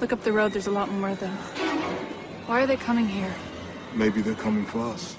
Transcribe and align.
Look 0.00 0.14
up 0.14 0.22
the 0.22 0.32
road, 0.32 0.52
there's 0.52 0.66
a 0.66 0.70
lot 0.70 0.90
more 0.90 1.10
of 1.10 1.20
them. 1.20 1.36
Why 2.46 2.62
are 2.62 2.66
they 2.66 2.78
coming 2.78 3.06
here? 3.06 3.34
Maybe 3.94 4.22
they're 4.22 4.34
coming 4.34 4.64
for 4.64 4.78
us. 4.78 5.14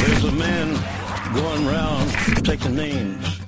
There's 0.00 0.24
a 0.24 0.32
man 0.32 0.72
going 1.34 1.66
around 1.68 2.10
taking 2.44 2.74
names. 2.76 3.40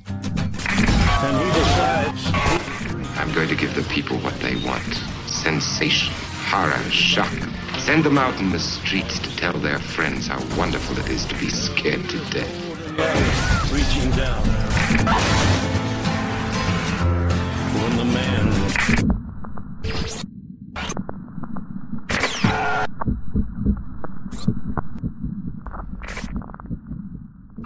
And 1.24 1.36
he 1.38 1.52
decides 1.58 2.30
I'm 3.18 3.32
going 3.32 3.48
to 3.48 3.56
give 3.56 3.74
the 3.74 3.84
people 3.84 4.18
what 4.18 4.34
they 4.40 4.56
want. 4.56 4.94
Sensation, 5.26 6.12
horror, 6.50 6.76
shock. 6.90 7.32
Send 7.78 8.04
them 8.04 8.18
out 8.18 8.38
in 8.38 8.50
the 8.50 8.58
streets 8.58 9.18
to 9.20 9.36
tell 9.36 9.54
their 9.54 9.78
friends 9.78 10.26
how 10.26 10.38
wonderful 10.58 10.98
it 10.98 11.08
is 11.08 11.24
to 11.26 11.34
be 11.36 11.48
scared 11.48 12.06
to 12.10 12.18
death. 12.30 13.72
reaching 13.72 14.10
down. 14.10 15.51
When 17.82 17.96
the 17.96 18.04
man 18.04 18.52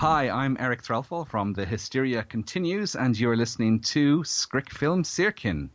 Hi, 0.00 0.30
I'm 0.30 0.56
Eric 0.60 0.82
Threlfall 0.82 1.26
from 1.28 1.52
The 1.52 1.66
Hysteria 1.66 2.22
Continues, 2.22 2.94
and 2.96 3.18
you're 3.18 3.36
listening 3.36 3.80
to 3.80 4.24
Skräckfilm 4.24 5.04
Cirkeln. 5.04 5.70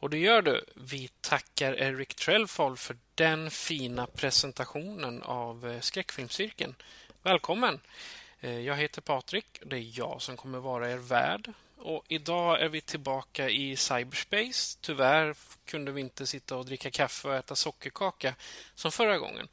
Och 0.00 0.10
det 0.10 0.18
gör 0.18 0.42
du. 0.42 0.64
Vi 0.74 1.08
tackar 1.20 1.72
Eric 1.72 2.14
Trellfall 2.14 2.76
för 2.76 2.96
den 3.14 3.50
fina 3.50 4.06
presentationen 4.06 5.22
av 5.22 5.68
eh, 5.70 5.80
Skräckfilmscirkeln. 5.80 6.74
Välkommen! 7.22 7.80
Eh, 8.40 8.58
Jag 8.58 8.76
heter 8.76 9.00
Patrik 9.02 9.58
och 9.62 9.68
det 9.68 9.76
är 9.78 9.98
jag 9.98 10.22
som 10.22 10.36
kommer 10.36 10.58
vara 10.58 10.90
er 10.90 10.98
värd. 10.98 11.52
Och 11.82 12.04
idag 12.08 12.60
är 12.62 12.68
vi 12.68 12.80
tillbaka 12.80 13.50
i 13.50 13.76
cyberspace. 13.76 14.78
Tyvärr 14.80 15.34
kunde 15.64 15.92
vi 15.92 16.00
inte 16.00 16.26
sitta 16.26 16.56
och 16.56 16.64
dricka 16.66 16.90
kaffe 16.90 17.28
och 17.28 17.34
äta 17.34 17.54
sockerkaka 17.56 18.34
som 18.74 18.92
förra 18.92 19.18
gången. 19.18 19.48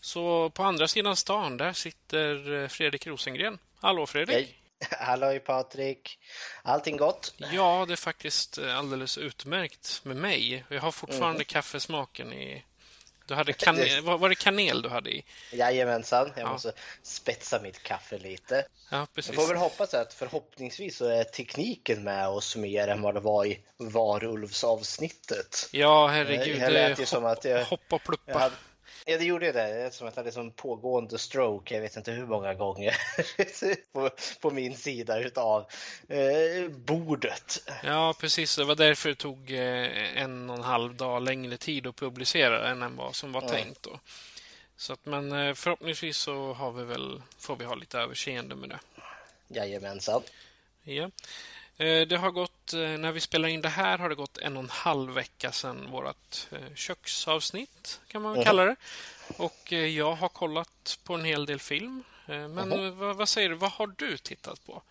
Så 0.00 0.50
på 0.50 0.62
andra 0.62 0.88
sidan 0.88 1.16
stan, 1.16 1.56
där 1.56 1.72
sitter 1.72 2.62
eh, 2.62 2.68
Fredrik 2.68 3.06
Rosengren. 3.06 3.58
Hallå 3.80 4.06
Fredrik! 4.06 4.36
Hej. 4.36 4.58
Halloj 5.06 5.40
Patrik! 5.40 6.18
Allting 6.62 6.96
gott? 6.96 7.34
Ja, 7.52 7.84
det 7.88 7.94
är 7.94 7.96
faktiskt 7.96 8.58
eh, 8.58 8.78
alldeles 8.78 9.18
utmärkt 9.18 10.00
med 10.04 10.16
mig. 10.16 10.64
Jag 10.68 10.80
har 10.80 10.92
fortfarande 10.92 11.38
Mhm. 11.38 11.44
kaffesmaken 11.44 12.32
i... 12.32 12.64
Du 13.26 13.34
hade 13.34 13.52
kanel... 13.52 14.00
Var 14.02 14.28
det 14.28 14.34
kanel 14.34 14.82
du 14.82 14.88
hade 14.88 15.10
i? 15.10 15.24
Jajamensan, 15.52 16.32
jag 16.36 16.46
Ja. 16.46 16.52
måste 16.52 16.72
spetsa 17.02 17.60
mitt 17.60 17.82
kaffe 17.82 18.18
lite. 18.18 18.66
Ja, 18.90 18.96
Jag 18.98 19.12
precis. 19.14 19.34
får 19.34 19.46
väl 19.48 19.56
hoppas 19.56 19.94
att 19.94 20.14
förhoppningsvis 20.14 20.96
så 20.96 21.06
är 21.08 21.24
tekniken 21.24 22.04
med 22.04 22.28
oss 22.28 22.56
mer 22.56 22.88
än 22.88 23.02
vad 23.02 23.14
det 23.14 23.20
var 23.20 23.44
i 23.44 23.60
varulvsavsnittet. 23.78 25.68
Ja, 25.72 26.06
herregud. 26.06 26.60
Det 26.60 26.68
lät 26.70 26.96
Det 26.96 27.02
ju 27.02 27.06
som 27.06 27.24
att 27.24 27.44
jag- 27.44 27.64
hopp 27.64 27.80
och 27.80 27.92
Jag 27.92 28.02
pluppa. 28.04 28.38
hade, 28.38 28.54
ja, 29.04 29.18
det 29.18 29.24
gjorde 29.24 29.46
det. 29.46 29.52
Det 29.52 29.60
är 29.60 29.90
som 29.90 30.08
att 30.08 30.16
jag 30.16 30.22
hade 30.22 30.32
som 30.32 30.50
pågående 30.50 31.18
stroke, 31.18 31.74
jag 31.74 31.80
vet 31.82 31.96
inte 31.96 32.12
hur 32.12 32.26
många 32.26 32.54
gånger, 32.54 32.96
på, 33.92 34.10
på 34.40 34.50
min 34.50 34.76
sida 34.76 35.18
utav 35.20 35.66
eh, 36.08 36.68
bordet. 36.70 37.70
Ja, 37.84 38.14
precis. 38.20 38.56
Det 38.56 38.64
var 38.64 38.74
därför 38.74 39.08
det 39.08 39.14
tog 39.14 39.50
eh, 39.50 40.22
en 40.22 40.50
och 40.50 40.56
en 40.56 40.62
halv 40.62 40.94
dag 40.94 41.22
längre 41.22 41.56
tid 41.56 41.86
att 41.86 41.96
publicera 41.96 42.62
den 42.68 42.82
än 42.82 42.96
vad 42.96 43.14
som 43.14 43.32
var 43.32 43.42
Ja. 43.42 43.48
tänkt. 43.48 43.82
Då. 43.82 44.00
Så 44.76 44.92
att, 44.92 45.06
men 45.06 45.32
eh, 45.32 45.54
förhoppningsvis 45.54 46.16
så 46.16 46.52
har 46.52 46.72
vi 46.72 46.84
väl, 46.84 47.22
får 47.38 47.56
vi 47.56 47.64
ha 47.64 47.74
lite 47.74 47.98
överseende 47.98 48.54
med 48.54 48.68
det. 48.68 48.78
Jajamensan. 49.48 50.22
Ja. 50.82 51.10
Eh, 51.76 52.00
Det 52.06 52.16
har 52.16 52.30
gått, 52.30 52.72
eh, 52.72 52.78
när 52.78 53.12
vi 53.12 53.20
spelar 53.20 53.48
in 53.48 53.60
det 53.60 53.68
här 53.68 53.98
har 53.98 54.08
det 54.08 54.14
gått 54.14 54.38
en 54.38 54.56
och 54.56 54.62
en 54.62 54.70
halv 54.70 55.14
vecka 55.14 55.52
sedan 55.52 55.90
vårt 55.90 56.46
eh, 56.52 56.74
köksavsnitt, 56.74 58.00
kan 58.08 58.22
man 58.22 58.34
väl 58.34 58.44
kalla 58.44 58.64
det. 58.64 58.76
Och 59.36 59.72
jag 59.72 60.12
har 60.12 60.28
kollat 60.28 60.98
på 61.04 61.14
en 61.14 61.24
hel 61.24 61.46
del 61.46 61.60
film. 61.60 62.04
Men 62.26 62.98
vad, 62.98 63.16
vad 63.16 63.28
säger 63.28 63.48
du, 63.48 63.54
vad 63.54 63.70
har 63.70 63.86
du 63.86 64.16
tittat 64.16 64.66
på? 64.66 64.82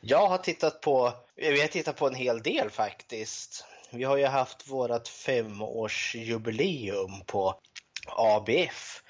Jag 0.00 0.28
har 0.28 0.38
tittat 0.38 0.80
på, 0.80 1.12
vi 1.34 1.60
har 1.60 1.68
tittat 1.68 1.96
på 1.96 2.06
en 2.06 2.14
hel 2.14 2.42
del 2.42 2.70
faktiskt. 2.70 3.64
Vi 3.90 4.04
har 4.04 4.16
ju 4.16 4.26
haft 4.26 4.68
vårt 4.68 5.08
femårsjubileum 5.08 7.20
på 7.26 7.60
ABF. 8.06 9.02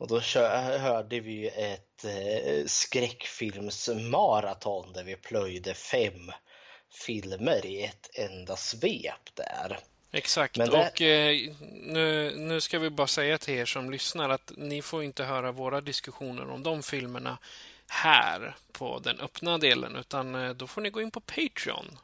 Och 0.00 0.08
då 0.08 0.20
hörde 0.78 1.20
vi 1.20 1.48
ett 1.48 2.04
eh, 2.04 2.66
skräckfilmsmaraton 2.66 4.92
där 4.92 5.04
vi 5.04 5.16
plöjde 5.16 5.74
fem 5.74 6.32
filmer 7.06 7.66
i 7.66 7.84
ett 7.84 8.10
enda 8.14 8.56
svep 8.56 9.34
där. 9.34 9.78
Exakt, 10.12 10.54
det- 10.54 10.70
och 10.70 11.02
eh, 11.02 11.36
nu, 11.70 12.34
nu 12.36 12.60
ska 12.60 12.78
vi 12.78 12.90
bara 12.90 13.06
säga 13.06 13.38
till 13.38 13.54
er 13.54 13.64
som 13.64 13.90
lyssnar 13.90 14.28
att 14.28 14.52
ni 14.56 14.82
får 14.82 15.04
inte 15.04 15.24
höra 15.24 15.52
våra 15.52 15.80
diskussioner 15.80 16.50
om 16.50 16.62
de 16.62 16.82
filmerna 16.82 17.38
här 17.86 18.56
på 18.72 18.98
den 18.98 19.20
öppna 19.20 19.58
delen, 19.58 19.96
utan 19.96 20.34
eh, 20.34 20.50
då 20.50 20.66
får 20.66 20.80
ni 20.80 20.90
gå 20.90 21.02
in 21.02 21.10
på 21.10 21.20
Patreon 21.20 21.98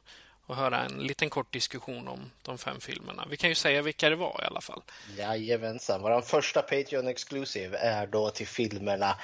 och 0.46 0.56
höra 0.56 0.84
en 0.84 0.98
liten 0.98 1.30
kort 1.30 1.52
diskussion 1.52 2.08
om 2.08 2.30
de 2.42 2.58
fem 2.58 2.80
filmerna. 2.80 3.26
Vi 3.30 3.36
kan 3.36 3.48
ju 3.50 3.54
säga 3.54 3.82
vilka 3.82 4.10
det 4.10 4.16
var 4.16 4.40
i 4.42 4.46
alla 4.46 4.60
fall. 4.60 4.82
Jajamensan, 5.16 6.02
vår 6.02 6.20
första 6.20 6.62
Patreon 6.62 7.08
Exclusive 7.08 7.78
är 7.78 8.06
då 8.06 8.30
till 8.30 8.46
filmerna 8.46 9.18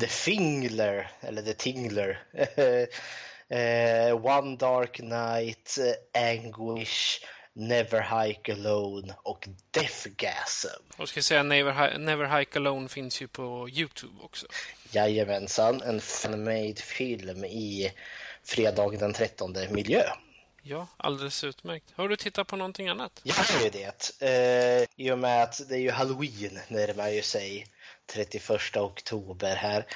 The 0.00 0.06
Fingler, 0.06 1.10
eller 1.20 1.42
The 1.42 1.54
Tingler, 1.54 2.22
eh, 3.48 4.26
One 4.26 4.56
Dark 4.56 5.00
Night, 5.00 5.78
Anguish, 6.14 7.20
Never 7.52 8.24
Hike 8.26 8.52
Alone 8.52 9.14
och 9.22 9.48
Deathgasm. 9.70 10.82
Och 10.96 11.08
ska 11.08 11.22
säga 11.22 11.42
Never, 11.42 11.98
Never 11.98 12.38
Hike 12.38 12.58
Alone 12.58 12.88
finns 12.88 13.22
ju 13.22 13.28
på 13.28 13.68
Youtube 13.72 14.22
också. 14.22 14.46
Jajamensan, 14.90 15.82
en 15.82 16.00
fanmade 16.00 16.76
film 16.76 17.44
i 17.44 17.92
fredagen 18.44 19.00
den 19.00 19.12
13 19.12 19.56
miljö. 19.70 20.02
Ja, 20.68 20.86
alldeles 20.96 21.44
utmärkt. 21.44 21.92
Har 21.94 22.08
du 22.08 22.16
tittat 22.16 22.46
på 22.46 22.56
någonting 22.56 22.88
annat? 22.88 23.20
Jag 23.22 23.34
har 23.34 23.64
ju 23.64 23.70
det. 23.70 24.22
Eh, 24.22 24.88
I 24.96 25.10
och 25.10 25.18
med 25.18 25.42
att 25.42 25.68
det 25.68 25.74
är 25.74 25.78
ju 25.78 25.90
Halloween 25.90 26.58
närmar 26.68 27.08
ju 27.08 27.22
sig 27.22 27.66
31 28.06 28.76
oktober 28.76 29.56
här. 29.56 29.86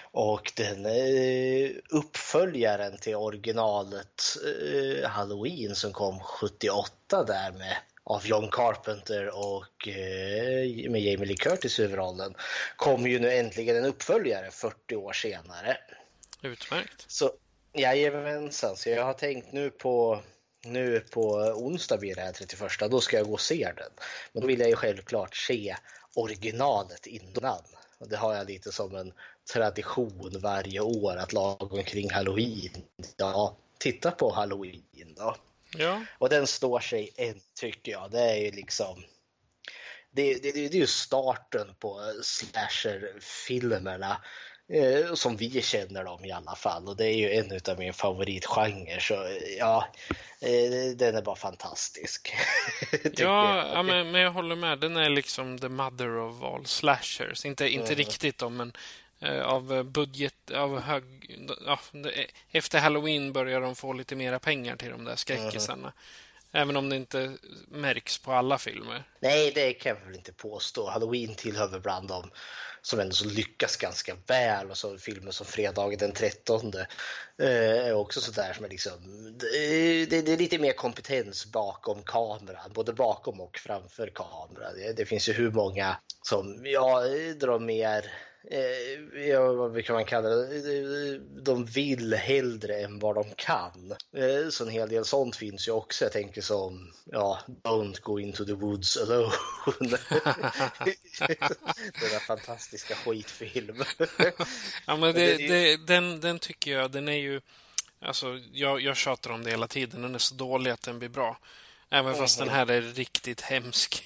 Och 0.00 0.52
den 0.56 0.86
eh, 0.86 1.70
uppföljaren 1.90 2.98
till 2.98 3.14
originalet 3.14 4.22
eh, 4.44 5.08
Halloween 5.08 5.74
som 5.74 5.92
kom 5.92 6.20
78 6.20 7.24
där 7.24 7.52
med 7.52 7.76
av 8.04 8.26
John 8.26 8.50
Carpenter 8.50 9.28
och 9.28 9.88
eh, 9.88 10.90
med 10.90 11.00
Jamie 11.00 11.26
Lee 11.26 11.36
Curtis 11.36 11.78
i 11.78 11.82
huvudrollen 11.82 12.34
kommer 12.76 13.08
ju 13.08 13.18
nu 13.18 13.32
äntligen 13.32 13.76
en 13.76 13.84
uppföljare 13.84 14.50
40 14.50 14.96
år 14.96 15.12
senare. 15.12 15.76
Utmärkt. 16.42 17.04
Så 17.08 17.32
jajamensan, 17.72 18.76
så 18.76 18.88
jag 18.88 19.04
har 19.04 19.14
tänkt 19.14 19.52
nu 19.52 19.70
på 19.70 20.22
nu 20.64 21.00
på 21.00 21.36
onsdag 21.36 21.96
blir 21.96 22.14
det 22.14 22.20
här 22.20 22.32
31, 22.32 22.90
då 22.90 23.00
ska 23.00 23.16
jag 23.16 23.26
gå 23.26 23.32
och 23.32 23.40
se 23.40 23.72
den. 23.76 23.90
Men 24.32 24.40
då 24.40 24.46
vill 24.46 24.60
jag 24.60 24.68
ju 24.68 24.76
självklart 24.76 25.36
se 25.36 25.76
originalet 26.14 27.06
innan. 27.06 27.62
Och 27.98 28.08
det 28.08 28.16
har 28.16 28.34
jag 28.34 28.46
lite 28.46 28.72
som 28.72 28.94
en 28.94 29.12
tradition 29.52 30.40
varje 30.42 30.80
år 30.80 31.16
att 31.16 31.32
lagom 31.32 31.84
kring 31.84 32.10
halloween, 32.10 32.82
ja, 33.16 33.56
titta 33.78 34.10
på 34.10 34.32
halloween 34.32 35.14
då. 35.16 35.36
Ja, 35.76 36.04
Och 36.18 36.28
den 36.28 36.46
står 36.46 36.80
sig 36.80 37.10
än 37.16 37.40
tycker 37.54 37.92
jag. 37.92 38.10
Det 38.10 38.20
är 38.20 38.36
ju 38.36 38.50
liksom 38.50 39.04
det, 40.10 40.34
det, 40.34 40.52
det 40.52 40.64
är 40.64 40.74
ju 40.74 40.86
starten 40.86 41.74
på 41.78 42.12
slasherfilmerna. 42.22 44.22
Eh, 44.70 45.14
som 45.14 45.36
vi 45.36 45.62
känner 45.62 46.04
dem 46.04 46.24
i 46.24 46.32
alla 46.32 46.54
fall 46.54 46.88
och 46.88 46.96
det 46.96 47.04
är 47.06 47.16
ju 47.16 47.32
en 47.32 47.60
av 47.68 47.78
min 47.78 47.92
favoritgenre 47.92 49.00
så 49.00 49.14
ja, 49.58 49.88
eh, 50.40 50.96
den 50.96 51.14
är 51.16 51.22
bara 51.22 51.36
fantastisk. 51.36 52.34
ja, 53.16 53.68
ja 53.72 53.82
men, 53.82 54.10
men, 54.10 54.20
jag 54.20 54.30
håller 54.30 54.56
med. 54.56 54.78
Den 54.78 54.96
är 54.96 55.10
liksom 55.10 55.58
the 55.58 55.68
mother 55.68 56.18
of 56.18 56.42
all 56.42 56.66
slashers. 56.66 57.44
Inte, 57.44 57.68
inte 57.68 57.92
mm. 57.92 57.96
riktigt 57.96 58.38
då, 58.38 58.48
men 58.48 58.72
eh, 59.20 59.40
av 59.42 59.84
budget, 59.84 60.50
av 60.50 60.80
hög... 60.80 61.04
Ja, 61.66 61.78
efter 62.50 62.78
Halloween 62.78 63.32
börjar 63.32 63.60
de 63.60 63.76
få 63.76 63.92
lite 63.92 64.16
mera 64.16 64.38
pengar 64.38 64.76
till 64.76 64.90
de 64.90 65.04
där 65.04 65.16
skräckisarna. 65.16 65.78
Mm. 65.78 65.92
Även 66.52 66.76
om 66.76 66.88
det 66.88 66.96
inte 66.96 67.32
märks 67.68 68.18
på 68.18 68.32
alla 68.32 68.58
filmer. 68.58 69.04
Nej, 69.20 69.52
det 69.54 69.72
kan 69.72 69.96
jag 69.96 70.06
väl 70.06 70.14
inte 70.14 70.32
påstå. 70.32 70.90
Halloween 70.90 71.34
tillhör 71.34 71.68
väl 71.68 71.80
bland 71.80 72.08
dem 72.08 72.30
som 72.88 73.00
ändå 73.00 73.14
så 73.14 73.24
lyckas 73.24 73.76
ganska 73.76 74.16
väl. 74.26 74.70
Och 74.70 74.76
så 74.76 74.98
filmer 74.98 75.30
som 75.30 75.46
Fredagen 75.46 75.98
den 75.98 76.12
13 76.12 76.72
eh, 77.38 77.86
är 77.86 77.94
också 77.94 78.20
sådär 78.20 78.52
som 78.56 78.64
är 78.64 78.68
liksom, 78.68 78.92
det, 79.38 80.22
det, 80.22 80.32
är 80.32 80.36
lite 80.36 80.58
mer 80.58 80.72
kompetens 80.72 81.46
bakom 81.46 82.02
kameran, 82.02 82.72
både 82.74 82.92
bakom 82.92 83.40
och 83.40 83.58
framför 83.58 84.10
kameran. 84.14 84.74
Det, 84.76 84.92
det 84.92 85.06
finns 85.06 85.28
ju 85.28 85.32
hur 85.32 85.50
många 85.50 85.96
som 86.22 86.60
ja, 86.64 87.02
drar 87.40 87.58
mer 87.58 88.04
ja, 89.28 89.52
vad 89.52 89.84
kan 89.84 89.94
man 89.94 90.04
kalla 90.04 90.28
det, 90.28 91.18
de 91.42 91.64
vill 91.64 92.14
hellre 92.14 92.80
än 92.80 92.98
vad 92.98 93.14
de 93.14 93.24
kan. 93.36 93.94
Eh, 94.16 94.48
så 94.50 94.64
en 94.64 94.70
hel 94.70 94.88
del 94.88 95.04
sånt 95.04 95.36
finns 95.36 95.68
ju 95.68 95.72
också. 95.72 96.04
Jag 96.04 96.12
tänker 96.12 96.42
som, 96.42 96.92
ja, 97.04 97.38
Don't 97.62 98.00
go 98.00 98.20
into 98.20 98.44
the 98.44 98.52
woods 98.52 98.96
alone. 98.96 99.32
den 99.78 99.90
där 102.10 102.26
fantastiska 102.26 102.94
skitfilmen. 102.94 103.86
ja, 104.86 104.96
men 104.96 105.14
det, 105.14 105.36
det, 105.36 105.86
den, 105.86 106.20
den 106.20 106.38
tycker 106.38 106.72
jag, 106.72 106.90
den 106.90 107.08
är 107.08 107.18
ju, 107.18 107.40
alltså 108.00 108.40
jag, 108.52 108.80
jag 108.80 108.96
tjatar 108.96 109.30
om 109.30 109.44
det 109.44 109.50
hela 109.50 109.68
tiden. 109.68 110.02
Den 110.02 110.14
är 110.14 110.18
så 110.18 110.34
dålig 110.34 110.70
att 110.70 110.82
den 110.82 110.98
blir 110.98 111.08
bra. 111.08 111.38
Även 111.90 112.14
fast 112.14 112.40
mm 112.40 112.48
den 112.48 112.56
här 112.56 112.70
är 112.70 112.82
riktigt 112.82 113.40
hemsk. 113.40 114.04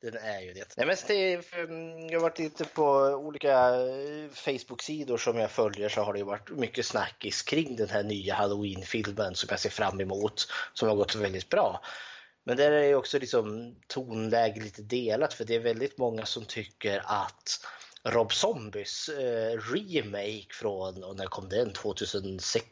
Den 0.00 0.16
är 0.16 0.40
ju 0.40 0.52
det. 0.52 0.76
Nej, 0.76 0.86
men 0.86 0.96
det, 1.06 1.54
mm, 1.54 2.08
jag 2.08 2.18
har 2.18 2.22
varit 2.22 2.38
lite 2.38 2.64
på 2.64 2.84
olika 2.98 3.50
eh, 3.50 4.30
Facebook-sidor 4.32 5.16
som 5.16 5.38
jag 5.38 5.50
följer 5.50 5.88
så 5.88 6.02
har 6.02 6.14
det 6.14 6.24
varit 6.24 6.50
mycket 6.50 6.86
snackis 6.86 7.42
kring 7.42 7.76
den 7.76 7.88
här 7.88 8.02
nya 8.02 8.34
Halloween-filmen 8.34 9.34
som 9.34 9.46
jag 9.50 9.60
ser 9.60 9.70
fram 9.70 10.00
emot 10.00 10.48
som 10.72 10.88
har 10.88 10.96
gått 10.96 11.14
väldigt 11.14 11.48
bra. 11.48 11.80
Men 12.44 12.56
där 12.56 12.72
är 12.72 12.94
också 12.94 13.18
liksom 13.18 13.76
tonläge 13.86 14.60
lite 14.60 14.82
delat 14.82 15.34
för 15.34 15.44
det 15.44 15.54
är 15.54 15.60
väldigt 15.60 15.98
många 15.98 16.26
som 16.26 16.44
tycker 16.44 17.02
att 17.04 17.66
Rob 18.04 18.32
Zombies 18.32 19.08
eh, 19.08 19.58
remake 19.72 20.46
från, 20.50 21.04
och 21.04 21.16
när 21.16 21.26
kom 21.26 21.48
den? 21.48 21.72
2006, 21.72 22.66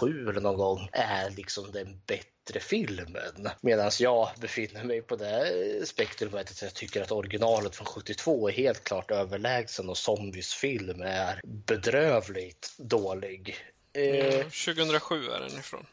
2007 0.00 0.28
eller 0.28 0.40
någon 0.40 0.56
gång, 0.56 0.88
är 0.92 1.30
liksom 1.30 1.72
den 1.72 2.00
bättre 2.06 2.60
filmen. 2.60 3.50
Medan 3.60 3.90
jag 3.98 4.30
befinner 4.40 4.84
mig 4.84 5.02
på 5.02 5.16
det 5.16 5.88
spektrumet 5.88 6.50
att 6.50 6.62
jag 6.62 6.74
tycker 6.74 7.02
att 7.02 7.12
originalet 7.12 7.76
från 7.76 7.86
72 7.86 8.48
är 8.48 8.52
helt 8.52 8.84
klart 8.84 9.10
överlägsen 9.10 9.88
och 9.88 9.98
Zombies 9.98 10.54
film 10.54 11.02
är 11.02 11.40
bedrövligt 11.44 12.74
dålig. 12.78 13.56
Eh, 13.92 14.38
2007 14.38 15.28
är 15.28 15.40
den 15.40 15.58
ifrån. 15.58 15.86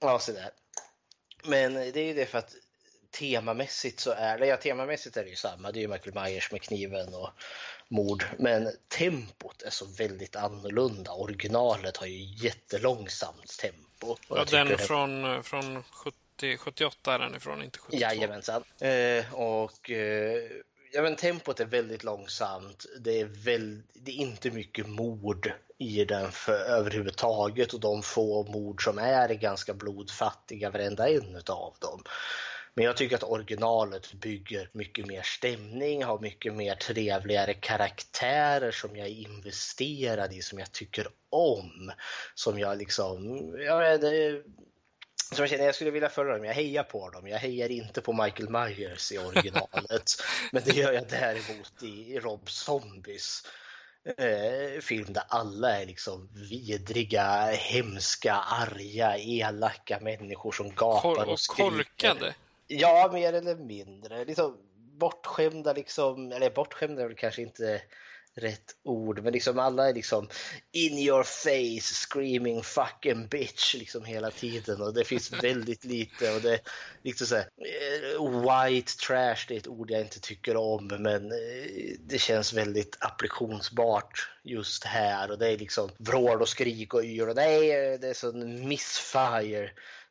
Ja, 0.00 0.18
så 0.18 0.32
där. 0.32 0.50
Men 1.44 1.74
det 1.74 1.96
är 1.96 2.04
ju 2.04 2.14
det 2.14 2.26
för 2.26 2.38
att 2.38 2.54
temamässigt 3.10 4.00
så 4.00 4.10
är 4.10 4.38
det, 4.38 4.46
ja 4.46 4.56
temamässigt 4.56 5.16
är 5.16 5.24
det 5.24 5.30
ju 5.30 5.36
samma, 5.36 5.72
det 5.72 5.78
är 5.78 5.80
ju 5.80 5.88
Michael 5.88 6.14
Myers 6.14 6.52
med 6.52 6.62
kniven 6.62 7.14
och 7.14 7.30
mord. 7.90 8.24
Men 8.38 8.72
tempot 8.88 9.62
är 9.62 9.70
så 9.70 9.84
väldigt 9.98 10.36
annorlunda. 10.36 11.12
Originalet 11.12 11.96
har 11.96 12.06
ju 12.06 12.24
jättelångsamt 12.46 13.58
tempo. 13.58 14.16
Ja, 14.28 14.44
den 14.50 14.68
det... 14.68 14.78
från, 14.78 15.44
från 15.44 15.82
70, 15.82 16.56
78 16.56 17.14
är 17.14 17.18
den 17.18 17.34
ifrån, 17.34 17.62
inte 17.62 17.78
72. 17.78 18.02
Jajamensan. 18.02 18.62
Eh, 18.80 19.34
och 19.34 19.90
eh, 19.90 20.42
ja, 20.92 21.02
men 21.02 21.16
tempot 21.16 21.60
är 21.60 21.64
väldigt 21.64 22.04
långsamt. 22.04 22.86
Det 23.00 23.20
är, 23.20 23.24
väl, 23.24 23.82
det 23.94 24.10
är 24.10 24.16
inte 24.16 24.50
mycket 24.50 24.86
mord 24.88 25.52
i 25.78 26.04
den 26.04 26.32
för, 26.32 26.52
överhuvudtaget 26.52 27.72
och 27.72 27.80
de 27.80 28.02
få 28.02 28.44
mord 28.44 28.84
som 28.84 28.98
är 28.98 29.28
är 29.28 29.34
ganska 29.34 29.74
blodfattiga, 29.74 30.70
varenda 30.70 31.08
en 31.08 31.36
av 31.46 31.74
dem. 31.78 32.02
Men 32.74 32.84
jag 32.84 32.96
tycker 32.96 33.16
att 33.16 33.22
originalet 33.22 34.12
bygger 34.12 34.70
mycket 34.72 35.06
mer 35.06 35.22
stämning, 35.22 36.04
har 36.04 36.18
mycket 36.18 36.54
mer 36.54 36.74
trevligare 36.74 37.54
karaktärer 37.54 38.70
som 38.70 38.96
jag 38.96 39.06
är 39.06 39.12
investerad 39.12 40.32
i, 40.32 40.42
som 40.42 40.58
jag 40.58 40.72
tycker 40.72 41.06
om. 41.30 41.92
Som 42.34 42.58
jag 42.58 42.78
liksom, 42.78 43.38
jag 43.58 43.78
vet, 43.78 44.00
som 45.34 45.42
jag 45.42 45.50
känner, 45.50 45.64
jag 45.64 45.74
skulle 45.74 45.90
vilja 45.90 46.08
följa 46.08 46.32
dem, 46.32 46.44
jag 46.44 46.54
hejar 46.54 46.82
på 46.82 47.10
dem. 47.10 47.28
Jag 47.28 47.38
hejar 47.38 47.68
inte 47.68 48.00
på 48.00 48.12
Michael 48.12 48.48
Myers 48.48 49.12
i 49.12 49.18
originalet. 49.18 50.04
men 50.52 50.62
det 50.64 50.76
gör 50.76 50.92
jag 50.92 51.08
däremot 51.08 51.82
i 51.82 52.18
Rob 52.18 52.50
Zombies 52.50 53.42
eh, 54.18 54.80
film 54.80 55.12
där 55.12 55.22
alla 55.28 55.80
är 55.80 55.86
liksom 55.86 56.28
vidriga, 56.50 57.52
hemska, 57.52 58.34
arga, 58.34 59.18
elaka 59.18 60.00
människor 60.00 60.52
som 60.52 60.74
gapar 60.74 61.28
och 61.28 61.40
skriker. 61.40 61.70
Korkade. 61.70 62.34
Ja, 62.72 63.10
mer 63.12 63.32
eller 63.32 63.56
mindre. 63.56 64.24
Liksom 64.24 64.56
bortskämda 64.98 65.72
liksom, 65.72 66.32
eller 66.32 66.50
bortskämda 66.50 67.02
är 67.02 67.06
väl 67.06 67.16
kanske 67.16 67.42
inte 67.42 67.82
rätt 68.34 68.76
ord, 68.82 69.22
men 69.22 69.32
liksom 69.32 69.58
alla 69.58 69.88
är 69.88 69.94
liksom 69.94 70.28
in 70.72 70.98
your 70.98 71.22
face 71.22 71.94
screaming 71.94 72.62
fucking 72.62 73.28
bitch 73.28 73.74
liksom 73.74 74.04
hela 74.04 74.30
tiden. 74.30 74.82
Och 74.82 74.94
det 74.94 75.04
finns 75.04 75.32
väldigt 75.42 75.84
lite 75.84 76.32
och 76.34 76.40
det 76.40 76.60
liksom 77.02 77.26
så 77.26 77.34
här, 77.34 77.48
eh, 77.58 78.40
white 78.40 78.92
trash, 79.06 79.44
det 79.48 79.54
är 79.54 79.58
ett 79.58 79.68
ord 79.68 79.90
jag 79.90 80.00
inte 80.00 80.20
tycker 80.20 80.56
om, 80.56 80.86
men 80.86 81.32
eh, 81.32 81.96
det 82.00 82.18
känns 82.18 82.52
väldigt 82.52 82.96
applikationsbart 83.00 84.30
just 84.44 84.84
här. 84.84 85.30
Och 85.30 85.38
det 85.38 85.48
är 85.48 85.58
liksom 85.58 85.90
vrål 85.98 86.42
och 86.42 86.48
skrik 86.48 86.94
och 86.94 87.04
yr 87.04 87.28
och 87.28 87.36
nej, 87.36 87.68
det 87.98 88.08
är 88.08 88.14
sån 88.14 88.68
missfire 88.68 89.70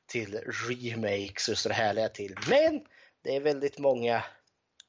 till 0.10 0.42
remakes 0.70 1.48
och 1.48 1.58
så 1.58 1.70
härliga 1.70 2.10
till. 2.10 2.36
Men 2.50 2.82
det 3.24 3.36
är 3.36 3.40
väldigt 3.40 3.78
många 3.78 4.24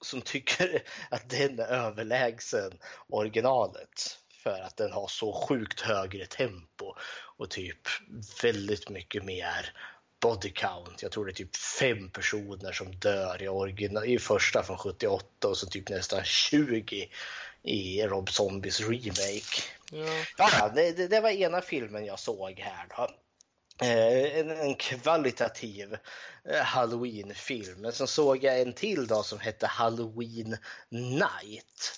som 0.01 0.21
tycker 0.21 0.83
att 1.11 1.31
den 1.31 1.59
är 1.59 1.67
överlägsen 1.67 2.79
originalet 3.09 4.19
för 4.43 4.61
att 4.61 4.77
den 4.77 4.93
har 4.93 5.09
så 5.09 5.33
sjukt 5.33 5.81
högre 5.81 6.27
tempo 6.27 6.95
och 7.37 7.51
typ 7.51 7.81
väldigt 8.43 8.89
mycket 8.89 9.25
mer 9.25 9.73
body 10.21 10.51
count. 10.51 11.03
Jag 11.03 11.13
tror 11.13 11.27
det 11.27 11.33
är 11.33 11.35
typ 11.35 11.57
fem 11.57 12.11
personer 12.11 12.73
som 12.73 12.93
dör 12.93 13.43
i, 13.43 13.49
original, 13.49 14.05
i 14.05 14.19
första 14.19 14.63
från 14.63 14.79
78 14.79 15.49
och 15.49 15.57
så 15.57 15.67
typ 15.67 15.89
nästan 15.89 16.25
20 16.25 17.11
i 17.63 18.03
Rob 18.03 18.31
Zombies 18.31 18.81
remake. 18.81 19.63
Ja. 19.93 20.23
ja 20.39 20.73
det, 20.75 21.09
det, 21.09 21.21
var 21.21 21.31
ena 21.31 21.61
filmen 21.61 22.05
jag 22.05 22.19
såg 22.19 22.59
här. 22.59 22.87
Då. 22.97 23.09
Eh, 23.83 24.39
en, 24.39 24.51
en, 24.51 24.75
kvalitativ 24.75 25.97
eh, 26.45 26.63
Halloween-film. 26.63 27.81
Men 27.81 27.93
sen 27.93 28.07
såg 28.07 28.45
jag 28.45 28.61
en 28.61 28.73
till 28.73 29.07
då 29.07 29.23
som 29.23 29.39
hette 29.39 29.67
Halloween 29.67 30.57
Night 30.91 31.95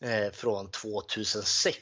eh, 0.00 0.32
från 0.32 0.70
2006. 0.70 1.78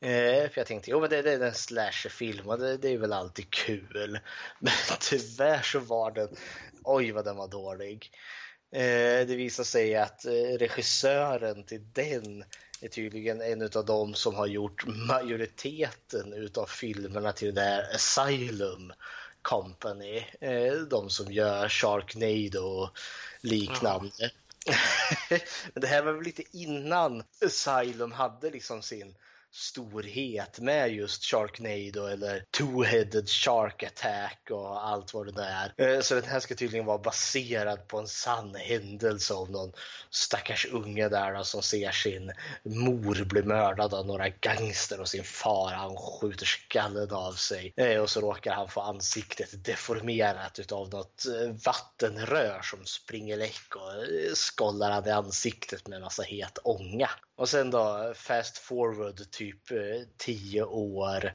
Eh, 0.00 0.50
för 0.50 0.52
jag 0.54 0.66
tänkte, 0.66 0.90
jo 0.90 1.00
men 1.00 1.10
det, 1.10 1.22
det 1.22 1.32
är 1.32 1.40
en 1.40 1.54
slasherfilm 1.54 2.48
och 2.48 2.58
det, 2.58 2.76
det, 2.76 2.88
är 2.88 2.98
väl 2.98 3.12
alltid 3.12 3.50
kul. 3.50 4.18
Men 4.58 4.72
tyvärr 5.00 5.62
så 5.62 5.78
var 5.78 6.10
den, 6.10 6.36
oj 6.84 7.12
vad 7.12 7.24
den 7.24 7.36
var 7.36 7.48
dålig. 7.48 8.10
det 8.70 9.36
visade 9.36 9.66
sig 9.66 9.96
att 9.96 10.24
regissören 10.58 11.64
till 11.64 11.92
den 11.92 12.44
är 12.82 12.88
tydligen 12.88 13.40
en 13.40 13.62
av 13.62 13.84
dem 13.84 14.14
som 14.14 14.34
har 14.34 14.46
gjort 14.46 14.86
majoriteten 14.86 16.32
utav 16.32 16.66
filmerna 16.66 17.32
till 17.32 17.54
det 17.54 17.60
där 17.60 17.94
Asylum 17.94 18.92
Company. 19.42 20.24
Eh, 20.40 20.74
de 20.74 21.10
som 21.10 21.32
gör 21.32 21.68
Sharknado 21.68 22.60
och 22.60 22.90
liknande. 23.40 24.30
Mm. 24.66 25.40
det 25.74 25.86
här 25.86 26.02
var 26.02 26.12
väl 26.12 26.24
lite 26.24 26.42
innan 26.50 27.22
Asylum 27.44 28.12
hade 28.12 28.50
liksom 28.50 28.82
sin 28.82 29.14
storhet 29.54 30.58
med 30.58 30.92
just 30.92 31.24
Sharknado 31.24 32.06
eller 32.06 32.44
Two-Headed 32.58 33.28
Shark 33.28 33.82
Attack 33.82 34.48
och 34.50 34.86
allt 34.86 35.14
vad 35.14 35.26
det 35.26 35.32
där 35.32 35.74
är. 35.76 35.94
Eh, 35.94 36.00
så 36.00 36.14
den 36.14 36.24
här 36.24 36.40
ska 36.40 36.54
tydligen 36.54 36.86
vara 36.86 36.98
baserad 36.98 37.88
på 37.88 37.98
en 37.98 38.08
sann 38.08 38.54
händelse 38.54 39.34
av 39.34 39.50
någon 39.50 39.72
stackars 40.10 40.66
unge 40.72 41.08
där 41.08 41.42
som 41.42 41.62
ser 41.62 41.90
sin 41.90 42.32
mor 42.64 43.24
bli 43.24 43.42
mördad 43.42 43.94
av 43.94 44.06
några 44.06 44.28
gangster 44.28 45.00
och 45.00 45.08
sin 45.08 45.24
far 45.24 45.72
han 45.72 45.96
skjuter 45.96 46.46
skallen 46.46 47.10
av 47.10 47.32
sig 47.32 47.72
eh, 47.76 48.00
och 48.00 48.10
så 48.10 48.20
råkar 48.20 48.52
han 48.52 48.68
få 48.68 48.80
ansiktet 48.80 49.64
deformerat 49.64 50.58
utav 50.58 50.88
något 50.88 51.26
eh, 51.26 51.54
vattenrör 51.64 52.60
som 52.62 52.86
springer 52.86 53.36
läck 53.36 53.76
och 53.76 54.36
skollar 54.36 54.90
han 54.90 55.08
i 55.08 55.10
ansiktet 55.10 55.88
med 55.88 55.96
en 55.96 56.02
massa 56.02 56.22
het 56.22 56.58
ånga. 56.64 57.10
Och 57.42 57.48
sen 57.48 57.70
då 57.70 58.12
fast 58.16 58.58
forward 58.58 59.30
typ 59.30 59.70
eh, 59.70 59.78
tio 60.16 60.62
år. 60.62 61.32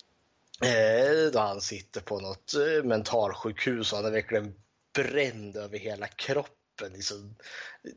Eh, 0.62 1.32
då 1.34 1.40
han 1.40 1.62
sitter 1.62 2.02
på 2.02 2.20
något 2.20 2.54
eh, 2.54 2.84
mentalsjukhus 2.84 3.92
och 3.92 3.98
han 3.98 4.08
är 4.08 4.12
verkligen 4.12 4.54
bränd 4.94 5.58
över 5.58 5.78
hela 5.78 6.08
kroppen. 6.08 6.94
Liksom, 6.94 7.36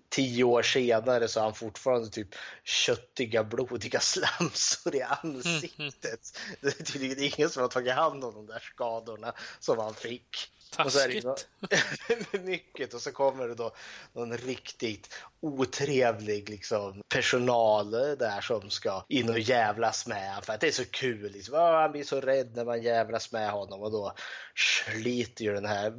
tio 0.08 0.44
år 0.44 0.62
senare 0.62 1.28
så 1.28 1.40
har 1.40 1.44
han 1.44 1.54
fortfarande 1.54 2.08
typ 2.10 2.28
köttiga, 2.64 3.44
blodiga 3.44 4.00
slamsor 4.00 4.94
i 4.94 5.02
ansiktet. 5.02 6.38
Det 6.60 6.80
är 6.80 6.84
tydligen 6.84 7.32
ingen 7.34 7.50
som 7.50 7.62
har 7.62 7.68
tagit 7.68 7.94
hand 7.94 8.24
om 8.24 8.34
de 8.34 8.46
där 8.46 8.60
skadorna 8.60 9.34
som 9.60 9.78
han 9.78 9.94
fick. 9.94 10.36
Taskigt. 10.76 11.24
Och 11.24 11.38
så 11.38 11.46
är 11.68 12.26
det 12.32 12.38
mycket 12.38 12.94
och 12.94 13.00
så 13.00 13.12
kommer 13.12 13.48
det 13.48 13.54
då 13.54 13.74
någon 14.12 14.36
riktigt 14.36 15.14
otrevlig 15.40 16.50
liksom, 16.50 17.02
personal 17.08 17.90
där 17.90 18.40
som 18.40 18.70
ska 18.70 19.04
in 19.08 19.28
och 19.28 19.38
jävlas 19.38 20.06
med 20.06 20.44
för 20.44 20.52
att 20.52 20.60
det 20.60 20.66
är 20.66 20.72
så 20.72 20.84
kul. 20.84 21.32
Liksom. 21.32 21.54
Han 21.54 21.92
blir 21.92 22.04
så 22.04 22.20
rädd 22.20 22.56
när 22.56 22.64
man 22.64 22.82
jävlas 22.82 23.32
med 23.32 23.50
honom 23.50 23.82
och 23.82 23.92
då 23.92 24.14
sliter 24.54 25.44
ju 25.44 25.54
den 25.54 25.66
här 25.66 25.92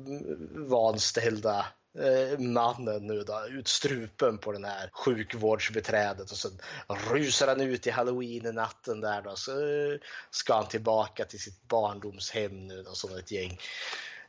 vanställda 0.70 1.66
eh, 2.00 2.40
mannen 2.40 3.08
nu 3.08 3.24
då 3.24 3.46
ut 3.50 3.68
strupen 3.68 4.38
på 4.38 4.52
den 4.52 4.64
här 4.64 4.90
sjukvårdsbeträdet 4.94 6.32
och 6.32 6.38
sen 6.38 6.60
rusar 7.12 7.48
han 7.48 7.62
ut 7.62 7.88
i 7.88 7.90
halloween-natten 7.90 9.02
där 9.02 9.22
då 9.22 9.36
så 9.36 9.52
eh, 9.52 10.00
ska 10.30 10.54
han 10.54 10.68
tillbaka 10.68 11.26
till 11.26 11.40
sitt 11.40 11.68
barndomshem 11.68 12.68
nu 12.68 12.84
då 12.84 12.92
som 12.94 13.18
ett 13.18 13.32
gäng 13.32 13.60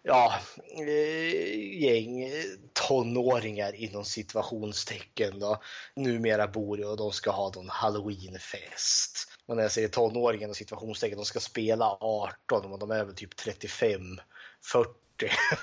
ja, 0.03 0.35
eh, 0.79 1.83
gäng 1.83 2.23
eh, 2.23 2.45
tonåringar 2.73 3.75
inom 3.75 4.05
situationstecken 4.05 5.39
då, 5.39 5.63
numera 5.95 6.47
bor 6.47 6.81
i 6.81 6.85
och 6.85 6.97
de 6.97 7.13
ska 7.13 7.31
ha 7.31 7.53
någon 7.55 7.69
halloweenfest. 7.69 9.29
Och 9.47 9.57
när 9.57 9.63
jag 9.63 9.73
säger 9.73 9.89
tonåringar 9.89 10.49
och 10.49 10.57
situationstecken, 10.57 11.19
de 11.19 11.25
ska 11.25 11.41
spela 11.41 11.97
18 12.01 12.73
och 12.73 12.79
de 12.79 12.91
är 12.91 13.05
väl 13.05 13.15
typ 13.15 13.37
35, 13.37 14.21
40 14.73 14.91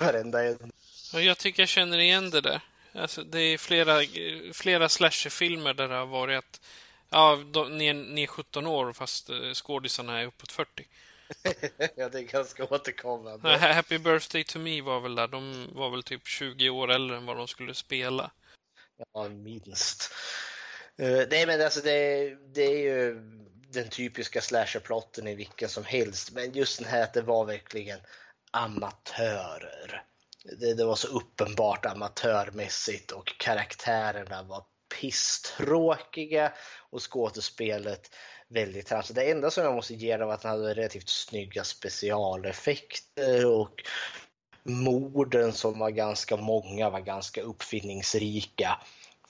varenda 0.00 0.44
en. 0.44 0.72
Jag 1.12 1.38
tycker 1.38 1.62
jag 1.62 1.68
känner 1.68 1.98
igen 1.98 2.30
det 2.30 2.40
där. 2.40 2.60
Alltså, 2.92 3.22
det 3.22 3.40
är 3.40 3.58
flera, 3.58 4.02
eh, 4.02 4.52
flera 4.52 4.88
slasherfilmer 4.88 5.74
där 5.74 5.88
det 5.88 5.94
har 5.94 6.06
varit 6.06 6.38
att 6.38 6.60
ja, 7.10 7.38
de, 7.52 7.78
ni, 7.78 7.86
är, 7.86 7.94
ni 7.94 8.22
är 8.22 8.26
17 8.26 8.66
år 8.66 8.92
fast 8.92 9.30
skådisarna 9.54 10.20
är 10.20 10.26
uppåt 10.26 10.52
40. 10.52 10.86
ja, 11.96 12.08
det 12.08 12.18
är 12.18 12.22
ganska 12.22 12.64
återkommande. 12.64 13.56
Happy 13.56 13.98
birthday 13.98 14.44
to 14.44 14.58
me 14.58 14.82
var 14.82 15.00
väl 15.00 15.14
där. 15.14 15.28
De 15.28 15.68
var 15.72 15.90
väl 15.90 16.02
typ 16.02 16.26
20 16.26 16.70
år 16.70 16.90
äldre 16.90 17.16
än 17.16 17.26
vad 17.26 17.36
de 17.36 17.48
skulle 17.48 17.74
spela. 17.74 18.30
Ja, 19.14 19.28
minst. 19.28 20.12
Uh, 21.02 21.22
nej, 21.30 21.46
men 21.46 21.60
alltså 21.60 21.80
det, 21.80 22.34
det 22.54 22.62
är 22.62 22.78
ju 22.78 23.20
den 23.72 23.88
typiska 23.88 24.40
slasherplotten 24.40 25.26
i 25.26 25.34
vilken 25.34 25.68
som 25.68 25.84
helst. 25.84 26.32
Men 26.32 26.52
just 26.52 26.78
den 26.78 26.88
här 26.88 27.02
att 27.02 27.14
det 27.14 27.22
var 27.22 27.44
verkligen 27.44 28.00
amatörer. 28.50 30.04
Det, 30.60 30.74
det 30.74 30.84
var 30.84 30.96
så 30.96 31.08
uppenbart 31.08 31.86
amatörmässigt 31.86 33.10
och 33.10 33.38
karaktärerna 33.38 34.42
var 34.42 34.64
pisstråkiga 35.00 36.52
och 36.90 37.12
skådespelet 37.12 38.10
väldigt 38.50 38.86
tramsigt. 38.86 39.14
Det 39.14 39.30
enda 39.30 39.50
som 39.50 39.64
jag 39.64 39.74
måste 39.74 39.94
ge 39.94 40.16
dem 40.16 40.28
var 40.28 40.34
att 40.34 40.42
den 40.42 40.50
hade 40.50 40.74
relativt 40.74 41.08
snygga 41.08 41.64
specialeffekter 41.64 43.46
och 43.46 43.74
morden 44.62 45.52
som 45.52 45.78
var 45.78 45.90
ganska 45.90 46.36
många 46.36 46.90
var 46.90 47.00
ganska 47.00 47.42
uppfinningsrika. 47.42 48.80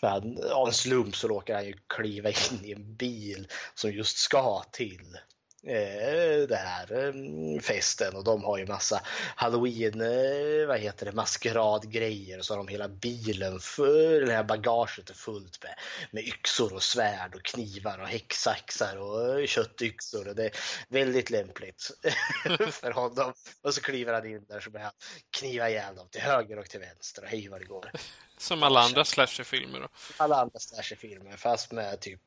För 0.00 0.07
av 0.53 0.69
en 0.69 0.75
slump 0.75 1.17
så 1.17 1.29
råkar 1.29 1.55
han 1.55 1.67
ju 1.67 1.75
kliva 1.87 2.29
in 2.29 2.65
i 2.65 2.73
en 2.73 2.97
bil 2.97 3.49
som 3.75 3.93
just 3.93 4.17
ska 4.17 4.62
till 4.73 5.19
Eh, 5.62 6.47
det 6.49 6.57
här 6.57 6.93
eh, 6.93 7.61
festen 7.61 8.17
och 8.17 8.25
de 8.25 8.45
har 8.45 8.59
ju 8.59 8.67
massa 8.67 9.02
halloween, 9.37 10.00
eh, 10.00 10.67
vad 10.67 10.79
heter 10.79 11.07
det, 11.07 11.12
maskeradgrejer 11.12 12.38
och 12.38 12.45
så 12.45 12.52
har 12.52 12.59
de 12.59 12.69
hela 12.69 12.88
bilen, 12.88 13.61
för, 13.61 14.21
det 14.21 14.33
här 14.33 14.45
bagaget 14.45 15.11
är 15.11 15.14
fullt 15.14 15.62
med, 15.62 15.75
med 16.11 16.25
yxor 16.25 16.75
och 16.75 16.83
svärd 16.83 17.35
och 17.35 17.43
knivar 17.43 17.99
och 17.99 18.09
häcksaxar 18.09 18.97
och 18.97 19.49
köttyxor 19.49 20.29
och 20.29 20.35
det 20.35 20.45
är 20.45 20.52
väldigt 20.88 21.31
lämpligt 21.31 21.90
för 22.71 22.90
honom. 22.90 23.33
Och 23.62 23.75
så 23.75 23.81
kliver 23.81 24.12
han 24.12 24.26
in 24.26 24.45
där 24.49 24.61
så 24.61 24.71
börjar 24.71 24.85
han 24.85 24.95
kniva 25.38 25.71
ihjäl 25.71 25.97
dem 25.97 26.09
till 26.11 26.21
höger 26.21 26.59
och 26.59 26.69
till 26.69 26.81
vänster 26.81 27.23
och 27.23 27.29
hej 27.29 27.49
vad 27.49 27.61
det 27.61 27.67
går. 27.67 27.90
Som 28.38 28.62
alla 28.62 28.81
andra 28.81 29.05
slasherfilmer 29.05 29.81
då? 29.81 29.88
Alla 30.17 30.37
andra 30.37 30.59
slasherfilmer 30.59 31.37
fast 31.37 31.73
med 31.73 32.00
typ 32.00 32.21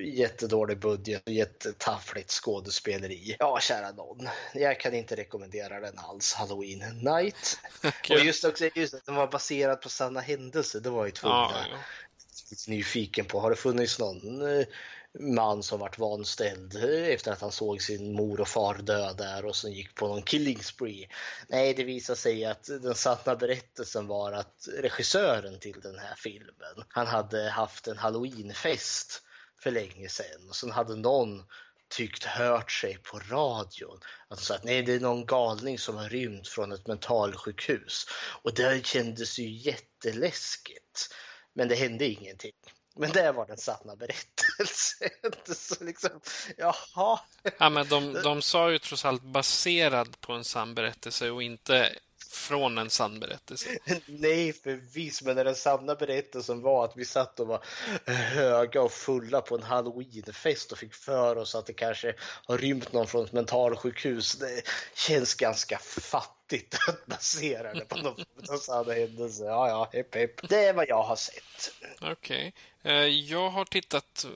jättedålig 0.00 0.78
budget 0.78 1.22
och 1.26 1.32
jättetaffligt 1.32 2.30
skådespeleri. 2.30 3.36
Ja, 3.38 3.60
kära 3.60 3.92
någon. 3.92 4.28
Jag 4.54 4.80
kan 4.80 4.94
inte 4.94 5.16
rekommendera 5.16 5.80
den 5.80 5.98
alls, 5.98 6.32
Halloween 6.32 6.78
Night. 7.02 7.58
Okay. 7.78 8.16
Och 8.18 8.24
just 8.24 8.44
också 8.44 8.68
just 8.74 8.94
att 8.94 9.06
den 9.06 9.14
var 9.14 9.26
baserad 9.26 9.80
på 9.80 9.88
sanna 9.88 10.20
händelser, 10.20 10.80
det 10.80 10.90
var 10.90 11.04
ju 11.04 11.10
tvungen 11.10 11.38
ja, 11.38 11.66
ja. 11.70 12.56
nyfiken 12.68 13.24
på. 13.24 13.40
Har 13.40 13.50
det 13.50 13.56
funnits 13.56 13.98
någon 13.98 14.58
eh, 14.58 14.66
man 15.20 15.62
som 15.62 15.80
vart 15.80 15.98
vanställd 15.98 16.76
efter 16.84 17.32
att 17.32 17.40
han 17.40 17.52
såg 17.52 17.82
sin 17.82 18.12
mor 18.12 18.40
och 18.40 18.48
far 18.48 18.74
dö 18.74 19.12
där 19.12 19.44
och 19.44 19.56
sen 19.56 19.72
gick 19.72 19.94
på 19.94 20.08
någon 20.08 20.22
killing 20.22 20.62
spree. 20.62 21.08
Nej, 21.48 21.74
det 21.74 21.84
visade 21.84 22.18
sig 22.18 22.44
att 22.44 22.64
den 22.64 22.94
sanna 22.94 23.36
berättelsen 23.36 24.06
var 24.06 24.32
att 24.32 24.68
regissören 24.78 25.58
till 25.58 25.80
den 25.80 25.98
här 25.98 26.14
filmen, 26.16 26.84
han 26.88 27.06
hade 27.06 27.50
haft 27.50 27.86
en 27.86 27.98
halloweenfest 27.98 29.23
för 29.64 29.70
länge 29.70 30.08
sedan. 30.08 30.48
Och 30.48 30.56
sen 30.56 30.70
hade 30.70 30.96
någon 30.96 31.44
tyckt 31.88 32.24
hört 32.24 32.70
sig 32.72 32.98
på 32.98 33.18
radion. 33.18 34.00
Att 34.28 34.38
de 34.38 34.44
sa 34.44 34.54
att 34.54 34.64
nej, 34.64 34.82
det 34.82 34.92
är 34.92 35.00
någon 35.00 35.26
galning 35.26 35.78
som 35.78 35.96
har 35.96 36.08
rymt 36.08 36.48
från 36.48 36.72
ett 36.72 36.86
mentalsjukhus. 36.86 38.06
Och 38.42 38.54
det 38.54 38.86
kändes 38.86 39.38
ju 39.38 39.50
jätteläskigt. 39.50 41.14
Men 41.54 41.68
det 41.68 41.74
hände 41.74 42.06
ingenting. 42.06 42.52
Men 42.96 43.12
det 43.12 43.32
var 43.32 43.46
den 43.46 43.56
sanna 43.56 43.96
berättelsen. 43.96 45.08
Så 45.54 45.84
liksom, 45.84 46.20
jaha. 46.56 47.20
Ja, 47.58 47.70
men 47.70 47.88
de, 47.88 48.12
de 48.12 48.42
sa 48.42 48.70
ju 48.70 48.78
trots 48.78 49.04
allt 49.04 49.22
baserad 49.22 50.20
på 50.20 50.32
en 50.32 50.44
sann 50.44 50.74
berättelse 50.74 51.30
och 51.30 51.42
inte 51.42 51.98
från 52.34 52.78
en 52.78 52.90
sann 52.90 53.20
berättelse. 53.20 53.68
Nej, 54.06 54.52
förvisso, 54.52 55.24
men 55.24 55.36
den 55.36 55.54
sanna 55.54 55.94
berättelsen 55.94 56.60
var 56.60 56.84
att 56.84 56.96
vi 56.96 57.04
satt 57.04 57.40
och 57.40 57.46
var 57.46 57.64
höga 58.06 58.82
och 58.82 58.92
fulla 58.92 59.40
på 59.40 59.54
en 59.54 59.62
halloweenfest 59.62 60.72
och 60.72 60.78
fick 60.78 60.94
för 60.94 61.36
oss 61.36 61.54
att 61.54 61.66
det 61.66 61.72
kanske 61.72 62.14
har 62.20 62.58
rymt 62.58 62.92
någon 62.92 63.06
från 63.06 63.24
ett 63.24 63.32
mentalsjukhus. 63.32 64.32
Det 64.32 64.62
känns 64.94 65.34
ganska 65.34 65.78
fattigt 65.78 66.78
att 66.88 67.06
basera 67.06 67.74
det 67.74 67.84
på 67.84 67.96
någon, 67.96 68.24
någon 68.48 68.58
sann 68.58 68.90
händelse. 68.90 69.44
Ja, 69.44 69.68
ja, 69.68 69.90
hepp, 69.92 70.14
hepp. 70.14 70.48
Det 70.48 70.64
är 70.64 70.72
vad 70.72 70.88
jag 70.88 71.02
har 71.02 71.16
sett. 71.16 71.72
Okej. 72.00 72.12
Okay. 72.12 72.52
Eh, 72.84 73.06
jag 73.06 73.50
har 73.50 73.64
tittat 73.64 74.26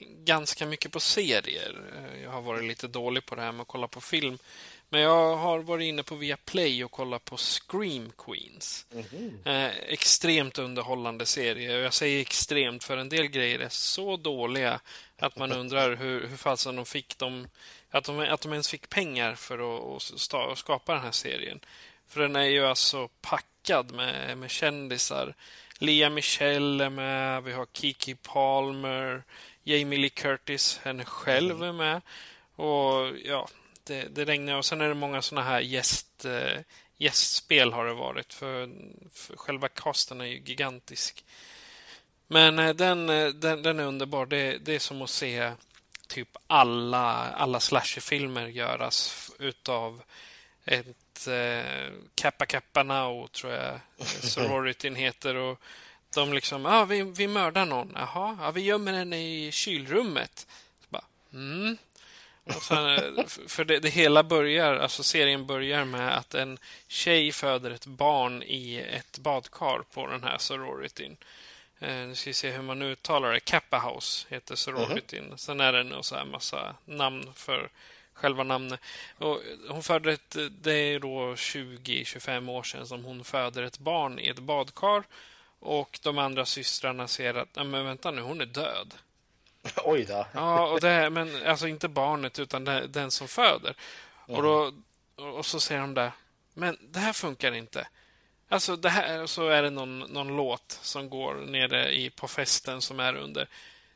ganska 0.00 0.66
mycket 0.66 0.92
på 0.92 1.00
serier. 1.00 1.80
Eh, 1.96 2.22
jag 2.22 2.30
har 2.30 2.42
varit 2.42 2.64
lite 2.64 2.88
dålig 2.88 3.26
på 3.26 3.34
det 3.34 3.42
här 3.42 3.52
med 3.52 3.62
att 3.62 3.68
kolla 3.68 3.88
på 3.88 4.00
film. 4.00 4.38
Men 4.90 5.00
jag 5.00 5.36
har 5.36 5.58
varit 5.58 5.84
inne 5.84 6.02
på 6.02 6.14
Viaplay 6.14 6.84
och 6.84 6.90
kollat 6.90 7.24
på 7.24 7.36
Scream 7.36 8.12
Queens. 8.18 8.86
Mm. 8.92 9.38
Eh, 9.44 9.76
extremt 9.78 10.58
underhållande 10.58 11.26
serie. 11.26 11.78
Jag 11.78 11.94
säger 11.94 12.20
extremt 12.20 12.84
för 12.84 12.96
en 12.96 13.08
del 13.08 13.26
grejer 13.26 13.58
är 13.58 13.68
så 13.68 14.16
dåliga 14.16 14.80
att 15.18 15.36
man 15.36 15.52
undrar 15.60 15.96
hur, 15.96 16.26
hur 16.26 16.36
fasen 16.36 16.76
de 16.76 16.84
fick 16.84 17.18
dem, 17.18 17.48
att 17.90 18.04
de, 18.04 18.20
att 18.20 18.40
de 18.40 18.52
ens 18.52 18.68
fick 18.68 18.88
pengar 18.88 19.34
för 19.34 19.58
att, 19.96 20.02
att 20.34 20.58
skapa 20.58 20.94
den 20.94 21.02
här 21.02 21.12
serien. 21.12 21.60
För 22.08 22.20
den 22.20 22.36
är 22.36 22.44
ju 22.44 22.66
alltså 22.66 23.08
packad 23.20 23.92
med, 23.92 24.38
med 24.38 24.50
kändisar. 24.50 25.34
Lea 25.78 26.10
Michelle 26.10 26.84
är 26.84 26.90
med, 26.90 27.42
vi 27.42 27.52
har 27.52 27.66
Kiki 27.72 28.14
Palmer, 28.14 29.22
Jamie 29.64 29.98
Lee 29.98 30.10
Curtis, 30.10 30.80
henne 30.84 31.04
själv 31.04 31.62
mm. 31.62 31.68
är 31.68 31.72
med. 31.72 32.00
Och 32.56 33.18
ja, 33.24 33.48
det, 33.88 34.08
det 34.08 34.24
regnar 34.24 34.56
och 34.56 34.64
sen 34.64 34.80
är 34.80 34.88
det 34.88 34.94
många 34.94 35.22
såna 35.22 35.42
här 35.42 35.60
gäst, 35.60 36.24
äh, 36.24 36.60
gästspel 36.96 37.72
har 37.72 37.86
det 37.86 37.94
varit. 37.94 38.32
För, 38.32 38.70
för 39.12 39.36
själva 39.36 39.68
casten 39.68 40.20
är 40.20 40.24
ju 40.24 40.38
gigantisk. 40.38 41.24
Men 42.26 42.58
äh, 42.58 42.74
den, 42.74 43.10
eh, 43.10 43.28
den, 43.28 43.62
den 43.62 43.80
är 43.80 43.84
underbar. 43.84 44.26
Det, 44.26 44.58
det 44.58 44.74
är 44.74 44.78
som 44.78 45.02
att 45.02 45.10
se 45.10 45.52
typ 46.08 46.36
alla, 46.46 47.30
alla 47.30 47.60
slasherfilmer 47.60 48.46
göras 48.46 49.30
utav 49.38 50.02
ett 50.64 51.26
eh, 51.26 51.92
Kappa 52.14 52.46
Kappa 52.46 52.82
Now, 52.82 53.26
tror 53.26 53.52
jag 53.52 53.80
sororitin 54.06 54.94
heter. 54.94 55.34
Och 55.34 55.60
de 56.14 56.32
liksom, 56.32 56.64
ja, 56.64 56.80
ah, 56.80 56.84
vi, 56.84 57.02
vi 57.02 57.28
mördar 57.28 57.66
någon. 57.66 57.92
Jaha, 57.94 58.38
ja, 58.40 58.50
vi 58.50 58.60
gömmer 58.60 58.92
henne 58.92 59.18
i 59.18 59.52
kylrummet. 59.52 60.46
Så 60.80 60.86
bara, 60.88 61.04
mm. 61.32 61.76
Och 62.56 62.62
sen, 62.62 63.16
eh, 63.16 63.26
för 63.26 63.64
det, 63.64 63.78
det, 63.78 63.88
hela 63.88 64.22
börjar, 64.22 64.76
alltså 64.76 65.02
serien 65.02 65.46
börjar 65.46 65.84
med 65.84 66.16
att 66.16 66.34
en 66.34 66.58
tjej 66.88 67.32
föder 67.32 67.70
ett 67.70 67.86
barn 67.86 68.42
i 68.42 68.78
ett 68.78 69.18
badkar 69.18 69.82
på 69.92 70.06
den 70.06 70.22
här 70.22 70.38
sororityn. 70.38 71.16
Eh, 71.78 71.94
nu 71.94 72.14
ska 72.14 72.30
vi 72.30 72.34
se 72.34 72.50
hur 72.50 72.62
man 72.62 72.82
uttalar 72.82 73.32
det. 73.32 73.40
Kappa 73.40 73.78
House 73.78 74.26
heter 74.30 74.56
sororityn. 74.56 75.18
Mm 75.18 75.32
-hmm. 75.32 75.36
Sen 75.36 75.60
är 75.60 75.72
det 75.72 75.80
en 75.80 76.02
så 76.02 76.16
här 76.16 76.24
massa 76.24 76.74
namn 76.84 77.32
för 77.34 77.70
själva 78.12 78.44
namnet. 78.44 78.80
Och 79.18 79.40
hon 79.68 79.82
födde 79.82 80.12
ett, 80.12 80.36
det 80.50 80.72
är 80.72 81.00
då 81.00 81.34
20-25 81.34 82.50
år 82.50 82.62
sedan 82.62 82.86
som 82.86 83.04
hon 83.04 83.24
föder 83.24 83.62
ett 83.62 83.78
barn 83.78 84.18
i 84.18 84.28
ett 84.28 84.38
badkar. 84.38 85.04
Och 85.60 85.98
de 86.02 86.18
andra 86.18 86.46
systrarna 86.46 87.08
ser 87.08 87.34
att, 87.34 87.66
men 87.66 87.84
vänta 87.84 88.10
nu, 88.10 88.20
hon 88.20 88.40
är 88.40 88.46
död. 88.46 88.94
Oj 89.84 90.04
då. 90.04 90.26
Ja, 90.32 90.66
och 90.66 90.80
det, 90.80 91.10
men 91.10 91.46
alltså 91.46 91.68
inte 91.68 91.88
barnet 91.88 92.38
utan 92.38 92.64
det, 92.64 92.86
den 92.86 93.10
som 93.10 93.28
föder. 93.28 93.76
Mm. 94.28 94.36
Och, 94.36 94.42
då, 94.42 94.72
och 95.24 95.46
så 95.46 95.60
säger 95.60 95.80
de 95.80 95.94
där, 95.94 96.12
men 96.54 96.78
det 96.80 96.98
här 96.98 97.12
funkar 97.12 97.52
inte. 97.52 97.88
Alltså, 98.48 98.76
det 98.76 98.88
här, 98.88 99.26
så 99.26 99.48
är 99.48 99.62
det 99.62 99.70
någon, 99.70 99.98
någon 99.98 100.36
låt 100.36 100.78
som 100.82 101.10
går 101.10 101.34
nere 101.34 101.94
i, 101.94 102.10
på 102.10 102.28
festen 102.28 102.82
som 102.82 103.00
är 103.00 103.16
under. 103.16 103.48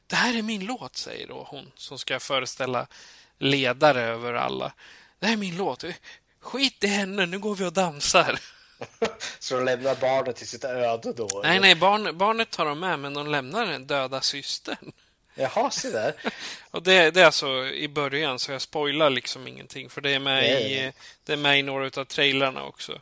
Det 0.06 0.16
här 0.16 0.38
är 0.38 0.42
min 0.42 0.66
låt, 0.66 0.96
säger 0.96 1.28
då 1.28 1.46
hon 1.50 1.72
som 1.74 1.98
ska 1.98 2.20
föreställa 2.20 2.86
ledare 3.38 4.02
över 4.02 4.34
alla. 4.34 4.72
Det 5.18 5.26
här 5.26 5.32
är 5.32 5.36
min 5.36 5.56
låt. 5.56 5.84
Skit 6.40 6.84
i 6.84 6.86
henne, 6.86 7.26
nu 7.26 7.38
går 7.38 7.54
vi 7.54 7.64
och 7.64 7.72
dansar. 7.72 8.40
Så 9.38 9.54
de 9.54 9.64
lämnar 9.64 9.94
barnet 9.94 10.36
till 10.36 10.48
sitt 10.48 10.64
öde 10.64 11.12
då? 11.12 11.40
Nej, 11.44 11.60
nej, 11.60 11.74
barn, 11.74 12.18
barnet 12.18 12.50
tar 12.50 12.66
de 12.66 12.80
med, 12.80 12.98
men 12.98 13.14
de 13.14 13.26
lämnar 13.26 13.66
den 13.66 13.86
döda 13.86 14.20
systern. 14.20 14.92
Jaha, 15.34 15.70
se 15.70 15.90
där. 15.90 16.14
och 16.70 16.82
det, 16.82 17.10
det, 17.10 17.20
är 17.20 17.26
alltså 17.26 17.66
i 17.66 17.88
början, 17.88 18.38
så 18.38 18.52
jag 18.52 18.62
spoilar 18.62 19.10
liksom 19.10 19.48
ingenting. 19.48 19.90
För 19.90 20.00
det 20.00 20.10
är 20.10 20.18
med, 20.18 20.62
i, 20.62 20.92
det 21.24 21.32
är 21.32 21.36
med 21.36 21.58
i 21.58 21.62
några 21.62 22.00
av 22.00 22.04
trailrarna 22.04 22.64
också. 22.64 23.00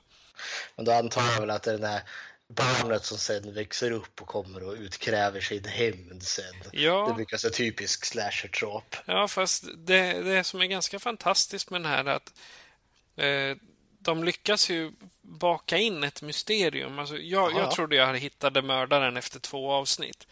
Men 0.76 0.84
då 0.84 0.92
antar 0.92 1.22
jag 1.32 1.40
väl 1.40 1.50
att 1.50 1.62
det 1.62 1.70
är 1.70 1.78
den 1.78 1.90
här 1.90 2.02
barnet 2.48 3.04
som 3.04 3.18
sen 3.18 3.54
växer 3.54 3.90
upp 3.90 4.22
och 4.22 4.28
kommer 4.28 4.62
och 4.62 4.74
utkräver 4.74 5.40
sin 5.40 5.64
hämnd 5.64 6.22
sen. 6.22 6.54
Ja. 6.72 7.06
Det 7.08 7.14
brukar 7.14 7.44
vara 7.44 7.52
typisk 7.52 8.04
slasher-trop. 8.04 8.96
Ja, 9.06 9.28
fast 9.28 9.64
det, 9.76 10.12
det 10.12 10.44
som 10.44 10.60
är 10.60 10.66
ganska 10.66 10.98
fantastiskt 10.98 11.70
med 11.70 11.80
den 11.80 11.90
här 11.90 12.04
är 12.04 12.14
att 12.14 12.32
eh, 13.16 13.56
de 13.98 14.24
lyckas 14.24 14.70
ju 14.70 14.92
baka 15.22 15.78
in 15.78 16.04
ett 16.04 16.22
mysterium. 16.22 16.98
Alltså, 16.98 17.16
jag, 17.16 17.52
jag 17.52 17.70
trodde 17.70 17.96
jag 17.96 18.18
hittade 18.18 18.62
mördaren 18.62 19.16
efter 19.16 19.40
två 19.40 19.72
avsnitt. 19.72 20.26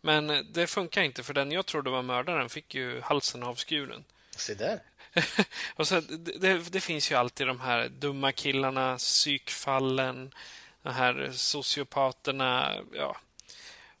Men 0.00 0.52
det 0.52 0.66
funkar 0.66 1.02
inte 1.02 1.22
för 1.22 1.34
den 1.34 1.52
jag 1.52 1.66
trodde 1.66 1.90
var 1.90 2.02
mördaren 2.02 2.48
fick 2.48 2.74
ju 2.74 3.00
halsen 3.00 3.42
avskuren. 3.42 4.04
Se 4.36 4.54
där. 4.54 4.80
och 5.76 5.88
så, 5.88 6.00
det, 6.00 6.72
det, 6.72 6.80
finns 6.80 7.10
ju 7.10 7.14
alltid 7.14 7.46
de 7.46 7.60
här 7.60 7.88
dumma 7.88 8.32
killarna, 8.32 8.96
psykfallen, 8.96 10.34
de 10.82 10.92
här 10.92 11.30
sociopaterna. 11.32 12.76
Ja. 12.92 13.16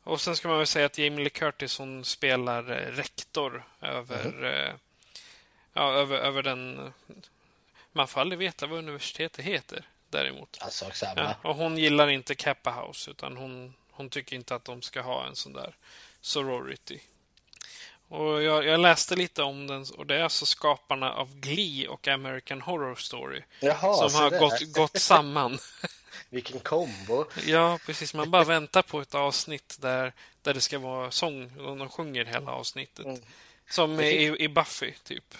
Och 0.02 0.20
sen 0.20 0.36
ska 0.36 0.48
man 0.48 0.58
väl 0.58 0.66
säga 0.66 0.86
att 0.86 0.98
Jamie 0.98 1.20
Lee 1.20 1.30
Curtis 1.30 1.78
hon 1.78 2.04
spelar 2.04 2.62
rektor 2.92 3.64
över, 3.80 4.26
mm. 4.26 4.78
ja, 5.72 5.92
över, 5.92 6.18
över 6.18 6.42
den... 6.42 6.92
Man 7.92 8.08
får 8.08 8.20
aldrig 8.20 8.38
veta 8.38 8.66
vad 8.66 8.78
universitetet 8.78 9.44
heter 9.44 9.84
däremot. 10.10 10.58
Alltså, 10.60 10.90
ja, 11.16 11.34
och 11.42 11.56
hon 11.56 11.78
gillar 11.78 12.08
inte 12.08 12.34
Kappa 12.34 12.70
House 12.70 13.10
utan 13.10 13.36
hon, 13.36 13.74
hon 14.00 14.10
tycker 14.10 14.36
inte 14.36 14.54
att 14.54 14.64
de 14.64 14.82
ska 14.82 15.00
ha 15.00 15.26
en 15.26 15.36
sån 15.36 15.52
där 15.52 15.76
sorority. 16.20 17.00
Och 18.08 18.42
jag, 18.42 18.66
jag, 18.66 18.80
läste 18.80 19.16
lite 19.16 19.42
om 19.42 19.66
den 19.66 19.86
och 19.96 20.06
det 20.06 20.16
är 20.16 20.22
alltså 20.22 20.46
skaparna 20.46 21.12
av 21.12 21.40
Glee 21.40 21.88
och 21.88 22.08
American 22.08 22.60
Horror 22.60 22.94
Story. 22.94 23.42
Jaha, 23.60 24.08
som 24.08 24.20
har 24.20 24.38
gått, 24.38 24.72
gått 24.72 25.00
samman. 25.00 25.58
Vilken 26.28 26.60
kombo! 26.60 27.24
Ja, 27.46 27.78
precis. 27.86 28.14
Man 28.14 28.30
bara 28.30 28.44
väntar 28.44 28.82
på 28.82 29.00
ett 29.00 29.14
avsnitt 29.14 29.76
där, 29.80 30.12
där 30.42 30.54
det 30.54 30.60
ska 30.60 30.78
vara 30.78 31.10
sång 31.10 31.58
och 31.58 31.76
de 31.76 31.88
sjunger 31.88 32.24
hela 32.24 32.52
avsnittet. 32.52 33.06
Mm. 33.06 33.20
Som 33.70 34.00
i, 34.00 34.36
i 34.38 34.48
Buffy, 34.48 34.92
typ. 35.04 35.34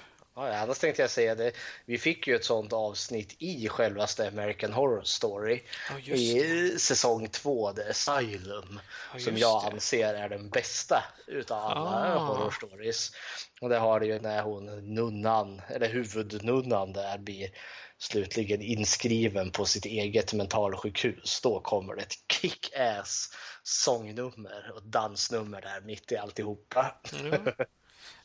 Ja, 0.46 0.56
annars 0.56 0.78
tänkte 0.78 1.02
jag 1.02 1.10
säga 1.10 1.34
det. 1.34 1.52
Vi 1.84 1.98
fick 1.98 2.26
ju 2.26 2.34
ett 2.34 2.44
sånt 2.44 2.72
avsnitt 2.72 3.36
i 3.38 3.68
självaste 3.68 4.28
American 4.28 4.72
Horror 4.72 5.02
Story 5.02 5.62
ja, 6.04 6.14
i 6.14 6.78
säsong 6.78 7.28
två, 7.28 7.72
The 7.72 7.82
Asylum, 7.82 8.80
ja, 9.12 9.20
som 9.20 9.36
jag 9.36 9.62
det. 9.62 9.74
anser 9.74 10.14
är 10.14 10.28
den 10.28 10.50
bästa 10.50 11.04
utav 11.26 11.58
alla 11.58 12.16
ah. 12.16 12.18
horror 12.18 12.50
stories. 12.50 13.10
Och 13.60 13.68
det 13.68 13.78
har 13.78 14.00
det 14.00 14.06
ju 14.06 14.20
när 14.20 14.42
hon 14.42 14.94
nunnan, 14.94 15.62
eller 15.68 15.88
huvudnunnan 15.88 16.92
där 16.92 17.18
blir 17.18 17.50
slutligen 17.98 18.62
inskriven 18.62 19.50
på 19.50 19.64
sitt 19.64 19.84
eget 19.84 20.32
mentalsjukhus. 20.32 21.40
Då 21.42 21.60
kommer 21.60 21.94
det 21.94 22.02
ett 22.02 22.14
kick-ass 22.32 23.34
sångnummer 23.62 24.72
och 24.74 24.82
dansnummer 24.82 25.60
där 25.60 25.80
mitt 25.80 26.12
i 26.12 26.16
alltihopa. 26.16 27.00
Ja. 27.12 27.64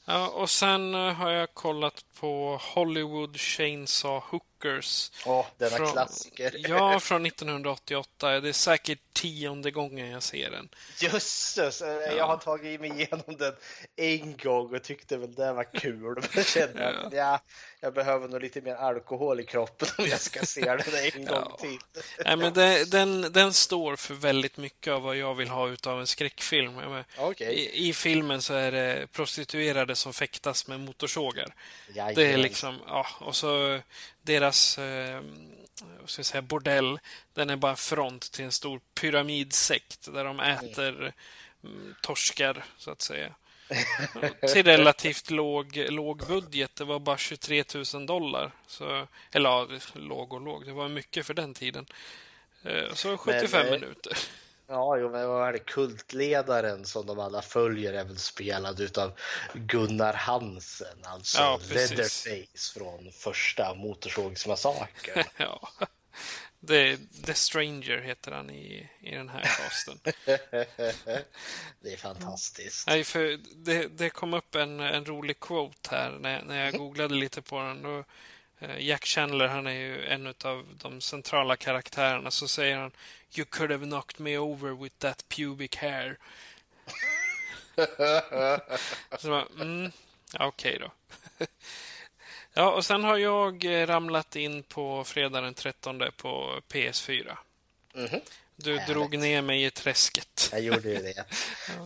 Ja, 0.08 0.28
och 0.28 0.50
sen 0.50 0.96
eh, 0.96 1.14
har 1.14 1.32
jag 1.32 1.54
kollat 1.54 2.06
på 2.20 2.60
Hollywood 2.62 3.38
Chainsaw 3.38 4.26
Hookers. 4.30 5.12
Åh, 5.26 5.40
oh, 5.40 5.46
denna 5.58 5.78
från, 5.78 5.92
klassiker. 5.92 6.56
ja, 6.70 7.00
från 7.00 7.26
1988. 7.26 8.40
Det 8.40 8.50
är 8.50 8.54
säkert 8.54 9.00
tionde 9.14 9.72
gången 9.72 10.10
jag 10.10 10.24
ser 10.24 10.52
den. 10.52 10.70
Jösses! 11.00 11.82
Eh, 11.82 11.88
ja. 11.88 12.12
Jag 12.12 12.28
har 12.28 12.38
tagit 12.38 12.82
mig 12.82 12.90
igenom 12.90 13.36
den 13.38 13.54
en 13.96 14.38
gång 14.38 14.76
och 14.76 14.84
tyckte 14.84 15.18
väl 15.18 15.34
det 15.34 15.54
var 15.54 15.74
kul. 15.74 16.24
Men 16.36 16.44
kände 16.44 16.84
ja. 16.84 17.08
att 17.08 17.14
ja, 17.14 17.40
jag 17.80 17.94
behöver 17.94 18.28
nog 18.28 18.42
lite 18.42 18.62
mer 18.62 18.76
alkohol 18.76 19.40
i 19.40 19.44
kroppen 19.44 19.88
om 19.98 20.06
jag 20.06 20.22
ska 20.22 20.46
se 20.46 20.62
den 20.62 20.80
en 21.14 21.26
gång 21.26 21.48
ja. 21.50 21.58
till. 21.62 21.80
Nej, 22.26 22.38
men 22.38 22.54
det, 22.54 22.92
den, 22.92 23.22
den 23.22 23.54
står 23.54 23.96
för 23.96 24.14
väldigt 24.14 24.58
mycket 24.58 24.94
av 24.94 25.02
vad 25.02 25.18
jag 25.18 25.36
vill 25.36 25.50
ha 25.50 25.76
av 25.86 26.00
en 26.00 26.08
skräckfilm. 26.08 27.04
Okay. 27.20 27.54
I, 27.54 27.90
I, 27.90 27.94
filmen 27.94 28.42
så 28.42 28.54
är 28.54 28.72
det 28.72 29.08
prostituerade 29.12 29.96
som 29.96 30.14
fäktas 30.14 30.68
med 30.68 30.80
motorsågar. 30.80 31.56
Jajamän. 31.88 32.16
Det 32.16 32.34
är 32.34 32.38
liksom, 32.38 32.80
ja, 32.88 33.08
och 33.20 33.36
så 33.36 33.80
deras 34.22 34.78
eh, 34.78 35.22
ska 36.06 36.24
säga, 36.24 36.42
bordell, 36.42 37.00
den 37.34 37.50
är 37.50 37.56
bara 37.56 37.76
front 37.76 38.32
till 38.32 38.46
en 38.46 38.52
stor 38.52 38.82
pyramidsekt 38.94 40.14
där 40.14 40.24
de 40.24 40.40
äter 40.40 41.14
mm, 41.64 41.96
torskar, 42.02 42.66
så 42.78 42.92
att 42.92 43.02
säga. 43.02 43.36
till 44.54 44.66
relativt 44.66 45.30
låg, 45.32 45.86
låg 45.90 46.28
budget. 46.28 46.76
Det 46.76 46.84
var 46.84 47.00
bara 47.00 47.18
23 47.18 47.64
000 47.94 48.06
dollar. 48.06 48.52
Så, 48.68 49.08
eller 49.32 49.50
ja, 49.50 49.68
låg 49.94 50.34
och 50.34 50.42
låg. 50.42 50.66
Det 50.66 50.74
var 50.74 50.88
mycket 50.88 51.26
för 51.26 51.34
den 51.34 51.54
tiden. 51.54 51.86
Eh, 52.64 52.94
så 52.94 53.18
75 53.18 53.50
men, 53.52 53.66
eh, 53.66 53.80
minuter. 53.80 54.18
Ja, 54.68 54.98
jo, 54.98 55.10
men 55.10 55.28
vad 55.28 55.48
är 55.48 55.54
det? 55.54 55.60
Kultledaren 55.60 56.86
som 56.86 57.06
de 57.06 57.20
alla 57.20 57.42
följer 57.42 57.94
är 57.94 58.04
väl 58.04 58.18
spelad 58.18 58.80
utav 58.80 59.12
Gunnar 59.54 60.14
Hansen, 60.14 60.98
alltså 61.04 61.42
ja, 61.42 61.60
Leatherface 61.70 62.74
från 62.80 63.12
första 63.12 63.74
Motorsågsmassakern. 63.74 65.24
ja. 65.38 65.70
The, 66.68 66.98
The 66.98 67.34
Stranger 67.34 68.02
heter 68.02 68.32
han 68.32 68.50
i, 68.50 68.90
i 69.00 69.12
den 69.12 69.30
här 69.30 69.42
casten. 69.42 70.00
det 71.82 71.94
är 71.94 71.98
fantastiskt. 71.98 72.88
Nej, 72.88 73.04
för 73.04 73.40
det, 73.56 73.88
det 73.88 74.10
kom 74.10 74.34
upp 74.34 74.56
en, 74.56 74.80
en 74.80 75.06
rolig 75.06 75.40
quote 75.40 75.96
här 75.96 76.12
när, 76.12 76.44
när 76.44 76.66
jag 76.66 76.74
googlade 76.74 77.16
lite 77.16 77.42
på 77.42 77.60
den. 77.60 77.82
Då, 77.82 78.04
eh, 78.60 78.80
Jack 78.80 79.06
Chandler, 79.06 79.48
han 79.48 79.68
är 79.68 79.72
ju 79.72 80.06
en 80.06 80.28
av 80.28 80.66
de 80.82 81.02
centrala 81.02 81.56
karaktärerna. 81.56 82.32
Så 82.32 82.48
säger 82.48 82.78
han 82.78 82.92
You 83.38 83.46
could 83.46 83.72
have 83.72 83.86
knocked 83.86 84.20
me 84.20 84.38
over 84.38 84.84
with 84.84 84.96
that 84.98 85.30
pubic 85.30 85.76
hair. 85.76 86.18
så 89.20 89.48
mm, 89.60 89.92
okej 90.34 90.78
okay 90.78 90.78
då. 90.78 90.92
Ja, 92.58 92.72
och 92.72 92.86
sen 92.86 93.04
har 93.04 93.18
jag 93.18 93.66
eh, 93.66 93.88
ramlat 93.88 94.36
in 94.36 94.64
på 94.64 95.04
fredag 95.04 95.42
den 95.42 95.54
13 95.54 96.04
på 96.18 96.62
PS4. 96.70 97.38
Mm 97.96 98.08
-hmm. 98.08 98.22
Du 98.58 98.72
Härligt. 98.72 98.88
drog 98.88 99.18
ner 99.18 99.42
mig 99.42 99.66
i 99.66 99.72
träsket. 99.72 100.50
Jag 100.52 100.62
gjorde 100.62 100.90
ju 100.90 101.02
det. 101.02 101.14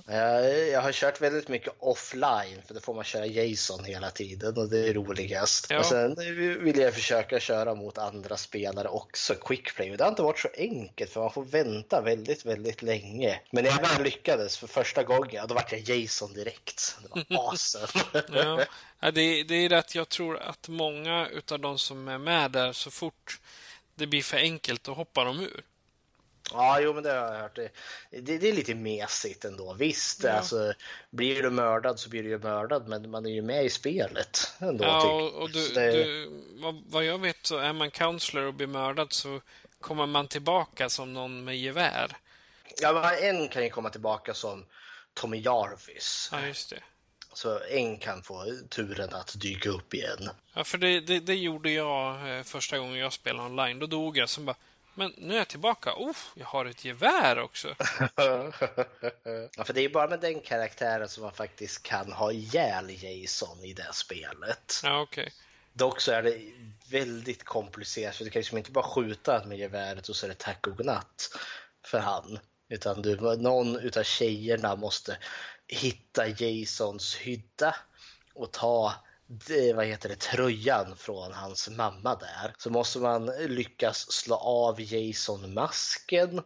ja. 0.08 0.14
jag, 0.14 0.68
jag 0.68 0.82
har 0.82 0.92
kört 0.92 1.22
väldigt 1.22 1.48
mycket 1.48 1.74
offline 1.80 2.62
för 2.68 2.74
då 2.74 2.80
får 2.80 2.94
man 2.94 3.04
köra 3.04 3.26
Jason 3.26 3.84
hela 3.84 4.10
tiden 4.10 4.58
och 4.58 4.70
det 4.70 4.88
är 4.88 4.94
roligast. 4.94 5.68
Ja. 5.70 5.80
Och 5.80 5.86
sen 5.86 6.16
vill 6.64 6.78
jag 6.80 6.94
försöka 6.94 7.40
köra 7.40 7.76
mot 7.76 7.98
andra 7.98 8.38
spelare 8.38 8.88
också, 8.88 9.36
quickplay. 9.36 9.98
Det 9.98 10.04
har 10.04 10.10
inte 10.10 10.22
varit 10.22 10.40
så 10.40 10.50
enkelt 10.58 11.12
för 11.12 11.22
man 11.22 11.32
får 11.32 11.46
vänta 11.46 12.02
väldigt, 12.02 12.46
väldigt 12.46 12.82
länge. 12.82 13.40
Men 13.52 13.64
när 13.64 13.72
jag 13.72 13.90
väl 13.90 14.04
lyckades 14.04 14.58
för 14.58 14.68
första 14.68 15.04
gången, 15.04 15.48
då 15.48 15.54
vart 15.54 15.72
jag 15.72 15.82
Jason 15.82 16.34
direkt. 16.34 16.98
Det 17.02 17.26
var 17.30 17.50
awesome. 17.50 17.88
ja. 18.34 18.66
Det, 19.00 19.44
det 19.44 19.56
är 19.56 19.74
att 19.74 19.96
jag 19.96 20.10
tror 20.10 20.38
att 20.38 20.68
många 20.68 21.28
av 21.52 21.60
de 21.60 21.80
som 21.80 22.08
är 22.08 22.18
med 22.18 22.52
där, 22.52 22.74
så 22.74 22.92
fort 22.92 23.40
det 23.96 24.08
blir 24.08 24.24
för 24.24 24.38
enkelt, 24.38 24.84
då 24.84 24.94
hoppar 24.94 25.26
de 25.26 25.40
ur. 25.40 25.64
Ja, 26.52 26.80
jo, 26.80 26.94
men 26.94 27.04
det 27.04 27.10
har 27.10 27.34
jag 27.34 27.42
hört. 27.42 27.56
Det, 27.56 27.72
det, 28.12 28.38
det 28.38 28.50
är 28.50 28.54
lite 28.54 28.76
mesigt 28.76 29.46
ändå. 29.46 29.74
Visst, 29.74 30.24
ja. 30.24 30.32
alltså, 30.32 30.74
blir 31.10 31.44
du 31.44 31.50
mördad 31.50 32.00
så 32.00 32.10
blir 32.10 32.24
du 32.24 32.30
ju 32.30 32.40
mördad, 32.40 32.88
men 32.88 33.10
man 33.10 33.26
är 33.26 33.30
ju 33.30 33.42
med 33.42 33.66
i 33.66 33.70
spelet 33.70 34.54
ändå. 34.60 34.84
Ja, 34.84 35.12
och, 35.12 35.34
och 35.34 35.50
du, 35.50 35.70
det... 35.70 35.92
du, 35.92 36.32
vad 36.88 37.06
jag 37.06 37.22
vet 37.22 37.46
så 37.46 37.58
är 37.58 37.74
man 37.74 37.92
counselor 37.92 38.46
och 38.46 38.54
blir 38.54 38.68
mördad 38.68 39.14
så 39.14 39.42
kommer 39.82 40.06
man 40.06 40.28
tillbaka 40.28 40.90
som 40.90 41.14
någon 41.14 41.44
med 41.44 41.58
gevär. 41.58 42.18
Ja, 42.82 42.94
men 42.94 43.36
en 43.36 43.50
kan 43.50 43.64
ju 43.64 43.70
komma 43.70 43.90
tillbaka 43.90 44.34
som 44.34 44.66
Tommy 45.14 45.42
Jarvis. 45.42 46.30
Ja, 46.32 46.46
just 46.48 46.70
det. 46.70 46.80
Så 47.40 47.60
en 47.60 47.98
kan 47.98 48.24
få 48.24 48.46
turen 48.70 49.14
att 49.14 49.36
dyka 49.42 49.70
upp 49.70 49.94
igen. 49.94 50.30
Ja, 50.54 50.64
för 50.64 50.78
det, 50.78 51.00
det, 51.00 51.20
det 51.20 51.36
gjorde 51.36 51.72
jag 51.72 52.38
eh, 52.38 52.44
första 52.44 52.78
gången 52.78 52.98
jag 52.98 53.14
spelade 53.14 53.50
online. 53.50 53.80
Då 53.80 53.86
dog 53.86 54.18
jag. 54.18 54.30
Sen 54.30 54.46
bara, 54.46 54.56
men 54.96 55.14
nu 55.18 55.34
är 55.34 55.38
jag 55.38 55.48
tillbaka. 55.48 55.94
Oh, 55.98 56.16
jag 56.36 56.46
har 56.46 56.66
ett 56.66 56.86
gevär 56.86 57.40
också. 57.40 57.68
ja, 58.16 58.52
för 59.64 59.74
det 59.74 59.80
är 59.80 59.82
ju 59.82 59.90
bara 59.90 60.08
med 60.08 60.20
den 60.20 60.40
karaktären 60.40 61.10
som 61.10 61.24
man 61.24 61.34
faktiskt 61.34 61.84
kan 61.84 62.12
ha 62.12 62.32
ihjäl 62.32 63.04
Jason 63.04 63.64
i 63.64 63.74
det 63.74 63.94
spelet. 63.94 64.82
Ja, 64.84 65.02
okej. 65.02 65.22
Okay. 65.22 65.34
Dock 65.74 66.02
så 66.02 66.12
är 66.12 66.24
det 66.24 66.42
väldigt 66.92 67.44
komplicerat 67.44 68.16
för 68.16 68.24
du 68.24 68.30
kan 68.30 68.40
liksom 68.40 68.58
inte 68.58 68.72
bara 68.72 68.86
skjuta 68.86 69.46
med 69.46 69.58
geväret 69.58 70.10
och 70.10 70.16
så 70.16 70.26
är 70.26 70.30
det 70.30 70.38
tack 70.38 70.68
och 70.68 70.78
godnatt 70.78 71.38
för 71.86 72.00
han. 72.00 72.40
Utan 72.70 73.02
du, 73.02 73.16
någon 73.16 73.80
utav 73.80 74.04
tjejerna 74.04 74.76
måste 74.76 75.18
hitta 75.70 76.28
Jasons 76.28 77.16
hydda 77.16 77.76
och 78.36 78.52
ta 78.52 78.94
det, 79.28 79.74
vad 79.74 79.86
heter 79.86 80.10
det, 80.10 80.16
tröjan 80.16 80.96
från 80.98 81.34
hans 81.34 81.70
mamma 81.70 82.16
där. 82.16 82.54
Så 82.58 82.70
måste 82.70 83.00
man 83.00 83.26
lyckas 83.26 84.12
slå 84.12 84.36
av 84.36 84.82
Jason-masken 84.82 86.42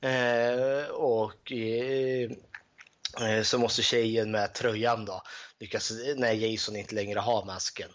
eh, 0.00 0.90
och 0.90 1.52
eh, 1.52 2.30
eh, 3.20 3.42
så 3.42 3.58
måste 3.58 3.82
tjejen 3.82 4.30
med 4.30 4.54
tröjan 4.54 5.04
då 5.04 5.22
lyckas, 5.58 5.92
när 6.16 6.32
Jason 6.32 6.76
inte 6.76 6.94
längre 6.94 7.20
har 7.20 7.44
masken, 7.44 7.90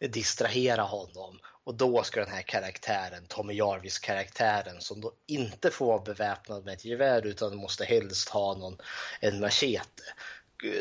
distrahera 0.00 0.82
honom. 0.82 1.38
Och 1.64 1.74
då 1.74 2.02
ska 2.02 2.20
den 2.20 2.34
här 2.34 2.42
karaktären, 2.42 3.26
Tommy 3.26 3.54
Jarvis-karaktären, 3.54 4.80
som 4.80 5.00
då 5.00 5.12
inte 5.26 5.70
får 5.70 5.86
vara 5.86 6.02
beväpnad 6.02 6.64
med 6.64 6.74
ett 6.74 6.84
gevär 6.84 7.26
utan 7.26 7.56
måste 7.56 7.84
helst 7.84 8.28
ha 8.28 8.54
någon, 8.54 8.78
en 9.20 9.40
machete, 9.40 10.02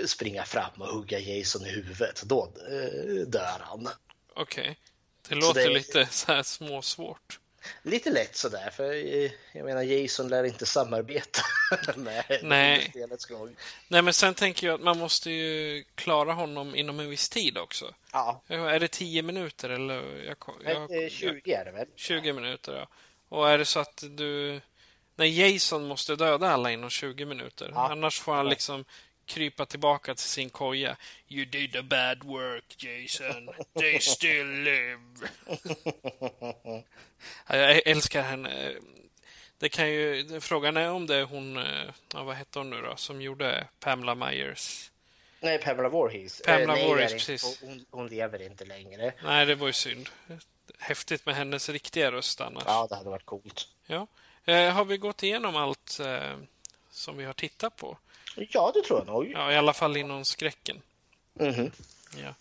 springa 0.06 0.44
fram 0.44 0.82
och 0.82 0.88
hugga 0.88 1.20
Jason 1.20 1.66
i 1.66 1.70
huvudet. 1.70 2.24
Då 2.26 2.54
eh, 2.72 3.28
dör 3.28 3.60
han. 3.60 3.90
Okej. 4.36 4.62
Okay. 4.62 4.76
Det 5.30 5.36
låter 5.36 5.68
det, 5.68 5.74
lite 5.74 6.06
så 6.06 6.32
här 6.32 6.44
småsvårt. 6.44 7.40
Lite 7.84 8.10
lätt 8.10 8.36
sådär, 8.36 8.70
för 8.70 8.94
eh, 8.94 9.32
jag 9.52 9.66
menar 9.66 9.82
Jason 9.82 10.28
lär 10.28 10.44
inte 10.44 10.66
samarbeta 10.66 11.42
med 11.96 12.40
Nej. 12.44 12.88
spelets 12.90 13.26
gång. 13.26 13.56
Nej, 13.88 14.02
men 14.02 14.14
sen 14.14 14.34
tänker 14.34 14.68
jag 14.68 14.74
att 14.74 14.82
man 14.82 14.98
måste 14.98 15.32
ju 15.32 15.84
klara 15.96 16.34
honom 16.34 16.76
inom 16.76 17.00
en 17.00 17.10
viss 17.10 17.30
tid 17.30 17.58
också. 17.58 17.94
Ja. 18.12 18.42
Är 18.48 18.80
det 18.80 18.88
10 18.88 19.22
minuter 19.22 19.70
eller? 19.70 20.24
Jag, 20.24 20.38
jag, 20.64 21.12
20 21.12 21.54
är 21.54 21.66
det 21.66 21.72
väl? 21.72 21.88
20 21.96 22.34
minuter, 22.34 22.74
ja. 22.74 22.88
Och 23.30 23.50
är 23.50 23.58
det 23.58 23.66
så 23.66 23.80
att 23.80 24.04
du... 24.10 24.62
Nej, 25.16 25.54
Jason 25.54 25.88
måste 25.88 26.16
döda 26.16 26.50
alla 26.50 26.72
inom 26.72 26.90
20 26.90 27.26
minuter. 27.26 27.72
Ja. 27.74 27.92
Annars 27.92 28.20
får 28.20 28.34
han 28.34 28.50
liksom 28.50 28.86
krypa 29.30 29.66
tillbaka 29.66 30.16
till 30.16 30.26
sin 30.26 30.50
koja. 30.50 30.98
You 31.28 31.46
did 31.46 31.76
a 31.76 31.84
bad 31.84 32.24
work, 32.24 32.84
Jason. 32.84 33.50
They 33.80 34.00
still 34.00 34.48
live. 34.48 35.00
Jag 37.48 37.88
älskar 37.88 38.22
henne. 38.22 38.74
Det 39.58 39.70
kan 39.70 39.90
ju, 39.90 40.40
frågan 40.42 40.78
är 40.78 40.92
om 40.92 41.08
det 41.08 41.16
är 41.16 41.24
hon, 41.24 41.58
eh, 41.58 41.94
ja, 42.14 42.24
vad 42.24 42.36
hette 42.36 42.60
hon 42.60 42.70
nu 42.70 42.82
då, 42.82 42.96
som 42.96 43.22
gjorde 43.22 43.68
Pamela 43.80 44.16
Myers? 44.16 44.92
Nej, 45.40 45.58
Pamela 45.58 45.90
Voorhees. 45.90 46.42
Pamela 46.46 46.74
Nej, 46.74 46.88
Voorhees, 46.88 47.14
precis. 47.14 47.62
Hon, 47.62 47.86
hon, 47.92 48.08
lever 48.08 48.42
inte 48.42 48.66
längre. 48.66 49.14
Nej, 49.24 49.46
det 49.46 49.56
var 49.56 49.68
ju 49.68 49.74
synd. 49.74 50.10
Häftigt 50.80 51.26
med 51.26 51.36
hennes 51.36 51.70
riktiga 51.70 52.12
röst 52.12 52.42
annars. 52.42 52.64
Ja, 52.68 52.88
det 52.90 52.96
hade 52.96 53.10
varit 53.10 53.26
coolt. 53.26 53.68
Ja. 53.86 54.08
Eh, 54.46 54.70
har 54.72 54.86
vi 54.86 54.98
gått 54.98 55.24
igenom 55.24 55.56
allt 55.56 56.00
eh, 56.00 56.38
som 56.92 57.18
vi 57.18 57.26
har 57.26 57.34
tittat 57.34 57.76
på? 57.76 57.98
Ja, 58.50 58.72
det 58.74 58.82
tror 58.82 59.00
jag 59.00 59.08
nog. 59.08 59.32
Ja, 59.32 59.52
i 59.52 59.58
alla 59.58 59.74
fall 59.74 59.98
inom 59.98 60.26
skräcken. 60.26 60.82
Mm 61.40 61.54
-hmm. 61.54 61.72
Ja. 62.24 62.34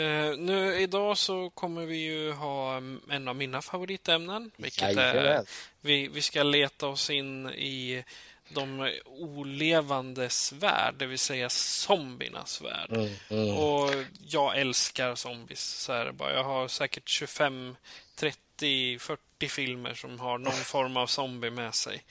Uh, 0.00 0.38
nu 0.38 0.74
idag 0.80 1.18
så 1.18 1.50
kommer 1.50 1.86
vi 1.86 1.96
ju 1.96 2.32
ha 2.32 2.76
en 3.10 3.28
av 3.28 3.36
mina 3.36 3.62
favoritämnen. 3.62 4.50
Vilket 4.56 4.96
är, 4.96 5.44
vi, 5.80 6.08
vi 6.08 6.22
ska 6.22 6.42
leta 6.42 6.86
oss 6.86 7.10
in 7.10 7.48
i 7.48 8.04
de 8.48 8.92
olevandes 9.06 10.52
värld, 10.52 10.94
det 10.98 11.06
vill 11.06 11.18
säga 11.18 11.48
zombiernas 11.50 12.60
värld. 12.60 12.92
Mm, 12.92 13.14
mm. 13.28 13.56
Och 13.56 13.90
jag 14.26 14.58
älskar 14.58 15.14
zombies. 15.14 15.64
Så 15.64 15.92
här 15.92 16.12
bara. 16.12 16.32
Jag 16.32 16.44
har 16.44 16.68
säkert 16.68 17.08
25, 17.08 17.76
30, 18.14 18.98
40 18.98 19.48
filmer 19.48 19.94
som 19.94 20.20
har 20.20 20.38
någon 20.38 20.52
form 20.52 20.96
av 20.96 21.06
zombie 21.06 21.50
med 21.50 21.74
sig. 21.74 22.02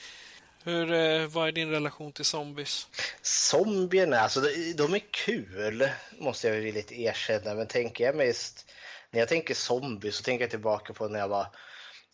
Hur, 0.67 0.93
eh, 0.93 1.27
vad 1.27 1.47
är 1.47 1.51
din 1.51 1.69
relation 1.69 2.11
till 2.11 2.25
zombies? 2.25 2.87
Zombierna, 3.21 4.19
alltså 4.19 4.41
de, 4.41 4.73
de 4.73 4.93
är 4.93 5.01
kul, 5.11 5.89
måste 6.19 6.47
jag 6.47 6.55
villigt 6.55 6.91
erkänna. 6.91 7.53
Men 7.53 7.67
tänker 7.67 8.03
jag 8.03 8.15
mest, 8.15 8.65
när 9.11 9.19
jag 9.19 9.29
tänker 9.29 9.53
zombies 9.53 10.15
så 10.15 10.23
tänker 10.23 10.43
jag 10.43 10.49
tillbaka 10.49 10.93
på 10.93 11.07
när 11.07 11.19
jag 11.19 11.27
var 11.27 11.47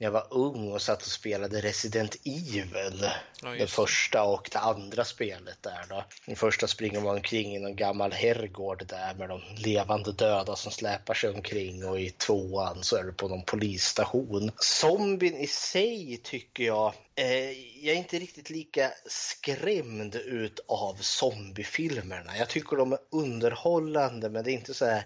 när 0.02 0.08
jag 0.08 0.12
var 0.12 0.28
ung 0.30 0.72
och 0.72 0.82
satt 0.82 1.02
och 1.02 1.08
spelade 1.08 1.62
Resident 1.62 2.16
Evil. 2.26 3.10
Ja, 3.42 3.50
det 3.50 3.68
första 3.68 4.24
och 4.24 4.50
det 4.52 4.60
andra 4.60 5.06
spelet 5.06 5.58
där 5.62 5.86
då. 5.90 6.04
Den 6.26 6.36
första 6.36 6.68
springer 6.68 7.02
man 7.02 7.16
omkring 7.16 7.56
i 7.56 7.60
någon 7.60 7.76
gammal 7.76 8.12
herrgård 8.12 8.88
där 8.88 9.14
med 9.14 9.30
de 9.30 9.42
levande 9.58 10.12
döda 10.12 10.56
som 10.56 10.72
släpar 10.72 11.14
sig 11.14 11.30
omkring 11.30 11.86
och 11.86 12.00
i 12.00 12.10
tvåan 12.10 12.84
så 12.84 12.96
är 12.96 13.04
det 13.04 13.14
på 13.14 13.28
någon 13.28 13.44
polisstation. 13.44 14.52
Zombien 14.58 15.36
i 15.36 15.48
sig 15.48 16.22
tycker 16.24 16.64
jag, 16.64 16.94
eh, 17.16 17.52
jag 17.86 17.96
är 17.96 18.00
inte 18.00 18.20
riktigt 18.20 18.50
lika 18.50 18.92
skrämd 19.06 20.16
ut 20.16 20.60
av 20.68 20.96
zombiefilmerna. 20.96 22.38
Jag 22.38 22.50
tycker 22.50 22.78
de 22.78 22.94
är 22.94 23.00
underhållande 23.12 24.30
men 24.30 24.44
det 24.44 24.52
är 24.52 24.54
inte 24.54 24.74
så 24.74 24.86
här 24.86 25.06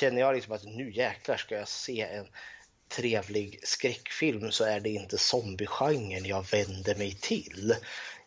känner 0.00 0.20
jag 0.20 0.34
liksom 0.34 0.52
att 0.52 0.64
nu 0.64 0.92
jäklar 0.92 1.36
ska 1.36 1.54
jag 1.54 1.68
se 1.68 2.02
en 2.02 2.26
trevlig 2.88 3.60
skräckfilm 3.62 4.52
så 4.52 4.64
är 4.64 4.80
det 4.80 4.90
inte 4.90 5.18
zombiegenren 5.18 6.24
jag 6.24 6.50
vänder 6.50 6.94
mig 6.94 7.14
till. 7.14 7.74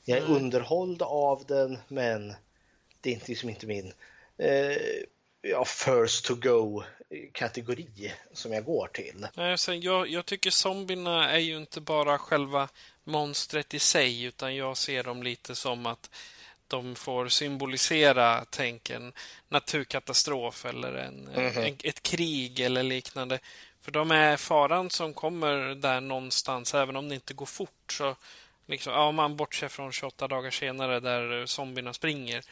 Jag 0.05 0.17
är 0.17 0.25
mm. 0.25 0.35
underhålld 0.35 1.01
av 1.01 1.45
den 1.47 1.77
men 1.87 2.33
det 3.01 3.09
är 3.09 3.13
inte, 3.13 3.27
liksom 3.27 3.49
inte 3.49 3.67
min 3.67 3.93
eh, 4.37 4.77
ja, 5.41 5.65
first 5.65 6.25
to 6.25 6.35
go 6.35 6.83
kategori 7.31 8.13
som 8.33 8.53
jag 8.53 8.65
går 8.65 8.87
till. 8.87 9.27
Jag, 9.83 10.07
jag 10.07 10.25
tycker 10.25 10.51
zombierna 10.51 11.31
är 11.31 11.39
ju 11.39 11.57
inte 11.57 11.81
bara 11.81 12.17
själva 12.17 12.69
monstret 13.03 13.73
i 13.73 13.79
sig 13.79 14.23
utan 14.23 14.55
jag 14.55 14.77
ser 14.77 15.03
dem 15.03 15.23
lite 15.23 15.55
som 15.55 15.85
att 15.85 16.09
de 16.67 16.95
får 16.95 17.27
symbolisera, 17.27 18.45
tänk 18.49 18.89
en 18.89 19.13
naturkatastrof 19.49 20.65
eller 20.65 20.93
en, 20.93 21.27
mm 21.27 21.51
-hmm. 21.51 21.67
en, 21.67 21.77
ett 21.83 22.03
krig 22.03 22.59
eller 22.59 22.83
liknande. 22.83 23.39
För 23.81 23.91
de 23.91 24.11
är 24.11 24.37
faran 24.37 24.89
som 24.89 25.13
kommer 25.13 25.75
där 25.75 26.01
någonstans, 26.01 26.73
även 26.73 26.95
om 26.95 27.09
det 27.09 27.15
inte 27.15 27.33
går 27.33 27.45
fort. 27.45 27.91
Så 27.91 28.15
liksom, 28.65 28.93
ja, 28.93 29.11
man 29.11 29.35
bortser 29.35 29.67
från 29.67 29.91
28 29.91 30.27
dagar 30.27 30.51
senare 30.51 30.99
där 30.99 31.45
zombierna 31.45 31.93
springer. 31.93 32.43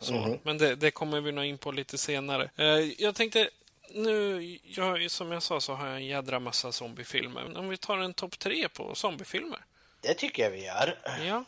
Så, 0.00 0.14
mm. 0.14 0.38
Men 0.42 0.58
det, 0.58 0.74
det, 0.74 0.90
kommer 0.90 1.20
vi 1.20 1.32
nog 1.32 1.44
in 1.44 1.58
på 1.58 1.72
lite 1.72 1.98
senare. 1.98 2.50
Eh, 2.56 2.66
jag 3.02 3.14
tänkte, 3.14 3.50
nu, 3.90 4.42
jag, 4.64 5.10
som 5.10 5.32
jag 5.32 5.42
sa 5.42 5.60
så 5.60 5.74
har 5.74 5.86
jag 5.86 5.96
en 5.96 6.06
jädra 6.06 6.40
massa 6.40 6.72
zombiefilmer. 6.72 7.58
Om 7.58 7.68
vi 7.68 7.76
tar 7.76 7.98
en 7.98 8.14
topp 8.14 8.38
tre 8.38 8.68
på 8.68 8.94
zombiefilmer? 8.94 9.58
Det 10.00 10.14
tycker 10.14 10.42
jag 10.42 10.50
vi 10.50 10.64
gör. 10.64 10.98
Ja. 11.26 11.44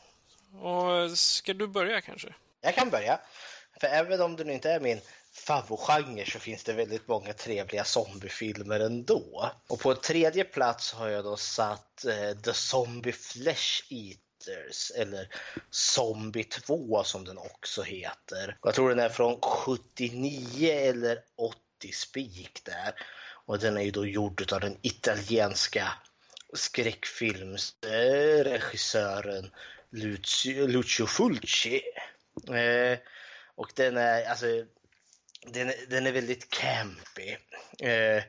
Och 0.61 1.19
ska 1.19 1.55
du 1.55 1.67
börja 1.67 2.01
kanske? 2.01 2.35
Jag 2.61 2.75
kan 2.75 2.91
börja. 2.91 3.19
För 3.81 3.87
även 3.87 4.21
om 4.21 4.35
nu 4.35 4.53
inte 4.53 4.71
är 4.71 4.81
min 4.81 5.01
favoritgenre 5.35 6.31
så 6.31 6.39
finns 6.39 6.65
det 6.65 6.73
väldigt 6.73 7.09
många 7.09 7.33
trevliga 7.33 7.85
zombiefilmer 7.85 8.81
ändå. 8.81 9.51
Och 9.69 9.81
på 9.81 9.95
tredje 9.95 10.45
plats 10.45 10.93
har 10.93 11.09
jag 11.09 11.25
då 11.25 11.37
satt 11.37 12.05
eh, 12.05 12.39
The 12.39 12.53
Zombie 12.53 13.13
Flesh 13.13 13.83
Eaters 13.91 14.91
eller 14.97 15.29
Zombie 15.71 16.45
2 16.45 17.05
som 17.05 17.25
den 17.25 17.39
också 17.39 17.83
heter. 17.83 18.59
Jag 18.63 18.75
tror 18.75 18.89
den 18.89 18.99
är 18.99 19.09
från 19.09 19.41
79 19.41 20.73
eller 20.73 21.19
80 21.37 21.57
spik 21.93 22.61
där. 22.65 22.95
Och 23.47 23.59
den 23.59 23.77
är 23.77 23.83
ju 23.83 23.91
då 23.91 24.07
gjord 24.07 24.53
av 24.53 24.61
den 24.61 24.77
italienska 24.83 25.93
skräckfilmsregissören 26.55 29.51
Lucio, 29.91 30.67
Lucio 30.67 31.07
Fulci. 31.07 31.83
Eh, 32.49 32.99
och 33.55 33.73
den 33.75 33.97
är, 33.97 34.25
alltså 34.25 34.47
den, 35.47 35.73
den 35.89 36.07
är 36.07 36.13
väldigt 36.13 36.51
campy. 36.51 37.37
Eh, 37.81 38.23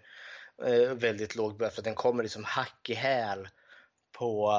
eh, 0.69 0.93
väldigt 0.93 1.35
låg 1.35 1.73
för 1.73 1.81
den 1.81 1.95
kommer 1.95 2.23
liksom 2.23 2.43
hack 2.43 2.89
i 2.89 2.93
häl 2.93 3.47
på 4.11 4.51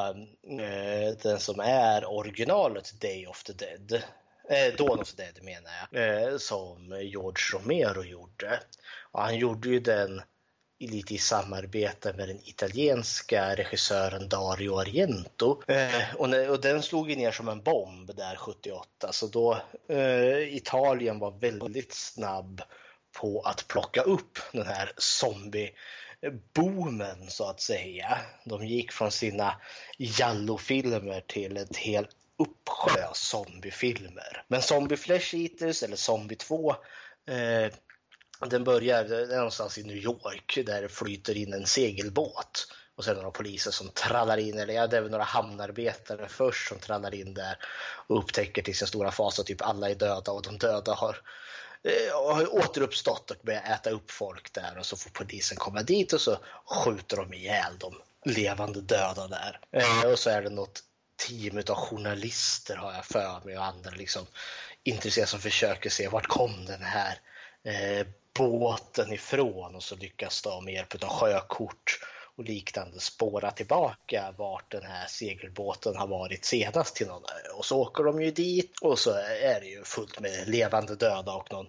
eh, 0.61 1.19
den 1.23 1.41
som 1.41 1.61
är 1.61 2.05
originalet 2.05 3.01
Day 3.01 3.27
of 3.27 3.43
the 3.43 3.53
Dead. 3.53 4.03
Eh, 4.51 4.75
Dawn 4.75 5.01
of 5.01 5.15
the 5.15 5.23
Dead 5.23 5.43
menar 5.43 5.71
jag. 5.91 6.23
Eh, 6.23 6.39
som 6.39 7.01
George 7.03 7.43
Romero 7.53 8.05
gjorde. 8.05 8.61
Och 9.13 9.23
han 9.23 9.37
gjorde 9.37 9.69
ju 9.69 9.81
den 9.81 10.23
lite 10.79 11.15
i 11.15 11.19
samarbete 11.19 12.13
med 12.13 12.29
den 12.29 12.41
italienska 12.45 13.55
regissören 13.55 14.29
Dario 14.29 14.79
Argento. 14.79 15.63
Eh, 15.69 16.15
och, 16.17 16.35
och, 16.51 16.61
den 16.61 16.83
slog 16.83 17.11
ju 17.11 17.17
ner 17.17 17.33
som 17.33 17.49
en 17.49 17.63
bomb 17.63 18.17
där 18.17 18.37
78, 18.37 19.13
så 19.13 19.27
då 19.27 19.59
eh, 19.89 20.57
Italien 20.57 21.19
var 21.19 21.31
väldigt 21.31 21.95
snabb 21.95 22.63
på 23.21 23.41
att 23.41 23.69
plocka 23.69 24.03
upp 24.03 24.39
den 24.53 24.67
här 24.67 24.93
zombieboomen 24.97 27.31
så 27.31 27.49
att 27.49 27.61
säga. 27.61 28.19
De 28.45 28.67
gick 28.67 28.93
från 28.93 29.11
sina 29.11 29.61
Jallo-filmer 29.99 31.21
till 31.27 31.57
ett 31.57 31.77
helt 31.77 32.11
uppsjö 32.39 33.07
zombiefilmer. 33.15 34.45
Men 34.49 34.63
Zombie 34.63 34.97
Flesh 34.97 35.35
Eaters, 35.35 35.83
eller 35.83 35.97
Zombie 35.97 36.37
2, 36.37 36.71
eh, 37.29 37.73
den 38.41 38.65
börjar 38.65 39.27
någonstans 39.37 39.79
i 39.79 39.83
New 39.83 39.97
York 39.97 40.59
där 40.67 40.83
det 40.83 40.89
flyter 40.89 41.37
in 41.37 41.53
en 41.53 41.67
segelbåt. 41.67 42.69
Och 42.97 43.05
sen 43.05 43.17
några 43.17 43.31
poliser 43.31 43.71
som 43.71 43.89
trallar 43.89 44.39
in, 44.39 44.59
eller 44.59 44.75
ja, 44.75 44.87
det 44.87 44.97
är 44.97 45.01
väl 45.01 45.11
några 45.11 45.25
hamnarbetare 45.25 46.29
först 46.29 46.69
som 46.69 46.79
trallar 46.79 47.15
in 47.15 47.35
där 47.35 47.59
och 48.07 48.19
upptäcker 48.19 48.63
till 48.63 48.77
sin 48.77 48.89
stora 48.89 49.11
fas 49.11 49.39
att 49.39 49.47
typ 49.47 49.63
alla 49.63 49.91
är 49.91 49.95
döda 49.95 50.33
och 50.33 50.43
de 50.43 50.59
döda 50.59 50.95
har 50.95 51.17
eh, 51.83 52.35
har 52.35 52.55
återuppstått 52.55 53.31
och 53.31 53.37
börjat 53.43 53.69
äta 53.69 53.91
upp 53.91 54.11
folk 54.11 54.53
där 54.53 54.79
och 54.79 54.87
så 54.87 54.97
får 54.97 55.11
polisen 55.11 55.57
komma 55.57 55.83
dit 55.83 56.13
och 56.13 56.21
så 56.21 56.39
skjuter 56.65 57.17
de 57.17 57.35
ihjäl 57.35 57.79
de 57.79 57.95
levande 58.25 58.81
döda 58.81 59.29
där. 59.29 59.61
Och 60.13 60.19
så 60.19 60.31
är 60.31 60.43
det 60.43 60.51
något 60.51 60.83
team 61.17 61.63
av 61.69 61.77
journalister 61.77 62.77
har 62.77 62.93
jag 62.93 63.05
för 63.05 63.41
mig 63.45 63.59
och 63.59 63.65
andra 63.65 63.91
liksom 63.91 64.27
intresserade 64.83 65.31
som 65.31 65.41
försöker 65.41 65.91
se 65.91 66.09
vart 66.09 66.27
kom 66.27 66.65
den 66.67 66.83
här 66.83 67.21
eh, 67.65 68.07
båten 68.39 69.13
ifrån 69.13 69.75
och 69.75 69.83
så 69.83 69.97
lyckas 69.97 70.43
de 70.43 70.65
med 70.65 70.75
hjälp 70.75 71.05
av 71.05 71.09
sjökort 71.09 71.99
och 72.37 72.45
liknande 72.45 73.01
spåra 73.01 73.51
tillbaka 73.51 74.35
vart 74.37 74.71
den 74.71 74.83
här 74.83 75.07
segelbåten 75.07 75.97
har 75.97 76.07
varit 76.07 76.45
senast 76.45 76.97
till 76.97 77.07
någon 77.07 77.23
ö. 77.23 77.53
Och 77.57 77.65
så 77.65 77.81
åker 77.81 78.05
de 78.05 78.23
ju 78.23 78.31
dit 78.31 78.73
och 78.81 78.99
så 78.99 79.11
är 79.43 79.61
det 79.61 79.67
ju 79.67 79.85
fullt 79.85 80.21
med 80.21 80.49
levande 80.49 80.97
döda 80.97 81.33
och 81.33 81.53
någon 81.53 81.69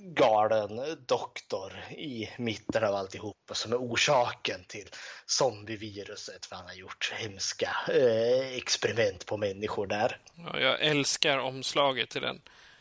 galen 0.00 0.96
doktor 1.06 1.72
i 1.90 2.28
mitten 2.38 2.84
av 2.84 2.94
alltihopa 2.94 3.54
som 3.54 3.72
är 3.72 3.76
orsaken 3.76 4.64
till 4.68 4.88
zombieviruset 5.26 6.46
för 6.46 6.56
han 6.56 6.66
har 6.66 6.74
gjort 6.74 7.12
hemska 7.16 7.76
eh, 7.88 8.56
experiment 8.56 9.26
på 9.26 9.36
människor 9.36 9.86
där. 9.86 10.20
Ja, 10.34 10.60
jag 10.60 10.80
älskar 10.80 11.38
omslaget 11.38 12.10
till 12.10 12.22
den. 12.22 12.40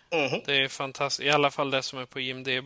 Mm. 0.10 0.42
Det 0.46 0.56
är 0.56 0.68
fantastiskt. 0.68 1.28
I 1.28 1.30
alla 1.30 1.52
fall 1.52 1.72
det 1.72 1.84
som 1.84 2.00
är 2.00 2.06
på 2.06 2.20
IMDB. 2.20 2.66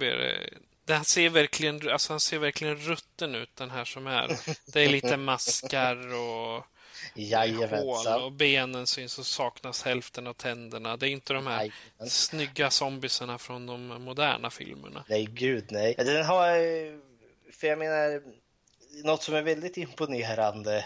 Det, 0.85 0.93
han, 0.93 1.05
ser 1.05 1.29
verkligen, 1.29 1.89
alltså 1.89 2.13
han 2.13 2.19
ser 2.19 2.39
verkligen 2.39 2.75
rutten 2.75 3.35
ut, 3.35 3.55
den 3.55 3.69
här 3.69 3.85
som 3.85 4.07
är. 4.07 4.37
Det 4.73 4.81
är 4.81 4.89
lite 4.89 5.17
maskar 5.31 6.13
och 6.13 6.65
hål 7.69 8.23
och 8.23 8.31
benen 8.31 8.87
syns 8.87 9.19
och 9.19 9.25
saknas 9.25 9.83
hälften 9.83 10.27
av 10.27 10.33
tänderna. 10.33 10.97
Det 10.97 11.07
är 11.07 11.09
inte 11.09 11.33
de 11.33 11.47
här 11.47 11.57
Jajamän. 11.57 12.09
snygga 12.09 12.69
zombiesarna 12.69 13.37
från 13.37 13.65
de 13.65 13.87
moderna 13.87 14.49
filmerna. 14.49 15.05
Nej, 15.07 15.25
gud 15.25 15.65
nej. 15.69 15.95
Den 15.97 16.25
har... 16.25 16.51
För 17.51 17.67
jag 17.67 17.79
menar, 17.79 18.21
något 19.03 19.23
som 19.23 19.35
är 19.35 19.41
väldigt 19.41 19.77
imponerande 19.77 20.85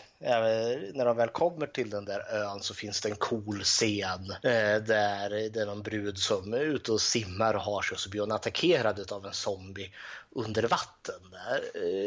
när 0.94 1.06
de 1.06 1.18
väl 1.18 1.30
kommer 1.30 1.68
till 1.68 1.90
den 1.90 2.06
där 2.06 2.34
ön 2.34 2.60
så 2.60 2.74
finns 2.74 3.02
det 3.02 3.10
en 3.10 3.16
cool 3.16 3.64
scen 3.64 4.32
eh, 4.32 4.84
där 4.84 5.50
det 5.50 5.62
är 5.62 5.66
någon 5.66 5.82
brud 5.82 6.18
som 6.18 6.54
är 6.54 6.60
ute 6.60 6.92
och 6.92 7.02
simmar 7.02 7.54
och 7.54 7.62
har 7.62 7.82
sig 7.82 7.96
och 7.96 8.00
så 8.00 8.10
blir 8.10 8.22
hon 8.22 8.32
attackerad 8.32 9.12
av 9.12 9.26
en 9.26 9.34
zombie 9.34 9.92
under 10.36 10.68
vatten. 10.68 11.16
Där. 11.32 11.62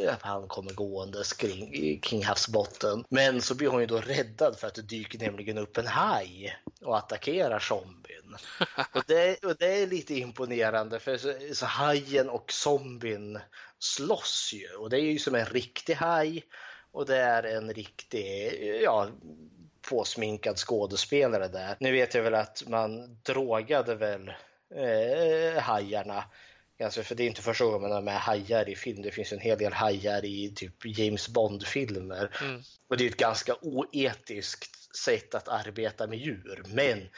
Eh, 0.06 0.14
han 0.20 0.48
kommer 0.48 0.72
gående 0.72 1.22
kring, 1.38 2.00
kring 2.00 2.24
havsbotten. 2.24 3.04
Men 3.08 3.42
så 3.42 3.54
blir 3.54 3.68
hon 3.68 3.80
ju 3.80 3.86
då 3.86 4.00
räddad 4.00 4.58
för 4.58 4.66
att 4.66 4.74
det 4.74 4.82
dyker 4.82 5.18
nämligen 5.18 5.58
upp 5.58 5.78
en 5.78 5.86
haj 5.86 6.56
och 6.80 6.98
attackerar 6.98 7.58
zombien. 7.58 8.36
Och 8.92 9.04
det, 9.06 9.44
och 9.44 9.56
det 9.58 9.82
är 9.82 9.86
lite 9.86 10.14
imponerande 10.14 10.98
för 11.00 11.16
så, 11.16 11.34
så 11.54 11.66
hajen 11.66 12.28
och 12.28 12.52
zombien 12.52 13.38
slåss 13.78 14.50
ju 14.54 14.76
och 14.76 14.90
det 14.90 14.96
är 14.96 15.12
ju 15.12 15.18
som 15.18 15.34
en 15.34 15.46
riktig 15.46 15.94
haj 15.94 16.44
och 16.92 17.06
det 17.06 17.16
är 17.16 17.42
en 17.42 17.74
riktig, 17.74 18.52
ja, 18.82 19.08
påsminkad 19.90 20.56
skådespelare 20.56 21.48
där. 21.48 21.76
Nu 21.80 21.92
vet 21.92 22.14
jag 22.14 22.22
väl 22.22 22.34
att 22.34 22.62
man 22.66 23.18
drogade 23.22 23.94
väl 23.94 24.28
eh, 24.74 25.62
hajarna 25.62 26.24
Alltså, 26.84 27.02
för 27.02 27.14
det 27.14 27.22
är 27.22 27.26
inte 27.26 27.42
första 27.42 27.64
gången 27.64 27.80
man 27.80 27.92
har 27.92 28.02
med 28.02 28.20
hajar 28.20 28.68
i 28.68 28.76
film. 28.76 29.02
Det 29.02 29.10
finns 29.10 29.32
en 29.32 29.40
hel 29.40 29.58
del 29.58 29.72
hajar 29.72 30.24
i 30.24 30.52
typ 30.56 30.98
James 30.98 31.28
Bond-filmer. 31.28 32.36
Mm. 32.42 32.62
Och 32.88 32.96
det 32.96 33.04
är 33.04 33.08
ett 33.08 33.16
ganska 33.16 33.56
oetiskt 33.62 34.96
sätt 34.96 35.34
att 35.34 35.48
arbeta 35.48 36.06
med 36.06 36.18
djur. 36.18 36.62
Men 36.66 37.08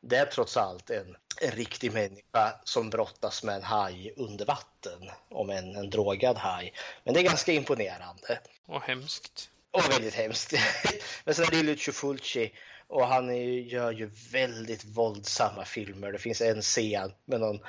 det 0.00 0.16
är 0.16 0.26
trots 0.26 0.56
allt 0.56 0.90
en, 0.90 1.16
en 1.40 1.50
riktig 1.50 1.92
människa 1.92 2.60
som 2.64 2.90
brottas 2.90 3.42
med 3.42 3.54
en 3.54 3.62
haj 3.62 4.14
under 4.16 4.44
vatten, 4.44 5.10
om 5.28 5.50
en, 5.50 5.76
en 5.76 5.90
drogad 5.90 6.36
haj. 6.36 6.74
Men 7.04 7.14
det 7.14 7.20
är 7.20 7.24
ganska 7.24 7.52
imponerande. 7.52 8.40
Och 8.66 8.82
hemskt. 8.82 9.50
Och 9.70 9.90
väldigt 9.90 10.14
hemskt. 10.14 10.52
Men 11.24 11.34
sen 11.34 11.44
är 11.44 11.50
det 11.50 11.62
Lucio 11.62 11.92
Fulci 11.92 12.52
och 12.86 13.06
han 13.06 13.30
är, 13.30 13.44
gör 13.44 13.92
ju 13.92 14.10
väldigt 14.32 14.84
våldsamma 14.84 15.64
filmer. 15.64 16.12
Det 16.12 16.18
finns 16.18 16.40
en 16.40 16.62
scen 16.62 17.12
med 17.24 17.40
någon 17.40 17.60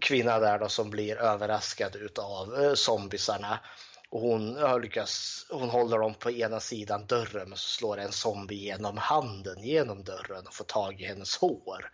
kvinna 0.00 0.38
där 0.38 0.58
då 0.58 0.68
som 0.68 0.90
blir 0.90 1.16
överraskad 1.16 1.96
utav 1.96 2.62
eh, 2.62 2.74
zombisarna 2.74 3.58
och 4.14 4.20
hon, 4.20 4.56
har 4.56 4.80
lyckats, 4.80 5.46
hon 5.50 5.68
håller 5.68 5.98
dem 5.98 6.14
på 6.14 6.30
ena 6.30 6.60
sidan 6.60 7.06
dörren 7.06 7.48
men 7.48 7.58
så 7.58 7.68
slår 7.68 7.98
en 7.98 8.12
zombie 8.12 8.56
genom 8.56 8.96
handen 8.96 9.64
genom 9.64 10.04
dörren 10.04 10.46
och 10.46 10.54
får 10.54 10.64
tag 10.64 11.00
i 11.00 11.04
hennes 11.04 11.36
hår. 11.36 11.90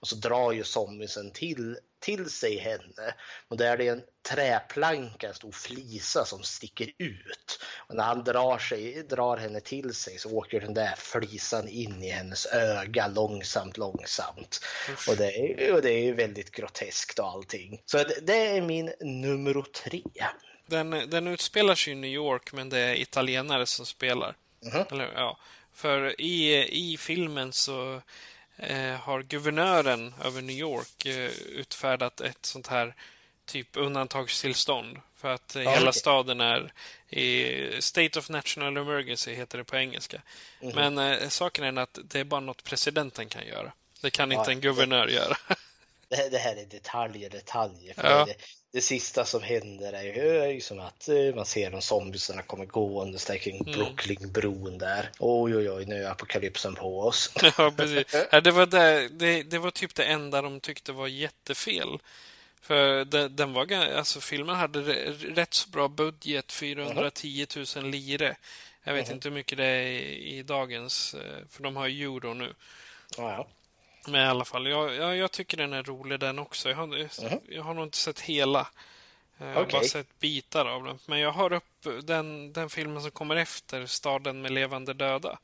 Och 0.00 0.08
så 0.08 0.16
drar 0.16 0.52
ju 0.52 0.64
zombiesen 0.64 1.30
till, 1.30 1.78
till 2.00 2.30
sig 2.30 2.58
henne. 2.58 3.14
Och 3.48 3.56
där 3.56 3.72
är 3.72 3.76
det 3.76 3.88
en 3.88 4.02
träplanka, 4.28 5.28
en 5.28 5.34
stor 5.34 5.52
flisa 5.52 6.24
som 6.24 6.42
sticker 6.42 6.92
ut. 6.98 7.60
Och 7.88 7.94
när 7.94 8.04
han 8.04 8.24
drar, 8.24 8.58
sig, 8.58 9.02
drar 9.02 9.36
henne 9.36 9.60
till 9.60 9.94
sig 9.94 10.18
så 10.18 10.30
åker 10.30 10.60
den 10.60 10.74
där 10.74 10.94
flisan 10.96 11.68
in 11.68 12.02
i 12.02 12.08
hennes 12.08 12.46
öga 12.46 13.08
långsamt, 13.08 13.78
långsamt. 13.78 14.60
Och 15.08 15.16
det, 15.16 15.32
är, 15.36 15.74
och 15.74 15.82
det 15.82 15.92
är 15.92 16.12
väldigt 16.12 16.50
groteskt 16.50 17.18
och 17.18 17.26
allting. 17.26 17.82
Så 17.84 17.96
det, 17.96 18.26
det 18.26 18.56
är 18.56 18.62
min 18.62 18.92
nummer 19.00 19.62
tre. 19.62 20.02
Den, 20.72 20.90
den 20.90 21.26
utspelar 21.26 21.74
sig 21.74 21.92
i 21.92 21.96
New 21.96 22.10
York, 22.10 22.52
men 22.52 22.68
det 22.68 22.78
är 22.78 22.94
italienare 22.94 23.66
som 23.66 23.86
spelar. 23.86 24.34
Mm. 24.62 24.86
Eller, 24.90 25.12
ja. 25.14 25.38
För 25.72 26.20
i, 26.20 26.68
i 26.92 26.96
filmen 26.96 27.52
så 27.52 28.02
eh, 28.56 28.94
har 28.94 29.22
guvernören 29.22 30.14
över 30.24 30.42
New 30.42 30.56
York 30.56 31.06
eh, 31.06 31.30
utfärdat 31.30 32.20
ett 32.20 32.46
sånt 32.46 32.66
här 32.66 32.94
typ 33.44 33.76
undantagstillstånd. 33.76 35.00
För 35.16 35.34
att 35.34 35.56
eh, 35.56 35.62
hela 35.62 35.92
staden 35.92 36.40
är 36.40 36.72
i 37.08 37.82
State 37.82 38.18
of 38.18 38.28
National 38.28 38.76
Emergency, 38.76 39.34
heter 39.34 39.58
det 39.58 39.64
på 39.64 39.76
engelska. 39.76 40.22
Mm. 40.60 40.74
Men 40.74 41.12
eh, 41.12 41.28
saken 41.28 41.78
är 41.78 41.82
att 41.82 41.98
det 42.04 42.20
är 42.20 42.24
bara 42.24 42.40
något 42.40 42.64
presidenten 42.64 43.28
kan 43.28 43.46
göra. 43.46 43.72
Det 44.00 44.10
kan 44.10 44.32
inte 44.32 44.50
en 44.50 44.60
guvernör 44.60 45.08
göra. 45.08 45.36
det, 46.08 46.28
det 46.28 46.38
här 46.38 46.56
är 46.56 46.66
detaljer, 46.66 47.30
detaljer. 47.30 47.94
För 47.94 48.10
ja. 48.10 48.24
det, 48.24 48.34
det, 48.72 48.80
sista 48.80 49.24
som 49.24 49.42
händer 49.42 49.92
är 49.92 50.48
ju, 50.48 50.60
som 50.60 50.80
att 50.80 51.08
eh, 51.08 51.34
man 51.34 51.46
ser 51.46 51.70
de 51.70 51.82
zombiesarna 51.82 52.42
kommer 52.42 52.64
gående 52.64 53.18
kring 53.38 53.60
mm. 53.60 53.72
Brooklynbron 53.72 54.78
där. 54.78 55.10
Oj, 55.18 55.56
oj, 55.56 55.70
oj, 55.70 55.84
nu 55.84 56.04
är 56.04 56.10
apokalypsen 56.10 56.74
på 56.74 57.00
oss. 57.00 57.32
ja, 57.58 57.72
precis. 57.76 58.16
Ja, 58.30 58.40
det, 58.40 58.50
var 58.50 58.66
det, 58.66 59.08
det, 59.08 59.42
det 59.42 59.58
var 59.58 59.70
typ 59.70 59.94
det 59.94 60.04
enda 60.04 60.42
de 60.42 60.60
tyckte 60.60 60.92
var 60.92 61.06
jättefel. 61.06 61.98
För 62.60 63.04
den, 63.04 63.36
den 63.36 63.52
var, 63.52 63.72
alltså 63.72 64.20
filmen 64.20 64.56
hade 64.56 64.80
rätt 65.12 65.54
så 65.54 65.70
bra 65.70 65.88
budget, 65.88 66.52
410 66.52 67.46
000 67.76 67.90
lire. 67.90 68.36
Jag 68.84 68.94
vet 68.94 69.04
mm. 69.04 69.14
inte 69.14 69.28
hur 69.28 69.34
mycket 69.34 69.58
det 69.58 69.64
är 69.64 69.86
i, 69.86 70.38
i 70.38 70.42
dagens, 70.42 71.14
eh, 71.14 71.46
för 71.50 71.62
de 71.62 71.76
har 71.76 71.88
euro 71.88 72.34
nu. 72.34 72.54
Ja, 73.16 73.32
ja. 73.32 73.48
Men 74.06 74.20
i 74.20 74.24
alla 74.24 74.44
fall, 74.44 74.66
jag, 74.66 74.94
jag, 74.94 75.16
jag, 75.16 75.32
tycker 75.32 75.56
den 75.56 75.72
är 75.72 75.82
rolig 75.82 76.20
den 76.20 76.38
också. 76.38 76.68
Jag 76.68 76.76
har, 76.76 76.84
mm. 76.84 77.40
jag 77.48 77.62
har 77.62 77.74
nog 77.74 77.84
inte 77.84 77.98
sett 77.98 78.20
hela. 78.20 78.68
Jag 79.38 79.46
har 79.46 79.62
okay. 79.62 79.72
bara 79.72 79.84
sett 79.88 80.18
bitar 80.20 80.66
av 80.66 80.84
den. 80.84 80.98
Men 81.06 81.18
jag 81.18 81.32
har 81.32 81.52
upp 81.52 81.86
den, 82.02 82.52
den 82.52 82.70
filmen 82.70 83.02
som 83.02 83.10
kommer 83.10 83.36
efter, 83.36 83.86
Staden 83.86 84.42
med 84.42 84.52
levande 84.52 84.94
döda. 84.94 85.38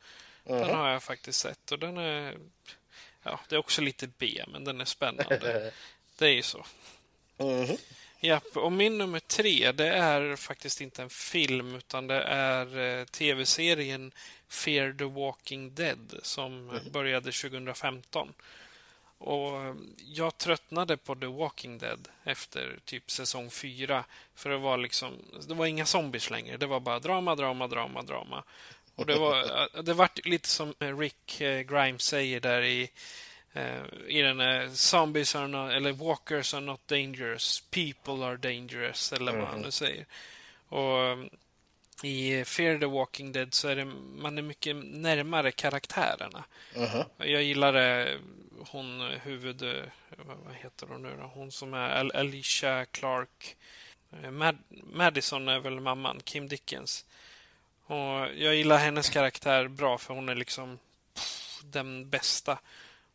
Mm. 0.47 0.61
Den 0.61 0.77
har 0.77 0.88
jag 0.88 1.03
faktiskt 1.03 1.38
sett 1.40 1.73
och 1.73 1.79
den 1.79 1.99
är... 1.99 2.37
Ja, 3.23 3.40
det 3.49 3.55
är 3.55 3.59
också 3.59 3.83
lite 3.83 4.09
B, 4.18 4.44
men 4.49 4.64
den 4.64 4.81
är 4.81 4.85
spännande. 4.85 5.73
det 6.18 6.27
är 6.27 6.33
ju 6.33 6.42
så. 6.42 6.66
Mm. 7.38 7.77
Ja, 8.20 8.40
och 8.54 8.72
min 8.72 8.98
nummer 8.98 9.20
tre, 9.20 9.72
det 9.72 9.88
är 9.88 10.37
faktiskt 10.37 10.81
inte 10.81 11.02
en 11.02 11.11
film 11.11 11.74
utan 11.74 12.07
det 12.07 12.22
är 12.22 12.78
eh, 12.78 13.04
tv-serien 13.04 14.12
Fear 14.48 14.92
the 14.92 15.04
Walking 15.04 15.74
Dead 15.74 16.14
som 16.22 16.70
mm. 16.70 16.92
började 16.92 17.33
2015. 17.33 18.33
Och 19.18 19.76
jag 19.98 20.38
tröttnade 20.38 20.96
på 20.96 21.14
The 21.14 21.26
Walking 21.26 21.78
Dead 21.78 22.09
efter 22.24 22.78
typ 22.85 23.11
säsong 23.11 23.50
fyra. 23.50 24.04
För 24.35 24.50
det 24.50 24.59
var 24.59 24.76
liksom, 24.76 25.12
det 25.48 25.54
var 25.54 25.66
inga 25.66 25.87
zombies 25.87 26.31
längre. 26.31 26.57
Det 26.57 26.66
var 26.66 26.81
bara 26.81 26.98
drama, 26.98 27.35
drama, 27.35 27.66
drama, 27.66 28.02
drama. 28.02 28.44
Och 28.94 29.07
det 29.07 29.18
var, 29.18 29.68
det 29.83 29.94
var 29.94 30.11
lite 30.24 30.48
som 30.48 30.74
Rick 30.78 31.40
eh, 31.40 31.61
Grimes 31.61 32.02
säger 32.02 32.40
där 32.40 32.62
i 32.62 32.83
eh, 32.83 32.88
i 34.09 34.23
den 34.23 34.41
här 34.41 34.69
Zombies 34.69 35.35
are 35.35 35.49
not, 35.49 35.73
eller 35.73 35.93
Walkers 35.93 36.55
are 36.55 36.61
not 36.61 36.89
dangerous, 36.89 37.61
people 37.71 38.27
are 38.27 38.37
dangerous, 38.37 39.13
eller 39.13 39.33
vad 39.33 39.49
han 39.49 39.61
nu 39.61 39.71
säger. 39.71 40.07
Och 40.69 41.19
i 42.03 42.45
Fear 42.45 42.79
the 42.79 42.87
Walking 42.87 43.33
Dead 43.33 43.55
så 43.55 43.69
är 43.69 43.77
det, 43.77 43.85
man 44.17 44.39
är 44.39 44.43
mycket 44.43 44.77
närmare 44.77 45.53
karaktärerna. 45.53 46.45
Mhm. 46.77 47.05
Jag 47.17 47.43
gillade 47.43 48.15
hon 48.71 49.01
huvud... 49.23 49.63
Vad 50.45 50.55
heter 50.55 50.87
hon 50.87 51.03
nu 51.03 51.17
då? 51.21 51.23
Hon 51.35 51.53
som 51.53 51.75
är 51.75 51.91
Al- 51.91 52.13
Alicia 52.15 52.85
Clark. 52.85 53.57
Eh, 54.23 54.31
Mad 54.31 54.59
Madison 54.71 55.49
är 55.49 55.59
väl 55.59 55.81
mamman, 55.81 56.21
Kim 56.25 56.49
Dickens. 56.49 57.05
Och 57.87 58.35
jag 58.37 58.55
gillar 58.55 58.79
hennes 58.79 59.11
karaktär 59.11 59.69
bra 59.69 59.99
för 59.99 60.15
hon 60.15 60.29
är 60.29 60.35
liksom 60.35 60.79
pff, 61.15 61.61
den 61.65 62.11
bästa. 62.11 62.59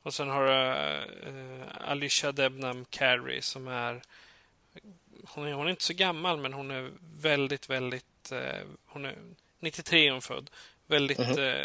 Och 0.03 0.13
sen 0.13 0.29
har 0.29 0.45
du 0.45 0.51
eh, 0.51 1.91
Alicia 1.91 2.31
Debnam 2.31 2.85
Carey 2.85 3.41
som 3.41 3.67
är 3.67 4.01
hon, 5.27 5.47
är... 5.47 5.53
hon 5.53 5.65
är 5.67 5.71
inte 5.71 5.83
så 5.83 5.93
gammal 5.93 6.37
men 6.37 6.53
hon 6.53 6.71
är 6.71 6.91
väldigt, 7.17 7.69
väldigt... 7.69 8.31
Eh, 8.31 8.61
hon 8.85 9.05
är 9.05 9.15
93 9.59 10.07
är 10.07 10.11
hon 10.11 10.21
född. 10.21 10.49
Väldigt... 10.87 11.19
Eh, 11.19 11.55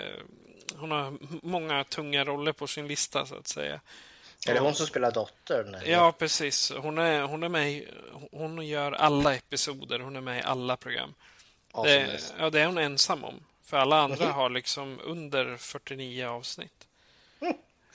hon 0.76 0.90
har 0.90 1.18
många 1.46 1.84
tunga 1.84 2.24
roller 2.24 2.52
på 2.52 2.66
sin 2.66 2.88
lista 2.88 3.26
så 3.26 3.34
att 3.34 3.48
säga. 3.48 3.80
Är 4.48 4.54
det 4.54 4.60
hon 4.60 4.74
som 4.74 4.86
spelar 4.86 5.10
dottern? 5.10 5.74
eller? 5.74 5.92
Ja, 5.92 6.12
precis. 6.12 6.72
Hon 6.76 6.98
är, 6.98 7.22
hon 7.22 7.42
är 7.42 7.48
med 7.48 7.72
i, 7.72 7.88
Hon 8.32 8.66
gör 8.66 8.92
alla 8.92 9.34
episoder. 9.34 9.98
Hon 9.98 10.16
är 10.16 10.20
med 10.20 10.38
i 10.38 10.42
alla 10.42 10.76
program. 10.76 11.14
Det, 11.72 11.78
Awesomeness. 11.78 12.34
ja, 12.38 12.50
det 12.50 12.60
är 12.60 12.66
hon 12.66 12.78
ensam 12.78 13.24
om. 13.24 13.40
För 13.64 13.76
alla 13.76 14.00
andra 14.00 14.26
har 14.32 14.50
liksom 14.50 15.00
under 15.04 15.56
49 15.56 16.26
avsnitt. 16.26 16.77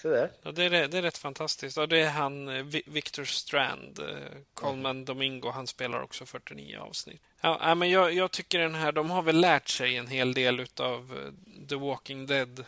Så 0.03 0.09
där. 0.09 0.31
Ja, 0.43 0.51
det, 0.51 0.63
är, 0.63 0.87
det 0.87 0.97
är 0.97 1.01
rätt 1.01 1.17
fantastiskt. 1.17 1.77
Och 1.77 1.87
det 1.89 1.99
är 2.01 2.09
han 2.09 2.49
eh, 2.49 2.63
Vi- 2.63 2.83
Victor 2.85 3.23
Strand, 3.23 3.99
eh, 3.99 4.37
Coleman 4.53 5.05
Domingo, 5.05 5.49
han 5.49 5.67
spelar 5.67 6.01
också 6.01 6.25
49 6.25 6.77
avsnitt. 6.79 7.21
Ja, 7.41 7.75
men 7.75 7.89
jag, 7.89 8.13
jag 8.13 8.31
tycker 8.31 8.59
den 8.59 8.75
här, 8.75 8.91
de 8.91 9.09
har 9.09 9.21
väl 9.21 9.39
lärt 9.41 9.67
sig 9.69 9.97
en 9.97 10.07
hel 10.07 10.33
del 10.33 10.59
utav 10.59 11.17
eh, 11.17 11.67
The 11.69 11.75
Walking 11.75 12.25
Dead. 12.25 12.65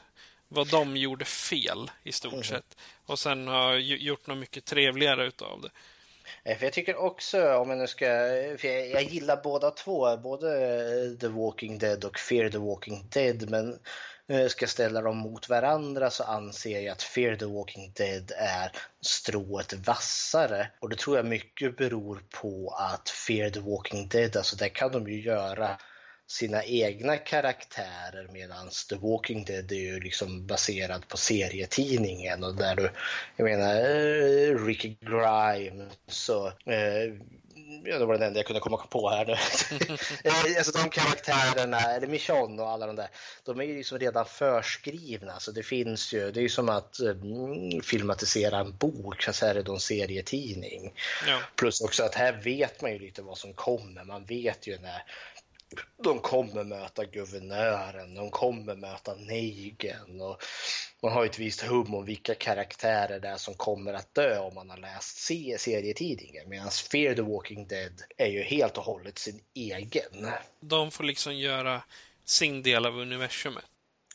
Vad 0.48 0.68
de 0.72 0.98
gjorde 0.98 1.26
fel 1.26 1.92
i 2.04 2.12
stort 2.12 2.46
sett. 2.46 2.78
Och 3.06 3.20
sen 3.20 3.48
har 3.48 3.74
gjort 3.76 4.28
något 4.28 4.38
mycket 4.38 4.66
trevligare 4.66 5.26
utav 5.26 5.62
det. 5.62 5.70
För 6.58 6.64
jag 6.66 6.74
tycker 6.74 6.96
också, 6.96 7.54
om 7.58 7.70
jag 7.70 7.80
nu 7.80 7.88
ska, 7.88 8.06
för 8.60 8.66
jag, 8.68 8.90
jag 8.90 9.04
gillar 9.04 9.42
båda 9.44 9.72
två, 9.72 10.18
både 10.18 10.48
The 11.22 11.28
Walking 11.28 11.78
Dead 11.80 12.06
och 12.06 12.20
Fear 12.20 12.50
the 12.50 12.58
Walking 12.58 13.06
Dead, 13.10 13.50
men 13.50 13.80
Eh, 14.28 14.48
ska 14.48 14.64
jag 14.64 14.70
ställa 14.70 15.02
dem 15.02 15.18
mot 15.18 15.50
varandra 15.50 16.10
så 16.10 16.24
anser 16.24 16.80
jag 16.80 16.92
att 16.92 17.04
Fear 17.04 17.36
the 17.36 17.46
Walking 17.46 17.92
Dead 17.96 18.32
är 18.38 18.72
strået 19.02 19.74
vassare. 19.74 20.72
Och 20.80 20.90
det 20.90 20.96
tror 20.96 21.18
jag 21.18 21.26
mycket 21.26 21.78
beror 21.78 22.24
på 22.42 22.76
att 22.80 23.10
Fear 23.10 23.50
the 23.50 23.60
Walking 23.60 24.08
Dead, 24.08 24.38
alltså 24.38 24.56
där 24.56 24.70
kan 24.70 24.92
de 24.92 25.08
ju 25.08 25.22
göra 25.22 25.78
sina 26.28 26.64
egna 26.64 27.18
karaktärer 27.18 28.30
medan 28.34 28.70
The 28.90 28.96
Walking 28.96 29.46
Dead 29.46 29.72
är 29.72 29.76
ju 29.76 30.00
liksom 30.00 30.48
baserad 30.48 31.08
på 31.08 31.18
serietidningen 31.18 32.44
och 32.44 32.56
där 32.56 32.76
du, 32.76 32.92
jag 33.36 33.46
menar, 33.46 33.76
eh, 33.76 34.66
Ricky 34.66 34.96
Grimes 35.02 36.30
och 36.30 36.72
eh, 36.72 37.14
Ja, 37.84 38.00
det 38.00 38.06
var 38.06 38.14
den 38.14 38.28
enda 38.28 38.40
jag 38.40 38.46
kunde 38.46 38.60
komma 38.60 38.78
på 38.78 39.10
här 39.10 39.26
nu. 39.26 39.36
Eh, 40.24 40.58
alltså 40.58 40.72
de 40.72 40.90
karaktärerna, 40.90 41.80
eller 41.80 42.08
Michonne 42.08 42.62
och 42.62 42.70
alla 42.70 42.88
de 42.88 42.96
där, 42.96 43.08
de 43.44 43.60
är 43.60 43.64
ju 43.64 43.78
liksom 43.78 44.00
redan 44.00 44.26
förskrivna. 44.26 45.40
Så 45.40 45.52
det 45.52 45.64
finns 45.64 46.14
ju, 46.14 46.32
det 46.32 46.40
är 46.40 46.42
ju 46.42 46.50
som 46.50 46.70
att 46.70 47.00
mm, 47.00 47.82
filmatisera 47.82 48.60
en 48.60 48.78
bok, 48.78 49.24
fast 49.24 49.42
här 49.42 49.56
är 49.56 49.64
det 49.64 49.72
en 49.72 49.80
serietidning. 49.80 50.94
Ja. 51.28 51.40
Plus 51.56 51.82
också 51.82 52.04
att 52.04 52.16
här 52.16 52.42
vet 52.44 52.82
man 52.82 52.92
ju 52.92 53.00
lite 53.00 53.22
vad 53.22 53.38
som 53.38 53.54
kommer. 53.54 54.04
Man 54.04 54.26
vet 54.26 54.68
ju 54.68 54.78
när 54.80 55.04
de 56.04 56.20
kommer 56.20 56.64
möta 56.64 57.06
guvernören, 57.06 58.16
de 58.16 58.32
kommer 58.32 58.76
möta 58.76 59.16
Negan 59.16 60.22
och 60.22 60.44
man 61.02 61.12
har 61.12 61.24
ju 61.24 61.30
ett 61.30 61.40
visst 61.40 61.62
hum 61.62 61.96
om 61.96 62.06
vilka 62.06 62.36
karaktärer 62.36 63.20
det 63.20 63.28
är 63.28 63.38
som 63.38 63.54
kommer 63.54 63.94
att 63.94 64.14
dö 64.14 64.40
om 64.40 64.56
man 64.56 64.70
har 64.70 64.78
läst 64.78 65.18
se- 65.18 65.58
serietidningen. 65.60 66.50
Medan 66.50 66.72
Fear 66.72 67.16
the 67.16 67.22
Walking 67.22 67.68
Dead 67.68 68.02
är 68.18 68.28
ju 68.28 68.44
helt 68.44 68.78
och 68.78 68.84
hållet 68.84 69.20
sin 69.20 69.42
egen. 69.54 70.28
De 70.60 70.92
får 70.92 71.04
liksom 71.04 71.36
göra 71.36 71.82
sin 72.26 72.64
del 72.64 72.86
av 72.86 72.98
universumet. 73.00 73.66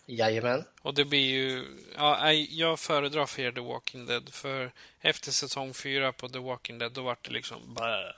Jajamän. 0.06 0.64
Och 0.82 0.94
det 0.94 1.04
blir 1.04 1.30
ju... 1.30 1.64
Ja, 1.96 2.32
jag 2.32 2.80
föredrar 2.80 3.26
Fear 3.26 3.52
the 3.52 3.60
Walking 3.60 4.06
Dead. 4.06 4.34
För 4.34 4.72
efter 5.00 5.32
säsong 5.32 5.74
fyra 5.74 6.12
på 6.12 6.28
The 6.28 6.38
Walking 6.38 6.78
Dead, 6.78 6.92
då 6.92 7.02
var 7.02 7.16
det 7.22 7.30
liksom... 7.30 7.74
Blä. 7.74 8.14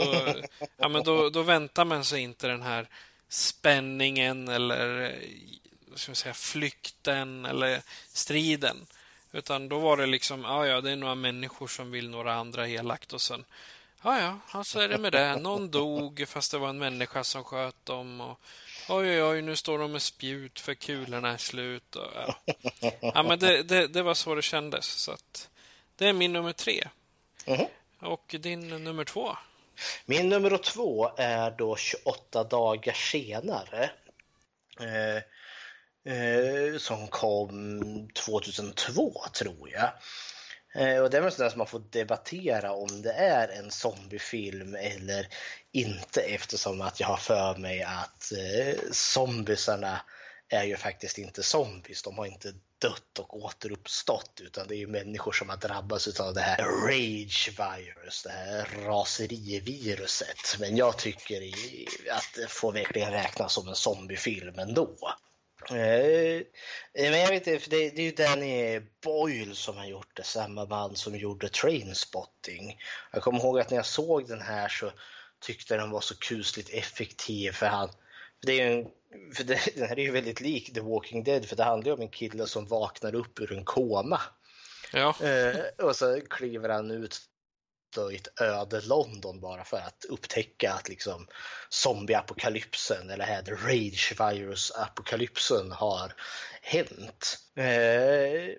Då, 0.00 0.34
ja, 0.76 0.88
men 0.88 1.02
då, 1.02 1.30
då 1.30 1.42
väntar 1.42 1.84
man 1.84 2.04
sig 2.04 2.20
inte 2.20 2.48
den 2.48 2.62
här 2.62 2.88
spänningen 3.28 4.48
eller 4.48 5.02
eh, 5.02 5.94
ska 5.94 6.14
säga, 6.14 6.34
flykten 6.34 7.44
eller 7.44 7.82
striden. 8.12 8.86
Utan 9.32 9.68
då 9.68 9.78
var 9.78 9.96
det 9.96 10.06
liksom, 10.06 10.42
ja, 10.42 10.66
ja, 10.66 10.80
det 10.80 10.90
är 10.90 10.96
några 10.96 11.14
människor 11.14 11.68
som 11.68 11.90
vill 11.90 12.10
några 12.10 12.34
andra 12.34 12.68
elakt 12.68 13.12
och 13.12 13.20
sen, 13.20 13.44
ja, 14.02 14.38
ja, 14.52 14.64
så 14.64 14.80
är 14.80 14.88
det 14.88 14.98
med 14.98 15.12
det. 15.12 15.36
Någon 15.36 15.70
dog 15.70 16.24
fast 16.28 16.52
det 16.52 16.58
var 16.58 16.68
en 16.68 16.78
människa 16.78 17.24
som 17.24 17.44
sköt 17.44 17.86
dem 17.86 18.20
och 18.20 18.40
oj, 18.88 19.10
oj, 19.10 19.22
oj, 19.22 19.42
nu 19.42 19.56
står 19.56 19.78
de 19.78 19.92
med 19.92 20.02
spjut 20.02 20.60
för 20.60 20.74
kulorna 20.74 21.30
är 21.30 21.36
slut. 21.36 21.96
Och, 21.96 22.10
ja. 22.14 22.34
ja, 23.00 23.22
men 23.22 23.38
det, 23.38 23.62
det, 23.62 23.86
det 23.86 24.02
var 24.02 24.14
så 24.14 24.34
det 24.34 24.42
kändes. 24.42 24.86
Så 24.86 25.12
att, 25.12 25.48
det 25.96 26.06
är 26.06 26.12
min 26.12 26.32
nummer 26.32 26.52
tre. 26.52 26.88
Mhm. 27.46 27.66
Och 27.98 28.34
din 28.38 28.84
nummer 28.84 29.04
två? 29.04 29.36
Min 30.06 30.28
nummer 30.28 30.58
två 30.58 31.10
är 31.16 31.50
då 31.50 31.76
28 31.76 32.44
dagar 32.44 32.92
senare. 32.92 33.90
Eh, 34.80 35.22
eh, 36.14 36.78
som 36.78 37.08
kom 37.08 38.08
2002 38.14 39.24
tror 39.34 39.70
jag. 39.70 39.90
Eh, 40.74 41.02
och 41.02 41.10
det 41.10 41.16
är 41.16 41.20
väl 41.20 41.32
sådär 41.32 41.50
som 41.50 41.58
man 41.58 41.66
får 41.66 41.82
debattera 41.90 42.72
om 42.72 43.02
det 43.02 43.12
är 43.12 43.48
en 43.48 43.70
zombiefilm 43.70 44.74
eller 44.74 45.28
inte 45.72 46.20
eftersom 46.20 46.80
att 46.80 47.00
jag 47.00 47.06
har 47.06 47.16
för 47.16 47.56
mig 47.56 47.82
att 47.82 48.32
eh, 48.32 48.74
zombisarna 48.92 50.00
är 50.48 50.64
ju 50.64 50.76
faktiskt 50.76 51.18
inte 51.18 51.42
zombies. 51.42 52.02
De 52.02 52.18
har 52.18 52.26
inte 52.26 52.52
dött 52.80 53.18
och 53.18 53.36
återuppstått 53.36 54.40
utan 54.40 54.68
det 54.68 54.74
är 54.74 54.78
ju 54.78 54.86
människor 54.86 55.32
som 55.32 55.48
har 55.48 55.56
drabbats 55.56 56.20
av 56.20 56.34
det 56.34 56.40
här 56.40 56.64
rage 56.64 57.50
virus, 57.58 58.22
det 58.22 58.30
här 58.30 58.68
raseriviruset. 58.84 60.56
Men 60.60 60.76
jag 60.76 60.98
tycker 60.98 61.42
att 62.10 62.34
det 62.34 62.50
får 62.50 62.72
verkligen 62.72 63.10
räknas 63.10 63.52
som 63.52 63.68
en 63.68 63.74
zombiefilm 63.74 64.58
ändå. 64.58 64.96
Eh, 65.70 66.42
men 66.94 67.20
jag 67.20 67.28
vet 67.28 67.46
inte, 67.46 67.58
för 67.58 67.70
det, 67.70 67.90
det 67.90 68.02
är 68.02 68.04
ju 68.04 68.12
Danny 68.12 68.80
Boyle 69.02 69.54
som 69.54 69.76
har 69.76 69.86
gjort 69.86 70.16
det, 70.16 70.24
samma 70.24 70.66
man 70.66 70.96
som 70.96 71.16
gjorde 71.16 71.48
Trainspotting. 71.48 72.78
Jag 73.12 73.22
kommer 73.22 73.38
ihåg 73.38 73.60
att 73.60 73.70
när 73.70 73.76
jag 73.76 73.86
såg 73.86 74.28
den 74.28 74.42
här 74.42 74.68
så 74.68 74.92
tyckte 75.40 75.74
jag 75.74 75.82
den 75.82 75.90
var 75.90 76.00
så 76.00 76.16
kusligt 76.16 76.70
effektiv 76.70 77.52
för 77.52 77.66
han 77.66 77.90
det 78.42 78.52
är 78.52 78.66
ju 78.66 78.80
en, 78.80 78.86
för 79.34 79.44
det, 79.44 79.60
den 79.74 79.88
här 79.88 79.98
är 79.98 80.02
ju 80.02 80.10
väldigt 80.10 80.40
lik 80.40 80.74
The 80.74 80.80
Walking 80.80 81.24
Dead 81.24 81.46
för 81.46 81.56
det 81.56 81.64
handlar 81.64 81.86
ju 81.86 81.94
om 81.94 82.00
en 82.00 82.08
kille 82.08 82.46
som 82.46 82.66
vaknar 82.66 83.14
upp 83.14 83.40
ur 83.40 83.52
en 83.52 83.64
koma. 83.64 84.20
Ja, 84.92 85.14
Eh, 85.22 85.86
och 85.86 85.96
så 85.96 86.20
kliver 86.30 86.68
han 86.68 86.90
ut 86.90 87.20
i 88.12 88.16
ett 88.16 88.40
öde 88.40 88.80
London 88.80 89.40
bara 89.40 89.64
för 89.64 89.76
att 89.76 90.04
upptäcka 90.08 90.72
att 90.72 90.88
liksom 90.88 91.26
zombieapokalypsen 91.68 93.10
eller 93.10 93.24
här 93.24 93.42
the 93.42 93.52
rage 93.52 94.14
virus 94.18 94.72
apokalypsen 94.76 95.72
har 95.72 96.12
hänt. 96.62 97.38
Eh, 97.56 98.56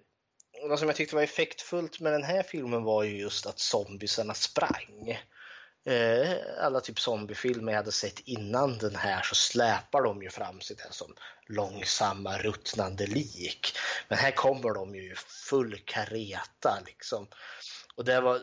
vad 0.70 0.80
som 0.80 0.88
jag 0.88 0.96
tyckte 0.96 1.16
var 1.16 1.24
effektfullt 1.24 2.00
med 2.00 2.14
den 2.14 2.24
här 2.24 2.44
filmen 2.44 2.84
var 2.84 3.04
ju 3.04 3.18
just 3.18 3.46
att 3.46 3.60
zombiesarna 3.60 4.34
sprang. 4.34 5.18
Eh, 5.86 6.38
alla 6.60 6.82
typ 6.82 7.00
zombiefilmer 7.00 7.72
jag 7.72 7.78
hade 7.78 7.92
sett 7.92 8.20
innan 8.20 8.78
den 8.78 8.96
här 8.96 9.22
så 9.22 9.36
släpar 9.36 10.02
de 10.02 10.24
ju 10.24 10.30
fram 10.30 10.62
sig 10.62 10.76
där 10.76 10.92
som 10.92 11.16
långsamma 11.48 12.38
ruttnande 12.38 13.08
lik. 13.08 13.78
Men 14.08 14.18
här 14.18 14.32
kommer 14.32 14.74
de 14.74 14.96
ju 14.96 15.16
full 15.16 15.82
kareta 15.86 16.78
liksom. 16.86 17.28
Och 17.96 18.06
det 18.06 18.22
var, 18.22 18.42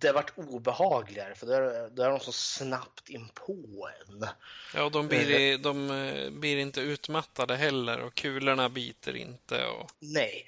det 0.00 0.12
vart 0.12 0.38
obehagligare 0.38 1.34
för 1.34 1.46
då 1.46 1.52
är, 1.52 1.90
då 1.90 2.02
är 2.02 2.10
de 2.10 2.20
så 2.20 2.32
snabbt 2.32 3.08
in 3.08 3.28
på 3.34 3.88
en. 4.06 4.26
ja 4.74 4.88
de, 4.88 5.08
blir, 5.08 5.58
de 5.58 5.90
eh, 5.90 6.30
blir 6.30 6.56
inte 6.58 6.80
utmattade 6.80 7.56
heller 7.56 8.00
och 8.00 8.14
kulorna 8.14 8.68
biter 8.68 9.16
inte. 9.16 9.66
Och... 9.66 9.90
Nej. 9.98 10.46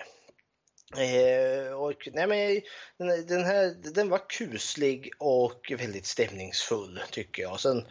Eh, 0.97 1.73
och, 1.73 2.09
nej 2.13 2.27
men, 2.27 2.61
den, 2.99 3.27
den, 3.27 3.45
här 3.45 3.75
den 3.95 4.09
var 4.09 4.29
kuslig 4.29 5.11
och 5.19 5.73
väldigt 5.79 6.07
stämningsfull 6.07 7.01
tycker 7.11 7.43
jag. 7.43 7.61
Sen 7.61 7.87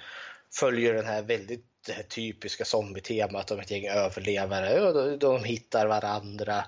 följer 0.51 0.93
den 0.93 1.05
här 1.05 1.21
väldigt 1.21 1.65
det 1.85 1.93
här 1.93 2.03
typiska 2.03 2.65
zombie-temat 2.65 3.51
om 3.51 3.59
ett 3.59 3.71
gäng 3.71 3.87
överlevare. 3.87 4.91
De, 4.91 5.19
de 5.19 5.43
hittar 5.43 5.87
varandra, 5.87 6.65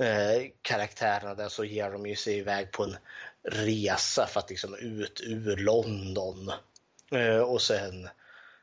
eh, 0.00 0.46
karaktärerna 0.62 1.34
där, 1.34 1.48
så 1.48 1.64
ger 1.64 1.90
de 1.90 2.06
ju 2.06 2.16
sig 2.16 2.38
iväg 2.38 2.72
på 2.72 2.84
en 2.84 2.96
resa 3.42 4.26
för 4.26 4.40
att 4.40 4.50
liksom 4.50 4.74
ut 4.74 5.20
ur 5.24 5.56
London. 5.56 6.52
Eh, 7.12 7.38
och 7.38 7.62
sen 7.62 8.08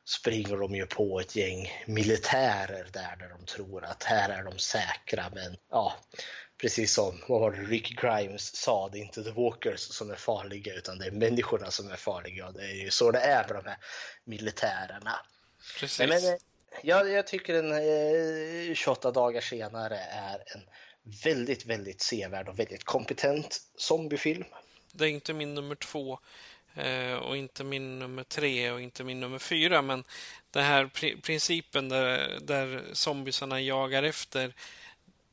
springer 0.05 0.57
de 0.57 0.75
ju 0.75 0.85
på 0.85 1.19
ett 1.19 1.35
gäng 1.35 1.71
militärer 1.87 2.87
där, 2.93 3.15
där 3.19 3.29
de 3.29 3.45
tror 3.45 3.85
att 3.85 4.03
här 4.03 4.29
är 4.29 4.43
de 4.43 4.57
säkra. 4.57 5.25
Men 5.33 5.57
ja, 5.69 5.95
precis 6.57 6.93
som 6.93 7.23
vad 7.27 7.41
var 7.41 7.51
det, 7.51 7.57
Ricky 7.57 7.95
Grimes 7.95 8.55
sa, 8.55 8.89
det 8.89 8.99
är 8.99 9.01
inte 9.01 9.23
the 9.23 9.31
walkers 9.31 9.79
som 9.79 10.11
är 10.11 10.15
farliga 10.15 10.73
utan 10.73 10.97
det 10.97 11.05
är 11.05 11.11
människorna 11.11 11.71
som 11.71 11.91
är 11.91 11.95
farliga. 11.95 12.47
Och 12.47 12.53
det 12.53 12.63
är 12.63 12.83
ju 12.83 12.91
så 12.91 13.11
det 13.11 13.19
är 13.19 13.47
med 13.47 13.55
de 13.63 13.69
här 13.69 13.77
militärerna. 14.23 15.19
Precis. 15.79 15.99
Men, 15.99 16.33
eh, 16.33 16.39
jag, 16.83 17.09
jag 17.09 17.27
tycker 17.27 17.53
en 17.53 17.71
eh, 18.69 18.73
28 18.75 19.11
dagar 19.11 19.41
senare 19.41 19.97
är 19.99 20.43
en 20.55 20.61
väldigt, 21.23 21.65
väldigt 21.65 22.01
sevärd 22.01 22.49
och 22.49 22.59
väldigt 22.59 22.83
kompetent 22.83 23.61
zombiefilm. 23.77 24.45
Det 24.91 25.05
är 25.05 25.09
inte 25.09 25.33
min 25.33 25.53
nummer 25.53 25.75
två 25.75 26.19
eh, 26.75 27.13
och 27.13 27.37
inte 27.37 27.63
min 27.63 27.99
nummer 27.99 28.23
tre 28.23 28.71
och 28.71 28.81
inte 28.81 29.03
min 29.03 29.19
nummer 29.19 29.39
fyra. 29.39 29.81
Men 29.81 30.03
den 30.51 30.63
här 30.63 30.85
pri 30.85 31.21
principen 31.21 31.89
där, 31.89 32.39
där 32.41 32.83
zombiesarna 32.93 33.61
jagar 33.61 34.03
efter 34.03 34.53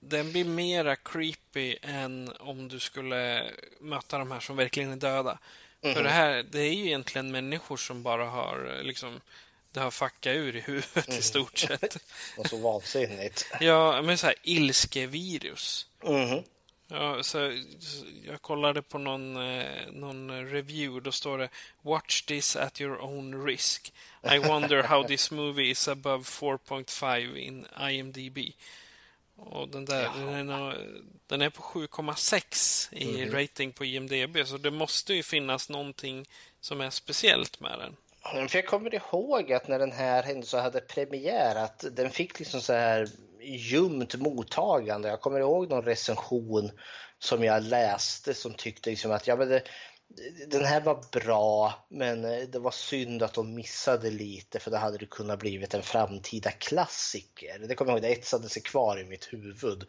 den 0.08 0.32
blir 0.32 0.44
mera 0.44 0.96
creepy 0.96 1.76
än 1.82 2.32
om 2.40 2.68
du 2.68 2.80
skulle 2.80 3.50
möta 3.80 4.18
de 4.18 4.30
här 4.30 4.40
som 4.40 4.56
verkligen 4.56 4.92
är 4.92 4.96
döda. 4.96 5.38
Mm. 5.82 5.94
För 5.94 6.02
det 6.02 6.10
här, 6.10 6.44
det 6.50 6.60
är 6.60 6.72
ju 6.72 6.86
egentligen 6.86 7.30
människor 7.30 7.76
som 7.76 8.02
bara 8.02 8.24
har 8.24 8.80
liksom 8.82 9.20
det 9.72 9.80
har 9.80 9.90
fuckat 9.90 10.36
ur 10.36 10.56
i 10.56 10.60
huvudet 10.60 11.08
mm. 11.08 11.18
i 11.18 11.22
stort 11.22 11.58
sett. 11.58 11.96
Och 12.36 12.46
så 12.46 12.56
vansinnigt. 12.56 13.46
ja, 13.60 14.02
men 14.02 14.18
så 14.18 14.26
här 14.26 14.34
ilskevirus. 14.42 15.86
Mm. 16.02 16.42
Ja, 16.88 17.22
så, 17.22 17.62
jag 18.26 18.42
kollade 18.42 18.82
på 18.82 18.98
någon, 18.98 19.36
eh, 19.36 19.86
någon 19.92 20.50
review. 20.50 21.04
Då 21.04 21.12
står 21.12 21.38
det 21.38 21.48
Watch 21.82 22.22
this 22.22 22.56
at 22.56 22.80
your 22.80 23.00
own 23.00 23.46
risk. 23.46 23.92
I 24.34 24.38
wonder 24.38 24.82
how 24.82 25.04
this 25.04 25.30
movie 25.30 25.70
is 25.70 25.88
above 25.88 26.24
4.5 26.24 27.36
in 27.36 27.66
IMDB. 27.90 28.38
Och 29.46 29.68
den 29.68 29.84
där, 29.84 30.10
den 30.16 30.50
är, 30.50 30.76
den 31.26 31.42
är 31.42 31.50
på 31.50 31.62
7,6 31.62 32.94
i 32.94 33.22
mm. 33.22 33.34
rating 33.34 33.72
på 33.72 33.84
IMDB. 33.84 34.36
Så 34.46 34.58
det 34.58 34.70
måste 34.70 35.14
ju 35.14 35.22
finnas 35.22 35.68
någonting 35.68 36.28
som 36.60 36.80
är 36.80 36.90
speciellt 36.90 37.60
med 37.60 37.78
den. 37.78 37.96
För 38.48 38.58
jag 38.58 38.66
kommer 38.66 38.94
ihåg 38.94 39.52
att 39.52 39.68
när 39.68 39.78
den 39.78 39.92
här 39.92 40.22
händelsen 40.22 40.60
hade 40.60 40.80
premiär 40.80 41.56
att 41.56 41.84
den 41.92 42.10
fick 42.10 42.38
liksom 42.38 42.60
så 42.60 42.72
här 42.72 43.08
ljumt 43.42 44.14
mottagande. 44.14 45.08
Jag 45.08 45.20
kommer 45.20 45.40
ihåg 45.40 45.70
någon 45.70 45.84
recension 45.84 46.70
som 47.18 47.44
jag 47.44 47.62
läste 47.62 48.34
som 48.34 48.54
tyckte 48.54 48.90
liksom 48.90 49.10
att 49.12 49.26
ja, 49.26 49.36
men 49.36 49.48
det, 49.48 49.62
den 50.46 50.64
här 50.64 50.80
var 50.80 51.04
bra, 51.12 51.74
men 51.88 52.24
eh, 52.24 52.48
det 52.48 52.58
var 52.58 52.70
synd 52.70 53.22
att 53.22 53.34
de 53.34 53.54
missade 53.54 54.10
lite 54.10 54.60
för 54.60 54.70
då 54.70 54.76
hade 54.76 54.98
det 54.98 55.06
kunnat 55.06 55.38
blivit 55.38 55.74
en 55.74 55.82
framtida 55.82 56.50
klassiker. 56.50 57.58
Det 57.58 57.74
kommer 57.74 57.92
jag 57.92 57.98
ihåg, 57.98 58.02
det 58.02 58.20
etsade 58.20 58.48
sig 58.48 58.62
kvar 58.62 59.00
i 59.00 59.04
mitt 59.04 59.32
huvud. 59.32 59.84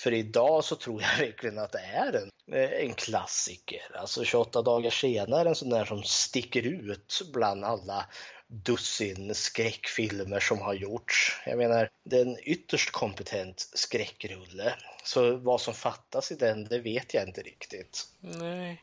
För 0.00 0.12
idag 0.12 0.64
så 0.64 0.76
tror 0.76 1.02
jag 1.02 1.18
verkligen 1.18 1.58
att 1.58 1.72
det 1.72 1.78
är 1.78 2.12
en, 2.12 2.56
eh, 2.56 2.70
en 2.70 2.94
klassiker. 2.94 3.96
Alltså 3.96 4.24
28 4.24 4.62
dagar 4.62 4.90
senare, 4.90 5.48
en 5.48 5.54
sån 5.54 5.70
där 5.70 5.84
som 5.84 6.02
sticker 6.02 6.66
ut 6.66 7.22
bland 7.32 7.64
alla 7.64 8.06
dussin 8.46 9.34
skräckfilmer 9.34 10.40
som 10.40 10.58
har 10.58 10.74
gjorts. 10.74 11.42
Jag 11.46 11.58
menar, 11.58 11.88
det 12.04 12.16
är 12.16 12.22
en 12.22 12.38
ytterst 12.42 12.90
kompetent 12.90 13.70
skräckrulle. 13.74 14.74
Så 15.04 15.36
vad 15.36 15.60
som 15.60 15.74
fattas 15.74 16.32
i 16.32 16.34
den, 16.34 16.64
det 16.64 16.78
vet 16.78 17.14
jag 17.14 17.28
inte 17.28 17.42
riktigt. 17.42 18.06
Nej. 18.20 18.82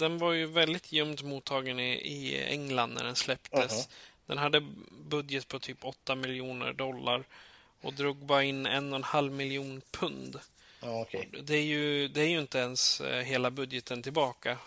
Den 0.00 0.18
var 0.18 0.32
ju 0.32 0.46
väldigt 0.46 0.92
gömt 0.92 1.22
mottagen 1.22 1.80
i, 1.80 1.92
i 1.92 2.44
England 2.44 2.94
när 2.94 3.04
den 3.04 3.16
släpptes. 3.16 3.72
Uh 3.72 3.78
-huh. 3.78 3.88
Den 4.26 4.38
hade 4.38 4.60
budget 4.90 5.48
på 5.48 5.58
typ 5.58 5.84
8 5.84 6.14
miljoner 6.14 6.72
dollar 6.72 7.24
och 7.80 7.92
drog 7.92 8.16
bara 8.16 8.44
in 8.44 8.66
en 8.66 8.92
och 8.92 8.96
en 8.96 9.04
halv 9.04 9.32
miljon 9.32 9.82
pund. 9.90 10.40
Ja, 10.80 11.00
okay. 11.00 11.24
det, 11.42 11.54
är 11.54 11.62
ju, 11.62 12.08
det 12.08 12.20
är 12.20 12.28
ju 12.28 12.40
inte 12.40 12.58
ens 12.58 13.00
eh, 13.00 13.22
hela 13.22 13.50
budgeten 13.50 14.02
tillbaka 14.02 14.58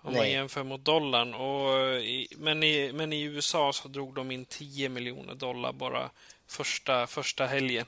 om 0.00 0.12
Nej. 0.12 0.20
man 0.20 0.30
jämför 0.30 0.62
mot 0.62 0.84
dollarn. 0.84 1.34
Och 1.34 2.00
i, 2.00 2.28
men, 2.36 2.62
i, 2.62 2.92
men 2.92 3.12
i 3.12 3.22
USA 3.22 3.72
så 3.72 3.88
drog 3.88 4.14
de 4.14 4.30
in 4.30 4.44
10 4.44 4.88
miljoner 4.88 5.34
dollar 5.34 5.72
bara 5.72 6.10
första, 6.46 7.06
första 7.06 7.46
helgen. 7.46 7.86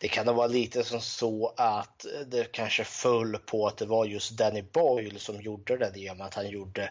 Det 0.00 0.08
kan 0.08 0.26
nog 0.26 0.36
vara 0.36 0.46
lite 0.46 0.84
som 0.84 1.00
så 1.00 1.54
att 1.56 2.06
det 2.26 2.52
kanske 2.52 2.84
föll 2.84 3.36
på 3.36 3.66
att 3.66 3.76
det 3.76 3.86
var 3.86 4.04
just 4.04 4.30
Danny 4.30 4.62
Boyle 4.62 5.18
som 5.18 5.40
gjorde 5.40 5.76
det 5.76 5.92
i 6.00 6.10
och 6.10 6.16
med 6.16 6.26
att 6.26 6.34
han 6.34 6.48
gjorde 6.48 6.90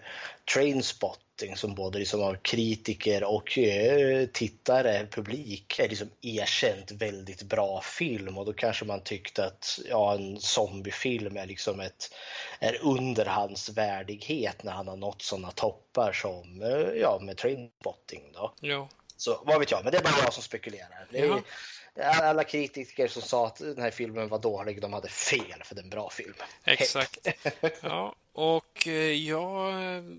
Trainspotting 0.54 1.56
som 1.56 1.76
både 1.76 2.00
liksom 2.00 2.24
av 2.24 2.36
kritiker 2.36 3.24
och 3.24 3.58
eh, 3.58 4.26
tittare, 4.26 5.08
publik, 5.12 5.80
är 5.80 5.90
liksom 5.90 6.10
erkänt 6.22 6.92
väldigt 6.92 7.44
bra 7.44 7.82
film 7.82 8.38
och 8.38 8.46
då 8.46 8.54
kanske 8.54 8.86
man 8.86 9.04
tyckte 9.04 9.46
att 9.46 9.80
ja, 9.90 10.16
en 10.16 10.40
zombiefilm 10.40 11.38
är 11.38 11.46
liksom 11.46 11.80
ett, 11.80 12.16
är 12.60 12.78
under 12.82 13.26
hans 13.26 13.70
värdighet 13.70 14.64
när 14.64 14.72
han 14.72 14.88
har 14.88 14.98
nått 14.98 15.22
sådana 15.22 15.52
toppar 15.52 16.12
som 16.12 16.62
eh, 16.62 17.02
ja, 17.02 17.20
med 17.22 17.38
Trainspotting 17.38 18.24
då. 18.34 18.54
Ja. 18.60 18.90
Så 19.18 19.42
vad 19.46 19.60
vet 19.60 19.72
jag, 19.72 19.84
men 19.84 19.92
det 19.92 19.98
är 19.98 20.04
bara 20.04 20.24
jag 20.24 20.34
som 20.34 20.44
spekulerar. 20.44 21.08
Det 21.12 21.20
är, 21.20 21.42
alla 22.04 22.44
kritiker 22.44 23.08
som 23.08 23.22
sa 23.22 23.48
att 23.48 23.56
den 23.56 23.82
här 23.82 23.92
filmen 23.92 24.30
var 24.30 24.40
dålig, 24.40 24.82
de 24.82 24.94
hade 24.94 25.10
fel 25.10 25.64
för 25.64 25.76
det 25.76 25.82
är 25.82 25.84
en 25.84 25.90
bra 25.90 26.10
film. 26.10 26.34
Exakt. 26.64 27.28
Ja, 27.82 28.16
och 28.34 28.88
eh, 28.88 28.94
ja, 28.94 29.72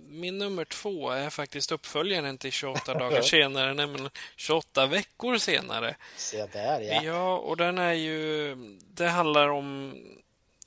min 0.09 0.39
nummer 0.39 0.65
två 0.65 1.11
är 1.11 1.31
faktiskt 1.31 1.73
uppföljaren 1.73 2.39
till 2.39 2.53
28 2.53 2.95
dagar 2.95 3.23
senare, 3.23 3.75
nämligen 3.75 4.11
28 4.37 4.87
veckor 4.87 5.39
senare. 5.39 5.97
Se 6.17 6.47
där, 6.47 6.81
ja. 6.81 7.03
Ja, 7.03 7.37
och 7.37 7.57
den 7.57 7.79
är 7.79 7.93
ju... 7.93 8.57
Det 8.95 9.09
handlar 9.09 9.49
om 9.49 9.95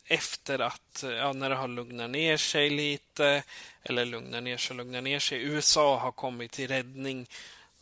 efter 0.06 0.60
att, 0.60 1.04
ja, 1.04 1.34
när 1.34 1.50
det 1.50 1.56
har 1.56 1.68
lugnat 1.68 2.10
ner 2.10 2.38
sig 2.38 2.70
lite, 2.70 3.44
eller 3.84 4.06
lugnat 4.06 4.44
ner 4.44 4.58
sig, 4.58 4.76
lugnat 4.76 5.04
ner 5.04 5.20
sig. 5.20 5.42
USA 5.42 5.98
har 5.98 6.12
kommit 6.12 6.52
till 6.52 6.68
räddning 6.68 7.28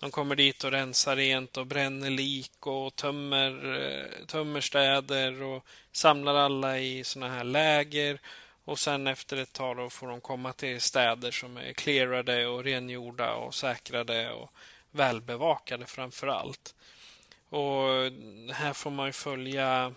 de 0.01 0.11
kommer 0.11 0.35
dit 0.35 0.63
och 0.63 0.71
rensar 0.71 1.15
rent 1.15 1.57
och 1.57 1.67
bränner 1.67 2.09
lik 2.09 2.67
och 2.67 2.95
tömmer, 2.95 3.79
eh, 3.81 4.25
tömmer 4.25 4.61
städer 4.61 5.41
och 5.41 5.65
samlar 5.91 6.35
alla 6.35 6.79
i 6.79 7.03
sådana 7.03 7.33
här 7.33 7.43
läger. 7.43 8.19
Och 8.65 8.79
sen 8.79 9.07
efter 9.07 9.37
ett 9.37 9.53
tag 9.53 9.77
då 9.77 9.89
får 9.89 10.07
de 10.07 10.21
komma 10.21 10.53
till 10.53 10.81
städer 10.81 11.31
som 11.31 11.57
är 11.57 11.73
clearade 11.73 12.47
och 12.47 12.63
rengjorda 12.63 13.33
och 13.33 13.55
säkrade 13.55 14.31
och 14.31 14.53
välbevakade 14.91 15.85
framför 15.85 16.27
allt. 16.27 16.75
Och 17.49 17.87
här 18.53 18.73
får 18.73 18.91
man 18.91 19.13
följa 19.13 19.95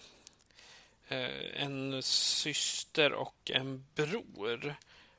eh, 1.09 1.63
en 1.63 2.03
syster 2.03 3.13
och 3.13 3.51
en 3.55 3.85
bror, 3.95 4.75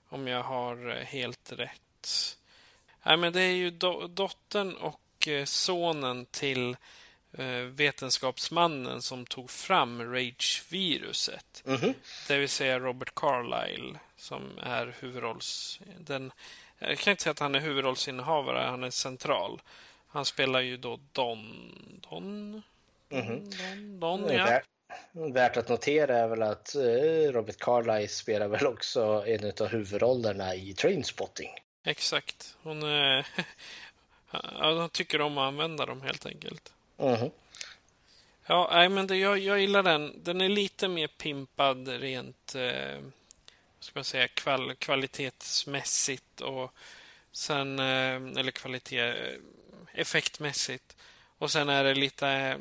om 0.09 0.27
jag 0.27 0.43
har 0.43 0.89
eh, 0.89 1.05
helt 1.05 1.51
rätt. 1.51 2.38
Nej, 3.05 3.17
men 3.17 3.33
det 3.33 3.41
är 3.41 3.55
ju 3.55 3.71
do 3.71 4.07
dottern 4.07 4.75
och 4.75 5.27
eh, 5.27 5.45
sonen 5.45 6.25
till 6.25 6.77
eh, 7.37 7.47
vetenskapsmannen 7.55 9.01
som 9.01 9.25
tog 9.25 9.49
fram 9.49 10.13
Rage-viruset. 10.13 11.63
Mm 11.65 11.79
-hmm. 11.79 11.93
Det 12.27 12.37
vill 12.37 12.49
säga 12.49 12.79
Robert 12.79 13.15
Carlyle 13.15 13.99
som 14.17 14.59
är 14.63 14.95
huvudrolls... 14.99 15.79
Den, 15.99 16.31
jag 16.79 16.97
kan 16.97 17.11
inte 17.11 17.23
säga 17.23 17.31
att 17.31 17.39
han 17.39 17.55
är 17.55 17.59
huvudrollsinnehavare, 17.59 18.59
han 18.59 18.83
är 18.83 18.89
central. 18.89 19.61
Han 20.07 20.25
spelar 20.25 20.59
ju 20.59 20.77
då 20.77 20.99
Don... 21.11 22.01
Don? 22.09 22.61
Mm 23.09 23.25
-hmm. 23.25 23.99
Don, 23.99 24.21
Don 24.21 24.33
ja. 24.33 24.61
Värt 25.11 25.57
att 25.57 25.69
notera 25.69 26.17
är 26.17 26.27
väl 26.27 26.41
att 26.41 26.75
eh, 26.75 27.31
Robert 27.31 27.57
Carlyle 27.59 28.07
spelar 28.07 28.47
väl 28.47 28.67
också 28.67 29.23
en 29.27 29.51
av 29.61 29.67
huvudrollerna 29.67 30.55
i 30.55 30.73
Trainspotting. 30.73 31.49
Exakt. 31.86 32.55
Hon, 32.63 32.83
är... 32.83 33.27
hon 34.79 34.89
tycker 34.89 35.21
om 35.21 35.38
att 35.38 35.47
använda 35.47 35.86
dem 35.86 36.01
helt 36.01 36.25
enkelt. 36.25 36.73
Mm. 36.97 37.31
Ja, 38.45 38.69
nej, 38.71 38.89
men 38.89 39.07
det, 39.07 39.17
jag, 39.17 39.38
jag 39.38 39.59
gillar 39.59 39.83
den. 39.83 40.23
Den 40.23 40.41
är 40.41 40.49
lite 40.49 40.88
mer 40.88 41.07
pimpad 41.07 41.88
rent 41.88 42.55
eh, 42.55 42.99
ska 43.79 43.91
man 43.93 44.03
säga, 44.03 44.27
kval, 44.27 44.75
kvalitetsmässigt 44.75 46.41
och 46.41 46.73
sen, 47.31 47.79
eh, 47.79 48.15
eller 48.15 48.51
kvalitet 48.51 49.13
effektmässigt. 49.93 50.95
Och 51.38 51.51
sen 51.51 51.69
är 51.69 51.83
det 51.83 51.95
lite, 51.95 52.59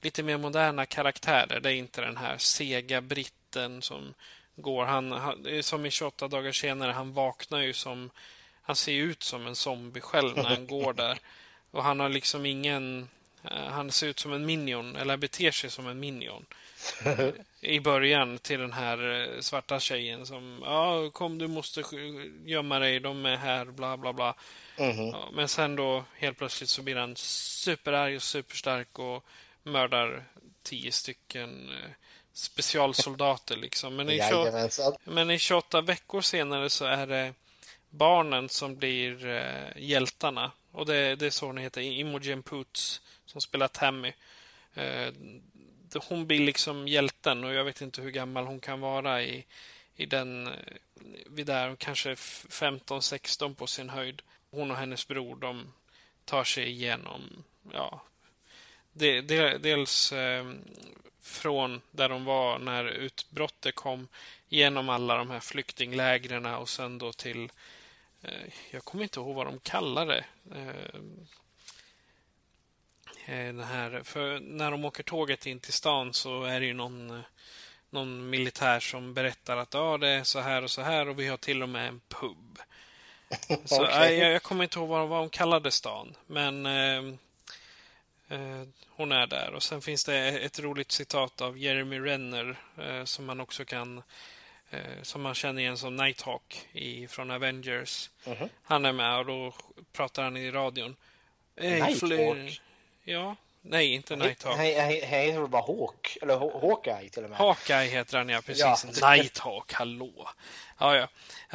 lite 0.00 0.22
mer 0.22 0.36
moderna 0.36 0.86
karaktärer. 0.86 1.60
Det 1.60 1.72
är 1.72 1.74
inte 1.74 2.00
den 2.00 2.16
här 2.16 2.38
sega 2.38 3.00
britten 3.00 3.82
som 3.82 4.14
går. 4.56 4.84
Han, 4.84 5.12
han, 5.12 5.62
som 5.62 5.86
i 5.86 5.90
28 5.90 6.28
dagar 6.28 6.52
senare, 6.52 6.92
han 6.92 7.12
vaknar 7.12 7.60
ju 7.60 7.72
som... 7.72 8.10
Han 8.64 8.76
ser 8.76 8.92
ut 8.92 9.22
som 9.22 9.46
en 9.46 9.56
zombie 9.56 10.00
själv 10.00 10.36
när 10.36 10.44
han 10.44 10.66
går 10.66 10.92
där. 10.92 11.18
Och 11.70 11.84
han 11.84 12.00
har 12.00 12.08
liksom 12.08 12.46
ingen... 12.46 13.08
Eh, 13.44 13.66
han 13.66 13.90
ser 13.90 14.06
ut 14.06 14.18
som 14.18 14.32
en 14.32 14.46
minion, 14.46 14.96
eller 14.96 15.16
beter 15.16 15.50
sig 15.50 15.70
som 15.70 15.86
en 15.86 16.00
minion. 16.00 16.46
I 17.60 17.80
början 17.80 18.38
till 18.38 18.60
den 18.60 18.72
här 18.72 19.20
eh, 19.20 19.40
svarta 19.40 19.80
tjejen 19.80 20.26
som 20.26 20.62
ja, 20.64 21.10
kom 21.10 21.38
du 21.38 21.48
måste 21.48 21.82
gömma 22.44 22.78
dig, 22.78 23.00
de 23.00 23.26
är 23.26 23.36
här, 23.36 23.64
bla 23.64 23.96
bla 23.96 24.12
bla. 24.12 24.34
Mm. 24.76 25.06
Ja, 25.06 25.28
men 25.32 25.48
sen 25.48 25.76
då 25.76 26.04
helt 26.18 26.38
plötsligt 26.38 26.70
så 26.70 26.82
blir 26.82 26.96
han 26.96 27.16
superarg 27.16 28.16
och 28.16 28.22
superstark 28.22 28.98
och 28.98 29.24
mördar 29.62 30.24
tio 30.62 30.92
stycken 30.92 31.68
eh, 31.68 31.90
specialsoldater 32.32 33.56
liksom. 33.56 33.96
Men 33.96 34.10
i, 34.10 34.20
28, 34.30 34.92
men 35.04 35.30
i 35.30 35.38
28 35.38 35.80
veckor 35.80 36.20
senare 36.20 36.70
så 36.70 36.84
är 36.84 37.06
det 37.06 37.34
barnen 37.90 38.48
som 38.48 38.76
blir 38.76 39.26
eh, 39.26 39.68
hjältarna. 39.76 40.52
Och 40.72 40.86
det, 40.86 41.16
det 41.16 41.26
är 41.26 41.30
så 41.30 41.46
hon 41.46 41.58
heter, 41.58 41.80
Imogen 41.80 42.42
Poots, 42.42 43.00
som 43.26 43.40
spelar 43.40 43.68
Tammy. 43.68 44.12
Eh, 44.74 45.12
hon 46.08 46.26
blir 46.26 46.40
liksom 46.40 46.88
hjälten 46.88 47.44
och 47.44 47.54
jag 47.54 47.64
vet 47.64 47.80
inte 47.80 48.02
hur 48.02 48.10
gammal 48.10 48.46
hon 48.46 48.60
kan 48.60 48.80
vara 48.80 49.22
i, 49.22 49.44
i 49.96 50.06
den, 50.06 50.46
eh, 50.46 50.52
vid 51.26 51.46
där, 51.46 51.76
kanske 51.76 52.14
15-16 52.14 53.54
på 53.54 53.66
sin 53.66 53.88
höjd. 53.88 54.22
Hon 54.50 54.70
och 54.70 54.76
hennes 54.76 55.08
bror, 55.08 55.36
de 55.36 55.72
tar 56.24 56.44
sig 56.44 56.68
igenom, 56.68 57.44
ja, 57.72 58.02
de, 58.92 59.20
de, 59.20 59.58
dels 59.58 60.12
eh, 60.12 60.52
från 61.22 61.80
där 61.90 62.08
de 62.08 62.24
var 62.24 62.58
när 62.58 62.84
utbrottet 62.84 63.74
kom, 63.74 64.08
genom 64.48 64.88
alla 64.88 65.16
de 65.16 65.30
här 65.30 65.40
flyktinglägren 65.40 66.46
och 66.46 66.68
sen 66.68 66.98
då 66.98 67.12
till 67.12 67.52
Eh, 68.22 68.52
jag 68.70 68.84
kommer 68.84 69.02
inte 69.02 69.20
ihåg 69.20 69.34
vad 69.34 69.46
de 69.46 69.58
kallar 69.58 70.06
det. 70.06 70.24
Eh, 70.54 70.68
eh, 73.26 73.46
den 73.46 73.64
här, 73.64 74.02
för 74.04 74.40
när 74.40 74.70
de 74.70 74.84
åker 74.84 75.02
tåget 75.02 75.46
in 75.46 75.60
till 75.60 75.72
stan 75.72 76.12
så 76.12 76.44
är 76.44 76.60
det 76.60 76.66
ju 76.66 76.74
någon, 76.74 77.22
någon 77.90 78.30
militär 78.30 78.80
som 78.80 79.14
berättar 79.14 79.56
att 79.56 79.74
ja, 79.74 79.98
det 79.98 80.08
är 80.08 80.24
så 80.24 80.40
här 80.40 80.62
och 80.62 80.70
så 80.70 80.82
här 80.82 81.08
och 81.08 81.18
vi 81.18 81.28
har 81.28 81.36
till 81.36 81.62
och 81.62 81.68
med 81.68 81.88
en 81.88 82.00
pub. 82.08 82.58
Så, 83.64 83.82
okay. 83.82 84.14
jag, 84.14 84.32
jag, 84.32 84.42
kommer 84.42 84.64
inte 84.64 84.78
ihåg 84.78 84.88
vad, 84.88 85.08
vad 85.08 85.20
de 85.20 85.30
kallade 85.30 85.70
stan, 85.70 86.16
men 86.26 86.66
hon 88.88 89.12
är 89.12 89.26
där. 89.26 89.54
Och 89.54 89.62
sen 89.62 89.82
finns 89.82 90.04
det 90.04 90.16
ett 90.16 90.60
roligt 90.60 90.92
citat 90.92 91.40
av 91.40 91.58
Jeremy 91.58 92.00
Renner 92.00 92.56
eh, 92.78 93.04
som 93.04 93.24
man 93.24 93.40
också 93.40 93.64
kan 93.64 94.02
eh, 94.70 95.02
som 95.02 95.22
man 95.22 95.34
känner 95.34 95.62
igen 95.62 95.78
som 95.78 95.96
Nighthawk 95.96 96.68
i, 96.72 97.08
från 97.08 97.30
Avengers. 97.30 98.10
Mm 98.24 98.38
-hmm. 98.38 98.48
Han 98.62 98.84
är 98.84 98.92
med 98.92 99.18
och 99.18 99.26
då 99.26 99.54
pratar 99.92 100.22
han 100.22 100.36
i 100.36 100.50
radion. 100.50 100.96
Nighthawk? 101.56 102.60
Ja. 103.04 103.36
Nej, 103.64 103.94
inte 103.94 104.16
Nighthawk. 104.16 104.56
Han 104.56 104.64
heter 104.64 105.40
väl 105.40 105.48
bara 105.48 105.62
Hawk? 105.62 106.16
Eller 106.22 106.38
Hawkeye 106.38 107.08
till 107.08 107.24
och 107.24 107.30
med? 107.30 107.38
Hawkeye 107.38 107.88
heter 107.88 108.18
han, 108.18 108.28
ja. 108.28 108.42
Precis. 108.42 109.00
Ja. 109.00 109.10
Nighthawk, 109.10 109.72
hallå. 109.72 110.28
Ja, 110.78 110.96
ja. 110.96 111.08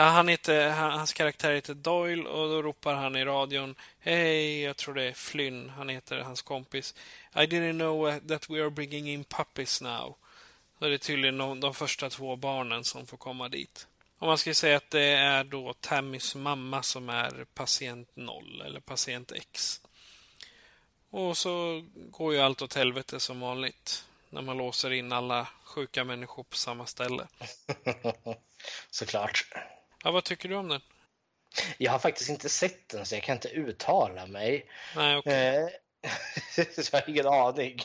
han 0.03 0.28
heter, 0.28 0.70
hans 0.70 1.14
karaktär 1.14 1.53
heter 1.53 1.74
Doyle 1.74 2.28
och 2.28 2.49
då 2.49 2.62
ropar 2.62 2.93
han 2.93 3.16
i 3.16 3.26
radion. 3.26 3.76
Hej, 3.99 4.62
jag 4.62 4.78
tror 4.78 4.93
det 4.93 5.03
är 5.03 5.14
Flynn, 5.14 5.70
han 5.70 5.89
heter 5.89 6.20
hans 6.20 6.41
kompis. 6.41 6.95
I 7.36 7.39
didn't 7.39 7.80
know 7.80 8.20
that 8.28 8.49
we 8.49 8.62
are 8.62 8.70
bringing 8.70 9.10
in 9.10 9.24
puppies 9.24 9.82
now. 9.82 10.16
Så 10.80 10.86
är 10.86 10.89
det 10.89 10.97
tydligen 10.97 11.38
de, 11.38 11.60
de 11.60 11.74
första 11.74 12.10
två 12.10 12.36
barnen 12.36 12.84
som 12.84 13.05
får 13.05 13.18
komma 13.18 13.49
dit. 13.49 13.88
Och 14.20 14.28
man 14.28 14.38
ska 14.38 14.53
säga 14.53 14.78
att 14.78 14.89
det 14.89 15.10
är 15.10 15.43
då 15.43 15.74
Tammys 15.74 16.36
mamma 16.36 16.84
som 16.84 17.10
är 17.10 17.45
patient 17.53 18.10
0 18.16 18.64
eller 18.66 18.80
patient 18.80 19.32
X. 19.32 19.82
Och 21.10 21.38
så 21.38 21.84
går 21.95 22.34
ju 22.34 22.39
allt 22.39 22.62
åt 22.62 22.74
helvete 22.74 23.20
som 23.20 23.39
vanligt 23.39 24.05
när 24.30 24.41
man 24.41 24.58
låser 24.58 24.91
in 24.91 25.12
alla 25.12 25.47
sjuka 25.64 26.03
människor 26.03 26.43
på 26.43 26.55
samma 26.55 26.86
ställe. 26.86 27.28
Såklart. 28.89 29.47
Ja, 30.03 30.12
vad 30.12 30.24
tycker 30.24 30.49
du 30.49 30.55
om 30.55 30.68
den? 30.68 30.82
Jag 31.78 31.91
har 31.91 31.99
faktiskt 31.99 32.30
inte 32.30 32.49
sett 32.49 32.89
den 32.89 33.05
så 33.05 33.16
jag 33.16 33.24
kan 33.24 33.36
inte 33.36 33.49
uttala 33.49 34.26
mig. 34.26 34.66
Nej, 34.95 35.18
okay. 35.18 35.34
Eh, 35.34 35.70
jag 36.91 36.91
har 36.91 37.10
ingen 37.10 37.28
aning. 37.28 37.80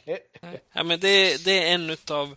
Ja, 0.73 0.83
men 0.83 1.01
det, 1.01 1.45
det 1.45 1.69
är 1.69 1.75
en 1.75 1.97
av 2.11 2.37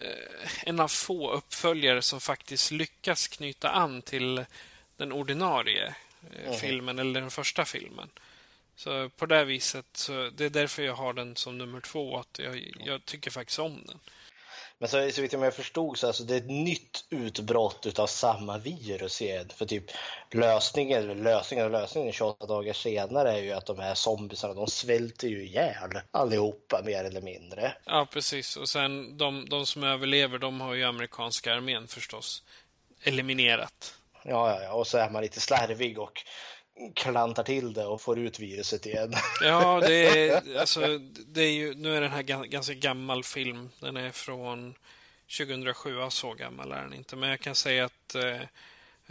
Eh, 0.00 0.50
en 0.66 0.80
av 0.80 0.88
få 0.88 1.30
uppföljare 1.30 2.02
som 2.02 2.20
faktiskt 2.20 2.70
lyckas 2.70 3.28
knyta 3.28 3.70
an 3.70 4.02
till 4.02 4.44
den 4.96 5.12
ordinarie 5.12 5.94
mm. 6.44 6.58
filmen, 6.58 6.98
eller 6.98 7.20
den 7.20 7.30
första 7.30 7.64
filmen. 7.64 8.10
Så 8.80 9.08
på 9.08 9.26
det 9.26 9.44
viset, 9.44 9.86
så 9.92 10.30
det 10.36 10.44
är 10.44 10.50
därför 10.50 10.82
jag 10.82 10.94
har 10.94 11.12
den 11.12 11.36
som 11.36 11.58
nummer 11.58 11.80
två, 11.80 12.18
att 12.18 12.38
jag, 12.38 12.72
jag 12.84 13.04
tycker 13.04 13.30
faktiskt 13.30 13.58
om 13.58 13.84
den. 13.86 13.98
Men 14.78 14.88
så, 14.88 15.10
så 15.10 15.22
vitt 15.22 15.32
jag 15.32 15.54
förstod 15.54 15.98
så 15.98 16.06
alltså, 16.06 16.24
det 16.24 16.34
är 16.34 16.38
ett 16.38 16.50
nytt 16.50 17.04
utbrott 17.10 17.98
av 17.98 18.06
samma 18.06 18.58
virus 18.58 19.22
igen. 19.22 19.48
För 19.56 19.66
typ 19.66 19.84
lösningen, 20.30 21.22
lösningen 21.22 21.66
och 21.66 21.72
lösningen 21.72 22.12
28 22.12 22.46
dagar 22.46 22.72
senare 22.72 23.32
är 23.32 23.42
ju 23.42 23.52
att 23.52 23.66
de 23.66 23.78
här 23.78 23.94
zombiesarna, 23.94 24.54
de 24.54 24.66
svälter 24.66 25.28
ju 25.28 25.44
ihjäl 25.44 25.90
allihopa 26.10 26.82
mer 26.84 27.04
eller 27.04 27.20
mindre. 27.20 27.76
Ja, 27.84 28.06
precis. 28.10 28.56
Och 28.56 28.68
sen 28.68 29.16
de, 29.16 29.48
de 29.48 29.66
som 29.66 29.84
överlever, 29.84 30.38
de 30.38 30.60
har 30.60 30.74
ju 30.74 30.84
amerikanska 30.84 31.54
armén 31.54 31.88
förstås 31.88 32.42
eliminerat. 33.02 33.94
Ja, 34.24 34.50
ja, 34.50 34.62
ja, 34.62 34.72
och 34.72 34.86
så 34.86 34.98
är 34.98 35.10
man 35.10 35.22
lite 35.22 35.40
slarvig 35.40 35.98
och 35.98 36.24
klantar 36.94 37.42
till 37.42 37.72
det 37.72 37.86
och 37.86 38.00
får 38.00 38.18
ut 38.18 38.40
viruset 38.40 38.86
igen. 38.86 39.12
Ja, 39.40 39.80
det 39.80 40.28
är, 40.28 40.58
alltså, 40.60 40.98
det 41.26 41.42
är 41.42 41.52
ju, 41.52 41.74
nu 41.74 41.96
är 41.96 42.00
den 42.00 42.10
här 42.10 42.22
ganska 42.22 42.74
gammal 42.74 43.24
film. 43.24 43.70
Den 43.80 43.96
är 43.96 44.10
från 44.10 44.74
2007, 45.38 45.96
så 46.10 46.34
gammal 46.34 46.72
är 46.72 46.82
den 46.82 46.94
inte. 46.94 47.16
Men 47.16 47.30
jag 47.30 47.40
kan 47.40 47.54
säga 47.54 47.84
att 47.84 48.14
eh, 48.14 48.40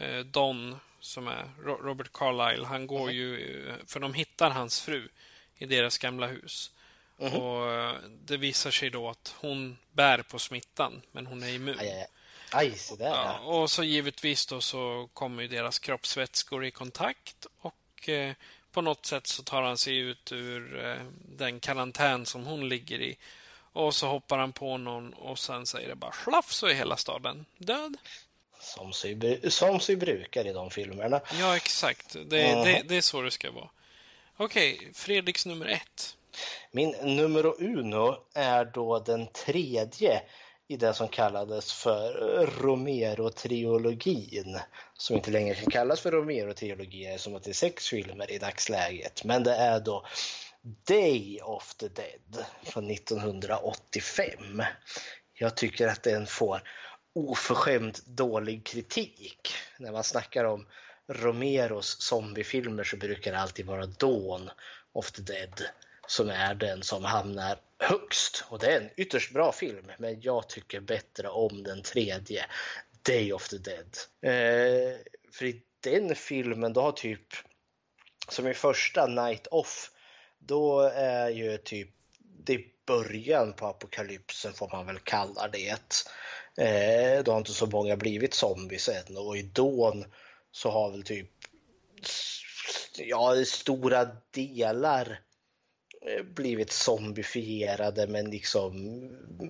eh 0.05 0.20
Don, 0.20 0.76
som 0.99 1.28
är 1.28 1.49
Robert 1.63 2.11
Carlyle, 2.13 2.65
han 2.65 2.88
går 2.88 3.09
mm. 3.09 3.15
ju... 3.15 3.74
För 3.86 3.99
de 3.99 4.13
hittar 4.13 4.49
hans 4.49 4.82
fru 4.82 5.09
i 5.57 5.65
deras 5.65 5.97
gamla 5.97 6.28
hus. 6.28 6.72
Mm. 7.20 7.34
Och 7.34 7.72
eh, 7.72 7.95
Det 8.26 8.38
visar 8.38 8.72
sig 8.72 8.89
då 8.89 9.09
att 9.09 9.36
hon 9.39 9.78
bär 9.91 10.22
på 10.22 10.39
smittan, 10.39 11.01
men 11.11 11.26
hon 11.26 11.43
är 11.43 11.49
immun. 11.49 11.80
Aj, 11.80 11.89
aj, 11.89 11.99
Aj, 11.99 12.07
ja, 12.99 13.39
och 13.39 13.71
så 13.71 13.83
givetvis 13.83 14.45
då 14.45 14.61
så 14.61 15.09
kommer 15.13 15.47
deras 15.47 15.79
kroppsvätskor 15.79 16.65
i 16.65 16.71
kontakt 16.71 17.45
och 17.61 18.09
eh, 18.09 18.33
på 18.71 18.81
något 18.81 19.05
sätt 19.05 19.27
så 19.27 19.43
tar 19.43 19.61
han 19.61 19.77
sig 19.77 19.97
ut 19.97 20.31
ur 20.31 20.85
eh, 20.85 21.05
den 21.37 21.59
karantän 21.59 22.25
som 22.25 22.45
hon 22.45 22.69
ligger 22.69 23.01
i. 23.01 23.17
Och 23.73 23.95
så 23.95 24.07
hoppar 24.07 24.37
han 24.37 24.51
på 24.51 24.77
någon 24.77 25.13
och 25.13 25.39
sen 25.39 25.65
säger 25.65 25.89
det 25.89 25.95
bara 25.95 26.11
slaff 26.11 26.51
så 26.51 26.67
är 26.67 26.73
hela 26.73 26.97
staden 26.97 27.45
död. 27.57 27.97
Som 28.59 28.93
sig, 28.93 29.39
som 29.51 29.79
sig 29.79 29.95
brukar 29.95 30.47
i 30.47 30.53
de 30.53 30.69
filmerna. 30.69 31.21
Ja, 31.39 31.55
exakt. 31.55 32.15
Det, 32.25 32.43
mm. 32.43 32.65
det, 32.65 32.83
det 32.87 32.97
är 32.97 33.01
så 33.01 33.21
det 33.21 33.31
ska 33.31 33.51
vara. 33.51 33.69
Okej, 34.37 34.75
okay, 34.75 34.93
Fredriks 34.93 35.45
nummer 35.45 35.65
ett. 35.65 36.15
Min 36.71 36.89
numero 36.89 37.55
uno 37.59 38.17
är 38.33 38.65
då 38.65 38.99
den 38.99 39.27
tredje 39.27 40.21
i 40.72 40.78
det 40.78 40.93
som 40.93 41.07
kallades 41.07 41.74
för 41.74 42.13
Romero-trilogin. 42.61 44.59
Som 44.93 45.15
inte 45.15 45.32
längre 45.32 45.55
kan 45.55 45.72
kallas 45.72 46.01
för 46.01 46.11
Romero-trilogi 46.11 47.17
som 47.17 47.36
att 47.36 47.43
det 47.43 47.51
är 47.51 47.53
sex 47.53 47.88
filmer 47.88 48.32
i 48.32 48.38
dagsläget. 48.38 49.24
Men 49.24 49.43
det 49.43 49.55
är 49.55 49.80
då 49.80 50.05
Day 50.88 51.39
of 51.43 51.74
the 51.74 51.88
Dead 51.88 52.45
från 52.63 52.91
1985. 52.91 54.63
Jag 55.34 55.55
tycker 55.55 55.88
att 55.88 56.03
den 56.03 56.28
får 56.28 56.61
oförskämt 57.15 58.05
dålig 58.05 58.65
kritik. 58.65 59.53
När 59.78 59.91
man 59.91 60.03
snackar 60.03 60.43
om 60.43 60.67
Romeros 61.07 62.01
zombiefilmer 62.01 62.84
så 62.84 62.97
brukar 62.97 63.32
det 63.32 63.39
alltid 63.39 63.65
vara 63.65 63.86
Dawn 63.86 64.49
of 64.93 65.11
the 65.11 65.22
Dead 65.22 65.63
som 66.07 66.30
är 66.30 66.55
den 66.55 66.84
som 66.84 67.03
hamnar 67.03 67.57
högst. 67.80 68.43
Och 68.49 68.59
det 68.59 68.67
är 68.67 68.82
en 68.82 68.89
ytterst 68.97 69.34
bra 69.34 69.51
film, 69.51 69.91
men 69.97 70.21
jag 70.21 70.49
tycker 70.49 70.80
bättre 70.80 71.30
om 71.30 71.63
den 71.63 71.82
tredje, 71.82 72.45
Day 73.01 73.34
of 73.34 73.49
the 73.49 73.57
Dead. 73.57 73.97
Eh, 74.21 74.97
för 75.32 75.45
i 75.45 75.61
den 75.80 76.15
filmen, 76.15 76.73
då 76.73 76.82
har 76.82 76.91
typ, 76.91 77.27
som 78.30 78.47
i 78.47 78.53
första 78.53 79.07
Night 79.07 79.47
Off, 79.47 79.91
då 80.39 80.82
är 80.93 81.30
ju 81.30 81.57
typ, 81.57 81.89
det 82.19 82.53
är 82.53 82.63
början 82.86 83.53
på 83.53 83.67
apokalypsen 83.67 84.53
får 84.53 84.69
man 84.71 84.86
väl 84.86 84.99
kalla 84.99 85.47
det. 85.47 86.05
Eh, 86.57 87.23
då 87.23 87.32
har 87.32 87.38
inte 87.38 87.53
så 87.53 87.65
många 87.65 87.97
blivit 87.97 88.34
zombies 88.34 88.89
än 88.89 89.17
och 89.17 89.38
i 89.38 89.41
Dawn 89.41 90.05
så 90.51 90.69
har 90.69 90.91
väl 90.91 91.03
typ 91.03 91.30
ja, 92.97 93.45
stora 93.45 94.07
delar 94.32 95.19
Eh, 96.01 96.23
blivit 96.23 96.71
zombifierade 96.71 98.07
men 98.07 98.29
liksom 98.29 98.73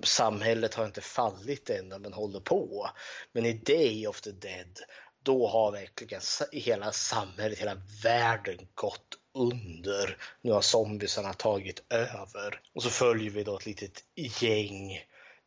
samhället 0.03 0.73
har 0.73 0.85
inte 0.85 1.01
fallit 1.01 1.69
ännu 1.69 1.99
men 1.99 2.13
håller 2.13 2.39
på. 2.39 2.89
Men 3.31 3.45
i 3.45 3.53
Day 3.53 4.07
of 4.07 4.21
the 4.21 4.31
Dead 4.31 4.79
då 5.23 5.47
har 5.47 5.71
verkligen 5.71 6.21
hela 6.51 6.91
samhället, 6.91 7.59
hela 7.59 7.81
världen 8.03 8.67
gått 8.73 9.17
under. 9.33 10.17
Nu 10.41 10.51
har 10.51 10.61
zombiesarna 10.61 11.33
tagit 11.33 11.83
över. 11.89 12.61
Och 12.75 12.83
så 12.83 12.89
följer 12.89 13.31
vi 13.31 13.43
då 13.43 13.57
ett 13.57 13.65
litet 13.65 14.03
gäng 14.41 14.99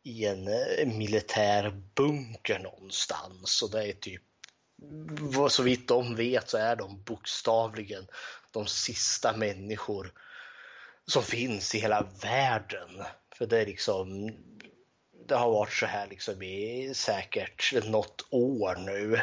i 0.03 0.25
en 0.25 0.47
eh, 0.47 0.87
militär 0.87 1.81
bunker 1.95 2.59
någonstans. 2.59 3.61
Och 3.61 3.71
det 3.71 3.87
är 3.87 3.93
typ, 3.93 4.21
så 5.49 5.63
vitt 5.63 5.87
de 5.87 6.15
vet 6.15 6.49
så 6.49 6.57
är 6.57 6.75
de 6.75 7.03
bokstavligen 7.03 8.07
de 8.51 8.67
sista 8.67 9.37
människor 9.37 10.13
som 11.07 11.23
finns 11.23 11.75
i 11.75 11.79
hela 11.79 12.07
världen. 12.21 13.03
För 13.35 13.45
det 13.45 13.61
är 13.61 13.65
liksom, 13.65 14.31
det 15.27 15.35
har 15.35 15.51
varit 15.51 15.73
så 15.73 15.85
här 15.85 16.07
liksom 16.07 16.41
i 16.41 16.93
säkert 16.95 17.73
något 17.85 18.27
år 18.29 18.75
nu. 18.75 19.21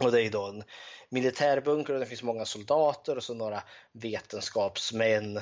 Och 0.00 0.12
det 0.12 0.22
är 0.22 0.30
då 0.30 0.46
en 0.46 0.64
militärbunker 1.08 1.94
och 1.94 2.00
det 2.00 2.06
finns 2.06 2.22
många 2.22 2.44
soldater 2.44 3.16
och 3.16 3.24
så 3.24 3.34
några 3.34 3.62
vetenskapsmän 3.92 5.36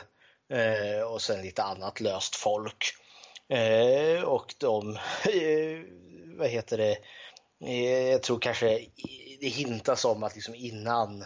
eh, 0.49 1.03
och 1.07 1.23
sen 1.23 1.43
lite 1.43 1.63
annat 1.63 2.01
löst 2.01 2.37
folk. 2.37 2.95
Eh, 3.49 4.23
och 4.23 4.55
de, 4.59 4.97
eh, 5.27 5.81
vad 6.39 6.49
heter 6.49 6.79
det, 6.79 6.99
jag 8.11 8.23
tror 8.23 8.39
kanske 8.39 8.87
det 9.41 9.49
hintas 9.49 10.05
om 10.05 10.23
att 10.23 10.35
liksom 10.35 10.55
innan 10.55 11.25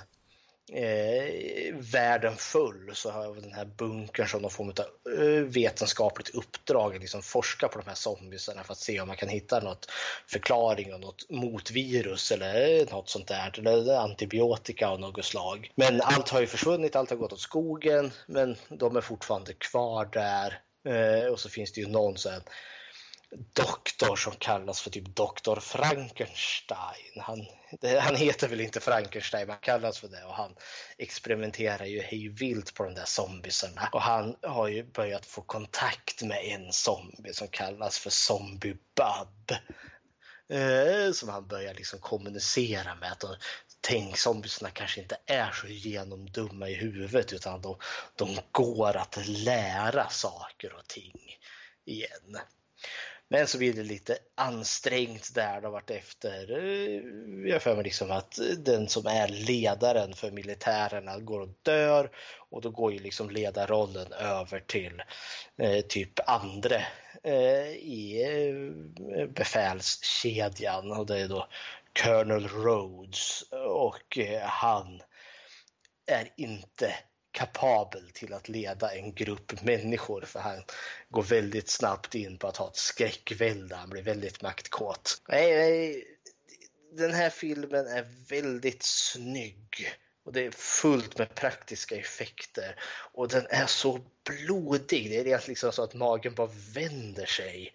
eh, 0.72 1.74
världen 1.74 2.36
full 2.36 2.90
så 2.94 3.10
har 3.10 3.34
den 3.34 3.52
här 3.52 3.64
bunkern 3.64 4.28
som 4.28 4.42
någon 4.42 4.50
form 4.50 4.68
av 4.68 5.12
eh, 5.22 5.42
vetenskapligt 5.42 6.34
uppdrag 6.34 6.94
att 6.94 7.00
liksom 7.00 7.22
forska 7.22 7.68
på 7.68 7.78
de 7.78 7.88
här 7.88 7.94
zombiesarna 7.94 8.64
för 8.64 8.72
att 8.72 8.78
se 8.78 9.00
om 9.00 9.08
man 9.08 9.16
kan 9.16 9.28
hitta 9.28 9.60
något 9.60 9.90
förklaring 10.26 10.94
och 10.94 11.00
något 11.00 11.30
motvirus 11.30 12.32
eller 12.32 12.80
eh, 12.80 12.86
något 12.90 13.08
sånt 13.08 13.28
där. 13.28 13.58
Eller 13.58 13.92
eh, 13.92 14.00
antibiotika 14.00 14.88
av 14.88 15.00
något 15.00 15.24
slag. 15.24 15.70
Men 15.74 16.00
allt 16.00 16.28
har 16.28 16.40
ju 16.40 16.46
försvunnit, 16.46 16.96
allt 16.96 17.10
har 17.10 17.16
gått 17.16 17.32
åt 17.32 17.40
skogen 17.40 18.12
men 18.26 18.56
de 18.68 18.96
är 18.96 19.00
fortfarande 19.00 19.52
kvar 19.52 20.08
där. 20.12 20.60
Eh, 20.88 21.32
och 21.32 21.40
så 21.40 21.48
finns 21.48 21.72
det 21.72 21.80
ju 21.80 21.88
någon 21.88 22.18
sen 22.18 22.42
doktor 23.52 24.16
som 24.16 24.32
kallas 24.38 24.80
för 24.80 24.90
typ 24.90 25.16
doktor 25.16 25.56
Frankenstein. 25.56 27.20
Han, 27.20 27.46
det, 27.80 28.00
han 28.00 28.16
heter 28.16 28.48
väl 28.48 28.60
inte 28.60 28.80
Frankenstein, 28.80 29.46
men 29.46 29.50
han 29.50 29.60
kallas 29.60 29.98
för 29.98 30.08
det 30.08 30.24
och 30.24 30.34
han 30.34 30.56
experimenterar 30.98 31.84
ju 31.84 32.00
hej 32.00 32.28
vilt 32.28 32.74
på 32.74 32.84
de 32.84 32.94
där 32.94 33.04
zombiesarna. 33.04 33.88
Och 33.92 34.02
han 34.02 34.36
har 34.42 34.68
ju 34.68 34.82
börjat 34.82 35.26
få 35.26 35.42
kontakt 35.42 36.22
med 36.22 36.38
en 36.44 36.72
zombie 36.72 37.32
som 37.32 37.48
kallas 37.48 37.98
för 37.98 38.10
Zombie 38.10 38.76
Bub. 38.94 39.58
Eh, 40.48 41.12
som 41.12 41.28
han 41.28 41.46
börjar 41.46 41.74
liksom 41.74 41.98
kommunicera 41.98 42.94
med. 42.94 43.12
Att 43.12 43.20
de, 43.20 43.36
tänk 43.80 44.18
zombiesarna 44.18 44.70
kanske 44.70 45.00
inte 45.00 45.16
är 45.26 45.50
så 45.50 45.66
genomdumma 45.66 46.68
i 46.68 46.74
huvudet 46.74 47.32
utan 47.32 47.60
de, 47.60 47.78
de 48.16 48.38
går 48.52 48.96
att 48.96 49.26
lära 49.26 50.08
saker 50.08 50.74
och 50.74 50.88
ting 50.88 51.38
igen. 51.84 52.38
Men 53.28 53.46
så 53.46 53.58
blir 53.58 53.72
det 53.72 53.82
lite 53.82 54.18
ansträngt 54.34 55.34
där 55.34 55.60
då 55.60 55.70
vartefter. 55.70 56.58
Eh, 56.58 57.02
jag 57.50 57.62
för 57.62 57.74
mig 57.74 57.84
liksom 57.84 58.10
att 58.10 58.38
den 58.58 58.88
som 58.88 59.06
är 59.06 59.28
ledaren 59.28 60.14
för 60.14 60.30
militärerna 60.30 61.18
går 61.18 61.40
och 61.40 61.54
dör 61.62 62.10
och 62.50 62.60
då 62.62 62.70
går 62.70 62.92
ju 62.92 62.98
liksom 62.98 63.30
ledarrollen 63.30 64.12
över 64.12 64.60
till 64.60 65.02
eh, 65.56 65.80
typ 65.80 66.28
andre 66.28 66.86
eh, 67.22 67.70
i 67.70 68.22
eh, 69.16 69.26
befälskedjan 69.26 70.92
och 70.92 71.06
det 71.06 71.20
är 71.20 71.28
då 71.28 71.48
Colonel 72.02 72.48
Rhodes 72.48 73.42
och 73.52 74.18
eh, 74.18 74.42
han 74.42 75.02
är 76.06 76.28
inte 76.36 76.94
kapabel 77.36 78.10
till 78.12 78.32
att 78.32 78.48
leda 78.48 78.94
en 78.94 79.14
grupp 79.14 79.62
människor 79.62 80.20
för 80.20 80.40
han 80.40 80.62
går 81.08 81.22
väldigt 81.22 81.68
snabbt 81.68 82.14
in 82.14 82.38
på 82.38 82.48
att 82.48 82.56
ha 82.56 82.68
ett 82.68 82.76
skräckvälde. 82.76 83.76
Han 83.76 83.90
blir 83.90 84.02
väldigt 84.02 84.42
maktkåt. 84.42 85.22
Nej, 85.28 85.56
nej! 85.56 86.04
Den 86.92 87.12
här 87.12 87.30
filmen 87.30 87.86
är 87.86 88.06
väldigt 88.28 88.82
snygg 88.82 89.92
och 90.24 90.32
det 90.32 90.46
är 90.46 90.50
fullt 90.50 91.18
med 91.18 91.34
praktiska 91.34 91.96
effekter 91.96 92.80
och 93.12 93.28
den 93.28 93.46
är 93.50 93.66
så 93.66 94.00
blodig. 94.24 95.10
Det 95.10 95.20
är 95.20 95.24
rent 95.24 95.48
liksom 95.48 95.72
så 95.72 95.82
att 95.82 95.94
magen 95.94 96.34
bara 96.34 96.50
vänder 96.74 97.26
sig. 97.26 97.72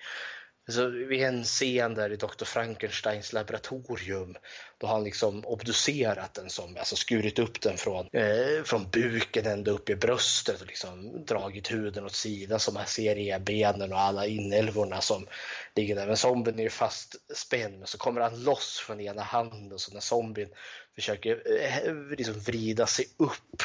Så 0.68 0.88
vid 0.88 1.24
en 1.24 1.44
scen 1.44 1.94
där 1.94 2.10
i 2.10 2.16
Dr. 2.16 2.46
Frankensteins 2.46 3.34
laboratorium 3.34 4.36
då 4.82 4.88
har 4.88 4.94
han 4.94 5.04
liksom 5.04 5.46
obducerat 5.46 6.34
den 6.34 6.50
som, 6.50 6.78
alltså 6.78 6.96
skurit 6.96 7.40
upp 7.40 7.62
den 7.62 7.78
från, 7.78 8.08
eh, 8.14 8.64
från 8.64 8.90
buken 8.90 9.46
ända 9.46 9.72
upp 9.72 9.90
i 9.90 9.96
bröstet 9.96 10.62
och 10.62 10.68
liksom 10.68 11.26
dragit 11.26 11.72
huden 11.72 12.06
åt 12.06 12.16
sidan 12.16 12.60
så 12.60 12.72
man 12.72 12.86
ser 12.86 13.16
revbenen 13.16 13.94
och 13.94 14.00
alla 14.00 14.26
inälvorna 14.26 15.02
som 15.02 15.28
ligger 15.76 15.96
där. 15.96 16.08
Men 16.08 16.18
zombien 16.18 16.60
är 16.60 16.64
ju 16.64 16.70
fastspänd 16.70 17.78
men 17.78 17.88
så 17.88 17.98
kommer 17.98 18.22
han 18.22 18.44
loss 18.44 18.80
från 18.80 19.00
ena 19.00 19.22
handen 19.22 19.80
så 19.80 19.94
när 19.94 20.00
zombien 20.00 20.50
försöker 20.96 21.62
eh, 21.62 22.16
liksom 22.18 22.40
vrida 22.40 22.88
sig 22.88 23.06
upp 23.18 23.64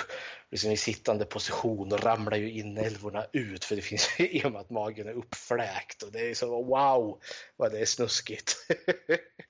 liksom 0.50 0.70
i 0.70 0.76
sittande 0.76 1.24
position 1.24 1.92
och 1.92 2.02
ramlar 2.02 2.36
ju 2.36 2.50
inälvorna 2.50 3.26
ut 3.32 3.64
för 3.64 3.76
det 3.76 3.82
finns 3.82 4.20
i 4.20 4.44
och 4.44 4.52
med 4.52 4.60
att 4.60 4.70
magen 4.70 5.08
är 5.08 5.12
uppfläkt 5.12 6.02
och 6.02 6.12
det 6.12 6.30
är 6.30 6.34
så 6.34 6.62
wow 6.62 7.20
vad 7.56 7.72
det 7.72 7.78
är 7.78 7.86
snuskigt. 7.86 8.56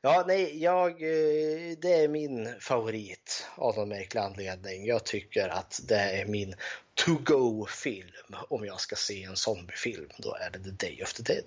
ja, 0.00 0.24
nej, 0.26 0.62
jag, 0.62 0.90
eh, 0.90 1.76
det 1.78 1.92
är 1.92 2.08
min 2.08 2.54
favorit 2.60 3.46
av 3.54 3.76
någon 3.76 3.88
märklig 3.88 4.20
anledning. 4.20 4.86
Jag 4.86 5.04
tycker 5.04 5.48
att 5.48 5.80
det 5.88 6.00
är 6.00 6.26
min 6.26 6.54
to-go-film 6.94 8.34
om 8.48 8.64
jag 8.64 8.80
ska 8.80 8.96
se 8.96 9.22
en 9.22 9.36
zombiefilm. 9.36 10.08
Då 10.16 10.34
är 10.34 10.50
det 10.50 10.58
The 10.58 10.86
Day 10.86 11.02
of 11.02 11.12
the 11.12 11.22
Dead. 11.22 11.44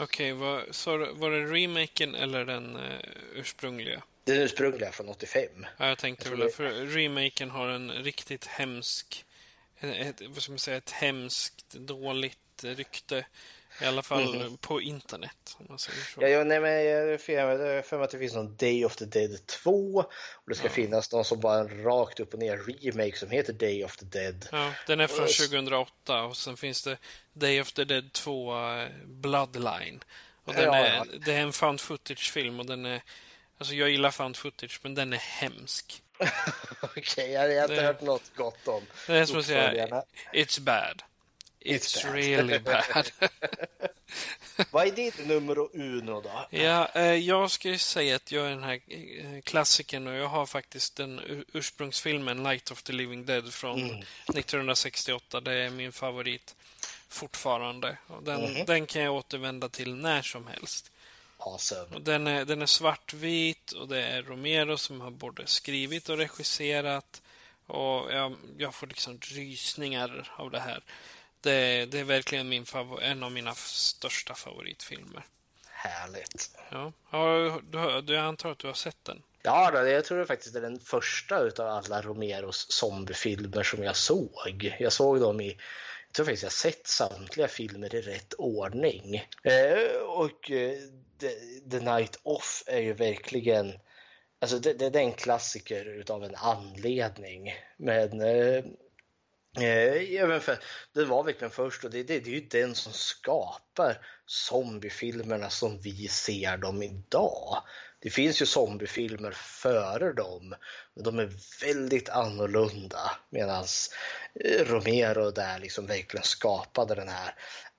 Okej, 0.00 0.32
okay, 0.32 0.46
var, 0.46 1.14
var 1.14 1.30
det 1.30 1.44
remaken 1.44 2.14
eller 2.14 2.44
den 2.44 2.76
uh, 2.76 3.00
ursprungliga? 3.34 4.02
Den 4.24 4.36
ursprungliga 4.36 4.92
från 4.92 5.08
85. 5.08 5.66
Ja, 5.78 5.88
jag 5.88 5.98
tänkte 5.98 6.30
väl 6.30 6.38
det. 6.38 6.50
För 6.50 6.70
remaken 6.70 7.50
har 7.50 7.68
en 7.68 7.90
riktigt 7.90 8.46
hemsk... 8.46 9.24
Ett, 9.80 10.22
vad 10.28 10.42
ska 10.42 10.52
man 10.52 10.58
säga? 10.58 10.76
Ett 10.76 10.90
hemskt, 10.90 11.74
dåligt 11.74 12.64
rykte. 12.64 13.24
I 13.80 13.84
alla 13.84 14.02
fall 14.02 14.34
mm. 14.34 14.56
på 14.56 14.80
internet. 14.80 15.56
Om 15.58 15.66
man 15.68 15.78
säger 15.78 15.98
så. 15.98 16.22
Ja, 16.22 16.28
ja, 16.28 16.44
nej, 16.44 16.60
men 16.60 16.84
jag 16.84 17.10
har 17.10 17.82
för 17.82 17.96
mig 17.96 18.04
att 18.04 18.10
det 18.10 18.18
finns 18.18 18.34
någon 18.34 18.56
Day 18.56 18.84
of 18.84 18.96
the 18.96 19.04
Dead 19.04 19.46
2. 19.46 20.04
Och 20.34 20.48
det 20.48 20.54
ska 20.54 20.66
ja. 20.66 20.72
finnas 20.72 21.12
någon 21.12 21.24
som 21.24 21.40
bara 21.40 21.64
rakt 21.64 22.20
upp 22.20 22.34
och 22.34 22.40
ner 22.40 22.56
remake 22.56 23.16
som 23.16 23.30
heter 23.30 23.52
Day 23.52 23.84
of 23.84 23.96
the 23.96 24.04
Dead. 24.04 24.48
Ja, 24.52 24.72
den 24.86 25.00
är 25.00 25.06
från 25.06 25.26
2008 25.26 26.22
och 26.22 26.36
sen 26.36 26.56
finns 26.56 26.82
det 26.82 26.98
Day 27.32 27.60
of 27.60 27.72
the 27.72 27.84
Dead 27.84 28.12
2 28.12 28.54
uh, 28.54 28.82
eh, 28.82 28.88
Bloodline. 29.06 30.00
Och 30.44 30.54
den 30.54 30.64
ja, 30.64 30.76
är, 30.76 30.96
ja. 30.96 31.04
Det 31.26 31.34
är 31.34 31.40
en 31.40 31.52
found 31.52 31.80
footage-film 31.80 32.60
och 32.60 32.66
den 32.66 32.86
är 32.86 33.02
Alltså 33.58 33.74
jag 33.74 33.90
gillar 33.90 34.10
found 34.10 34.36
footage, 34.36 34.80
men 34.82 34.94
den 34.94 35.12
är 35.12 35.16
hemsk. 35.16 36.02
Okej, 36.80 37.02
okay, 37.02 37.30
jag 37.30 37.40
har 37.40 37.62
inte 37.62 37.74
det, 37.74 37.82
hört 37.82 38.00
något 38.00 38.36
gott 38.36 38.68
om 38.68 38.86
Det 39.06 39.12
är 39.12 39.24
som 39.24 39.38
att 39.38 39.46
säga, 39.46 40.02
it's 40.32 40.60
bad. 40.60 41.02
It's, 41.60 41.96
it's 41.96 42.12
really 42.12 42.58
bad. 42.64 43.10
Vad 44.70 44.86
är 44.86 44.92
ditt 44.92 45.26
nummer 45.26 45.76
uno 45.76 46.20
då? 46.20 46.46
Ja, 46.50 46.88
eh, 46.94 47.02
jag 47.02 47.50
ska 47.50 47.78
säga 47.78 48.16
att 48.16 48.32
jag 48.32 48.46
är 48.46 48.50
den 48.50 48.62
här 48.62 48.80
eh, 48.88 49.40
klassikern 49.40 50.06
och 50.06 50.14
jag 50.14 50.28
har 50.28 50.46
faktiskt 50.46 50.96
den 50.96 51.44
ursprungsfilmen 51.52 52.42
Light 52.42 52.70
of 52.70 52.82
the 52.82 52.92
Living 52.92 53.26
Dead 53.26 53.52
från 53.52 53.80
mm. 53.80 54.02
1968. 54.34 55.40
Det 55.40 55.52
är 55.52 55.70
min 55.70 55.92
favorit 55.92 56.54
fortfarande. 57.08 57.96
Och 58.06 58.22
den, 58.22 58.44
mm. 58.44 58.66
den 58.66 58.86
kan 58.86 59.02
jag 59.02 59.14
återvända 59.14 59.68
till 59.68 59.94
när 59.94 60.22
som 60.22 60.46
helst. 60.46 60.90
Awesome. 61.38 61.96
Och 61.96 62.02
den, 62.02 62.26
är, 62.26 62.44
den 62.44 62.62
är 62.62 62.66
svartvit 62.66 63.72
och 63.72 63.88
det 63.88 64.02
är 64.02 64.22
Romero 64.22 64.76
som 64.76 65.00
har 65.00 65.10
både 65.10 65.46
skrivit 65.46 66.08
och 66.08 66.16
regisserat. 66.16 67.22
Och 67.66 68.12
jag, 68.12 68.36
jag 68.58 68.74
får 68.74 68.86
liksom 68.86 69.18
rysningar 69.20 70.32
av 70.36 70.50
det 70.50 70.60
här. 70.60 70.82
Det, 71.40 71.86
det 71.86 72.00
är 72.00 72.04
verkligen 72.04 72.48
min 72.48 72.66
favor, 72.66 73.02
en 73.02 73.22
av 73.22 73.32
mina 73.32 73.54
största 73.54 74.34
favoritfilmer. 74.34 75.22
Härligt. 75.70 76.50
Ja. 76.70 76.92
Har, 77.04 77.62
du, 77.70 78.00
du, 78.00 78.14
jag 78.14 78.24
antar 78.24 78.52
att 78.52 78.58
du 78.58 78.66
har 78.66 78.74
sett 78.74 79.04
den? 79.04 79.22
Ja, 79.42 79.70
då, 79.70 79.88
jag 79.88 80.04
tror 80.04 80.18
det 80.18 80.26
faktiskt 80.26 80.56
är 80.56 80.60
den 80.60 80.80
första 80.80 81.36
av 81.36 81.60
alla 81.60 82.02
Romeros 82.02 82.66
zombiefilmer 82.70 83.62
som 83.62 83.82
jag 83.82 83.96
såg. 83.96 84.76
Jag 84.78 84.92
såg 84.92 85.20
dem 85.20 85.40
i 85.40 85.48
jag 86.06 86.14
tror 86.14 86.26
faktiskt 86.26 86.42
jag 86.42 86.52
sett 86.52 86.86
samtliga 86.86 87.48
filmer 87.48 87.94
i 87.94 88.00
rätt 88.00 88.34
ordning. 88.34 89.16
Eh, 89.42 90.00
och 90.06 90.50
eh, 90.50 90.78
The, 91.20 91.30
The 91.70 91.80
Night 91.80 92.20
Off 92.22 92.62
är 92.66 92.80
ju 92.80 92.92
verkligen 92.92 93.72
Alltså 94.40 94.58
det, 94.58 94.72
det, 94.72 94.90
det 94.90 94.98
är 94.98 95.04
en 95.04 95.12
klassiker 95.12 95.84
utav 95.84 96.24
en 96.24 96.34
anledning. 96.34 97.54
Men 97.76 98.20
eh, 98.20 98.64
Eh, 99.62 100.40
för, 100.40 100.58
den 100.94 101.08
var 101.08 101.22
verkligen 101.22 101.50
först 101.50 101.84
och 101.84 101.90
det, 101.90 102.02
det, 102.02 102.20
det 102.20 102.30
är 102.30 102.34
ju 102.34 102.40
den 102.40 102.74
som 102.74 102.92
skapar 102.92 104.06
zombiefilmerna 104.26 105.50
som 105.50 105.80
vi 105.80 106.08
ser 106.08 106.56
dem 106.56 106.82
idag. 106.82 107.62
Det 108.00 108.10
finns 108.10 108.42
ju 108.42 108.46
zombiefilmer 108.46 109.30
före 109.32 110.12
dem, 110.12 110.54
men 110.94 111.04
de 111.04 111.18
är 111.18 111.32
väldigt 111.64 112.08
annorlunda. 112.08 113.10
Medan 113.30 113.64
eh, 114.44 114.64
Romero 114.64 115.30
där 115.30 115.58
liksom 115.58 115.86
verkligen 115.86 116.24
skapade 116.24 116.94
den 116.94 117.08
här 117.08 117.34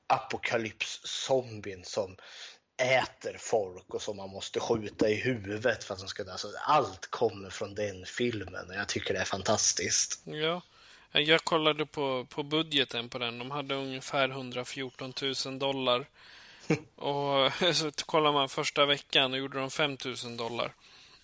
apokalyps-zombien 0.08 1.84
som 1.84 2.18
äter 2.78 3.38
folk 3.40 3.94
och 3.94 4.02
som 4.02 4.18
man 4.18 4.30
måste 4.30 4.60
skjuta 4.60 5.10
i 5.10 5.16
huvudet 5.16 5.84
för 5.84 5.94
att 5.94 6.00
de 6.00 6.08
ska 6.08 6.24
dö. 6.24 6.32
Alltså, 6.32 6.48
allt 6.66 7.12
kommer 7.12 7.50
från 7.50 7.76
den 7.76 8.06
filmen 8.06 8.70
och 8.70 8.76
jag 8.76 8.88
tycker 8.88 9.14
det 9.14 9.20
är 9.20 9.26
fantastiskt. 9.26 10.22
Ja. 10.26 10.62
Jag 11.12 11.44
kollade 11.44 11.86
på, 11.86 12.26
på 12.30 12.44
budgeten 12.44 13.10
på 13.10 13.18
den. 13.18 13.40
De 13.40 13.52
hade 13.52 13.76
ungefär 13.76 14.30
114 14.30 15.14
000 15.46 15.60
dollar. 15.60 16.06
Och 16.96 17.52
så 17.76 17.92
kollade 18.06 18.34
man 18.34 18.50
första 18.50 18.86
veckan 18.86 19.34
och 19.34 19.40
gjorde 19.40 19.60
de 19.60 19.70
5 19.70 19.98
000 20.26 20.38
dollar. 20.38 20.74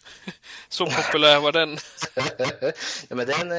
Så 0.69 0.85
populär 0.85 1.39
var 1.39 1.51
den. 1.51 1.77
ja, 3.09 3.15
men 3.15 3.27
den 3.27 3.51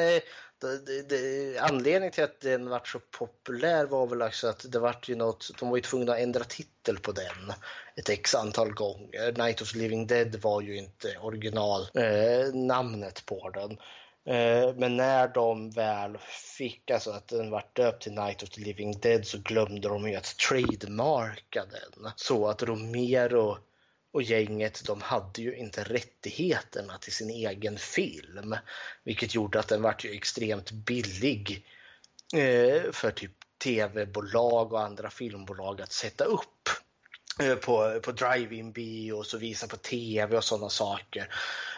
det, 0.61 1.03
det, 1.09 1.59
anledningen 1.59 2.12
till 2.12 2.24
att 2.24 2.41
den 2.41 2.68
var 2.68 2.81
så 2.85 2.99
populär 2.99 3.85
var 3.85 4.07
väl 4.07 4.22
också 4.22 4.49
att 4.49 4.72
det 4.72 4.79
var 4.79 4.97
ju 5.03 5.16
något, 5.16 5.51
de 5.59 5.68
var 5.68 5.77
ju 5.77 5.83
tvungna 5.83 6.12
att 6.12 6.18
ändra 6.18 6.45
titel 6.45 6.99
på 6.99 7.12
den 7.12 7.53
ett 7.97 8.09
x 8.09 8.35
antal 8.35 8.72
gånger. 8.72 9.33
Night 9.33 9.62
of 9.62 9.74
Living 9.74 10.07
Dead 10.07 10.37
var 10.43 10.61
ju 10.61 10.77
inte 10.77 11.18
originalnamnet 11.20 13.18
eh, 13.18 13.24
på 13.27 13.51
den. 13.51 13.79
Eh, 14.27 14.74
men 14.77 14.97
när 14.97 15.29
de 15.29 15.70
väl 15.70 16.18
fick, 16.59 16.91
alltså 16.91 17.11
att 17.11 17.29
den 17.29 17.51
var 17.51 17.64
döpt 17.72 18.03
till 18.03 18.12
Night 18.12 18.43
of 18.43 18.49
the 18.49 18.61
Living 18.61 19.01
Dead 19.01 19.27
så 19.27 19.39
glömde 19.39 19.89
de 19.89 20.09
ju 20.09 20.16
att 20.16 20.37
trademarka 20.37 21.64
den. 21.64 22.11
Så 22.16 22.49
att 22.49 22.62
Romero 22.62 23.59
och 24.12 24.22
gänget 24.22 24.85
de 24.87 25.01
hade 25.01 25.43
ju 25.43 25.57
inte 25.57 25.85
rättigheterna 25.85 26.99
till 26.99 27.12
sin 27.12 27.31
egen 27.31 27.79
film. 27.79 28.57
Vilket 29.05 29.35
gjorde 29.35 29.59
att 29.59 29.68
den 29.68 29.83
var 29.83 29.97
ju 29.99 30.11
extremt 30.11 30.70
billig 30.70 31.66
eh, 32.35 32.93
för 32.93 33.11
typ 33.11 33.33
tv-bolag 33.64 34.72
och 34.72 34.83
andra 34.83 35.11
filmbolag 35.11 35.81
att 35.81 35.93
sätta 35.93 36.24
upp 36.24 36.68
eh, 37.41 37.55
på, 37.55 38.01
på 38.01 38.12
drive-in 38.12 38.72
bio 38.72 39.12
och 39.12 39.27
så 39.27 39.39
visa 39.39 39.66
på 39.66 39.77
tv 39.77 40.37
och 40.37 40.45
sådana 40.45 40.68
saker. 40.68 41.29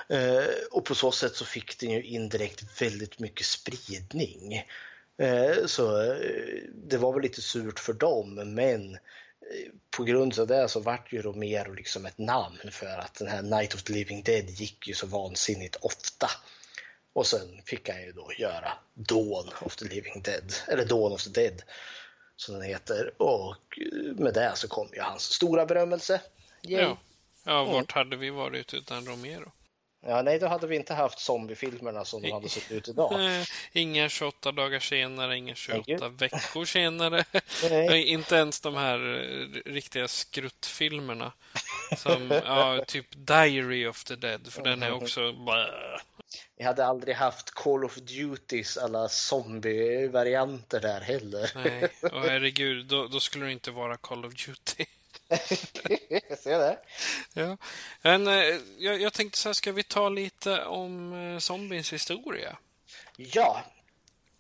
Eh, 0.09 0.47
och 0.71 0.85
på 0.85 0.95
så 0.95 1.13
sätt 1.13 1.37
så 1.37 1.45
fick 1.45 1.81
den 1.81 1.91
ju 1.91 2.03
indirekt 2.03 2.83
väldigt 2.83 3.19
mycket 3.19 3.47
spridning. 3.47 4.65
Så 5.67 6.15
det 6.75 6.97
var 6.97 7.13
väl 7.13 7.23
lite 7.23 7.43
surt 7.43 7.79
för 7.79 7.93
dem 7.93 8.55
men 8.55 8.99
på 9.91 10.05
grund 10.05 10.39
av 10.39 10.47
det 10.47 10.69
så 10.69 10.81
vart 10.81 11.13
ju 11.13 11.23
Romero 11.23 11.73
liksom 11.73 12.07
ett 12.07 12.19
namn 12.19 12.71
för 12.71 12.99
att 12.99 13.15
den 13.15 13.29
här 13.29 13.43
Night 13.43 13.75
of 13.75 13.83
the 13.83 13.93
Living 13.93 14.23
Dead 14.23 14.51
gick 14.51 14.89
ju 14.89 14.95
så 14.95 15.07
vansinnigt 15.07 15.77
ofta. 15.77 16.31
Och 17.13 17.27
sen 17.27 17.63
fick 17.65 17.89
han 17.89 18.03
ju 18.03 18.13
då 18.13 18.33
göra 18.39 18.73
Dawn 18.95 19.51
of 19.61 19.77
the 19.77 19.85
Living 19.85 20.23
Dead, 20.23 20.55
eller 20.69 20.85
Dawn 20.85 21.13
of 21.13 21.25
the 21.25 21.31
Dead 21.31 21.63
som 22.37 22.55
den 22.55 22.63
heter. 22.63 23.23
Och 23.23 23.79
med 24.17 24.35
det 24.35 24.53
så 24.55 24.69
kom 24.69 24.89
ju 24.93 25.01
hans 25.01 25.23
stora 25.23 25.67
berömmelse. 25.67 26.21
Yay. 26.63 26.83
Ja, 26.83 26.99
ja 27.45 27.65
vart 27.65 27.75
mm. 27.75 27.87
hade 27.89 28.17
vi 28.17 28.31
varit 28.31 28.75
utan 28.75 29.07
Romero? 29.07 29.53
Ja, 30.09 30.23
nej, 30.23 30.39
då 30.39 30.47
hade 30.47 30.67
vi 30.67 30.77
inte 30.77 30.95
haft 30.95 31.19
zombiefilmerna 31.19 32.05
som 32.05 32.23
de 32.23 32.31
hade 32.31 32.49
sett 32.49 32.73
ut 32.73 32.89
idag. 32.89 33.13
Inga 33.73 34.09
28 34.09 34.53
dagar 34.53 34.81
senare, 34.81 35.37
inga 35.37 35.55
28 35.55 36.09
veckor 36.09 36.65
senare. 36.65 37.25
inte 37.99 38.37
ens 38.37 38.61
de 38.61 38.77
här 38.77 38.99
eh, 38.99 39.73
riktiga 39.73 40.09
skruttfilmerna. 40.09 41.33
Som, 41.97 42.31
ja, 42.45 42.85
typ 42.87 43.07
Diary 43.11 43.87
of 43.87 44.05
the 44.05 44.17
Dead, 44.17 44.53
för 44.53 44.63
den 44.63 44.83
är 44.83 44.93
också 44.93 45.33
bara... 45.33 45.67
Vi 46.57 46.65
hade 46.65 46.87
aldrig 46.87 47.17
haft 47.17 47.51
Call 47.51 47.85
of 47.85 47.97
Duties 47.97 48.77
alla 48.77 49.09
zombie-varianter 49.09 50.81
där 50.81 51.01
heller. 51.01 51.51
Nej, 51.55 51.89
och 52.03 52.23
herregud, 52.23 52.87
då, 52.87 53.07
då 53.07 53.21
skulle 53.21 53.47
det 53.47 53.53
inte 53.53 53.71
vara 53.71 53.97
Call 53.97 54.25
of 54.25 54.35
Duty. 54.35 54.85
jag 56.29 56.39
ser 56.39 56.59
det. 56.59 56.79
Ja. 57.35 57.57
Men, 58.03 58.27
eh, 58.27 58.57
jag, 58.79 59.01
jag 59.01 59.13
tänkte 59.13 59.39
så 59.39 59.49
här, 59.49 59.55
ska 59.55 59.73
vi 59.73 59.83
ta 59.83 60.09
lite 60.09 60.65
om 60.65 61.13
eh, 61.13 61.39
zombiens 61.39 61.93
historia? 61.93 62.59
Ja, 63.17 63.65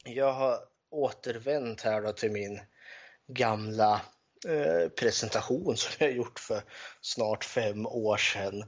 jag 0.04 0.32
har 0.32 0.58
återvänt 0.90 1.80
här 1.80 2.02
då 2.02 2.12
till 2.12 2.30
min 2.30 2.60
gamla 3.26 4.00
eh, 4.48 4.88
presentation 4.88 5.76
som 5.76 5.92
jag 5.98 6.12
gjort 6.12 6.38
för 6.38 6.62
snart 7.00 7.44
fem 7.44 7.86
år 7.86 8.16
sedan. 8.16 8.64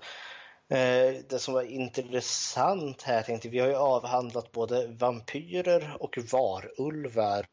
Eh, 0.68 1.22
det 1.28 1.38
som 1.38 1.54
var 1.54 1.62
intressant 1.62 3.02
här 3.02 3.22
tänkte 3.22 3.48
vi 3.48 3.58
har 3.58 3.68
ju 3.68 3.76
avhandlat 3.76 4.52
både 4.52 4.86
vampyrer 4.86 5.96
och 6.00 6.18
varulvar. 6.32 7.46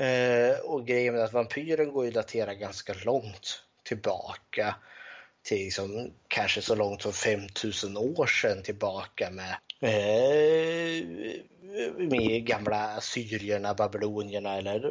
Eh, 0.00 0.58
och 0.58 0.86
grejen 0.86 1.14
med 1.14 1.24
att 1.24 1.32
vampyren 1.32 1.92
går 1.92 2.04
ju 2.04 2.08
att 2.08 2.14
datera 2.14 2.54
ganska 2.54 2.94
långt 3.04 3.62
tillbaka 3.82 4.74
till 5.42 5.58
liksom, 5.58 6.12
kanske 6.28 6.62
så 6.62 6.74
långt 6.74 7.02
som 7.02 7.12
5000 7.12 7.96
år 7.96 8.26
sedan 8.26 8.62
tillbaka 8.62 9.30
med, 9.30 9.56
eh, 9.80 11.06
med 11.98 12.46
gamla 12.46 12.76
assyrierna, 12.76 13.74
babylonierna 13.74 14.56
eller 14.56 14.84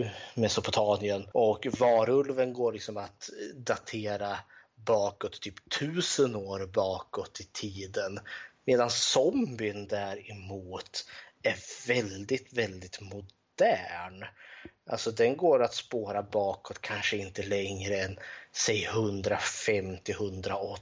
eh, 0.00 0.06
Mesopotamien. 0.34 1.26
Och 1.32 1.66
varulven 1.78 2.52
går 2.52 2.72
liksom 2.72 2.96
att 2.96 3.30
datera 3.54 4.38
bakåt, 4.74 5.40
typ 5.40 5.70
tusen 5.78 6.36
år 6.36 6.66
bakåt 6.66 7.40
i 7.40 7.44
tiden. 7.52 8.18
Medan 8.64 8.90
zombien 8.90 9.86
däremot 9.86 11.06
är 11.42 11.56
väldigt, 11.88 12.52
väldigt 12.52 13.00
modern. 13.00 13.43
Alltså 14.90 15.10
den 15.10 15.36
går 15.36 15.62
att 15.62 15.74
spåra 15.74 16.22
bakåt 16.22 16.80
kanske 16.80 17.16
inte 17.16 17.42
längre 17.42 18.00
än 18.00 18.18
säg 18.52 18.86
150-180 18.86 20.78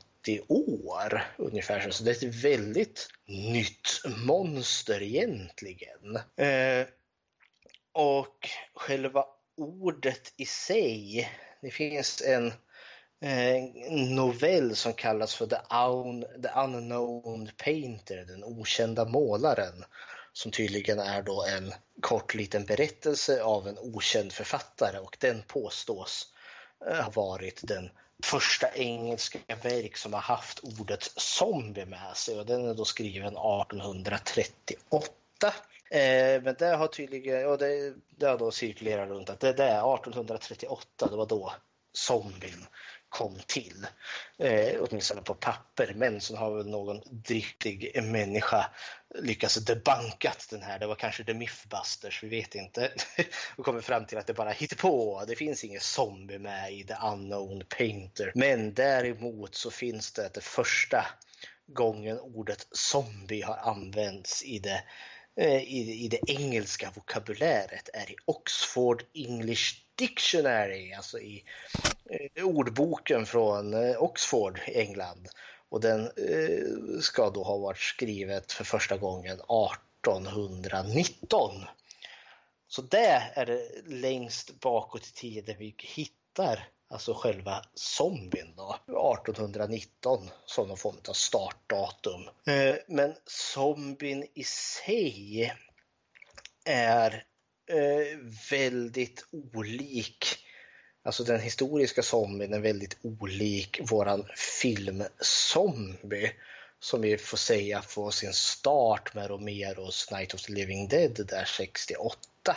år 0.48 1.22
ungefär. 1.36 1.90
Så 1.90 2.04
det 2.04 2.10
är 2.10 2.28
ett 2.28 2.44
väldigt 2.44 3.08
nytt 3.26 4.02
monster 4.26 5.02
egentligen. 5.02 6.16
Eh, 6.36 6.86
och 7.92 8.48
själva 8.74 9.24
ordet 9.56 10.32
i 10.36 10.46
sig, 10.46 11.30
det 11.60 11.70
finns 11.70 12.22
en 12.22 12.52
novell 14.14 14.76
som 14.76 14.92
kallas 14.92 15.34
för 15.34 15.46
The, 15.46 15.56
Un 15.70 16.42
The 16.42 16.48
Unknown 16.60 17.50
Painter, 17.64 18.16
den 18.16 18.44
okända 18.44 19.04
målaren 19.04 19.84
som 20.32 20.52
tydligen 20.52 20.98
är 20.98 21.22
då 21.22 21.44
en 21.44 21.74
kort 22.00 22.34
liten 22.34 22.64
berättelse 22.64 23.42
av 23.42 23.68
en 23.68 23.78
okänd 23.78 24.32
författare 24.32 24.98
och 24.98 25.16
den 25.20 25.42
påstås 25.46 26.32
eh, 26.86 26.96
ha 26.96 27.10
varit 27.10 27.60
den 27.62 27.90
första 28.24 28.74
engelska 28.74 29.38
verk 29.62 29.96
som 29.96 30.12
har 30.12 30.20
haft 30.20 30.58
ordet 30.58 31.02
zombie 31.16 31.86
med 31.86 32.16
sig 32.16 32.38
och 32.38 32.46
den 32.46 32.68
är 32.68 32.74
då 32.74 32.84
skriven 32.84 33.36
1838. 33.36 35.54
Eh, 35.90 36.42
men 36.42 36.54
det 36.58 36.76
har 36.76 36.86
tydligen, 36.86 37.48
och 37.48 37.58
det, 37.58 37.94
det 38.16 38.26
har 38.26 38.38
då 38.38 38.50
cirkulerat 38.50 39.08
runt 39.08 39.30
att 39.30 39.40
det, 39.40 39.52
det 39.52 39.64
är 39.64 39.94
1838, 39.94 41.06
det 41.10 41.16
var 41.16 41.26
då 41.26 41.52
zombien 41.92 42.66
kom 43.12 43.38
till. 43.46 43.86
Eh, 44.38 44.80
åtminstone 44.80 45.22
på 45.22 45.34
papper. 45.34 45.92
Men 45.96 46.20
så 46.20 46.36
har 46.36 46.56
väl 46.56 46.66
någon 46.66 47.00
driftig 47.10 48.02
människa 48.02 48.70
lyckats 49.14 49.54
debankat 49.54 50.46
den 50.50 50.62
här. 50.62 50.78
Det 50.78 50.86
var 50.86 50.94
kanske 50.94 51.24
The 51.24 51.34
Mythbusters, 51.34 52.22
vi 52.22 52.28
vet 52.28 52.54
inte. 52.54 52.92
och 53.56 53.64
kommer 53.64 53.80
fram 53.80 54.06
till 54.06 54.18
att 54.18 54.26
det 54.26 54.34
bara 54.34 54.50
hittar 54.50 54.76
på. 54.76 55.24
Det 55.28 55.36
finns 55.36 55.64
ingen 55.64 55.80
zombie 55.80 56.38
med 56.38 56.72
i 56.72 56.84
The 56.84 56.94
Unknown 57.02 57.62
Painter. 57.78 58.32
Men 58.34 58.74
däremot 58.74 59.54
så 59.54 59.70
finns 59.70 60.12
det 60.12 60.34
det 60.34 60.44
första 60.44 61.06
gången 61.66 62.20
ordet 62.20 62.66
zombie 62.70 63.42
har 63.42 63.56
använts 63.56 64.44
i 64.44 64.58
det 64.58 64.84
eh, 65.36 65.62
i, 65.62 66.04
i 66.04 66.08
det 66.08 66.20
engelska 66.26 66.92
vokabuläret 66.94 67.88
är 67.92 68.10
i 68.10 68.16
Oxford 68.24 69.04
English 69.14 69.81
Dictionary, 69.94 70.92
alltså 70.92 71.18
i 71.18 71.44
eh, 72.10 72.44
ordboken 72.44 73.26
från 73.26 73.74
eh, 73.74 74.02
Oxford, 74.02 74.60
England. 74.66 75.28
Och 75.68 75.80
den 75.80 76.04
eh, 76.04 77.00
ska 77.00 77.30
då 77.30 77.42
ha 77.42 77.58
varit 77.58 77.78
skrivet 77.78 78.52
för 78.52 78.64
första 78.64 78.96
gången 78.96 79.40
1819. 79.40 81.64
Så 82.68 82.82
det 82.82 83.32
är 83.34 83.46
det 83.46 83.68
längst 83.86 84.60
bakåt 84.60 85.06
i 85.06 85.12
tiden 85.12 85.56
vi 85.58 85.74
hittar 85.78 86.68
alltså 86.92 87.14
själva 87.14 87.62
zombien 87.74 88.54
då, 88.56 88.76
1819 89.22 90.30
som 90.46 90.68
någon 90.68 90.76
form 90.76 90.96
av 91.08 91.12
startdatum. 91.12 92.22
Eh, 92.46 92.74
men 92.88 93.14
zombien 93.26 94.26
i 94.34 94.44
sig 94.44 95.52
är 96.64 97.24
Eh, 97.72 98.18
väldigt 98.50 99.24
olik 99.54 100.38
Alltså 101.04 101.24
den 101.24 101.40
historiska 101.40 102.02
zombien 102.02 102.54
är 102.54 102.58
väldigt 102.58 102.96
olik 103.02 103.80
våran 103.90 104.26
filmzombie 104.60 106.32
som 106.80 107.00
vi 107.00 107.18
får 107.18 107.36
säga 107.36 107.82
får 107.82 108.10
sin 108.10 108.32
start 108.32 109.14
med 109.14 109.30
Romeros 109.30 110.10
Night 110.10 110.34
of 110.34 110.42
the 110.42 110.52
Living 110.52 110.88
Dead 110.88 111.26
där 111.28 111.44
68. 111.44 112.56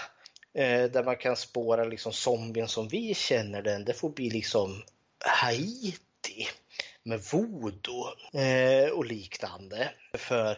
Eh, 0.53 0.83
där 0.83 1.03
man 1.03 1.17
kan 1.17 1.35
spåra 1.35 1.83
liksom 1.83 2.13
zombien 2.13 2.67
som 2.67 2.87
vi 2.87 3.13
känner 3.13 3.61
den, 3.61 3.85
det 3.85 3.93
får 3.93 4.09
bli 4.09 4.29
liksom 4.29 4.83
Haiti 5.25 6.47
med 7.03 7.19
voodoo 7.31 8.05
eh, 8.33 8.89
och 8.89 9.05
liknande. 9.05 9.91
För 10.17 10.57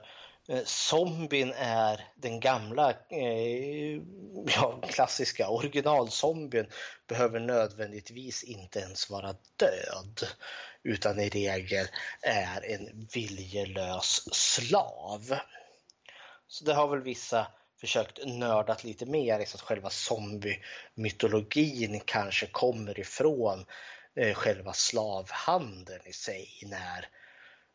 Eh, 0.50 0.64
zombien 0.66 1.54
är 1.58 2.08
den 2.16 2.40
gamla 2.40 2.94
eh, 3.10 4.02
ja, 4.46 4.82
klassiska 4.90 5.50
originalzombien 5.50 6.68
behöver 7.08 7.40
nödvändigtvis 7.40 8.44
inte 8.44 8.80
ens 8.80 9.10
vara 9.10 9.36
död 9.56 10.28
utan 10.84 11.20
i 11.20 11.30
regel 11.30 11.88
är 12.22 12.66
en 12.66 13.08
viljelös 13.14 14.36
slav. 14.36 15.38
Så 16.48 16.66
det 16.66 16.74
har 16.74 16.88
väl 16.88 17.02
vissa 17.02 17.48
försökt 17.80 18.26
nördat 18.26 18.84
lite 18.84 19.06
mer 19.06 19.46
så 19.46 19.58
att 19.58 19.62
själva 19.62 19.90
zombie-mytologin 19.90 22.02
kanske 22.06 22.48
kommer 22.48 23.00
ifrån 23.00 23.66
eh, 24.16 24.34
själva 24.34 24.74
slavhandeln 24.74 26.02
i 26.06 26.14
sig 26.14 26.50
när 26.64 27.08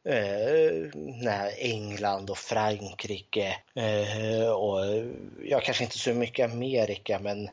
Eh, 0.04 0.90
när 0.94 1.52
England 1.58 2.30
och 2.30 2.38
Frankrike 2.38 3.56
eh, 3.74 4.50
och 4.50 4.80
ja, 5.44 5.60
kanske 5.60 5.84
inte 5.84 5.98
så 5.98 6.14
mycket 6.14 6.52
Amerika 6.52 7.18
men 7.18 7.48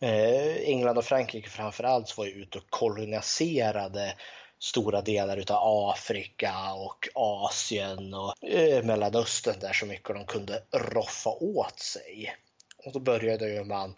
eh, 0.00 0.56
England 0.56 0.98
och 0.98 1.04
Frankrike 1.04 1.48
framförallt 1.48 2.18
var 2.18 2.24
ju 2.24 2.32
ute 2.32 2.58
och 2.58 2.70
koloniserade 2.70 4.14
stora 4.58 5.02
delar 5.02 5.36
utav 5.36 5.88
Afrika 5.90 6.72
och 6.72 7.08
Asien 7.14 8.14
och 8.14 8.44
eh, 8.44 8.84
Mellanöstern 8.84 9.60
där 9.60 9.72
så 9.72 9.86
mycket 9.86 10.14
de 10.14 10.26
kunde 10.26 10.62
roffa 10.70 11.30
åt 11.30 11.78
sig. 11.78 12.36
Och 12.84 12.92
då 12.92 12.98
började 12.98 13.48
ju 13.48 13.64
man 13.64 13.94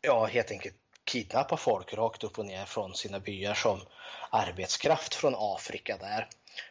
ja, 0.00 0.24
helt 0.24 0.50
enkelt 0.50 0.76
kidnappa 1.04 1.56
folk 1.56 1.94
rakt 1.94 2.24
upp 2.24 2.38
och 2.38 2.46
ner 2.46 2.64
från 2.64 2.94
sina 2.94 3.20
byar 3.20 3.54
som 3.54 3.80
arbetskraft 4.30 5.14
från 5.14 5.34
Afrika 5.36 5.96
där 5.96 6.28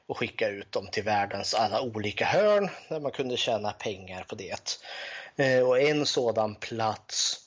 och 0.07 0.17
skicka 0.17 0.49
ut 0.49 0.71
dem 0.71 0.87
till 0.87 1.03
världens 1.03 1.53
alla 1.53 1.81
olika 1.81 2.25
hörn 2.25 2.69
där 2.89 2.99
man 2.99 3.11
kunde 3.11 3.37
tjäna 3.37 3.71
pengar 3.71 4.23
på 4.23 4.35
det. 4.35 4.79
Eh, 5.35 5.67
och 5.67 5.81
en 5.81 6.05
sådan 6.05 6.55
plats 6.55 7.39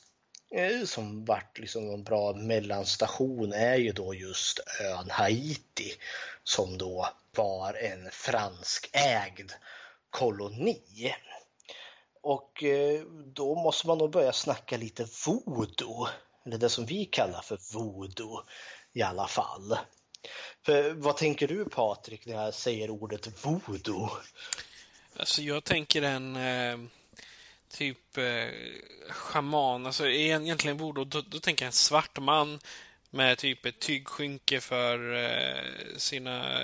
eh, 0.51 0.85
som 0.85 1.25
vart 1.25 1.59
liksom 1.59 1.89
en 1.89 2.03
bra 2.03 2.33
mellanstation 2.33 3.53
är 3.53 3.75
ju 3.75 3.91
då 3.91 4.13
just 4.13 4.59
ön 4.81 5.09
Haiti 5.09 5.93
som 6.43 6.77
då 6.77 7.09
var 7.35 7.73
en 7.73 8.11
franskägd 8.11 9.51
koloni. 10.09 11.15
Och 12.21 12.63
eh, 12.63 13.01
då 13.25 13.55
måste 13.55 13.87
man 13.87 13.97
nog 13.97 14.11
börja 14.11 14.33
snacka 14.33 14.77
lite 14.77 15.07
voodoo, 15.25 16.07
eller 16.45 16.57
det 16.57 16.69
som 16.69 16.85
vi 16.85 17.05
kallar 17.05 17.41
för 17.41 17.59
voodoo 17.73 18.43
i 18.93 19.01
alla 19.01 19.27
fall. 19.27 19.77
För, 20.65 20.93
vad 20.93 21.17
tänker 21.17 21.47
du 21.47 21.65
Patrik 21.65 22.25
när 22.25 22.33
jag 22.33 22.53
säger 22.53 22.89
ordet 22.89 23.45
voodoo? 23.45 24.09
Alltså 25.17 25.41
jag 25.41 25.63
tänker 25.63 26.01
en 26.01 26.35
eh, 26.35 26.77
typ 27.71 28.17
eh, 28.17 28.47
schaman, 29.09 29.85
alltså 29.85 30.07
egentligen 30.07 30.77
voodoo, 30.77 31.03
då, 31.05 31.21
då 31.21 31.39
tänker 31.39 31.65
jag 31.65 31.67
en 31.67 31.73
svart 31.73 32.19
man 32.19 32.59
med 33.09 33.37
typ 33.37 33.65
ett 33.65 33.79
tygskynke 33.79 34.61
för 34.61 35.13
eh, 35.15 35.97
sina 35.97 36.61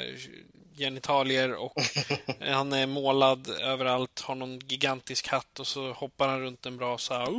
genitalier 0.77 1.53
och 1.53 1.73
han 2.39 2.73
är 2.73 2.87
målad 2.87 3.49
överallt, 3.49 4.19
har 4.19 4.35
någon 4.35 4.59
gigantisk 4.59 5.27
hatt 5.27 5.59
och 5.59 5.67
så 5.67 5.91
hoppar 5.93 6.27
han 6.27 6.41
runt 6.41 6.65
en 6.65 6.77
brasa. 6.77 7.27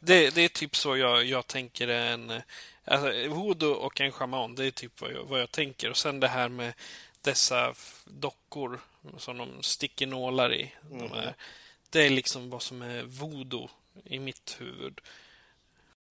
Det, 0.00 0.34
det 0.34 0.42
är 0.42 0.48
typ 0.48 0.76
så 0.76 0.96
jag, 0.96 1.24
jag 1.24 1.46
tänker 1.46 1.88
en 1.88 2.32
Alltså, 2.84 3.28
voodoo 3.28 3.72
och 3.72 4.00
en 4.00 4.12
shaman, 4.12 4.54
det 4.54 4.66
är 4.66 4.70
typ 4.70 5.00
vad 5.00 5.12
jag, 5.12 5.24
vad 5.24 5.40
jag 5.40 5.50
tänker. 5.50 5.90
Och 5.90 5.96
sen 5.96 6.20
det 6.20 6.28
här 6.28 6.48
med 6.48 6.72
dessa 7.20 7.74
dockor 8.04 8.80
som 9.18 9.38
de 9.38 9.62
sticker 9.62 10.06
nålar 10.06 10.54
i. 10.54 10.72
Mm. 10.90 10.98
De 10.98 11.18
är, 11.18 11.34
det 11.90 12.06
är 12.06 12.10
liksom 12.10 12.50
vad 12.50 12.62
som 12.62 12.82
är 12.82 13.02
voodoo 13.02 13.68
i 14.04 14.18
mitt 14.18 14.56
huvud. 14.60 15.00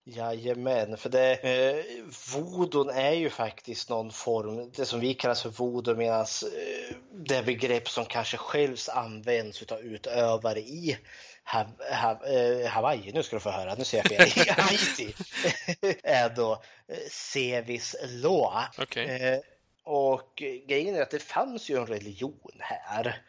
Jajamän, 0.04 0.96
för 0.96 1.08
det, 1.10 1.34
eh, 1.34 2.04
voodoo 2.34 2.88
är 2.88 3.12
ju 3.12 3.30
faktiskt 3.30 3.88
någon 3.88 4.10
form, 4.10 4.70
det 4.76 4.86
som 4.86 5.00
vi 5.00 5.14
kallar 5.14 5.34
för 5.34 5.48
voodoo 5.48 5.96
medan 5.96 6.20
eh, 6.20 6.96
det 7.12 7.42
begrepp 7.42 7.88
som 7.88 8.04
kanske 8.04 8.36
själv 8.36 8.76
används 8.88 9.62
av 9.62 9.80
utövare 9.80 10.60
i 10.60 10.98
Hav, 11.44 11.66
Hav, 11.92 12.24
eh, 12.24 12.68
Hawaii, 12.68 13.12
nu 13.12 13.22
ska 13.22 13.36
du 13.36 13.40
få 13.40 13.50
höra, 13.50 13.74
nu 13.74 13.84
ser 13.84 13.98
jag 13.98 14.06
fel, 14.06 14.48
Haiti, 14.58 15.14
är 16.02 16.28
då 16.28 16.52
eh, 16.88 16.96
Sevis 17.10 17.96
Law. 18.08 18.64
Okay. 18.78 19.04
Eh, 19.04 19.38
och 19.84 20.42
grejen 20.66 20.94
är 20.94 21.02
att 21.02 21.10
det 21.10 21.22
fanns 21.22 21.70
ju 21.70 21.76
en 21.76 21.86
religion 21.86 22.52
här 22.58 23.22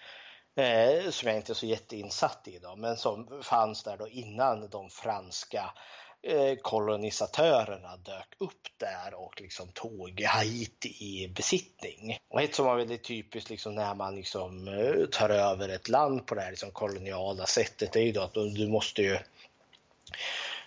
eh, 0.56 1.10
som 1.10 1.28
jag 1.28 1.38
inte 1.38 1.52
är 1.52 1.56
så 1.56 1.66
jätteinsatt 1.66 2.48
i 2.48 2.60
då, 2.60 2.76
men 2.76 2.98
som 2.98 3.44
fanns 3.44 3.84
där 3.84 3.98
då 3.98 4.08
innan 4.08 4.70
de 4.70 4.90
franska 4.90 5.74
Eh, 6.26 6.56
kolonisatörerna 6.62 7.98
dök 7.98 8.36
upp 8.38 8.68
där 8.78 9.14
och 9.14 9.42
liksom 9.42 9.68
tog 9.68 10.22
Haiti 10.22 10.90
i 11.00 11.28
besittning. 11.28 12.18
Och 12.30 12.42
ett 12.42 12.56
som 12.56 12.66
var 12.66 12.76
väldigt 12.76 13.04
typiskt 13.04 13.50
liksom 13.50 13.76
när 13.76 13.96
man 13.96 14.16
liksom 14.16 14.68
eh, 14.68 15.06
tar 15.06 15.30
över 15.30 15.70
ett 15.70 15.90
land 15.90 16.26
på 16.26 16.36
det 16.36 16.42
här 16.42 16.50
liksom 16.50 16.72
koloniala 16.72 17.46
sättet 17.46 17.96
är 17.96 18.02
ju 18.02 18.12
då 18.12 18.22
att 18.22 18.34
du 18.34 18.68
måste 18.68 19.02
ju 19.02 19.14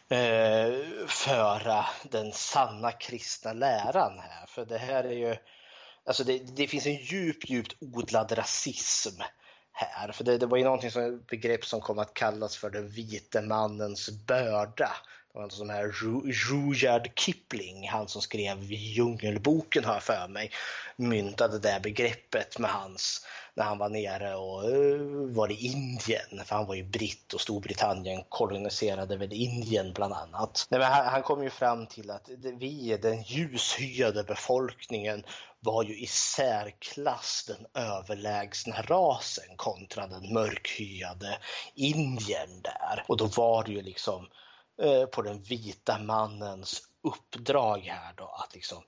eh, 0.08 1.06
föra 1.06 1.86
den 2.02 2.32
sanna 2.32 2.92
kristna 2.92 3.52
läran 3.52 4.18
här. 4.18 4.46
För 4.46 4.64
det 4.64 4.78
här 4.78 5.04
är 5.04 5.12
ju, 5.12 5.36
alltså 6.04 6.24
det, 6.24 6.38
det 6.38 6.66
finns 6.66 6.86
en 6.86 6.96
djup, 6.96 7.50
djupt 7.50 7.76
odlad 7.80 8.38
rasism 8.38 9.20
här. 9.72 10.12
För 10.12 10.24
det, 10.24 10.38
det 10.38 10.46
var 10.46 10.58
ju 10.58 10.64
någonting 10.64 10.90
som 10.90 11.24
begrepp 11.30 11.64
som 11.64 11.80
kom 11.80 11.98
att 11.98 12.14
kallas 12.14 12.56
för 12.56 12.70
den 12.70 12.88
vite 12.88 13.42
mannens 13.42 14.10
börda 14.10 14.92
alltså 15.42 15.64
den 15.64 15.70
här 15.70 15.94
Rudyard 16.50 17.10
Kipling, 17.14 17.88
han 17.88 18.08
som 18.08 18.22
skrev 18.22 18.72
Djungelboken 18.72 19.84
har 19.84 19.94
jag 19.94 20.02
för 20.02 20.28
mig, 20.28 20.50
myntade 20.96 21.58
det 21.58 21.80
begreppet 21.82 22.58
med 22.58 22.70
hans, 22.70 23.26
när 23.54 23.64
han 23.64 23.78
var 23.78 23.88
nere 23.88 24.34
och 24.34 24.64
eh, 24.64 25.00
var 25.34 25.52
i 25.52 25.66
Indien, 25.66 26.44
för 26.44 26.56
han 26.56 26.66
var 26.66 26.74
ju 26.74 26.84
britt 26.84 27.32
och 27.32 27.40
Storbritannien 27.40 28.22
koloniserade 28.28 29.16
väl 29.16 29.32
Indien 29.32 29.92
bland 29.92 30.12
annat. 30.12 30.66
Nej, 30.70 30.80
men 30.80 30.92
han, 30.92 31.06
han 31.06 31.22
kom 31.22 31.42
ju 31.42 31.50
fram 31.50 31.86
till 31.86 32.10
att 32.10 32.28
vi, 32.58 32.98
den 33.02 33.22
ljushyade 33.22 34.24
befolkningen, 34.24 35.24
var 35.60 35.82
ju 35.82 35.98
i 35.98 36.06
särklass 36.06 37.44
den 37.48 37.84
överlägsna 37.84 38.82
rasen 38.82 39.56
kontra 39.56 40.06
den 40.06 40.32
mörkhyade 40.32 41.38
Indien 41.74 42.62
där. 42.62 43.04
Och 43.08 43.16
då 43.16 43.26
var 43.26 43.64
det 43.64 43.72
ju 43.72 43.82
liksom 43.82 44.28
Eh, 44.82 45.06
på 45.06 45.22
den 45.22 45.42
vita 45.42 45.98
mannens 45.98 46.82
uppdrag 47.02 47.78
här 47.78 48.12
då 48.16 48.24
att 48.24 48.54
liksom 48.54 48.82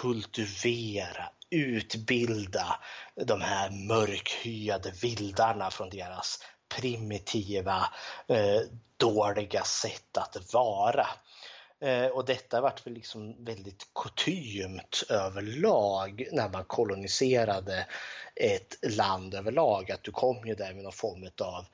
kultivera, 0.00 1.30
utbilda 1.50 2.80
de 3.14 3.40
här 3.40 3.70
mörkhyade 3.70 4.90
vildarna 5.02 5.70
från 5.70 5.90
deras 5.90 6.38
primitiva, 6.76 7.90
eh, 8.28 8.60
dåliga 8.96 9.62
sätt 9.62 10.16
att 10.18 10.52
vara. 10.52 11.06
Eh, 11.80 12.06
och 12.06 12.24
detta 12.24 12.60
vart 12.60 12.86
väl 12.86 12.94
liksom 12.94 13.44
väldigt 13.44 13.86
kutymt 13.94 15.02
överlag 15.08 16.28
när 16.32 16.48
man 16.48 16.64
koloniserade 16.64 17.86
ett 18.34 18.78
land 18.96 19.34
överlag, 19.34 19.90
att 19.90 20.02
du 20.02 20.10
kom 20.10 20.46
ju 20.46 20.54
där 20.54 20.74
med 20.74 20.84
någon 20.84 20.92
form 20.92 21.30
av 21.40 21.66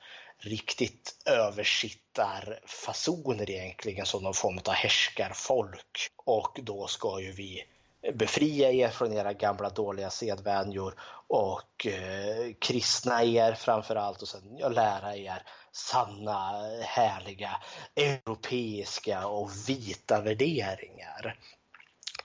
riktigt 0.46 1.14
översittarfasoner 1.26 3.50
egentligen 3.50 4.06
som 4.06 4.22
någon 4.22 4.34
form 4.34 4.58
av 4.64 4.72
härskarfolk. 4.72 6.08
Och 6.24 6.58
då 6.62 6.86
ska 6.86 7.20
ju 7.20 7.32
vi 7.32 7.64
befria 8.12 8.72
er 8.72 8.88
från 8.88 9.12
era 9.12 9.32
gamla 9.32 9.70
dåliga 9.70 10.10
sedvänjor 10.10 10.94
och 11.26 11.86
eh, 11.86 12.52
kristna 12.58 13.24
er 13.24 13.54
framför 13.54 13.96
allt 13.96 14.22
och 14.22 14.28
sen 14.28 14.56
ja, 14.58 14.68
lära 14.68 15.16
er 15.16 15.42
sanna, 15.72 16.50
härliga, 16.82 17.50
europeiska 17.96 19.26
och 19.26 19.50
vita 19.68 20.20
värderingar. 20.20 21.38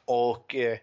Och 0.06 0.56
eh, 0.56 0.78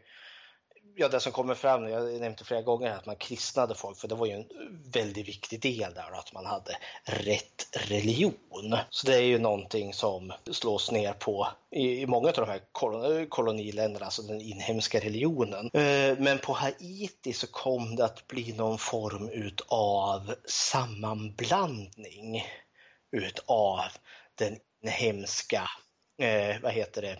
ja, 0.96 1.08
det 1.08 1.20
som 1.20 1.32
kommer 1.32 1.54
fram, 1.54 1.88
jag 1.88 2.20
nämnde 2.20 2.44
flera 2.44 2.62
gånger 2.62 2.90
att 2.90 3.06
man 3.06 3.16
kristnade 3.16 3.74
folk, 3.74 3.98
för 3.98 4.08
det 4.08 4.14
var 4.14 4.26
ju 4.26 4.32
en 4.32 4.46
väldigt 4.92 5.28
viktig 5.28 5.60
del 5.60 5.94
där, 5.94 6.18
att 6.18 6.32
man 6.32 6.46
hade 6.46 6.76
rätt 7.04 7.68
religion. 7.72 8.76
Så 8.90 9.06
det 9.06 9.14
är 9.14 9.20
ju 9.20 9.38
någonting 9.38 9.94
som 9.94 10.32
slås 10.50 10.90
ner 10.90 11.12
på 11.12 11.48
i, 11.70 12.00
i 12.00 12.06
många 12.06 12.28
av 12.28 12.34
de 12.34 12.48
här 12.48 12.60
kolon, 12.72 13.26
koloniländerna, 13.26 14.04
alltså 14.04 14.22
den 14.22 14.40
inhemska 14.40 15.00
religionen. 15.00 15.70
Eh, 15.72 16.18
men 16.18 16.38
på 16.38 16.52
Haiti 16.52 17.32
så 17.32 17.46
kom 17.46 17.96
det 17.96 18.04
att 18.04 18.26
bli 18.26 18.52
någon 18.52 18.78
form 18.78 19.28
utav 19.28 20.34
sammanblandning 20.44 22.44
utav 23.12 23.80
den 24.34 24.56
inhemska, 24.82 25.70
eh, 26.18 26.60
vad 26.62 26.72
heter 26.72 27.02
det, 27.02 27.12
Eh, 27.12 27.18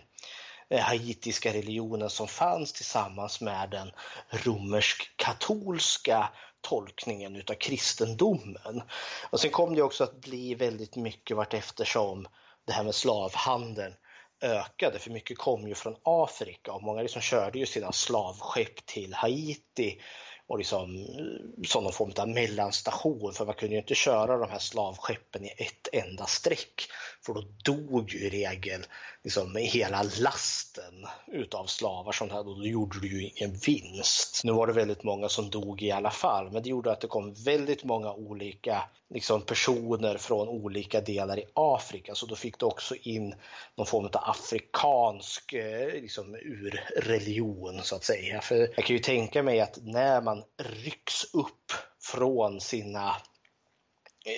Eh, 0.69 0.79
haitiska 0.79 1.53
religionen 1.53 2.09
som 2.09 2.27
fanns 2.27 2.73
tillsammans 2.73 3.41
med 3.41 3.69
den 3.69 3.91
romersk-katolska 4.29 6.29
tolkningen 6.61 7.35
utav 7.35 7.53
kristendomen. 7.53 8.81
Och 9.29 9.39
sen 9.39 9.51
kom 9.51 9.75
det 9.75 9.81
också 9.81 10.03
att 10.03 10.21
bli 10.21 10.55
väldigt 10.55 10.95
mycket 10.95 11.37
vart 11.37 11.53
eftersom 11.53 12.27
det 12.65 12.73
här 12.73 12.83
med 12.83 12.95
slavhandeln 12.95 13.93
ökade, 14.41 14.99
för 14.99 15.11
mycket 15.11 15.37
kom 15.37 15.67
ju 15.67 15.75
från 15.75 15.95
Afrika 16.03 16.71
och 16.71 16.83
många 16.83 17.01
liksom 17.01 17.21
körde 17.21 17.59
ju 17.59 17.65
sina 17.65 17.91
slavskepp 17.91 18.85
till 18.85 19.13
Haiti 19.13 20.01
och 20.47 20.57
liksom, 20.57 20.95
eh, 20.95 21.67
som 21.67 21.83
någon 21.83 21.93
form 21.93 22.13
av 22.17 22.29
mellanstation 22.29 23.33
för 23.33 23.45
man 23.45 23.55
kunde 23.55 23.75
ju 23.75 23.81
inte 23.81 23.95
köra 23.95 24.37
de 24.37 24.49
här 24.49 24.59
slavskeppen 24.59 25.45
i 25.45 25.53
ett 25.57 25.87
enda 25.91 26.25
streck 26.25 26.89
för 27.27 27.33
då 27.33 27.43
dog 27.63 28.11
ju 28.11 28.19
i 28.19 28.29
regel 28.29 28.85
liksom 29.23 29.55
hela 29.55 30.03
lasten 30.03 31.07
utav 31.27 31.65
slavar 31.65 32.11
som 32.11 32.29
hade, 32.29 32.49
och 32.49 32.57
då 32.57 32.65
gjorde 32.65 32.99
du 32.99 33.07
ju 33.07 33.29
ingen 33.29 33.55
vinst. 33.55 34.41
Nu 34.43 34.51
var 34.51 34.67
det 34.67 34.73
väldigt 34.73 35.03
många 35.03 35.29
som 35.29 35.49
dog 35.49 35.81
i 35.81 35.91
alla 35.91 36.11
fall 36.11 36.51
men 36.51 36.63
det 36.63 36.69
gjorde 36.69 36.91
att 36.91 37.01
det 37.01 37.07
kom 37.07 37.33
väldigt 37.33 37.83
många 37.83 38.13
olika 38.13 38.83
liksom, 39.09 39.41
personer 39.41 40.17
från 40.17 40.47
olika 40.47 41.01
delar 41.01 41.39
i 41.39 41.45
Afrika 41.53 42.15
så 42.15 42.25
då 42.25 42.35
fick 42.35 42.59
du 42.59 42.65
också 42.65 42.95
in 42.95 43.35
någon 43.75 43.87
form 43.87 44.05
av 44.05 44.11
afrikansk 44.13 45.53
eh, 45.53 45.87
liksom, 45.87 46.35
urreligion 46.35 47.79
så 47.83 47.95
att 47.95 48.03
säga. 48.03 48.41
För 48.41 48.55
jag 48.55 48.85
kan 48.85 48.95
ju 48.95 48.99
tänka 48.99 49.43
mig 49.43 49.59
att 49.59 49.77
när 49.81 50.21
man 50.21 50.43
rycks 50.57 51.33
upp 51.33 51.71
från 52.01 52.61
sina, 52.61 53.15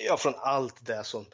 ja 0.06 0.16
från 0.16 0.34
allt 0.36 0.86
det 0.86 1.04
som 1.04 1.26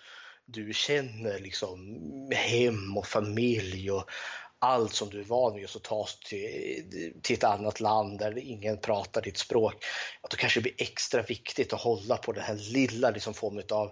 du 0.46 0.72
känner 0.72 1.38
liksom 1.38 2.00
hem 2.34 2.96
och 2.96 3.06
familj 3.06 3.90
och 3.90 4.10
allt 4.58 4.94
som 4.94 5.10
du 5.10 5.20
är 5.20 5.24
van 5.24 5.54
vid 5.54 5.64
och 5.64 5.70
så 5.70 5.78
tas 5.78 6.18
till, 6.20 7.12
till 7.22 7.36
ett 7.36 7.44
annat 7.44 7.80
land 7.80 8.18
där 8.18 8.38
ingen 8.38 8.78
pratar 8.78 9.22
ditt 9.22 9.38
språk. 9.38 9.84
Att 10.20 10.30
då 10.30 10.36
kanske 10.36 10.60
det 10.60 10.62
blir 10.62 10.74
extra 10.82 11.22
viktigt 11.22 11.72
att 11.72 11.80
hålla 11.80 12.16
på 12.16 12.32
den 12.32 12.44
här 12.44 12.54
lilla 12.54 13.10
liksom 13.10 13.34
formen 13.34 13.64
av 13.70 13.90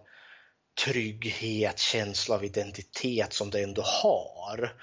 trygghet, 0.84 1.78
känsla 1.78 2.34
av 2.34 2.44
identitet 2.44 3.32
som 3.32 3.50
du 3.50 3.62
ändå 3.62 3.82
har. 3.82 4.76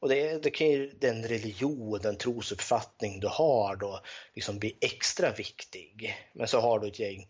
Och 0.00 0.08
det, 0.08 0.42
det 0.42 0.50
kan 0.50 0.70
ju 0.70 0.90
den 0.90 1.22
religion, 1.28 2.00
den 2.02 2.16
trosuppfattning 2.16 3.20
du 3.20 3.26
har 3.26 3.76
då 3.76 4.00
liksom 4.34 4.58
bli 4.58 4.78
extra 4.80 5.32
viktig. 5.32 6.16
Men 6.34 6.48
så 6.48 6.60
har 6.60 6.80
du 6.80 6.88
ett 6.88 6.98
gäng 6.98 7.26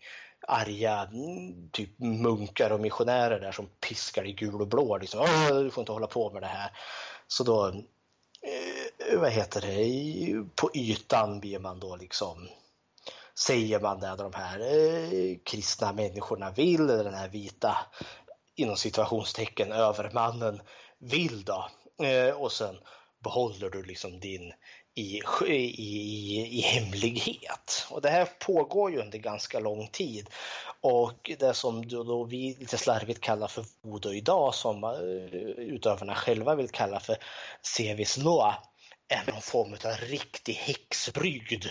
arga 0.47 1.09
mm, 1.11 1.69
typ 1.71 1.99
munkar 1.99 2.71
och 2.71 2.79
missionärer 2.79 3.39
där 3.39 3.51
som 3.51 3.67
piskar 3.67 4.25
i 4.25 4.31
gul 4.31 4.61
och 4.61 4.67
blå. 4.67 4.97
Liksom, 4.97 5.27
du 5.49 5.71
får 5.71 5.81
inte 5.81 5.91
hålla 5.91 6.07
på 6.07 6.31
med 6.31 6.41
det 6.41 6.47
här. 6.47 6.71
Så 7.27 7.43
då, 7.43 7.67
eh, 7.67 9.19
vad 9.19 9.31
heter 9.31 9.61
det, 9.61 10.45
på 10.55 10.69
ytan 10.73 11.39
blir 11.39 11.59
man 11.59 11.79
då 11.79 11.95
liksom 11.95 12.49
säger 13.39 13.79
man 13.79 13.99
det 13.99 14.15
de 14.15 14.33
här 14.33 14.59
eh, 14.59 15.37
kristna 15.43 15.93
människorna 15.93 16.51
vill, 16.51 16.89
eller 16.89 17.03
den 17.03 17.13
här 17.13 17.29
vita 17.29 17.77
inom 18.55 18.77
situationstecken 18.77 19.71
övermannen 19.71 20.61
vill 20.97 21.43
då. 21.43 21.69
Eh, 22.05 22.35
och 22.35 22.51
sen 22.51 22.75
behåller 23.23 23.69
du 23.69 23.83
liksom 23.83 24.19
din 24.19 24.53
i, 24.95 25.21
i, 25.45 26.47
i 26.51 26.61
hemlighet. 26.61 27.87
Och 27.89 28.01
det 28.01 28.09
här 28.09 28.27
pågår 28.39 28.91
ju 28.91 28.99
under 29.01 29.17
ganska 29.17 29.59
lång 29.59 29.87
tid. 29.87 30.29
Och 30.81 31.31
det 31.39 31.53
som 31.53 31.87
då 31.87 32.23
vi 32.23 32.55
lite 32.59 32.77
slarvigt 32.77 33.21
kallar 33.21 33.47
för 33.47 33.65
voodoo 33.81 34.13
idag, 34.13 34.55
som 34.55 34.83
eh, 34.83 34.91
utövarna 35.57 36.15
själva 36.15 36.55
vill 36.55 36.69
kalla 36.69 36.99
för 36.99 37.17
sevis 37.61 38.17
noa, 38.17 38.55
är 39.07 39.31
någon 39.31 39.41
form 39.41 39.73
av 39.73 39.91
riktig 40.09 40.53
häxbrygd 40.53 41.65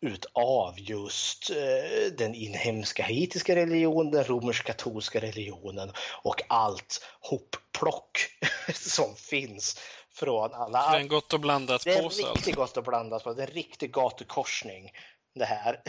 utav 0.00 0.74
just 0.76 1.50
eh, 1.50 2.12
den 2.18 2.34
inhemska 2.34 3.02
haitiska 3.02 3.56
religionen, 3.56 4.12
den 4.12 4.24
romersk-katolska 4.24 5.20
religionen 5.20 5.92
och 6.22 6.42
allt 6.48 7.06
hopplock 7.20 8.18
som 8.74 9.16
finns 9.16 9.80
från 10.18 10.54
alla. 10.54 10.90
Det 10.90 10.96
är 10.96 11.00
en 11.00 11.08
gott 11.08 11.32
och 11.32 11.40
blandat 11.40 11.84
påse. 11.84 11.90
Det 11.90 11.98
är 11.98 12.02
påse, 12.02 12.22
riktigt 12.22 12.36
alltså. 12.36 12.52
gott 12.52 12.76
och 12.76 12.84
blandat 12.84 13.24
Det 13.24 13.30
är 13.30 13.46
en 13.46 13.46
riktig 13.46 13.92
gatukorsning 13.92 14.90
det 15.34 15.44
här. 15.44 15.82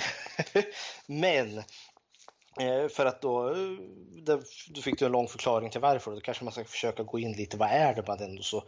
Men 1.05 1.57
eh, 2.59 2.87
för 2.89 3.05
att 3.05 3.21
då, 3.21 3.55
då 4.69 4.81
fick 4.81 4.99
du 4.99 5.05
en 5.05 5.11
lång 5.11 5.27
förklaring 5.27 5.69
till 5.69 5.81
varför. 5.81 6.11
Då 6.11 6.21
kanske 6.21 6.43
man 6.43 6.53
ska 6.53 6.65
försöka 6.65 7.03
gå 7.03 7.19
in 7.19 7.31
lite, 7.31 7.57
vad 7.57 7.69
är 7.69 7.95
det 7.95 8.07
man 8.07 8.19
ändå 8.19 8.43
så 8.43 8.63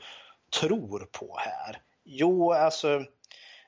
tror 0.60 1.00
på 1.12 1.38
här? 1.38 1.82
Jo, 2.04 2.52
alltså 2.52 3.06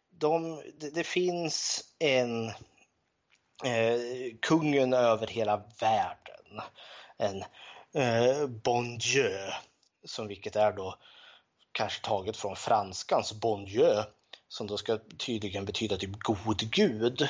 de, 0.10 0.62
det, 0.80 0.90
det 0.90 1.04
finns 1.04 1.84
en 2.00 2.48
eh, 3.64 4.00
kungen 4.42 4.94
över 4.94 5.28
hela 5.28 5.64
världen. 5.80 6.62
En 7.18 7.44
eh, 8.02 8.48
bon 8.48 8.98
Dieu, 8.98 9.52
som 10.06 10.28
vilket 10.28 10.56
är 10.56 10.72
då 10.72 10.96
kanske 11.74 12.06
taget 12.06 12.38
från 12.38 12.56
franskans 12.56 13.34
bon 13.34 13.66
Dieu, 13.66 14.04
som 14.48 14.68
då 14.68 14.78
ska 14.78 15.00
tydligen 15.18 15.66
betyda 15.66 15.98
typ 15.98 16.20
god 16.20 16.72
gud. 16.72 17.28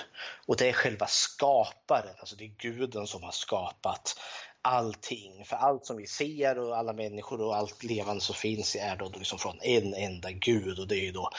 Och 0.48 0.58
det 0.58 0.70
är 0.70 0.74
själva 0.74 1.08
skaparen, 1.08 2.16
alltså 2.20 2.36
det 2.36 2.44
är 2.44 2.56
guden 2.58 3.08
som 3.08 3.24
har 3.24 3.32
skapat 3.32 4.20
allting. 4.62 5.46
För 5.46 5.56
allt 5.56 5.86
som 5.86 5.98
vi 5.98 6.08
ser 6.08 6.60
och 6.60 6.78
alla 6.78 6.94
människor 6.94 7.42
och 7.42 7.56
allt 7.56 7.84
levande 7.84 8.22
som 8.22 8.36
finns 8.36 8.76
är 8.76 8.96
då 8.96 9.12
liksom 9.18 9.40
från 9.40 9.62
en 9.62 9.94
enda 9.94 10.32
gud 10.32 10.80
och 10.80 10.88
det 10.88 10.96
är 10.96 11.04
ju 11.06 11.12
då 11.12 11.30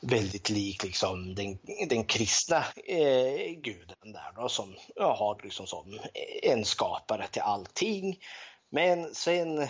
väldigt 0.00 0.50
lik 0.50 0.84
liksom 0.84 1.34
den, 1.34 1.58
den 1.88 2.04
kristna 2.04 2.64
eh, 2.86 3.50
guden 3.62 4.12
där 4.12 4.32
då, 4.36 4.48
som 4.48 4.76
har 4.96 5.40
liksom 5.44 5.66
som 5.66 6.00
en 6.42 6.64
skapare 6.64 7.26
till 7.26 7.42
allting. 7.42 8.18
Men 8.70 9.14
sen, 9.14 9.68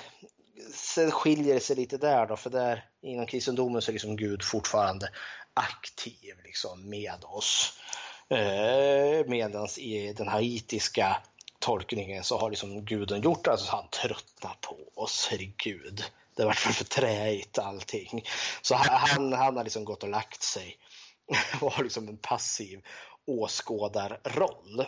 sen 0.75 1.11
skiljer 1.11 1.55
det 1.55 1.61
sig 1.61 1.77
lite 1.77 1.97
där 1.97 2.27
då, 2.27 2.37
för 2.37 2.51
där 2.51 2.85
inom 3.03 3.27
kristendomen 3.27 3.83
så 3.83 3.91
är 3.91 3.93
liksom 3.93 4.17
Gud 4.17 4.43
fortfarande 4.43 5.09
aktiv 5.55 6.35
liksom 6.45 6.89
med 6.91 7.25
oss. 7.25 7.81
Eh, 8.29 9.27
Medan 9.27 9.69
i 9.79 10.13
den 10.13 10.29
haitiska 10.29 11.17
tolkningen 11.59 12.25
så 12.25 12.39
har 12.39 12.51
liksom 12.51 12.85
guden 12.85 13.21
gjort 13.21 13.47
alltså 13.47 13.71
han 13.71 13.89
tröttnar 13.89 14.57
på 14.61 15.03
oss, 15.03 15.29
herregud 15.31 16.05
det 16.41 16.47
var 16.47 16.53
för 16.53 16.85
träigt 16.85 17.59
allting. 17.59 18.25
Så 18.63 18.75
han, 18.75 19.33
han 19.33 19.57
har 19.57 19.65
liksom 19.65 19.85
gått 19.85 20.03
och 20.03 20.09
lagt 20.09 20.43
sig 20.43 20.79
och 21.61 21.73
har 21.73 21.85
liksom 21.85 22.09
en 22.09 22.17
passiv 22.17 22.83
åskådarroll. 23.27 24.87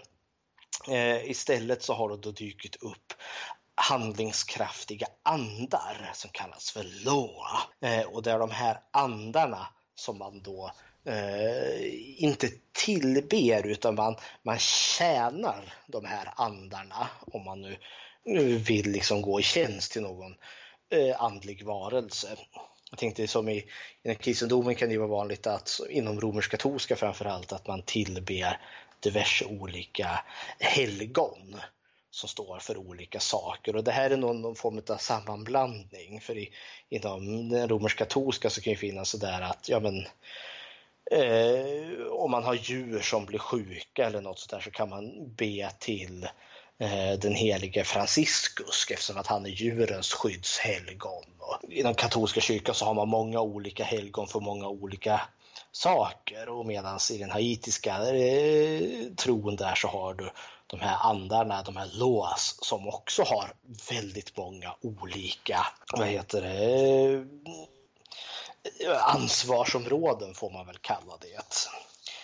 Eh, 0.89 1.31
istället 1.31 1.83
så 1.83 1.95
har 1.95 2.09
det 2.09 2.17
då 2.17 2.31
dykt 2.31 2.77
upp 2.77 3.13
handlingskraftiga 3.83 5.07
andar 5.23 6.11
som 6.15 6.31
kallas 6.31 6.71
för 6.71 7.05
Loa. 7.05 7.61
Eh, 7.81 8.07
och 8.07 8.23
det 8.23 8.31
är 8.31 8.39
de 8.39 8.51
här 8.51 8.81
andarna 8.91 9.67
som 9.95 10.19
man 10.19 10.43
då 10.43 10.73
eh, 11.05 12.25
inte 12.25 12.49
tillber 12.73 13.67
utan 13.67 13.95
man, 13.95 14.17
man 14.43 14.59
tjänar 14.59 15.75
de 15.87 16.05
här 16.05 16.29
andarna 16.37 17.09
om 17.21 17.45
man 17.45 17.63
nu, 17.63 17.77
nu 18.25 18.57
vill 18.57 18.91
liksom 18.91 19.23
gå 19.23 19.41
i 19.41 19.43
tjänst 19.43 19.93
till 19.93 20.03
någon 20.03 20.35
eh, 20.91 21.23
andlig 21.23 21.65
varelse. 21.65 22.29
Jag 22.91 22.99
tänkte 22.99 23.29
som 23.29 23.49
i, 23.49 23.65
i 24.03 24.15
kristendomen 24.15 24.75
kan 24.75 24.89
det 24.89 24.99
vara 24.99 25.09
vanligt 25.09 25.47
att 25.47 25.81
inom 25.91 26.21
romersk-katolska 26.21 26.97
framförallt 26.97 27.53
att 27.53 27.67
man 27.67 27.83
tillber 27.83 28.61
diverse 29.01 29.45
olika 29.45 30.25
helgon 30.59 31.57
som 32.13 32.29
står 32.29 32.59
för 32.59 32.77
olika 32.77 33.21
saker. 33.21 33.77
Och 33.77 33.85
det 33.85 33.93
här 33.93 34.11
är 34.11 34.17
någon, 34.17 34.43
någon 34.43 34.55
form 34.55 34.83
av 34.91 34.97
sammanblandning. 34.97 36.21
För 36.21 36.39
i, 36.39 36.53
inom 36.89 37.49
den 37.49 37.69
romersk-katolska 37.69 38.51
så 38.51 38.61
kan 38.61 38.73
det 38.73 38.79
finnas 38.79 39.09
sådär 39.09 39.41
att 39.41 39.69
ja, 39.69 39.81
men, 39.81 40.07
eh, 41.11 42.07
om 42.11 42.31
man 42.31 42.45
har 42.45 42.55
djur 42.55 43.01
som 43.01 43.27
blir 43.27 43.39
sjuka 43.39 44.07
eller 44.07 44.21
något 44.21 44.39
sådär 44.39 44.61
så 44.61 44.71
kan 44.71 44.89
man 44.89 45.35
be 45.37 45.71
till 45.79 46.29
Eh, 46.83 47.19
den 47.19 47.35
helige 47.35 47.85
Franciscus 47.85 48.87
eftersom 48.91 49.17
att 49.17 49.27
han 49.27 49.47
är 49.47 49.51
djurens 49.51 50.13
skyddshelgon. 50.13 51.25
Och 51.39 51.73
inom 51.73 51.95
katolska 51.95 52.41
kyrkan 52.41 52.75
så 52.75 52.85
har 52.85 52.95
man 52.95 53.09
många 53.09 53.41
olika 53.41 53.85
helgon 53.85 54.29
för 54.29 54.41
många 54.41 54.69
olika 54.69 55.21
saker. 55.73 56.49
Och 56.49 56.67
medan 56.67 56.99
i 57.13 57.19
den 57.19 57.31
haitiska 57.31 58.15
eh, 58.15 58.83
tron 59.17 59.57
där 59.57 59.75
så 59.75 59.89
har 59.89 60.15
du 60.15 60.31
de 60.73 60.81
här 60.81 60.99
andarna, 61.11 61.63
de 61.63 61.77
här 61.77 61.91
loas, 61.95 62.57
som 62.63 62.89
också 62.89 63.23
har 63.23 63.55
väldigt 63.91 64.37
många 64.37 64.75
olika, 64.81 65.67
vad 65.93 66.09
heter 66.09 66.43
det, 66.43 67.27
ansvarsområden 69.01 70.35
får 70.35 70.51
man 70.51 70.67
väl 70.67 70.79
kalla 70.79 71.17
det. 71.21 71.69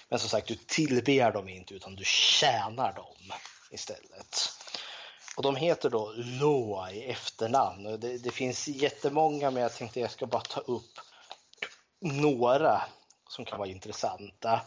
Men 0.08 0.18
som 0.18 0.28
sagt, 0.28 0.48
du 0.48 0.54
tillber 0.54 1.32
dem 1.32 1.48
inte 1.48 1.74
utan 1.74 1.96
du 1.96 2.04
tjänar 2.04 2.92
dem 2.92 3.32
istället. 3.70 4.48
Och 5.36 5.42
de 5.42 5.56
heter 5.56 5.90
då 5.90 6.12
Loa 6.16 6.92
i 6.92 7.10
efternamn. 7.10 8.00
Det, 8.00 8.18
det 8.18 8.30
finns 8.30 8.68
jättemånga 8.68 9.50
men 9.50 9.62
jag 9.62 9.74
tänkte 9.74 10.00
jag 10.00 10.10
ska 10.10 10.26
bara 10.26 10.42
ta 10.42 10.60
upp 10.60 10.98
några 12.00 12.82
som 13.28 13.44
kan 13.44 13.58
vara 13.58 13.68
intressanta. 13.68 14.60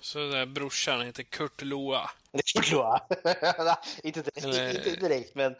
Så 0.00 0.18
där 0.18 0.46
brorsan 0.46 1.06
heter 1.06 1.22
Kurt 1.22 1.62
Loa? 1.62 2.10
Kurt 2.54 2.72
Loa? 2.72 3.00
inte, 4.02 4.22
direkt, 4.22 4.44
Eller... 4.44 4.88
inte 4.88 5.08
direkt, 5.08 5.34
men 5.34 5.52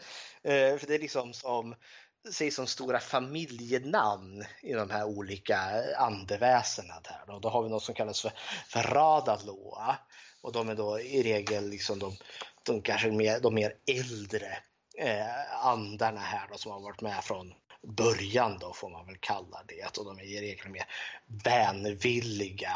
eh, 0.42 0.76
för 0.78 0.86
det 0.86 0.94
är 0.94 0.98
liksom 0.98 1.32
som 1.32 1.74
säg 2.28 2.50
som 2.50 2.66
stora 2.66 3.00
familjenamn 3.00 4.44
i 4.62 4.72
de 4.72 4.90
här 4.90 5.04
olika 5.04 5.58
andeväsena. 5.96 6.94
Där. 7.00 7.24
Då, 7.26 7.38
då 7.38 7.48
har 7.48 7.62
vi 7.62 7.68
något 7.68 7.82
som 7.82 7.94
kallas 7.94 8.20
för, 8.20 8.32
för 8.68 8.82
Radaloa 8.82 9.98
och 10.40 10.52
de 10.52 10.68
är 10.68 10.74
då 10.74 11.00
i 11.00 11.22
regel 11.22 11.70
liksom 11.70 11.98
de, 11.98 12.16
de 12.62 12.82
kanske 12.82 13.10
mer, 13.10 13.40
de 13.40 13.54
mer 13.54 13.74
äldre 13.86 14.58
eh, 14.98 15.66
andarna 15.66 16.20
här 16.20 16.48
då, 16.52 16.58
som 16.58 16.72
har 16.72 16.80
varit 16.80 17.00
med 17.00 17.24
från 17.24 17.54
början 17.82 18.58
då 18.58 18.72
får 18.72 18.90
man 18.90 19.06
väl 19.06 19.16
kalla 19.20 19.62
det 19.68 19.98
och 19.98 20.04
de 20.04 20.18
är 20.18 20.24
i 20.24 20.40
regel 20.40 20.68
mer 20.68 20.84
vänvilliga 21.44 22.72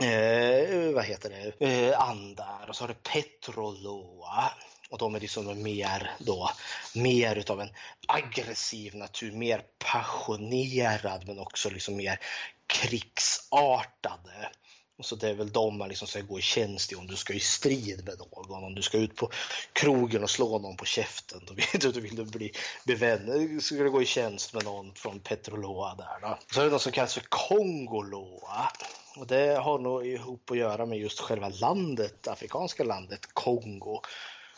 eh, 0.00 0.92
vad 0.94 1.04
heter 1.04 1.30
det, 1.30 1.66
eh, 1.66 2.00
andar. 2.00 2.66
Och 2.68 2.76
så 2.76 2.84
har 2.84 2.88
du 2.88 2.94
Petroloa 2.94 4.52
och 4.90 4.98
de 4.98 5.14
är 5.14 5.20
liksom 5.20 5.62
mer 5.62 6.10
då, 6.18 6.50
mer 6.94 7.36
utav 7.36 7.60
en 7.60 7.74
aggressiv 8.08 8.94
natur, 8.94 9.32
mer 9.32 9.62
passionerad 9.78 11.26
men 11.26 11.38
också 11.38 11.70
liksom 11.70 11.96
mer 11.96 12.18
krigsartade. 12.66 14.50
Och 14.98 15.04
så 15.04 15.16
det 15.16 15.28
är 15.28 15.34
väl 15.34 15.52
de 15.52 15.78
man 15.78 15.88
liksom 15.88 16.08
ska 16.08 16.20
gå 16.20 16.38
i 16.38 16.42
tjänst 16.42 16.92
i 16.92 16.94
om 16.94 17.06
du 17.06 17.16
ska 17.16 17.32
i 17.32 17.40
strid 17.40 18.04
med 18.04 18.18
någon. 18.18 18.64
Om 18.64 18.74
du 18.74 18.82
ska 18.82 18.98
ut 18.98 19.16
på 19.16 19.30
krogen 19.72 20.22
och 20.22 20.30
slå 20.30 20.58
någon 20.58 20.76
på 20.76 20.84
käften, 20.84 21.40
då 21.46 21.54
vill 21.54 21.66
du, 21.80 21.92
då 21.92 22.00
vill 22.00 22.16
du 22.16 22.24
bli 22.24 22.52
bevän. 22.86 23.60
Ska 23.60 23.74
du 23.74 23.90
gå 23.90 24.02
i 24.02 24.06
tjänst 24.06 24.54
med 24.54 24.64
någon 24.64 24.94
från 24.94 25.20
Petroloa 25.20 25.94
där 25.94 26.28
då. 26.28 26.38
Så 26.52 26.60
är 26.60 26.64
det 26.64 26.70
något 26.70 26.82
som 26.82 26.92
kallas 26.92 27.14
för 27.14 27.26
Kongoloa. 27.28 28.72
Och 29.16 29.26
det 29.26 29.58
har 29.58 29.78
nog 29.78 30.06
ihop 30.06 30.50
att 30.50 30.56
göra 30.56 30.86
med 30.86 30.98
just 30.98 31.20
själva 31.20 31.48
landet, 31.48 32.28
afrikanska 32.28 32.84
landet 32.84 33.20
Kongo. 33.32 34.00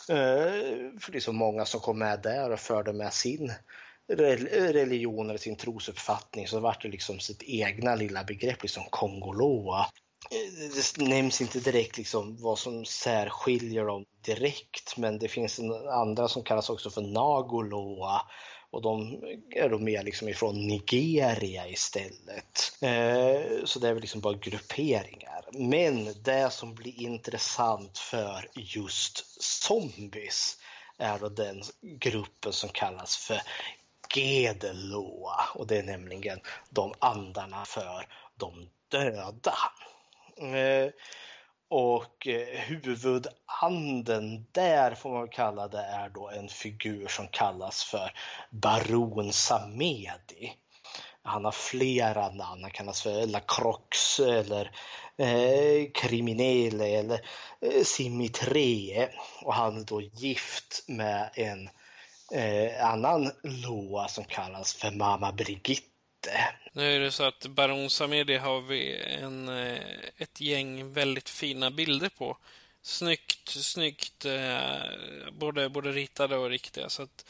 Eh, 0.08 1.00
för 1.00 1.12
det 1.12 1.18
är 1.18 1.20
så 1.20 1.32
många 1.32 1.64
som 1.64 1.80
kom 1.80 1.98
med 1.98 2.22
där 2.22 2.50
och 2.50 2.60
förde 2.60 2.92
med 2.92 3.12
sin 3.12 3.52
religion 4.08 5.30
eller 5.30 5.38
sin 5.38 5.56
trosuppfattning 5.56 6.48
så 6.48 6.60
vart 6.60 6.82
det 6.82 6.88
liksom 6.88 7.20
sitt 7.20 7.42
egna 7.42 7.94
lilla 7.94 8.24
begrepp, 8.24 8.62
liksom 8.62 8.84
Kongoloa. 8.90 9.86
Eh, 10.30 10.70
det 10.96 11.04
nämns 11.08 11.40
inte 11.40 11.60
direkt 11.60 11.98
liksom 11.98 12.36
vad 12.36 12.58
som 12.58 12.84
särskiljer 12.84 13.84
dem 13.84 14.04
direkt 14.24 14.96
men 14.96 15.18
det 15.18 15.28
finns 15.28 15.60
andra 15.92 16.28
som 16.28 16.42
kallas 16.42 16.70
också 16.70 16.90
för 16.90 17.02
Nagoloa 17.02 18.22
och 18.74 18.82
de 18.82 19.22
är 19.50 19.68
då 19.68 19.78
mer 19.78 20.02
liksom 20.02 20.28
ifrån 20.28 20.66
Nigeria 20.66 21.68
istället. 21.68 22.72
Eh, 22.80 23.64
så 23.64 23.78
det 23.78 23.88
är 23.88 23.92
väl 23.92 24.00
liksom 24.00 24.20
bara 24.20 24.34
grupperingar. 24.34 25.44
Men 25.52 26.22
det 26.22 26.52
som 26.52 26.74
blir 26.74 27.00
intressant 27.00 27.98
för 27.98 28.48
just 28.54 29.42
zombies 29.42 30.58
är 30.98 31.18
då 31.18 31.28
den 31.28 31.62
gruppen 31.82 32.52
som 32.52 32.68
kallas 32.68 33.16
för 33.16 33.40
Gedeloa 34.14 35.44
och 35.54 35.66
det 35.66 35.78
är 35.78 35.82
nämligen 35.82 36.40
de 36.70 36.94
andarna 36.98 37.64
för 37.64 38.06
de 38.38 38.68
döda. 38.88 39.54
Eh, 40.38 40.90
och 41.68 42.26
eh, 42.26 42.60
huvudanden 42.60 44.46
där 44.52 44.94
får 44.94 45.10
man 45.10 45.28
kalla 45.28 45.68
det 45.68 45.82
är 45.82 46.08
då 46.08 46.28
en 46.28 46.48
figur 46.48 47.08
som 47.08 47.28
kallas 47.28 47.84
för 47.84 48.12
Baron 48.50 49.32
Samedi. 49.32 50.52
Han 51.22 51.44
har 51.44 51.52
flera 51.52 52.30
namn, 52.30 52.62
han 52.62 52.70
kallas 52.70 53.02
för 53.02 53.26
Lacroix 53.26 54.20
eller 54.20 54.70
eh, 55.18 55.90
eller 56.80 57.20
eh, 57.60 57.84
Simitree. 57.84 59.08
Och 59.42 59.54
han 59.54 59.76
är 59.80 59.84
då 59.84 60.00
gift 60.00 60.84
med 60.88 61.30
en 61.34 61.68
eh, 62.32 62.86
annan 62.86 63.30
Loa 63.42 64.08
som 64.08 64.24
kallas 64.24 64.74
för 64.74 64.90
Mama 64.90 65.32
Brigitte 65.32 65.93
nu 66.72 66.96
är 66.96 67.00
det 67.00 67.10
så 67.10 67.24
att 67.24 67.46
Baron 67.46 67.90
Samedi 67.90 68.36
har 68.36 68.60
vi 68.60 69.02
en, 69.02 69.48
eh, 69.48 69.78
ett 70.16 70.40
gäng 70.40 70.92
väldigt 70.92 71.28
fina 71.28 71.70
bilder 71.70 72.08
på. 72.08 72.36
Snyggt, 72.82 73.48
snyggt, 73.48 74.24
eh, 74.24 75.32
både, 75.32 75.68
både 75.68 75.92
ritade 75.92 76.36
och 76.36 76.50
riktiga. 76.50 76.88
Så 76.88 77.02
att 77.02 77.24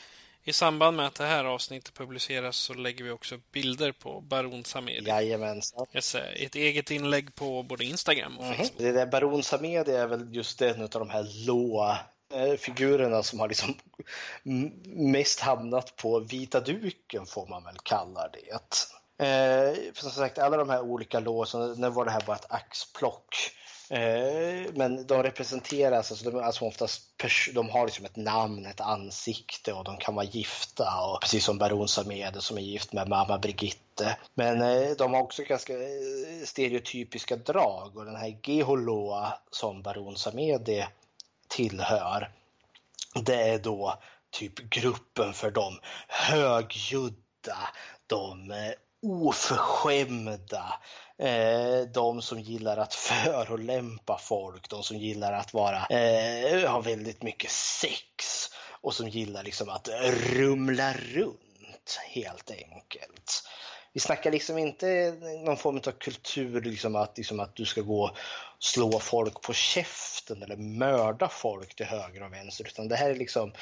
i 0.46 0.52
samband 0.52 0.96
med 0.96 1.06
att 1.06 1.14
det 1.14 1.24
här 1.24 1.44
avsnittet 1.44 1.94
publiceras 1.94 2.56
så 2.56 2.74
lägger 2.74 3.04
vi 3.04 3.10
också 3.10 3.40
bilder 3.52 3.92
på 3.92 4.20
Baron 4.20 4.64
Samedi. 4.64 5.08
Jajamensan. 5.08 5.86
Ett 6.34 6.54
eget 6.54 6.90
inlägg 6.90 7.34
på 7.34 7.62
både 7.62 7.84
Instagram 7.84 8.38
och 8.38 8.44
mm. 8.44 8.56
Facebook. 8.56 8.78
Det 8.78 8.92
där 8.92 9.06
Baron 9.06 9.42
Samedi 9.42 9.92
är 9.92 10.06
väl 10.06 10.34
just 10.34 10.62
en 10.62 10.82
av 10.82 10.88
de 10.88 11.10
här 11.10 11.46
låa 11.46 11.90
eh, 11.92 11.98
Eh, 12.34 12.56
figurerna 12.56 13.22
som 13.22 13.40
har 13.40 13.48
liksom 13.48 13.74
mest 14.84 15.40
hamnat 15.40 15.96
på 15.96 16.20
vita 16.20 16.60
duken 16.60 17.26
får 17.26 17.46
man 17.46 17.64
väl 17.64 17.78
kalla 17.82 18.28
det. 18.28 18.52
Eh, 19.18 19.74
för 19.94 20.00
som 20.00 20.10
sagt, 20.10 20.38
alla 20.38 20.56
de 20.56 20.70
här 20.70 20.80
olika 20.80 21.20
låsen, 21.20 21.72
nu 21.72 21.90
var 21.90 22.04
det 22.04 22.10
här 22.10 22.22
bara 22.26 22.36
ett 22.36 22.52
axplock. 22.52 23.36
Eh, 23.90 24.72
men 24.74 25.06
de 25.06 25.22
representeras, 25.22 26.10
alltså 26.10 26.30
de, 26.30 26.44
alltså 26.44 26.64
oftast 26.64 27.02
de 27.54 27.70
har 27.70 27.84
liksom 27.84 28.04
ett 28.04 28.16
namn, 28.16 28.66
ett 28.66 28.80
ansikte 28.80 29.72
och 29.72 29.84
de 29.84 29.96
kan 29.96 30.14
vara 30.14 30.26
gifta. 30.26 31.00
Och 31.00 31.20
precis 31.20 31.44
som 31.44 31.58
Baron 31.58 31.88
Samede 31.88 32.40
som 32.40 32.58
är 32.58 32.62
gift 32.62 32.92
med 32.92 33.08
mamma 33.08 33.38
Brigitte. 33.38 34.16
Men 34.34 34.62
eh, 34.62 34.90
de 34.98 35.14
har 35.14 35.22
också 35.22 35.42
ganska 35.42 35.72
eh, 35.72 36.44
stereotypiska 36.44 37.36
drag 37.36 37.96
och 37.96 38.04
den 38.04 38.16
här 38.16 38.36
Geholoa 38.42 39.32
som 39.50 39.82
Baron 39.82 40.16
Samede 40.16 40.88
tillhör, 41.48 42.30
det 43.14 43.50
är 43.50 43.58
då 43.58 44.02
typ 44.30 44.58
gruppen 44.58 45.32
för 45.32 45.50
de 45.50 45.80
högljudda, 46.08 47.58
de 48.06 48.50
eh, 48.50 48.72
oförskämda, 49.02 50.80
eh, 51.18 51.80
de 51.94 52.22
som 52.22 52.40
gillar 52.40 52.76
att 52.76 52.94
förolämpa 53.24 54.18
folk, 54.18 54.68
de 54.70 54.82
som 54.82 54.96
gillar 54.96 55.32
att 55.32 55.54
vara, 55.54 55.86
eh, 55.86 56.70
ha 56.70 56.80
väldigt 56.80 57.22
mycket 57.22 57.50
sex 57.50 58.50
och 58.80 58.94
som 58.94 59.08
gillar 59.08 59.42
liksom 59.42 59.68
att 59.68 59.88
rumla 60.12 60.92
runt 60.92 62.00
helt 62.08 62.50
enkelt. 62.50 63.44
Vi 63.94 64.00
snackar 64.00 64.30
liksom 64.30 64.58
inte 64.58 65.14
någon 65.44 65.56
form 65.56 65.76
av 65.76 65.90
kultur, 65.90 66.60
liksom 66.60 66.96
att, 66.96 67.18
liksom 67.18 67.40
att 67.40 67.56
du 67.56 67.64
ska 67.64 67.80
gå 67.80 68.04
och 68.04 68.16
slå 68.58 68.98
folk 68.98 69.42
på 69.42 69.52
käften 69.52 70.42
eller 70.42 70.56
mörda 70.56 71.28
folk 71.28 71.74
till 71.74 71.86
höger 71.86 72.22
och 72.22 72.32
vänster, 72.32 72.66
utan 72.66 72.88
det 72.88 72.96
här 72.96 73.10
är 73.10 73.14
liksom 73.14 73.52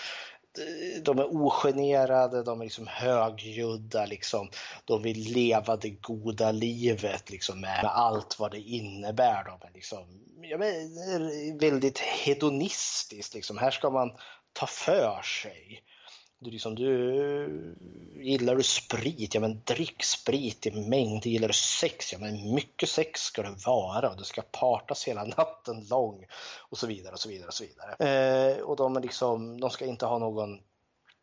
de 1.03 1.19
är 1.19 1.25
ogenerade, 1.25 2.43
de 2.43 2.61
är 2.61 2.65
liksom 2.65 2.87
högljudda, 2.87 4.07
liksom. 4.07 4.51
de 4.85 5.03
vill 5.03 5.19
leva 5.19 5.77
det 5.77 5.91
goda 5.91 6.53
livet 6.53 7.31
liksom, 7.31 7.61
med, 7.61 7.83
med 7.83 7.91
allt 7.91 8.39
vad 8.39 8.51
det 8.51 8.61
innebär. 8.61 9.45
De 9.45 9.69
är 9.69 9.71
liksom, 9.75 10.05
ja, 10.43 10.59
men, 10.59 11.59
väldigt 11.59 11.99
hedonistiskt. 11.99 13.35
Liksom. 13.35 13.59
Här 13.59 13.71
ska 13.71 13.91
man 13.91 14.11
ta 14.53 14.67
för 14.67 15.23
sig. 15.23 15.83
Du, 16.45 16.51
liksom, 16.51 16.75
du, 16.75 17.77
gillar 18.17 18.57
du 18.57 18.63
sprit? 18.63 19.35
Ja 19.35 19.41
men 19.41 19.63
drick 19.65 20.05
sprit 20.05 20.67
i 20.67 20.71
mängd. 20.71 21.27
Gillar 21.27 21.49
du 21.49 21.55
sex? 21.55 22.13
Ja 22.13 22.19
men 22.19 22.55
mycket 22.55 22.89
sex 22.89 23.23
ska 23.23 23.43
det 23.43 23.67
vara 23.67 24.11
och 24.11 24.17
det 24.17 24.25
ska 24.25 24.43
partas 24.43 25.09
hela 25.09 25.25
natten 25.25 25.87
lång 25.91 26.27
och 26.59 26.79
så 26.79 26.87
vidare 26.87 27.13
och 27.13 27.21
så 27.21 27.29
vidare 27.29 27.49
och 27.49 27.55
så 27.55 27.65
vidare. 27.65 28.51
Eh, 28.53 28.59
och 28.59 28.77
de, 28.77 28.97
är 28.97 29.01
liksom, 29.01 29.61
de 29.61 29.71
ska 29.71 29.87
inte 29.87 30.07
ha 30.07 30.19
någon 30.19 30.59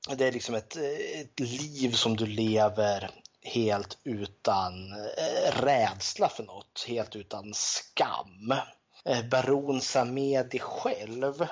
det 0.07 0.27
är 0.27 0.31
liksom 0.31 0.55
ett, 0.55 0.75
ett 1.13 1.39
liv 1.39 1.91
som 1.91 2.15
du 2.15 2.25
lever 2.25 3.11
helt 3.43 3.97
utan 4.03 4.91
eh, 4.91 5.61
rädsla 5.61 6.29
för 6.29 6.43
något, 6.43 6.85
helt 6.87 7.15
utan 7.15 7.53
skam. 7.53 8.53
Eh, 9.05 9.25
Baron 9.25 9.81
Samedi 9.81 10.59
själv, 10.59 11.47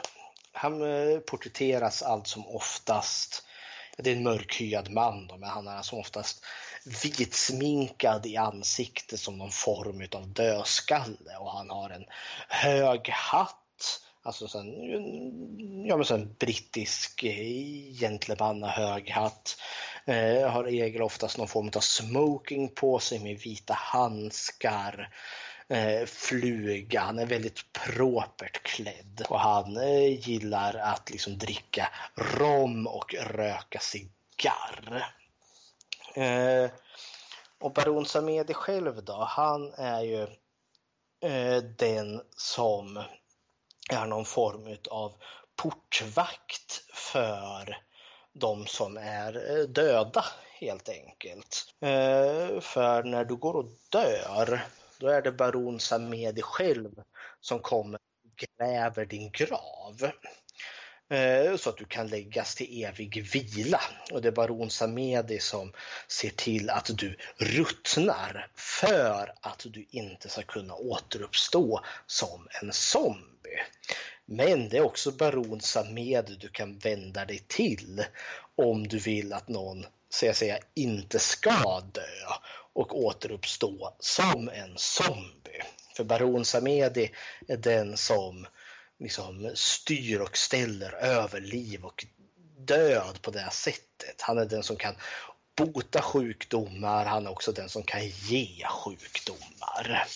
han 0.52 0.82
eh, 0.82 1.20
porträtteras 1.20 2.02
allt 2.02 2.28
som 2.28 2.48
oftast 2.48 3.47
det 3.98 4.12
är 4.12 4.16
en 4.16 4.24
mörkhyad 4.24 4.90
man 4.90 5.28
då, 5.28 5.38
men 5.38 5.50
han 5.50 5.68
är 5.68 5.76
alltså 5.76 5.96
oftast 5.96 6.46
vitsminkad 7.04 8.26
i 8.26 8.38
ansiktet 8.38 9.20
som 9.20 9.38
någon 9.38 9.52
form 9.52 10.08
av 10.12 10.28
dödskalle 10.28 11.38
och 11.40 11.52
han 11.52 11.70
har 11.70 11.90
en 11.90 12.06
hög 12.48 13.10
hatt 13.10 13.64
Alltså 14.28 14.48
sen, 14.48 14.66
ja, 15.86 15.98
men 15.98 16.06
sen 16.06 16.36
brittisk 16.40 17.24
gentlemanna 18.00 18.68
hög 18.68 19.10
hatt. 19.10 19.58
Eh, 20.06 20.50
har 20.50 20.68
i 20.68 20.82
regel 20.82 21.02
oftast 21.02 21.38
någon 21.38 21.48
form 21.48 21.72
av 21.76 21.80
smoking 21.80 22.70
på 22.70 23.00
sig 23.00 23.20
med 23.20 23.40
vita 23.40 23.74
handskar. 23.74 25.10
Eh, 25.70 26.06
fluga, 26.06 27.02
han 27.02 27.20
är 27.20 27.26
väldigt 27.26 27.74
propert 27.74 28.64
klädd 28.64 29.26
och 29.30 29.40
han 29.40 29.78
eh, 29.78 30.30
gillar 30.30 30.74
att 30.74 31.10
liksom 31.10 31.38
dricka 31.38 31.90
rom 32.16 32.88
och 32.88 33.14
röka 33.14 33.80
cigarr. 33.80 35.14
Eh, 36.16 36.70
och 37.60 37.74
Baron 37.74 38.06
Samedi 38.06 38.54
själv 38.54 39.04
då, 39.04 39.24
han 39.30 39.74
är 39.74 40.02
ju 40.02 40.22
eh, 41.22 41.64
den 41.78 42.22
som 42.36 43.04
är 43.90 44.06
någon 44.06 44.26
form 44.26 44.78
av 44.90 45.14
portvakt 45.56 46.84
för 46.94 47.78
de 48.34 48.68
som 48.68 48.98
är 48.98 49.58
eh, 49.60 49.64
döda 49.64 50.26
helt 50.60 50.90
enkelt. 50.90 51.74
Eh, 51.80 52.60
för 52.60 53.04
när 53.04 53.26
du 53.26 53.36
går 53.36 53.54
och 53.54 53.70
dör, 53.90 54.66
då 55.00 55.08
är 55.08 55.22
det 55.22 55.32
baron 55.32 55.80
Samedi 55.80 56.42
själv 56.42 56.92
som 57.42 57.60
kommer 57.60 57.96
och 57.96 58.48
gräver 58.60 59.06
din 59.06 59.32
grav. 59.32 60.12
Eh, 61.10 61.56
så 61.56 61.70
att 61.70 61.78
du 61.78 61.86
kan 61.86 62.08
läggas 62.08 62.56
till 62.56 62.84
evig 62.84 63.32
vila. 63.32 63.82
Och 64.12 64.22
det 64.22 64.28
är 64.28 64.32
baron 64.32 64.70
Samedi 64.70 65.40
som 65.40 65.74
ser 66.08 66.30
till 66.30 66.70
att 66.70 66.90
du 66.98 67.18
ruttnar 67.38 68.48
för 68.56 69.34
att 69.42 69.66
du 69.70 69.86
inte 69.90 70.30
ska 70.30 70.42
kunna 70.42 70.74
återuppstå 70.74 71.84
som 72.06 72.48
en 72.62 72.74
zombie. 72.74 73.62
Men 74.26 74.70
det 74.70 74.78
är 74.78 74.86
också 74.86 75.12
baron 75.12 75.62
Samedi 75.62 76.36
du 76.40 76.50
kan 76.50 76.78
vända 76.78 77.26
dig 77.26 77.44
till 77.48 78.06
om 78.56 78.88
du 78.88 79.00
vill 79.00 79.34
att 79.34 79.48
någon 79.48 79.86
så 80.10 80.26
jag 80.26 80.36
säga, 80.36 80.58
inte 80.74 81.20
ska 81.20 81.82
dö 81.94 82.02
och 82.78 83.00
återuppstå 83.00 83.96
som 84.00 84.50
en 84.50 84.74
zombie. 84.78 85.64
För 85.96 86.04
baron 86.04 86.46
Samedi 86.46 87.12
är 87.48 87.58
den 87.58 87.98
som 87.98 88.48
liksom 89.00 89.52
styr 89.56 90.20
och 90.20 90.38
ställer 90.38 90.92
över 90.92 91.42
liv 91.42 91.86
och 91.86 92.06
död 92.58 93.22
på 93.22 93.32
det 93.32 93.40
här 93.40 93.50
sättet. 93.50 94.22
Han 94.22 94.38
är 94.38 94.46
den 94.46 94.64
som 94.64 94.76
kan 94.76 94.96
bota 95.56 96.02
sjukdomar, 96.02 97.06
han 97.06 97.26
är 97.26 97.32
också 97.32 97.52
den 97.52 97.70
som 97.70 97.84
kan 97.84 98.08
ge 98.08 98.66
sjukdomar. 98.70 100.08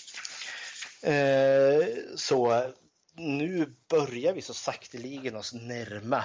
Eh, 1.02 1.88
så 2.16 2.72
nu 3.14 3.76
börjar 3.90 4.34
vi 4.34 4.42
så 4.42 4.54
sakteligen 4.54 5.36
oss 5.36 5.54
närma 5.54 6.24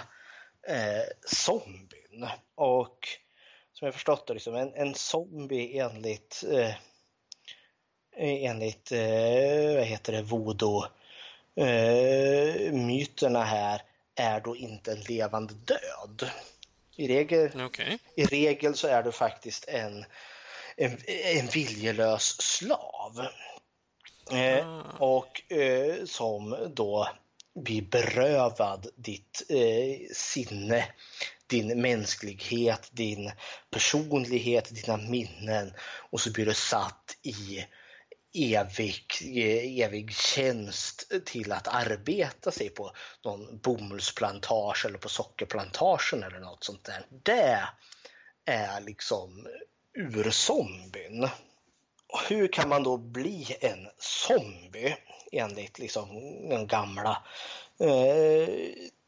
eh, 0.69 1.05
zombien. 1.27 2.29
Och 2.55 2.99
som 3.79 3.87
jag 3.87 3.95
förstått 3.95 4.27
det, 4.27 4.35
liksom, 4.35 4.55
en, 4.55 4.75
en 4.75 4.95
zombie 4.95 5.79
enligt, 5.79 6.45
eh, 6.53 6.75
enligt 8.17 8.93
eh, 8.93 9.77
vad 9.77 9.85
heter 9.85 10.13
det, 10.13 10.23
voodoo 10.23 10.85
eh, 11.57 12.73
myterna 12.73 13.45
här 13.45 13.83
är 14.15 14.41
då 14.41 14.57
inte 14.57 14.93
en 14.93 15.01
levande 15.01 15.55
död. 15.55 16.31
I 16.97 17.09
regel, 17.09 17.63
okay. 17.63 17.99
i 18.15 18.25
regel 18.25 18.75
så 18.75 18.89
är 18.89 19.03
du 19.03 19.13
faktiskt 19.13 19.69
en, 19.69 20.05
en, 20.77 20.99
en 21.07 21.47
viljelös 21.47 22.43
slav. 22.43 23.27
Eh, 24.33 24.69
ah. 24.69 24.83
och 24.99 25.53
eh, 25.53 26.05
som 26.05 26.57
då 26.75 27.09
blir 27.65 27.83
berövad 27.83 28.87
ditt 28.97 29.43
eh, 29.49 30.15
sinne, 30.15 30.85
din 31.47 31.81
mänsklighet, 31.81 32.89
din 32.93 33.33
personlighet, 33.71 34.75
dina 34.75 34.97
minnen 34.97 35.73
och 36.11 36.21
så 36.21 36.33
blir 36.33 36.47
du 36.47 36.55
satt 36.55 37.17
i 37.23 37.65
evig, 38.55 39.05
eh, 39.21 39.85
evig 39.85 40.15
tjänst 40.15 41.13
till 41.25 41.53
att 41.53 41.69
arbeta 41.69 42.51
sig 42.51 42.69
på 42.69 42.93
någon 43.25 43.59
bomullsplantage 43.59 44.87
eller 44.87 44.99
på 44.99 45.09
sockerplantagen 45.09 46.23
eller 46.23 46.41
något 46.41 46.65
sånt 46.65 46.85
där. 46.85 47.07
Det 47.25 47.69
är 48.45 48.81
liksom 48.81 49.47
urzombien. 49.99 51.29
Hur 52.29 52.49
kan 52.49 52.69
man 52.69 52.83
då 52.83 52.97
bli 52.97 53.57
en 53.61 53.89
zombie 53.99 54.97
enligt 55.33 55.79
liksom 55.79 56.09
de 56.49 56.67
gamla 56.67 57.23
eh, 57.81 58.49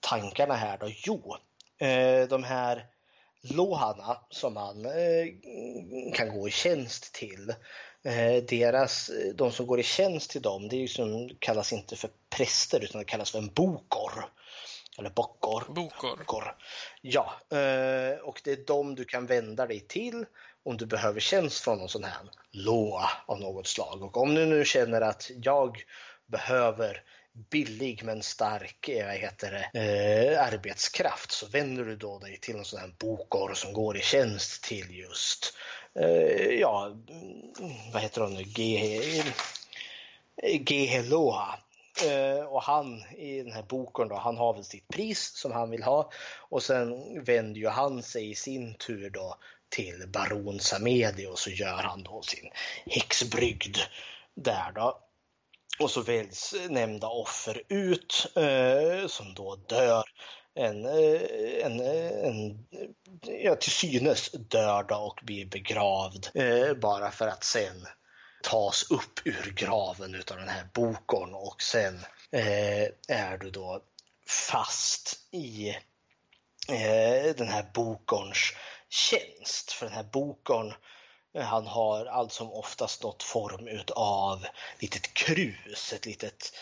tankarna 0.01 0.55
här 0.55 0.79
då? 0.79 0.87
Jo, 1.07 1.37
eh, 1.79 2.29
de 2.29 2.45
här 2.45 2.87
Lohana 3.41 4.20
som 4.31 4.55
man 4.55 4.85
eh, 4.87 5.27
kan 6.15 6.39
gå 6.39 6.49
i 6.49 6.51
tjänst 6.51 7.15
till 7.15 7.55
Eh, 8.03 8.43
deras, 8.43 9.11
de 9.35 9.53
som 9.53 9.66
går 9.66 9.81
i 9.81 9.83
tjänst 9.83 10.31
till 10.31 10.43
dem, 10.43 10.69
det 10.69 10.77
är 10.77 10.81
ju 10.81 10.89
som 10.89 11.31
kallas 11.39 11.73
inte 11.73 11.97
för 11.97 12.11
präster 12.31 12.85
utan 12.85 12.99
det 12.99 13.05
kallas 13.05 13.31
för 13.31 13.39
en 13.39 13.53
bokor. 13.55 14.12
Eller 14.99 15.11
bockor. 15.11 15.65
Bokor. 15.69 16.16
bokor. 16.16 16.57
Ja, 17.03 17.33
eh, 17.51 18.19
och 18.19 18.41
det 18.45 18.53
är 18.53 18.66
dem 18.66 18.95
du 18.95 19.05
kan 19.05 19.27
vända 19.27 19.66
dig 19.66 19.81
till 19.81 20.27
om 20.69 20.77
du 20.77 20.86
behöver 20.86 21.20
tjänst 21.20 21.65
från 21.65 21.78
någon 21.78 21.89
sån 21.89 22.05
här 22.05 22.16
låa 22.51 23.11
av 23.27 23.40
något 23.40 23.66
slag. 23.66 24.03
Och 24.03 24.16
om 24.16 24.35
du 24.35 24.47
nu 24.47 24.65
känner 24.65 25.01
att 25.01 25.31
jag 25.36 25.85
behöver 26.27 27.03
billig 27.51 28.03
men 28.05 28.23
stark 28.23 28.89
eh, 28.89 29.07
vad 29.07 29.15
heter 29.15 29.53
det, 29.53 29.81
eh, 29.81 30.47
arbetskraft 30.47 31.32
så 31.32 31.47
vänder 31.47 31.85
du 31.85 31.97
då 31.97 32.19
dig 32.19 32.39
till 32.40 32.57
en 32.57 32.65
sån 32.65 32.81
här 32.81 32.95
bokor 32.99 33.55
som 33.55 33.73
går 33.73 33.97
i 33.97 34.01
tjänst 34.01 34.65
till 34.65 34.99
just 34.99 35.57
eh, 35.95 36.61
ja, 36.61 36.86
mm, 36.86 37.93
vad 37.93 38.03
heter 38.03 38.20
hon 38.20 38.35
nu, 38.35 38.45
Geheloa. 40.43 41.59
Eh, 42.07 42.45
och 42.45 42.62
han 42.62 43.03
i 43.16 43.43
den 43.43 43.53
här 43.53 43.62
boken 43.62 44.09
då, 44.09 44.16
han 44.16 44.36
har 44.36 44.55
väl 44.55 44.65
sitt 44.65 44.89
pris 44.89 45.32
som 45.35 45.53
han 45.53 45.70
vill 45.70 45.82
ha 45.82 46.11
och 46.49 46.62
sen 46.62 47.24
vänder 47.24 47.61
ju 47.61 47.69
han 47.69 48.03
sig 48.03 48.31
i 48.31 48.35
sin 48.35 48.74
tur 48.74 49.11
då 49.11 49.36
till 49.69 50.09
baron 50.09 50.61
Samedi 50.61 51.27
och 51.27 51.39
så 51.39 51.51
gör 51.51 51.82
han 51.82 52.03
då 52.03 52.23
sin 52.23 52.51
häxbrygd 52.86 53.78
där 54.35 54.73
då. 54.74 54.99
Och 55.81 55.90
så 55.90 56.03
väljs 56.03 56.55
nämnda 56.69 57.09
offer 57.09 57.62
ut 57.69 58.27
eh, 58.36 59.07
som 59.07 59.35
då 59.35 59.57
dör 59.57 60.05
en, 60.55 60.85
eh, 60.85 61.20
en, 61.65 61.81
eh, 61.81 62.28
en 62.28 62.66
ja, 63.45 63.55
till 63.55 63.73
synes 63.73 64.31
dör 64.31 64.93
och 64.93 65.20
blir 65.23 65.47
begravd 65.47 66.28
eh, 66.35 66.74
bara 66.74 67.11
för 67.11 67.28
att 67.28 67.45
sen 67.45 67.86
tas 68.43 68.90
upp 68.90 69.20
ur 69.27 69.53
graven 69.57 70.15
utav 70.15 70.36
den 70.36 70.49
här 70.49 70.69
bokorn 70.74 71.35
och 71.35 71.62
sen 71.62 72.05
eh, 72.32 72.82
är 73.09 73.39
du 73.39 73.51
då 73.51 73.81
fast 74.27 75.19
i 75.31 75.69
eh, 76.69 77.35
den 77.36 77.49
här 77.49 77.70
bokorns 77.74 78.53
tjänst. 78.89 79.73
För 79.73 79.86
den 79.86 79.94
här 79.94 80.06
bokorn 80.12 80.74
han 81.35 81.66
har 81.66 82.06
allt 82.06 82.32
som 82.32 82.52
oftast 82.52 83.02
något 83.02 83.23
form 83.23 83.69
utav 83.69 84.47
litet 84.78 85.15
krus, 85.15 85.93
ett 85.93 86.06
litet 86.06 86.52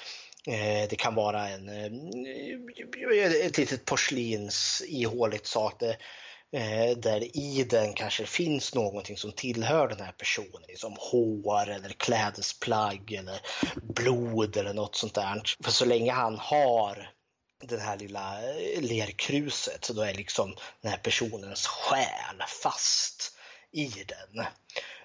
eh, 0.46 0.88
det 0.90 0.96
kan 0.98 1.14
vara 1.14 1.48
en, 1.48 1.68
eh, 1.68 3.46
ett 3.46 3.58
litet 3.58 3.84
porslins 3.84 4.82
ihåligt 4.86 5.46
sak 5.46 5.80
där, 5.80 5.96
eh, 6.52 6.96
där 6.96 7.36
i 7.36 7.66
den 7.70 7.92
kanske 7.92 8.26
finns 8.26 8.74
någonting 8.74 9.16
som 9.16 9.32
tillhör 9.32 9.88
den 9.88 10.00
här 10.00 10.12
personen, 10.12 10.76
som 10.76 10.96
hår 10.98 11.70
eller 11.70 11.88
klädesplagg 11.88 13.12
eller 13.12 13.40
blod 13.82 14.56
eller 14.56 14.74
något 14.74 14.96
sånt 14.96 15.14
där. 15.14 15.42
För 15.64 15.70
så 15.70 15.84
länge 15.84 16.12
han 16.12 16.38
har 16.38 17.15
det 17.68 17.80
här 17.80 17.96
lilla 17.96 18.40
lerkruset 18.80 19.84
så 19.84 19.92
då 19.92 20.02
är 20.02 20.14
liksom 20.14 20.56
den 20.80 20.90
här 20.90 20.98
personens 20.98 21.66
själ 21.66 22.42
fast 22.62 23.36
i 23.72 24.04
den. 24.08 24.46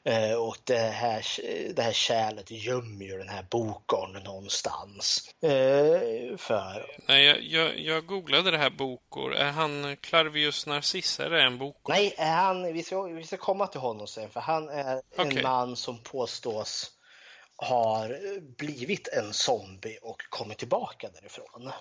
Eh, 0.03 0.33
och 0.33 0.57
det 0.63 0.77
här, 0.77 1.25
det 1.73 1.81
här 1.81 1.93
kärlet 1.93 2.51
gömmer 2.51 3.05
ju 3.05 3.17
den 3.17 3.29
här 3.29 3.45
bokorn 3.49 4.23
någonstans. 4.23 5.29
Eh, 5.41 6.37
för... 6.37 6.95
Nej, 7.07 7.25
jag, 7.25 7.41
jag, 7.41 7.79
jag, 7.79 8.05
googlade 8.05 8.51
det 8.51 8.57
här 8.57 8.69
bokor. 8.69 9.33
Är 9.33 9.51
han 9.51 9.97
Clarvius 9.97 10.65
Narciss? 10.65 11.19
Är 11.19 11.29
det 11.29 11.41
en 11.41 11.57
bokor? 11.57 11.93
Nej, 11.93 12.15
är 12.17 12.35
han, 12.35 12.73
vi, 12.73 12.83
ska, 12.83 13.01
vi 13.01 13.23
ska 13.23 13.37
komma 13.37 13.67
till 13.67 13.79
honom 13.79 14.07
sen. 14.07 14.29
För 14.29 14.39
han 14.39 14.69
är 14.69 15.01
okay. 15.17 15.37
en 15.37 15.43
man 15.43 15.75
som 15.75 16.03
påstås 16.03 16.91
har 17.55 18.39
blivit 18.57 19.07
en 19.07 19.33
zombie 19.33 19.99
och 20.01 20.21
kommit 20.29 20.57
tillbaka 20.57 21.09
därifrån 21.09 21.71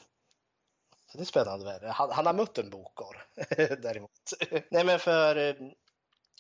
det 1.13 1.21
är 1.21 1.25
spännande. 1.25 1.93
Han, 1.95 2.11
han 2.11 2.27
har 2.27 2.33
mött 2.33 2.59
en 2.59 2.71
bokor 2.71 3.27
däremot. 3.83 4.11
Nej, 4.71 4.85
men 4.85 4.99
för 4.99 5.37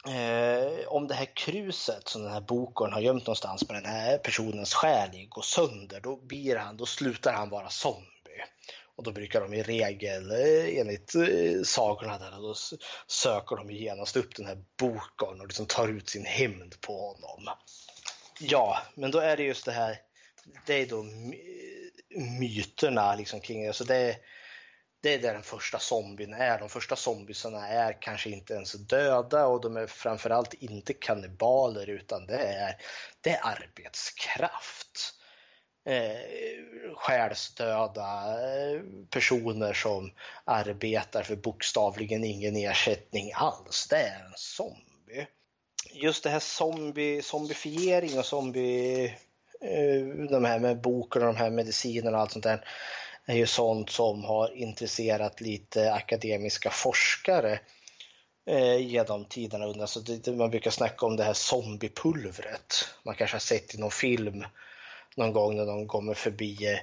eh, 0.06 0.88
om 0.88 1.08
det 1.08 1.14
här 1.14 1.36
kruset 1.36 2.08
som 2.08 2.22
den 2.22 2.32
här 2.32 2.40
bokorn 2.40 2.92
har 2.92 3.00
gömt 3.00 3.26
någonstans 3.26 3.68
med 3.68 3.82
den 3.82 3.92
här 3.92 4.18
personens 4.18 4.74
själ 4.74 5.26
går 5.28 5.42
sönder, 5.42 6.00
då 6.00 6.16
blir 6.16 6.56
han, 6.56 6.76
då 6.76 6.86
slutar 6.86 7.32
han 7.32 7.50
vara 7.50 7.70
zombie. 7.70 8.06
Och 8.96 9.04
då 9.04 9.12
brukar 9.12 9.40
de 9.40 9.54
i 9.54 9.62
regel, 9.62 10.30
eh, 10.30 10.78
enligt 10.78 11.14
eh, 11.14 11.62
sagorna 11.64 12.18
där, 12.18 12.30
då 12.30 12.54
söker 13.06 13.56
de 13.56 13.70
genast 13.70 14.16
upp 14.16 14.36
den 14.36 14.46
här 14.46 14.58
bokorn 14.78 15.40
och 15.40 15.46
liksom 15.46 15.66
tar 15.66 15.88
ut 15.88 16.08
sin 16.08 16.24
hämnd 16.24 16.80
på 16.80 16.92
honom. 16.92 17.54
Ja, 18.40 18.78
men 18.94 19.10
då 19.10 19.18
är 19.18 19.36
det 19.36 19.42
just 19.42 19.64
det 19.64 19.72
här, 19.72 19.96
det 20.66 20.74
är 20.74 20.86
då 20.86 21.04
myterna 22.40 23.14
liksom 23.14 23.40
kring 23.40 23.66
det. 23.66 23.86
Det, 23.86 24.16
det 25.02 25.14
är 25.14 25.18
där 25.18 25.32
den 25.32 25.42
första 25.42 25.78
zombien 25.78 26.32
är. 26.32 26.58
De 26.58 26.68
första 26.68 26.96
zombierna 26.96 27.68
är 27.68 28.02
kanske 28.02 28.30
inte 28.30 28.54
ens 28.54 28.72
döda 28.72 29.46
och 29.46 29.60
de 29.60 29.76
är 29.76 29.86
framförallt 29.86 30.54
inte 30.54 30.92
kannibaler 30.92 31.86
utan 31.88 32.26
det 32.26 32.38
är, 32.38 32.76
det 33.20 33.30
är 33.30 33.40
arbetskraft. 33.42 35.16
Eh, 35.86 36.94
själsdöda 36.96 38.32
eh, 38.32 38.80
personer 39.10 39.72
som 39.72 40.12
arbetar 40.44 41.22
för 41.22 41.36
bokstavligen 41.36 42.24
ingen 42.24 42.56
ersättning 42.56 43.32
alls. 43.34 43.86
Det 43.90 43.96
är 43.96 44.24
en 44.24 44.32
zombie. 44.36 45.26
Just 45.92 46.24
det 46.24 46.30
här 46.30 46.40
zombie, 46.40 47.22
zombifiering 47.22 48.18
och 48.18 48.26
zombie, 48.26 49.04
eh, 49.60 50.28
de 50.30 50.44
här 50.44 50.58
med 50.58 50.80
boken 50.80 51.22
och 51.22 51.28
de 51.28 51.36
här 51.36 51.50
medicinerna 51.50 52.16
och 52.16 52.22
allt 52.22 52.32
sånt 52.32 52.44
där 52.44 52.64
är 53.26 53.36
ju 53.36 53.46
sånt 53.46 53.90
som 53.90 54.24
har 54.24 54.56
intresserat 54.56 55.40
lite 55.40 55.92
akademiska 55.92 56.70
forskare 56.70 57.60
eh, 58.46 58.76
genom 58.76 59.24
tiderna. 59.24 59.64
Alltså 59.64 60.00
det, 60.00 60.32
man 60.32 60.50
brukar 60.50 60.70
snacka 60.70 61.06
om 61.06 61.16
det 61.16 61.24
här 61.24 61.32
zombiepulvret. 61.32 62.88
Man 63.02 63.14
kanske 63.14 63.34
har 63.34 63.40
sett 63.40 63.74
i 63.74 63.78
någon 63.78 63.90
film 63.90 64.44
någon 65.16 65.32
gång 65.32 65.56
när 65.56 65.66
de 65.66 65.88
kommer 65.88 66.14
förbi 66.14 66.78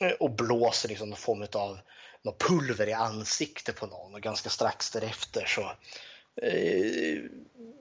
eh, 0.00 0.10
och 0.10 0.30
blåser 0.30 0.88
liksom 0.88 1.08
någon 1.08 1.18
form 1.18 1.46
av 1.52 1.78
något 2.22 2.38
pulver 2.38 2.88
i 2.88 2.92
ansiktet 2.92 3.76
på 3.76 3.86
någon 3.86 4.14
och 4.14 4.22
ganska 4.22 4.50
strax 4.50 4.90
därefter 4.90 5.44
så 5.46 5.62
eh, 6.46 7.22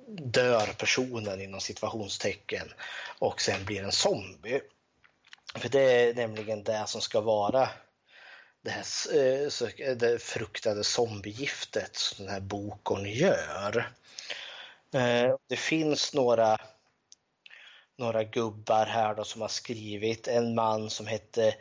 dör 0.08 0.68
personen 0.78 1.42
inom 1.42 1.60
situationstecken 1.60 2.74
och 3.20 3.42
sen 3.42 3.66
blir 3.66 3.84
en 3.84 3.92
zombie. 3.92 4.62
För 5.56 5.70
det 5.70 6.10
är 6.10 6.14
nämligen 6.14 6.64
det 6.64 6.84
som 6.88 7.02
ska 7.02 7.22
vara 7.22 7.70
det 8.66 8.72
här 8.72 8.86
eh, 9.16 9.88
eh, 9.88 9.98
det 9.98 10.22
fruktade 10.22 10.84
zombiegiftet 10.84 11.96
som 11.96 12.26
den 12.26 12.34
här 12.34 12.42
boken 12.42 13.06
gör. 13.06 13.92
Eh, 14.94 15.36
det 15.48 15.56
finns 15.56 16.14
några, 16.14 16.58
några 17.98 18.24
gubbar 18.24 18.86
här 18.86 19.16
då 19.16 19.24
som 19.24 19.42
har 19.42 19.48
skrivit. 19.48 20.28
En 20.28 20.56
man 20.56 20.90
som 20.90 21.08
hette 21.08 21.56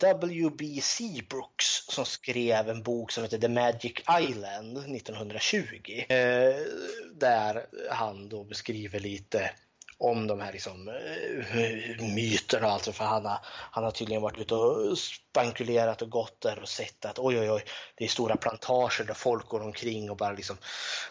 W.B. 0.00 0.80
Seabrooks 0.82 1.86
som 1.88 2.04
skrev 2.04 2.68
en 2.68 2.82
bok 2.82 3.12
som 3.12 3.22
heter 3.22 3.38
The 3.38 3.48
Magic 3.48 3.92
Island 4.20 4.78
1920. 4.78 6.04
Där 7.14 7.66
han 7.90 8.28
då 8.28 8.44
beskriver 8.44 9.00
lite 9.00 9.50
om 9.98 10.26
de 10.26 10.40
här 10.40 10.52
liksom, 10.52 10.88
eh, 10.88 12.06
myterna 12.14 12.66
och 12.66 12.72
allt. 12.72 12.96
För 12.96 13.04
han 13.04 13.26
har, 13.26 13.38
han 13.44 13.84
har 13.84 13.90
tydligen 13.90 14.22
varit 14.22 14.38
ute 14.38 14.54
och 14.54 14.98
spankulerat 14.98 16.02
och 16.02 16.10
gått 16.10 16.40
där 16.40 16.58
och 16.62 16.68
sett 16.68 17.04
att 17.04 17.18
oj, 17.18 17.40
oj, 17.40 17.50
oj, 17.50 17.64
det 17.94 18.04
är 18.04 18.08
stora 18.08 18.36
plantager 18.36 19.04
där 19.04 19.14
folk 19.14 19.48
går 19.48 19.62
omkring 19.62 20.10
och 20.10 20.16
bara 20.16 20.32
liksom, 20.32 20.56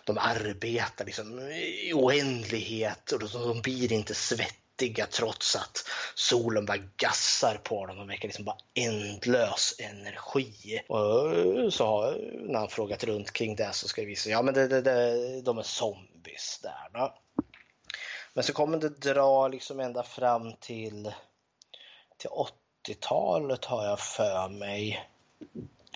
de 0.04 0.18
arbetar 0.18 1.06
liksom 1.06 1.40
i 1.50 1.92
oändlighet 1.94 3.12
och 3.12 3.20
de, 3.20 3.28
de 3.28 3.62
blir 3.62 3.92
inte 3.92 4.16
svettiga 4.16 5.06
trots 5.06 5.56
att 5.56 5.88
solen 6.16 6.66
bara 6.66 6.78
gassar 6.98 7.60
på 7.64 7.86
dem. 7.86 7.98
De 7.98 8.08
verkar 8.08 8.28
liksom 8.28 8.46
bara 8.46 8.58
ändlös 8.74 9.76
energi. 9.80 10.82
Och 10.88 11.74
så 11.74 11.86
har, 11.86 12.18
när 12.48 12.60
han 12.60 12.70
frågat 12.70 13.04
runt 13.04 13.32
kring 13.32 13.56
det 13.56 13.74
så 13.74 13.88
ska 13.88 14.02
det 14.02 14.08
visa 14.08 14.24
sig, 14.24 14.32
ja 14.32 14.42
men 14.42 14.54
det, 14.54 14.68
det, 14.68 14.82
det, 14.82 15.42
de 15.42 15.58
är 15.58 15.64
zombies 15.64 16.60
där. 16.64 16.90
Då. 16.94 17.14
Men 18.34 18.44
så 18.44 18.54
kommer 18.54 18.78
det 18.78 18.90
dra 18.90 19.48
liksom 19.48 19.80
ända 19.80 20.04
fram 20.04 20.54
till, 20.54 21.14
till 22.18 22.30
80-talet 22.88 23.66
har 23.66 23.86
jag 23.86 24.00
för 24.00 24.50
mig. 24.50 25.10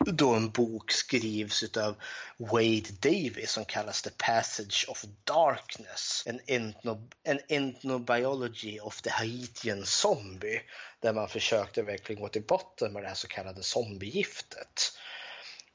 Då 0.05 0.33
en 0.33 0.49
bok 0.49 0.91
skrivs 0.91 1.77
av 1.77 1.95
Wade 2.37 2.91
Davis 3.01 3.51
som 3.51 3.65
kallas 3.65 4.01
The 4.01 4.09
Passage 4.17 4.85
of 4.87 5.05
Darkness. 5.23 6.23
En, 6.25 6.39
ethno, 6.47 7.07
en 7.23 7.39
ethnobiology 7.47 8.79
of 8.79 9.01
the 9.01 9.09
Haitian 9.09 9.85
zombie. 9.85 10.61
Där 10.99 11.13
man 11.13 11.29
försökte 11.29 11.83
verkligen 11.83 12.21
gå 12.21 12.29
till 12.29 12.43
botten 12.43 12.93
med 12.93 13.03
det 13.03 13.07
här 13.07 13.15
så 13.15 13.27
kallade 13.27 13.63
zombiegiftet. 13.63 14.91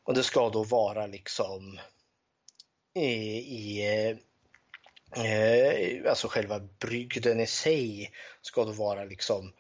Och 0.05 0.15
det 0.15 0.23
ska 0.23 0.51
då 0.51 0.65
vara 0.65 1.07
liksom 1.07 1.81
i, 2.95 3.09
i 3.37 4.19
eh, 5.17 6.11
alltså 6.11 6.29
själva 6.29 6.61
brygden 6.61 7.41
i 7.41 7.47
sig 7.47 8.13
ska 8.43 8.65
då 8.65 8.73
vara 8.73 9.05
liksom 9.05 9.53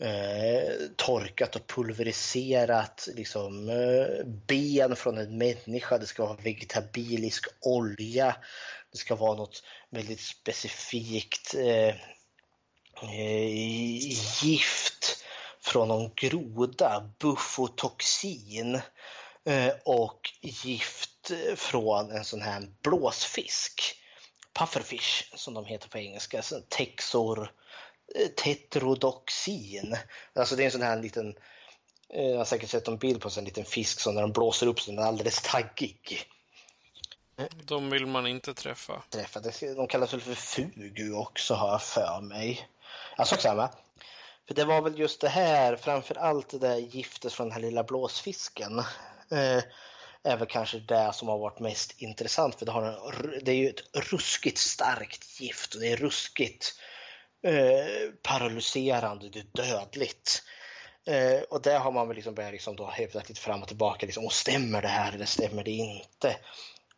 eh, 0.00 0.72
torkat 0.96 1.56
och 1.56 1.66
pulveriserat 1.66 3.08
liksom, 3.14 3.68
eh, 3.68 4.26
ben 4.26 4.96
från 4.96 5.18
en 5.18 5.38
människa, 5.38 5.98
det 5.98 6.06
ska 6.06 6.26
vara 6.26 6.36
vegetabilisk 6.36 7.46
olja, 7.60 8.36
det 8.92 8.98
ska 8.98 9.14
vara 9.14 9.36
något 9.36 9.62
väldigt 9.90 10.20
specifikt 10.20 11.54
eh, 11.54 11.94
eh 13.02 13.46
gift 14.42 15.24
från 15.60 15.88
någon 15.88 16.10
groda, 16.14 17.10
buffotoxin, 17.18 18.74
eh, 19.44 19.72
och 19.84 20.20
gift 20.40 21.30
från 21.56 22.10
en 22.10 22.24
sån 22.24 22.42
här 22.42 22.68
blåsfisk 22.82 24.01
pufferfish 24.52 25.32
som 25.34 25.54
de 25.54 25.64
heter 25.64 25.88
på 25.88 25.98
engelska, 25.98 26.42
texor, 26.68 27.52
eh, 28.14 28.28
tetrodoxin. 28.28 29.96
Alltså 30.34 30.56
det 30.56 30.62
är 30.62 30.64
en 30.64 30.72
sån 30.72 30.82
här 30.82 31.02
liten, 31.02 31.36
eh, 32.08 32.26
jag 32.26 32.38
har 32.38 32.44
säkert 32.44 32.70
sett 32.70 32.88
en 32.88 32.98
bild 32.98 33.20
på 33.20 33.30
en 33.38 33.44
liten 33.44 33.64
fisk 33.64 34.00
som 34.00 34.14
när 34.14 34.22
de 34.22 34.32
blåser 34.32 34.66
upp 34.66 34.80
så 34.80 34.90
den 34.90 35.00
är 35.00 35.06
alldeles 35.06 35.42
taggig. 35.42 36.26
De 37.64 37.90
vill 37.90 38.06
man 38.06 38.26
inte 38.26 38.54
träffa. 38.54 39.02
träffa. 39.10 39.40
De 39.60 39.86
kallas 39.86 40.12
väl 40.12 40.20
för 40.20 40.34
fugu 40.34 41.14
också 41.14 41.54
har 41.54 41.68
jag 41.68 41.82
för 41.82 42.20
mig. 42.20 42.68
Alltså 43.16 43.36
samma. 43.36 43.70
För 44.48 44.54
det 44.54 44.64
var 44.64 44.82
väl 44.82 44.98
just 44.98 45.20
det 45.20 45.28
här, 45.28 45.76
framför 45.76 46.14
allt 46.14 46.48
det 46.48 46.58
där 46.58 46.76
giftet 46.76 47.32
från 47.32 47.46
den 47.46 47.52
här 47.52 47.60
lilla 47.60 47.84
blåsfisken. 47.84 48.82
Är 50.24 50.36
väl 50.36 50.48
kanske 50.48 50.78
det 50.78 51.12
som 51.14 51.28
har 51.28 51.38
varit 51.38 51.60
mest 51.60 52.02
intressant 52.02 52.54
för 52.54 52.66
det, 52.66 52.72
har 52.72 52.82
en, 52.82 53.44
det 53.44 53.52
är 53.52 53.56
ju 53.56 53.68
ett 53.68 54.12
ruskigt 54.12 54.58
starkt 54.58 55.40
gift 55.40 55.74
och 55.74 55.80
det 55.80 55.92
är 55.92 55.96
ruskigt 55.96 56.74
eh, 57.42 58.12
paralyserande, 58.22 59.28
det 59.28 59.38
är 59.38 59.64
dödligt. 59.64 60.42
Eh, 61.06 61.42
och 61.42 61.62
det 61.62 61.78
har 61.78 61.92
man 61.92 62.08
väl 62.08 62.16
liksom 62.16 62.34
börjat 62.34 62.52
liksom 62.52 62.76
då 62.76 62.86
hävdat 62.86 63.28
lite 63.28 63.40
fram 63.40 63.62
och 63.62 63.68
tillbaka, 63.68 64.06
liksom, 64.06 64.24
och 64.24 64.32
stämmer 64.32 64.82
det 64.82 64.88
här 64.88 65.12
eller 65.12 65.26
stämmer 65.26 65.64
det 65.64 65.70
inte? 65.70 66.36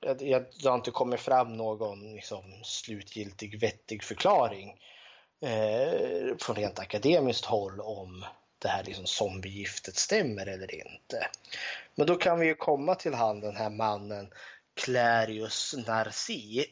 Jag, 0.00 0.44
det 0.62 0.68
har 0.68 0.74
inte 0.74 0.90
kommit 0.90 1.20
fram 1.20 1.52
någon 1.52 2.14
liksom, 2.14 2.60
slutgiltig 2.64 3.60
vettig 3.60 4.02
förklaring 4.02 4.78
eh, 5.42 6.36
från 6.38 6.56
rent 6.56 6.78
akademiskt 6.78 7.44
håll 7.44 7.80
om 7.80 8.24
det 8.64 8.70
här 8.70 8.84
liksom 8.84 9.06
zombiegiftet 9.06 9.96
stämmer 9.96 10.46
eller 10.46 10.74
inte. 10.74 11.28
Men 11.94 12.06
då 12.06 12.16
kan 12.16 12.40
vi 12.40 12.46
ju 12.46 12.54
komma 12.54 12.94
till 12.94 13.14
han 13.14 13.40
den 13.40 13.56
här 13.56 13.70
mannen 13.70 14.30
Clarius 14.74 15.74
Narci 15.86 16.66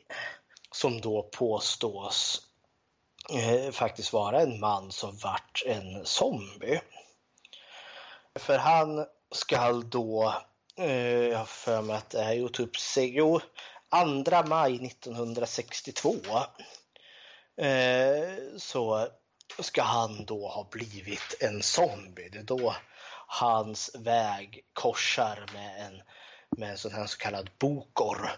som 0.70 1.00
då 1.00 1.22
påstås 1.22 2.42
eh, 3.32 3.72
faktiskt 3.72 4.12
vara 4.12 4.40
en 4.40 4.60
man 4.60 4.92
som 4.92 5.16
vart 5.16 5.62
en 5.66 6.06
zombie. 6.06 6.80
För 8.34 8.58
han 8.58 9.06
skall 9.30 9.90
då, 9.90 10.34
eh, 10.76 11.28
jag 11.28 11.38
har 11.38 11.44
för 11.44 11.82
mig 11.82 11.96
att 11.96 12.10
det 12.10 12.22
är 12.22 12.48
typ, 12.48 12.70
jo, 12.96 13.40
2 14.24 14.42
maj 14.46 14.86
1962 14.86 16.16
eh, 17.56 18.56
så 18.56 19.08
ska 19.58 19.82
han 19.82 20.24
då 20.24 20.48
ha 20.48 20.68
blivit 20.70 21.36
en 21.40 21.62
zombie. 21.62 22.28
Det 22.28 22.38
är 22.38 22.42
då 22.42 22.74
hans 23.26 23.90
väg 23.94 24.64
korsar 24.72 25.46
med 25.54 25.86
en, 25.86 26.02
med 26.58 26.70
en 26.70 26.78
sån 26.78 26.92
här 26.92 27.06
så 27.06 27.18
kallad 27.18 27.50
bokor 27.58 28.30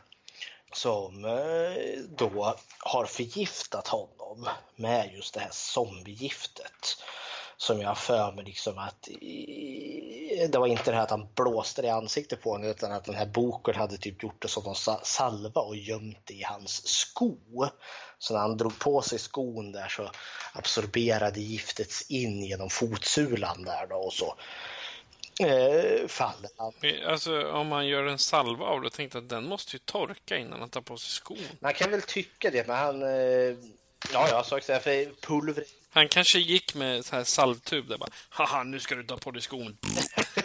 som 0.72 1.24
eh, 1.24 2.02
då 2.08 2.56
har 2.78 3.06
förgiftat 3.06 3.88
honom 3.88 4.48
med 4.76 5.14
just 5.14 5.34
det 5.34 5.40
här 5.40 5.50
zombiegiftet 5.52 7.02
som 7.56 7.80
jag 7.80 7.98
för 7.98 8.32
mig 8.32 8.44
liksom 8.44 8.78
att 8.78 9.08
det 10.48 10.58
var 10.58 10.66
inte 10.66 10.90
det 10.90 10.96
här 10.96 11.02
att 11.02 11.10
han 11.10 11.28
blåste 11.34 11.82
det 11.82 11.88
i 11.88 11.90
ansiktet 11.90 12.42
på 12.42 12.50
honom 12.50 12.68
utan 12.68 12.92
att 12.92 13.04
den 13.04 13.14
här 13.14 13.26
boken 13.26 13.74
hade 13.74 13.96
typ 13.96 14.22
gjort 14.22 14.42
det 14.42 14.48
som 14.48 14.64
någon 14.64 14.98
salva 15.02 15.60
och 15.60 15.76
gömt 15.76 16.18
det 16.24 16.34
i 16.34 16.42
hans 16.42 16.86
sko. 16.86 17.36
Så 18.18 18.34
när 18.34 18.40
han 18.40 18.56
drog 18.56 18.78
på 18.78 19.02
sig 19.02 19.18
skon 19.18 19.72
där 19.72 19.88
så 19.88 20.10
absorberade 20.52 21.40
giftet 21.40 21.92
in 22.08 22.44
genom 22.44 22.70
fotsulan 22.70 23.64
där 23.64 23.86
då 23.86 23.96
och 23.96 24.12
så 24.12 24.36
eh, 25.40 26.08
faller 26.08 26.50
han. 26.56 26.72
Alltså 27.06 27.52
om 27.52 27.68
man 27.68 27.86
gör 27.86 28.04
en 28.06 28.18
salva 28.18 28.64
av 28.64 28.82
det, 28.82 28.90
tänkte 28.90 29.18
att 29.18 29.28
den 29.28 29.44
måste 29.44 29.76
ju 29.76 29.78
torka 29.78 30.36
innan 30.36 30.60
han 30.60 30.70
tar 30.70 30.80
på 30.80 30.96
sig 30.96 31.10
skon. 31.10 31.38
Man 31.60 31.74
kan 31.74 31.90
väl 31.90 32.02
tycka 32.02 32.50
det, 32.50 32.66
men 32.66 32.76
han... 32.76 33.02
Eh, 33.02 33.56
ja, 34.12 34.28
jag 34.28 34.46
sa 34.46 34.56
också 34.56 34.78
för 34.78 35.20
pulver... 35.20 35.64
Han 35.94 36.08
kanske 36.08 36.38
gick 36.38 36.74
med 36.74 37.04
så 37.04 37.16
här 37.16 37.24
salvtub 37.24 37.88
där 37.88 37.98
bara, 37.98 38.10
haha, 38.28 38.62
nu 38.62 38.80
ska 38.80 38.94
du 38.94 39.02
ta 39.02 39.16
på 39.16 39.30
dig 39.30 39.42
skon. 39.42 39.78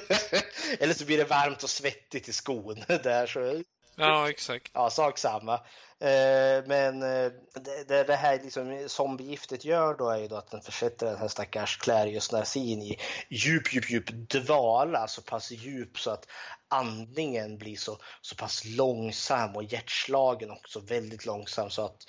Eller 0.80 0.94
så 0.94 1.06
blir 1.06 1.18
det 1.18 1.24
varmt 1.24 1.64
och 1.64 1.70
svettigt 1.70 2.30
i 2.30 2.34
skon 2.34 2.84
där 2.88 3.28
så... 3.28 3.64
Ja, 3.96 4.30
exakt. 4.30 4.72
Ja, 4.74 4.90
sak 4.90 5.18
samma. 5.18 5.54
Eh, 6.00 6.66
men 6.66 7.04
eh, 7.04 7.32
det, 7.88 8.04
det 8.04 8.16
här 8.16 8.40
liksom, 8.44 8.84
zombiegiftet 8.88 9.66
gör 9.66 9.94
då 9.94 10.10
är 10.10 10.18
ju 10.18 10.28
då 10.28 10.36
att 10.36 10.52
den 10.52 10.62
försätter 10.62 11.06
den 11.06 11.18
här 11.18 11.28
stackars 11.28 11.78
Clarius 11.78 12.32
Narsin 12.32 12.82
i 12.82 12.98
djup, 13.30 13.74
djup, 13.74 13.90
djup 13.90 14.10
dvala, 14.10 15.08
så 15.08 15.22
pass 15.22 15.52
djup 15.52 16.00
så 16.00 16.12
att 16.12 16.28
andningen 16.68 17.58
blir 17.58 17.76
så, 17.76 17.98
så 18.22 18.36
pass 18.36 18.66
långsam 18.66 19.56
och 19.56 19.64
hjärtslagen 19.64 20.52
också 20.52 20.80
väldigt 20.80 21.26
långsam 21.26 21.70
så 21.70 21.86
att 21.86 22.08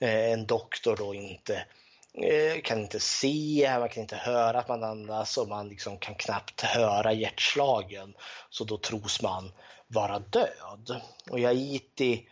eh, 0.00 0.32
en 0.32 0.46
doktor 0.46 0.96
då 0.96 1.14
inte 1.14 1.66
Eh, 2.14 2.60
kan 2.60 2.80
inte 2.80 3.00
se, 3.00 3.76
man 3.78 3.88
kan 3.88 4.02
inte 4.02 4.16
höra 4.16 4.58
att 4.58 4.68
man 4.68 4.84
andas 4.84 5.38
och 5.38 5.48
man 5.48 5.68
liksom 5.68 5.98
kan 5.98 6.14
knappt 6.14 6.60
höra 6.60 7.12
hjärtslagen. 7.12 8.14
Så 8.50 8.64
då 8.64 8.78
tros 8.78 9.22
man 9.22 9.52
vara 9.88 10.18
död. 10.18 11.00
Och 11.30 11.38
Yaiti, 11.38 11.68
Haiti, 12.06 12.28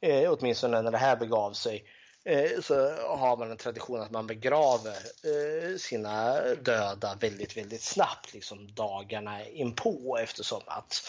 eh, 0.00 0.32
åtminstone 0.32 0.82
när 0.82 0.90
det 0.90 0.98
här 0.98 1.16
begav 1.16 1.52
sig, 1.52 1.84
Eh, 2.26 2.60
så 2.60 2.90
har 3.16 3.36
man 3.36 3.50
en 3.50 3.56
tradition 3.56 4.00
att 4.00 4.10
man 4.10 4.26
begraver 4.26 4.96
eh, 5.24 5.76
sina 5.78 6.40
döda 6.54 7.16
väldigt, 7.20 7.56
väldigt 7.56 7.82
snabbt, 7.82 8.34
liksom 8.34 8.74
dagarna 8.74 9.46
inpå 9.46 10.18
eftersom 10.22 10.60
att 10.66 11.02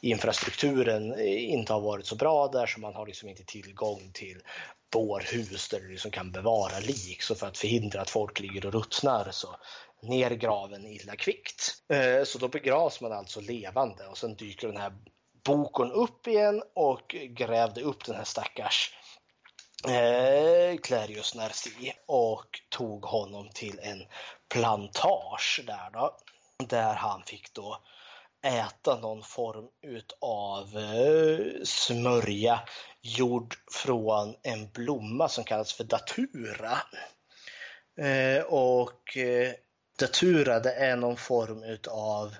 infrastrukturen 0.00 1.12
eh, 1.12 1.50
inte 1.50 1.72
har 1.72 1.80
varit 1.80 2.06
så 2.06 2.16
bra 2.16 2.48
där 2.48 2.66
så 2.66 2.80
man 2.80 2.94
har 2.94 3.06
liksom 3.06 3.28
inte 3.28 3.44
tillgång 3.44 4.10
till 4.12 4.42
bårhus 4.92 5.68
där 5.68 5.80
du 5.80 5.88
liksom 5.88 6.10
kan 6.10 6.32
bevara 6.32 6.78
lik. 6.78 7.22
Så 7.22 7.34
för 7.34 7.46
att 7.46 7.58
förhindra 7.58 8.00
att 8.00 8.10
folk 8.10 8.40
ligger 8.40 8.66
och 8.66 8.72
ruttnar 8.72 9.28
så 9.30 9.56
ner 10.02 10.30
graven 10.30 10.86
illa 10.86 11.16
kvickt. 11.16 11.74
Så 12.24 12.38
då 12.38 12.48
begravs 12.48 13.00
man 13.00 13.12
alltså 13.12 13.40
levande 13.40 14.06
och 14.06 14.18
sen 14.18 14.34
dyker 14.34 14.68
den 14.68 14.76
här 14.76 14.92
bokon 15.44 15.92
upp 15.92 16.26
igen 16.26 16.62
och 16.74 17.16
grävde 17.28 17.80
upp 17.80 18.04
den 18.04 18.16
här 18.16 18.24
stackars 18.24 18.94
eh, 19.88 20.78
Clarius 20.82 21.34
Narci 21.34 21.92
och 22.06 22.60
tog 22.68 23.04
honom 23.04 23.50
till 23.54 23.80
en 23.82 24.02
plantage 24.48 25.60
där 25.66 25.90
då. 25.92 26.16
Där 26.68 26.94
han 26.94 27.22
fick 27.22 27.54
då 27.54 27.82
äta 28.46 29.00
någon 29.00 29.22
form 29.22 29.68
utav 29.82 30.78
eh, 30.78 31.64
smörja 31.64 32.60
gjord 33.00 33.54
från 33.72 34.34
en 34.42 34.70
blomma 34.70 35.28
som 35.28 35.44
kallas 35.44 35.72
för 35.72 35.84
datura. 35.84 36.78
Eh, 38.00 38.42
och 38.42 39.16
eh, 39.16 39.52
datura 39.98 40.60
det 40.60 40.72
är 40.72 40.96
någon 40.96 41.16
form 41.16 41.62
utav 41.62 42.34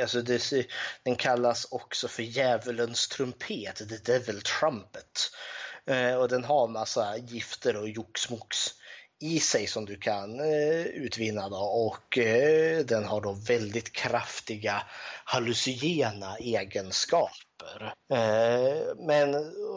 Alltså 0.00 0.22
det, 0.22 0.66
den 1.02 1.16
kallas 1.16 1.64
också 1.70 2.08
för 2.08 2.22
djävulens 2.22 3.08
trumpet, 3.08 3.76
the 3.76 4.12
devil 4.12 4.42
trumpet. 4.42 5.30
Eh, 5.86 6.14
och 6.14 6.28
den 6.28 6.44
har 6.44 6.68
massa 6.68 7.16
gifter 7.16 7.76
och 7.76 7.88
joxmox 7.88 8.74
i 9.18 9.40
sig 9.40 9.66
som 9.66 9.84
du 9.84 9.96
kan 9.96 10.40
eh, 10.40 10.86
utvinna 10.86 11.48
då. 11.48 11.56
och 11.56 12.18
eh, 12.18 12.84
den 12.84 13.04
har 13.04 13.20
då 13.20 13.32
väldigt 13.32 13.92
kraftiga 13.92 14.82
hallucinogena 15.24 16.36
egenskaper. 16.36 17.94
Eh, 18.12 18.96
men 18.96 19.34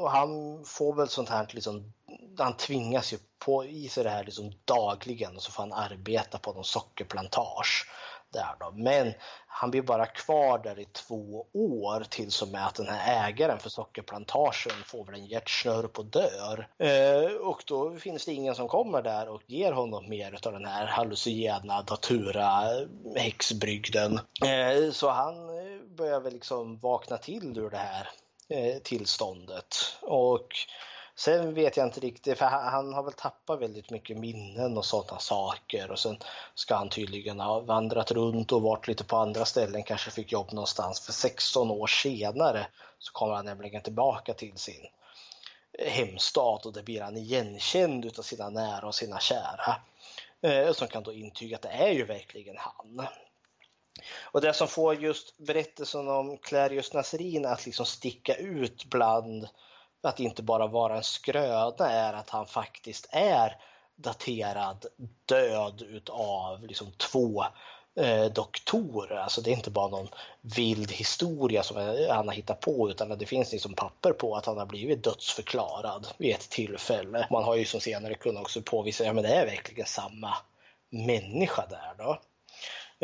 han 0.10 0.64
får 0.66 0.96
väl 0.96 1.10
sånt 1.10 1.30
här 1.30 1.48
liksom, 1.52 1.94
han 2.38 2.58
tvingas 2.58 3.14
ju 3.14 3.18
på 3.40 3.66
i 3.66 3.90
sig 3.90 4.04
det 4.04 4.10
här 4.10 4.24
liksom 4.24 4.54
dagligen 4.66 5.36
och 5.36 5.44
så 5.44 5.52
får 5.52 5.64
han 5.64 5.74
arbeta 5.74 6.38
på 6.38 6.54
någon 6.54 6.64
sockerplantage 6.64 7.88
där 8.32 8.56
då. 8.60 8.72
Men 8.72 9.14
han 9.48 9.72
blir 9.72 9.82
bara 9.82 10.06
kvar 10.06 10.60
där 10.60 10.80
i 10.80 10.86
två 10.86 11.46
år 11.54 12.06
tills 12.10 12.42
och 12.42 12.48
med 12.48 12.68
att 12.68 12.76
den 12.76 12.88
här 12.88 13.30
ägaren 13.30 13.60
för 13.60 13.70
sockerplantagen 13.70 14.84
får 14.86 15.06
väl 15.06 15.16
en 15.16 15.26
hjärtsnörp 15.26 16.00
och 16.00 16.06
dör. 16.06 16.68
Eh, 16.78 17.32
och 17.32 17.64
då 17.68 17.96
finns 17.96 18.26
det 18.26 18.34
ingen 18.34 18.56
som 18.56 18.68
kommer 18.68 19.02
där 19.02 19.30
och 19.30 19.42
ger 19.46 19.72
honom 19.72 20.10
mer 20.10 20.48
av 20.48 20.54
den 20.54 20.66
här 20.66 20.86
hallucinogena 20.86 21.82
datura 21.82 22.62
eh, 22.72 22.88
häxbrygden. 23.16 24.20
Eh, 24.46 24.92
så 24.92 25.10
han 25.10 25.50
eh, 25.50 25.82
börjar 25.98 26.20
väl 26.20 26.34
liksom 26.34 26.80
vakna 26.80 27.18
till 27.18 27.58
ur 27.58 27.70
det 27.70 27.78
här 27.78 28.10
eh, 28.50 28.78
tillståndet. 28.84 29.76
Och 30.02 30.48
Sen 31.20 31.54
vet 31.54 31.78
jag 31.78 31.88
inte 31.88 32.00
riktigt, 32.00 32.38
för 32.38 32.46
han 32.46 32.94
har 32.94 33.04
väl 33.04 33.14
tappat 33.14 33.62
väldigt 33.62 33.90
mycket 33.90 34.18
minnen 34.18 34.78
och 34.78 34.86
sådana 34.86 35.20
saker 35.20 35.92
och 35.92 36.00
sen 36.00 36.18
ska 36.56 36.76
han 36.76 36.90
tydligen 36.90 37.40
ha 37.40 37.60
vandrat 37.60 38.12
runt 38.12 38.52
och 38.52 38.62
varit 38.62 38.88
lite 38.88 39.04
på 39.04 39.18
andra 39.18 39.46
ställen, 39.46 39.84
kanske 39.84 40.12
fick 40.12 40.32
jobb 40.32 40.54
någonstans. 40.54 41.00
För 41.00 41.14
16 41.14 41.72
år 41.72 41.88
senare 41.88 42.68
så 43.00 43.12
kommer 43.12 43.36
han 43.36 43.46
nämligen 43.46 43.82
tillbaka 43.82 44.34
till 44.34 44.58
sin 44.58 44.88
hemstad 45.80 46.66
och 46.66 46.74
där 46.74 46.84
blir 46.84 47.02
han 47.02 47.18
igenkänd 47.18 48.06
utav 48.06 48.24
sina 48.24 48.50
nära 48.50 48.88
och 48.88 48.96
sina 48.96 49.20
kära. 49.20 49.76
Eh, 50.42 50.74
som 50.74 50.88
kan 50.88 51.04
då 51.04 51.14
intyga 51.14 51.56
att 51.56 51.62
det 51.62 51.70
är 51.70 51.92
ju 51.92 52.06
verkligen 52.06 52.58
han. 52.58 53.08
Och 54.22 54.42
det 54.42 54.54
som 54.54 54.68
får 54.68 54.96
just 54.96 55.38
berättelsen 55.38 56.08
om 56.08 56.38
Clarius 56.38 56.94
Nasrin 56.94 57.46
att 57.46 57.66
liksom 57.66 57.86
sticka 57.86 58.36
ut 58.36 58.86
bland 58.86 59.48
att 60.02 60.20
inte 60.20 60.44
bara 60.44 60.68
vara 60.68 60.98
en 60.98 61.04
skröna 61.04 61.90
är 61.90 62.14
att 62.14 62.30
han 62.30 62.46
faktiskt 62.46 63.08
är 63.12 63.58
daterad 63.96 64.86
död 65.26 65.82
utav 65.82 66.68
liksom 66.68 66.92
två 66.92 67.44
eh, 67.96 68.26
doktorer. 68.26 69.16
Alltså 69.16 69.42
det 69.42 69.50
är 69.50 69.56
inte 69.56 69.72
bara 69.72 69.88
någon 69.88 70.08
vild 70.42 70.92
historia 70.92 71.64
som 71.64 71.78
han 72.10 72.28
har 72.28 72.36
hittat 72.36 72.60
på 72.60 72.90
utan 72.90 73.18
det 73.18 73.26
finns 73.26 73.52
liksom 73.52 73.74
papper 73.74 74.12
på 74.12 74.36
att 74.36 74.46
han 74.46 74.58
har 74.58 74.66
blivit 74.66 75.04
dödsförklarad 75.04 76.08
vid 76.18 76.36
ett 76.36 76.50
tillfälle. 76.50 77.28
Man 77.32 77.44
har 77.44 77.56
ju 77.56 77.66
som 77.66 77.80
senare 77.80 78.14
kunnat 78.14 78.42
också 78.42 78.62
påvisa 78.62 79.04
att 79.10 79.16
ja, 79.16 79.22
det 79.22 79.34
är 79.34 79.46
verkligen 79.46 79.86
samma 79.86 80.34
människa 80.90 81.66
där. 81.70 81.94
Då. 81.98 82.20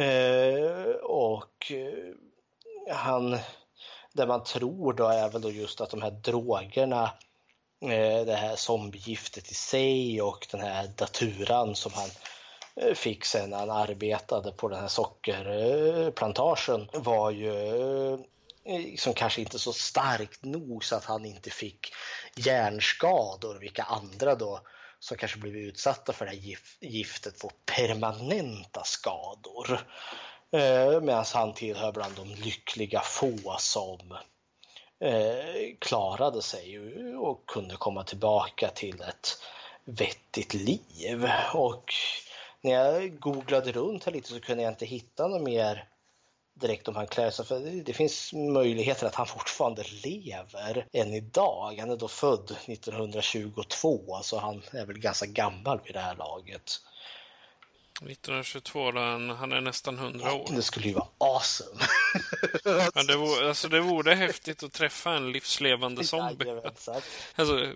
Eh, 0.03 0.95
och 0.95 1.71
eh, 1.71 2.95
han 2.95 3.37
det 4.15 4.25
man 4.25 4.43
tror 4.43 4.93
då 4.93 5.07
är 5.07 5.29
väl 5.29 5.41
då 5.41 5.51
just 5.51 5.81
att 5.81 5.89
de 5.89 6.01
här 6.01 6.11
drogerna, 6.11 7.03
eh, 7.81 8.25
det 8.25 8.35
här 8.35 8.55
zombiegiftet 8.55 9.51
i 9.51 9.53
sig 9.53 10.21
och 10.21 10.47
den 10.51 10.61
här 10.61 10.87
daturan 10.87 11.75
som 11.75 11.91
han 11.95 12.09
eh, 12.75 12.93
fick 12.93 13.25
sen 13.25 13.49
när 13.49 13.57
han 13.57 13.71
arbetade 13.71 14.51
på 14.51 14.69
den 14.69 14.79
här 14.79 14.87
sockerplantagen 14.87 16.89
eh, 16.93 17.01
var 17.01 17.31
ju 17.31 17.53
liksom 18.65 19.13
kanske 19.13 19.41
inte 19.41 19.59
så 19.59 19.73
starkt 19.73 20.43
nog 20.43 20.85
så 20.85 20.95
att 20.95 21.05
han 21.05 21.25
inte 21.25 21.49
fick 21.49 21.93
hjärnskador, 22.35 23.59
vilka 23.59 23.83
andra 23.83 24.35
då 24.35 24.59
som 24.99 25.17
kanske 25.17 25.39
blivit 25.39 25.67
utsatta 25.67 26.13
för 26.13 26.25
det 26.25 26.31
här 26.31 26.57
giftet 26.81 27.39
får 27.39 27.51
permanenta 27.65 28.83
skador. 28.83 29.79
Eh, 30.55 31.01
Medan 31.01 31.25
han 31.33 31.53
tillhör 31.53 31.91
bland 31.91 32.15
de 32.15 32.35
lyckliga 32.35 33.01
få 33.01 33.55
som 33.59 34.17
eh, 34.99 35.75
klarade 35.79 36.41
sig 36.41 36.79
och 37.15 37.45
kunde 37.45 37.75
komma 37.75 38.03
tillbaka 38.03 38.69
till 38.69 39.01
ett 39.01 39.37
vettigt 39.85 40.53
liv. 40.53 41.29
Och 41.53 41.93
när 42.61 42.71
jag 42.71 43.19
googlade 43.19 43.71
runt 43.71 44.03
här 44.03 44.11
lite 44.11 44.29
så 44.29 44.39
kunde 44.39 44.63
jag 44.63 44.71
inte 44.71 44.85
hitta 44.85 45.27
något 45.27 45.41
mer 45.41 45.87
direkt 46.53 46.87
om 46.87 46.95
han 46.95 47.07
klär 47.07 47.29
sig. 47.29 47.45
För 47.45 47.59
det 47.85 47.93
finns 47.93 48.33
möjligheter 48.33 49.07
att 49.07 49.15
han 49.15 49.27
fortfarande 49.27 49.83
lever 50.03 50.87
än 50.91 51.13
idag. 51.13 51.75
Han 51.79 51.91
är 51.91 51.97
då 51.97 52.07
född 52.07 52.51
1922, 52.65 54.19
så 54.21 54.37
han 54.37 54.61
är 54.71 54.85
väl 54.85 54.99
ganska 54.99 55.25
gammal 55.25 55.79
vid 55.85 55.95
det 55.95 55.99
här 55.99 56.15
laget. 56.15 56.71
1922, 58.01 58.91
han, 58.91 59.29
han 59.29 59.51
är 59.51 59.61
nästan 59.61 59.97
100 59.97 60.33
år. 60.33 60.49
Det 60.55 60.61
skulle 60.61 60.87
ju 60.87 60.93
vara 60.93 61.07
awesome. 61.17 61.81
ja, 62.95 63.03
det, 63.03 63.15
vore, 63.15 63.47
alltså, 63.47 63.67
det 63.67 63.79
vore 63.81 64.13
häftigt 64.15 64.63
att 64.63 64.73
träffa 64.73 65.11
en 65.13 65.31
livslevande 65.31 66.03
zombie. 66.03 66.61
alltså, 67.35 67.71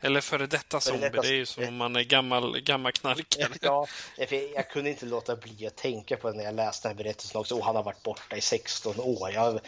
Eller 0.00 0.20
före 0.20 0.46
detta 0.46 0.80
zombie, 0.80 1.00
detta- 1.08 1.22
det 1.22 1.28
är 1.28 1.32
ju 1.32 1.46
som 1.46 1.64
om 1.68 1.76
man 1.76 1.96
är 1.96 2.02
gammal, 2.02 2.60
gammal 2.60 2.92
knarkare. 2.92 3.48
Ja, 3.60 3.86
jag 4.54 4.70
kunde 4.70 4.90
inte 4.90 5.06
låta 5.06 5.36
bli 5.36 5.66
att 5.66 5.76
tänka 5.76 6.16
på 6.16 6.30
det 6.30 6.36
när 6.36 6.44
jag 6.44 6.54
läste 6.54 6.88
den 6.88 6.96
här 6.96 7.04
berättelsen 7.04 7.40
också. 7.40 7.54
Och 7.54 7.64
han 7.64 7.76
har 7.76 7.82
varit 7.82 8.02
borta 8.02 8.36
i 8.36 8.40
16 8.40 9.00
år. 9.00 9.30
Jag, 9.32 9.54
eh, 9.54 9.60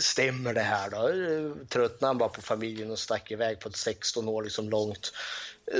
stämmer 0.00 0.54
det 0.54 0.60
här 0.62 0.90
då? 0.90 1.64
Tröttnade 1.68 2.06
han 2.08 2.18
bara 2.18 2.28
på 2.28 2.42
familjen 2.42 2.90
och 2.90 2.98
stack 2.98 3.30
iväg 3.30 3.60
på 3.60 3.68
ett 3.68 3.76
16 3.76 4.28
år 4.28 4.42
liksom 4.42 4.70
långt 4.70 5.12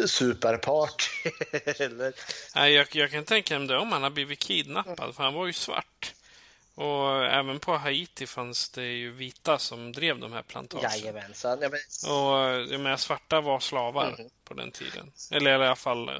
superparty? 0.06 1.30
Eller? 1.84 2.12
Nej, 2.54 2.72
jag, 2.72 2.86
jag 2.96 3.10
kan 3.10 3.24
tänka 3.24 3.58
mig 3.58 3.68
det 3.68 3.76
om 3.78 3.92
han 3.92 4.02
har 4.02 4.10
blivit 4.10 4.38
kidnappad, 4.38 5.14
för 5.16 5.22
han 5.22 5.34
var 5.34 5.46
ju 5.46 5.52
svart. 5.52 6.14
Och 6.74 7.24
även 7.24 7.58
på 7.60 7.76
Haiti 7.76 8.26
fanns 8.26 8.68
det 8.68 8.84
ju 8.86 9.10
vita 9.12 9.58
som 9.58 9.92
drev 9.92 10.18
de 10.18 10.32
här 10.32 10.42
plantagerna. 10.42 10.96
Jajamensan. 10.96 11.58
Ja, 11.62 11.68
men, 11.68 12.12
Och 12.12 12.36
jag 12.72 12.80
menar, 12.80 12.96
svarta 12.96 13.40
var 13.40 13.60
slavar 13.60 14.10
Mhm. 14.18 14.30
på 14.44 14.54
den 14.54 14.70
tiden. 14.70 15.12
Eller 15.30 15.50
i 15.50 15.54
alla 15.54 15.76
fall 15.76 16.08
eh, 16.08 16.14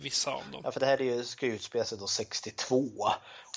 vissa 0.00 0.30
av 0.30 0.42
dem. 0.52 0.60
ja, 0.64 0.72
för 0.72 0.80
det 0.80 0.86
här 0.86 1.00
är 1.00 1.04
ju, 1.04 1.24
ska 1.24 1.46
ju 1.46 1.54
utspela 1.54 1.84
sig 1.84 1.98
då 1.98 2.06
62 2.06 2.88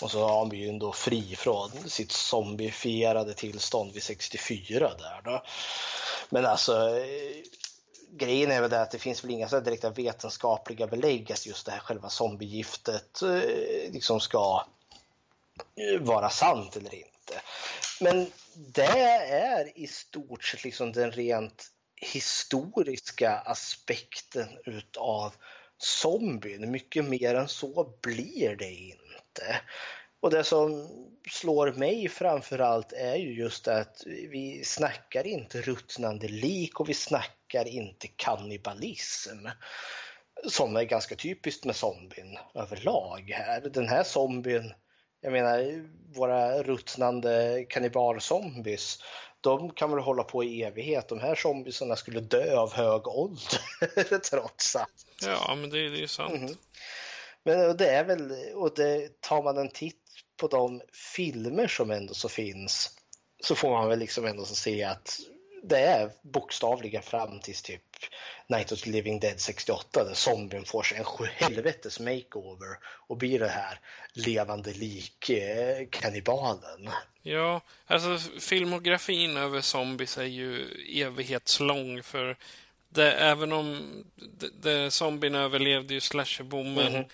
och 0.02 0.12
så 0.12 0.28
har 0.28 0.40
han 0.46 0.58
ju 0.60 0.70
ändå 0.70 0.92
fri 0.94 1.36
från 1.36 1.90
sitt 1.90 2.12
zombifierade 2.12 3.34
tillstånd 3.34 3.94
vid 3.94 4.04
64 4.04 4.94
där 4.98 5.22
då. 5.24 5.44
Men 6.30 6.46
alltså 6.46 6.74
eh, 6.98 7.44
grejen 8.12 8.52
är 8.52 8.62
väl 8.62 8.70
det 8.70 8.82
att 8.82 8.92
det 8.92 9.00
finns 9.00 9.24
väl 9.24 9.32
inga 9.32 9.50
så 9.50 9.60
direkta 9.60 9.90
vetenskapliga 9.90 10.88
belägg 10.88 11.32
att 11.32 11.46
just 11.46 11.66
det 11.66 11.72
här 11.72 11.80
själva 11.80 12.10
zombiegiftet 12.10 13.22
eh, 13.22 13.92
liksom 13.92 14.20
ska 14.20 14.66
eh, 15.76 16.02
vara 16.02 16.30
sant 16.30 16.76
eller 16.76 16.96
inte. 16.96 17.42
Men 18.02 18.32
det 18.56 19.00
är 19.30 19.78
i 19.80 19.88
stort 19.88 20.44
sett 20.44 20.64
liksom 20.64 20.92
den 20.92 21.12
rent 21.12 21.72
historiska 21.96 23.32
aspekten 23.32 24.48
utav 24.66 25.34
zombien. 25.78 26.72
Mycket 26.72 27.06
mer 27.06 27.36
än 27.36 27.48
så 27.48 27.98
blir 28.02 28.56
det 28.56 28.72
inte. 28.72 29.62
Och 30.26 30.32
det 30.32 30.44
som 30.44 30.88
slår 31.32 31.72
mig 31.72 32.10
framförallt 32.10 32.94
är 32.94 33.16
ju 33.16 33.34
just 33.34 33.68
att 33.68 34.04
vi 34.06 34.64
snackar 34.66 35.28
inte 35.28 35.62
ruttnande 35.62 36.28
lik 36.28 36.80
och 36.80 36.90
vi 36.90 36.94
snackar 36.94 37.68
inte 37.68 38.08
kannibalism. 38.08 39.48
Som 40.50 40.76
är 40.76 40.84
ganska 40.84 41.16
typiskt 41.16 41.66
med 41.66 41.76
zombien 41.76 42.38
överlag 42.54 43.32
här. 43.36 43.62
Den 43.62 43.88
här 43.88 44.04
zombien, 44.04 44.74
jag 45.22 45.32
menar 45.32 45.86
våra 46.16 46.64
ruttnande 46.64 47.66
kannibalzombies, 47.70 49.00
de 49.42 49.72
kan 49.72 49.92
väl 49.92 50.00
hålla 50.00 50.24
på 50.24 50.44
i 50.44 50.64
evighet. 50.64 51.08
De 51.08 51.20
här 51.20 51.36
zombiesarna 51.36 51.96
skulle 51.96 52.20
dö 52.20 52.58
av 52.58 52.74
hög 52.74 53.08
ålder 53.08 54.20
trots 54.30 54.76
allt. 54.76 55.06
Ja, 55.26 55.56
men 55.56 55.70
det, 55.70 55.90
det 55.90 55.98
är 55.98 56.02
ju 56.02 56.08
sant. 56.08 56.42
Mhm. 56.42 56.56
Men 57.44 57.70
och 57.70 57.78
det 57.78 57.90
är 57.90 58.04
väl, 58.04 58.34
och 58.56 58.74
det, 58.76 59.22
tar 59.22 59.44
man 59.44 59.58
en 59.58 59.70
titt 59.70 60.05
på 60.38 60.48
de 60.48 60.82
filmer 61.16 61.68
som 61.68 61.92
ändå 61.92 62.14
så 62.14 62.30
finns 62.30 62.92
så 63.44 63.56
får 63.56 63.70
man 63.70 63.90
väl 63.90 64.00
liksom 64.00 64.26
ändå 64.26 64.46
så 64.46 64.56
se 64.56 64.84
att 64.84 65.20
det 65.64 65.80
är 65.80 66.12
bokstavligen 66.22 67.04
fram 67.04 67.40
tills 67.40 67.62
typ 67.62 67.82
Night 68.48 68.72
of 68.72 68.82
the 68.82 68.90
Living 68.90 69.20
Dead 69.20 69.40
68 69.40 70.04
där 70.04 70.14
zombien 70.14 70.66
får 70.66 70.84
sig 70.84 70.98
en 70.98 71.04
sjuhelvetes 71.04 72.00
makeover 72.00 72.78
och 72.86 73.18
blir 73.18 73.40
det 73.40 73.48
här 73.48 73.80
levande 74.14 74.74
lik 74.74 75.30
eh, 75.30 75.88
kannibalen. 75.90 76.90
Ja, 77.22 77.62
alltså 77.88 78.18
filmografin 78.40 79.38
över 79.38 79.62
zombies 79.62 80.18
är 80.18 80.24
ju 80.24 80.68
evighetslång 81.04 82.04
för 82.04 82.38
det, 82.90 83.12
även 83.12 83.52
om 83.54 84.04
det, 84.16 84.50
det, 84.62 84.92
zombien 84.92 85.36
överlevde 85.36 85.94
ju 85.94 86.02
slasherboomen, 86.02 86.94
Mhm. 86.94 87.06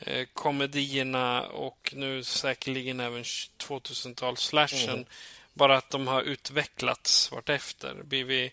Eh, 0.00 0.26
komedierna 0.32 1.46
och 1.46 1.94
nu 1.96 2.24
säkerligen 2.24 3.00
även 3.00 3.22
2000-tals-slashen. 3.22 4.96
Mhm. 4.96 5.04
Bara 5.52 5.76
att 5.76 5.90
de 5.90 6.06
har 6.06 6.22
utvecklats 6.22 7.32
vartefter. 7.32 8.02
Blivit, 8.04 8.52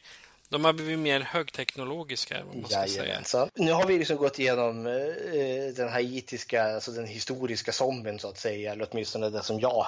de 0.50 0.66
har 0.66 0.74
blivit 0.74 1.00
mer 1.00 1.20
högteknologiska, 1.20 2.44
vad 2.46 2.56
man 2.56 2.70
ska 2.70 2.88
säga. 2.88 3.50
Nu 3.56 3.72
har 3.72 3.88
vi 3.88 3.98
liksom 3.98 4.18
gått 4.18 4.40
igenom 4.40 4.88
eh, 4.88 5.74
den 5.76 5.90
haitiska, 5.90 6.64
alltså 6.64 6.92
den 6.92 7.08
historiska 7.08 7.72
zombien 7.72 8.20
så 8.20 8.30
att 8.30 8.38
säga, 8.38 8.72
eller 8.72 8.88
åtminstone 8.92 9.30
det 9.30 9.44
som 9.44 9.60
jag 9.60 9.88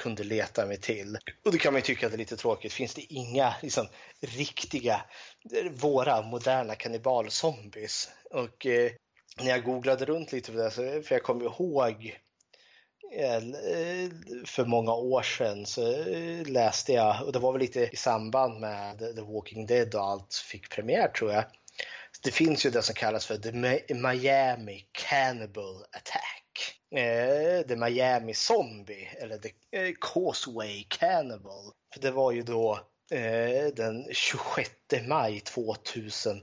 kunde 0.00 0.24
leta 0.24 0.66
mig 0.66 0.80
till. 0.80 1.18
Och 1.44 1.52
då 1.52 1.58
kan 1.58 1.72
man 1.72 1.78
ju 1.78 1.84
tycka 1.84 2.06
att 2.06 2.12
det 2.12 2.16
är 2.16 2.18
lite 2.18 2.36
tråkigt. 2.36 2.72
Finns 2.72 2.94
det 2.94 3.12
inga 3.12 3.54
liksom, 3.62 3.88
riktiga, 4.20 5.04
eh, 5.52 5.70
våra 5.70 6.22
moderna 6.22 6.74
kannibalzombies? 6.74 8.08
Och 8.30 8.66
eh, 8.66 8.92
när 9.40 9.48
jag 9.48 9.64
googlade 9.64 10.04
runt 10.04 10.32
lite 10.32 10.52
på 10.52 10.58
det, 10.58 10.70
så, 10.70 10.82
för 10.82 11.14
jag 11.14 11.22
kommer 11.22 11.44
ihåg 11.44 12.18
eh, 13.12 13.40
för 14.44 14.64
många 14.64 14.94
år 14.94 15.22
sedan 15.22 15.66
så 15.66 15.92
eh, 15.92 16.46
läste 16.46 16.92
jag, 16.92 17.22
och 17.26 17.32
det 17.32 17.38
var 17.38 17.52
väl 17.52 17.60
lite 17.60 17.80
i 17.92 17.96
samband 17.96 18.60
med 18.60 18.98
The 18.98 19.22
Walking 19.22 19.66
Dead 19.66 19.94
och 19.94 20.04
allt 20.04 20.34
fick 20.34 20.70
premiär 20.70 21.08
tror 21.08 21.32
jag. 21.32 21.44
Det 22.22 22.30
finns 22.30 22.66
ju 22.66 22.70
det 22.70 22.82
som 22.82 22.94
kallas 22.94 23.26
för 23.26 23.36
The 23.36 23.94
Miami 23.94 24.86
Cannibal 24.92 25.84
Attack. 25.90 26.40
Eh, 26.96 27.66
The 27.66 27.76
Miami 27.76 28.34
Zombie 28.34 29.08
eller 29.20 29.38
The 29.38 29.50
Causeway 30.00 30.84
Cannibal. 30.88 31.72
För 31.94 32.00
det 32.00 32.10
var 32.10 32.32
ju 32.32 32.42
då 32.42 32.80
den 33.74 34.06
26 34.12 34.70
maj 35.08 35.40
2012 35.40 36.42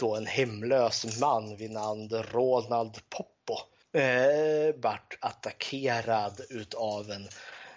då 0.00 0.16
en 0.16 0.26
hemlös 0.26 1.20
man 1.20 1.56
vid 1.56 1.70
namn 1.70 2.08
Ronald 2.10 2.98
Poppo 3.08 3.54
eh, 4.00 4.74
vart 4.82 5.18
attackerad 5.20 6.40
utav 6.50 7.10
en 7.10 7.28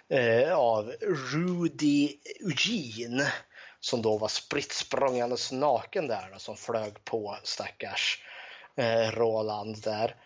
eh, 0.08 0.52
av 0.52 0.92
Rudy 1.32 2.16
Eugene 2.40 3.32
som 3.80 4.02
då 4.02 4.18
var 4.18 4.28
spritt 4.28 4.72
språngandes 4.72 5.52
naken 5.52 6.08
där 6.08 6.30
då, 6.32 6.38
som 6.38 6.56
flög 6.56 7.04
på 7.04 7.36
stackars 7.42 8.18
eh, 8.76 9.10
Roland 9.10 9.82
där. 9.82 10.16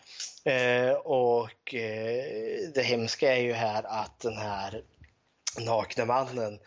Eh, 0.45 0.93
och 0.93 1.75
eh, 1.75 2.70
det 2.75 2.83
hemska 2.83 3.37
är 3.37 3.41
ju 3.41 3.53
här 3.53 3.83
att 3.83 4.20
den 4.20 4.37
här 4.37 4.83
nakne 5.61 6.05
mannen 6.05 6.55
eh, 6.55 6.61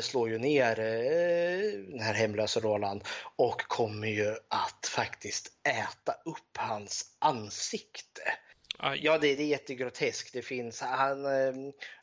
slår 0.00 0.30
ju 0.30 0.38
ner 0.38 0.80
eh, 0.80 1.80
den 1.88 2.00
här 2.00 2.14
hemlösa 2.14 2.60
Roland 2.60 3.04
och 3.36 3.62
kommer 3.62 4.08
ju 4.08 4.30
att 4.48 4.86
faktiskt 4.86 5.52
äta 5.68 6.12
upp 6.24 6.56
hans 6.56 7.04
ansikte. 7.18 8.22
Aj. 8.78 9.00
Ja, 9.02 9.18
det, 9.18 9.34
det 9.34 9.42
är 9.42 9.46
jättegroteskt. 9.46 10.32
Det 10.32 10.42
finns, 10.42 10.80
han, 10.80 11.24
eh, 11.24 11.52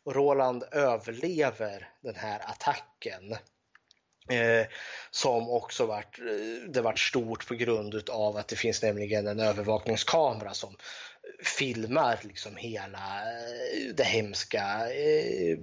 Roland 0.06 0.64
överlever 0.72 1.90
den 2.02 2.16
här 2.16 2.40
attacken. 2.50 3.36
Eh, 4.30 4.68
som 5.12 5.50
också 5.50 5.86
vart, 5.86 6.20
eh, 6.20 6.70
det 6.70 6.82
vart 6.82 7.00
stort 7.00 7.48
på 7.48 7.56
grund 7.56 8.10
av 8.10 8.38
att 8.38 8.48
det 8.48 8.56
finns 8.56 8.82
nämligen 8.82 9.28
en 9.28 9.40
övervakningskamera 9.40 10.54
som 10.54 10.76
filmar 11.44 12.20
liksom 12.22 12.56
hela 12.56 13.22
eh, 13.22 13.94
det 13.96 14.04
hemska 14.04 14.94
eh, 14.94 15.58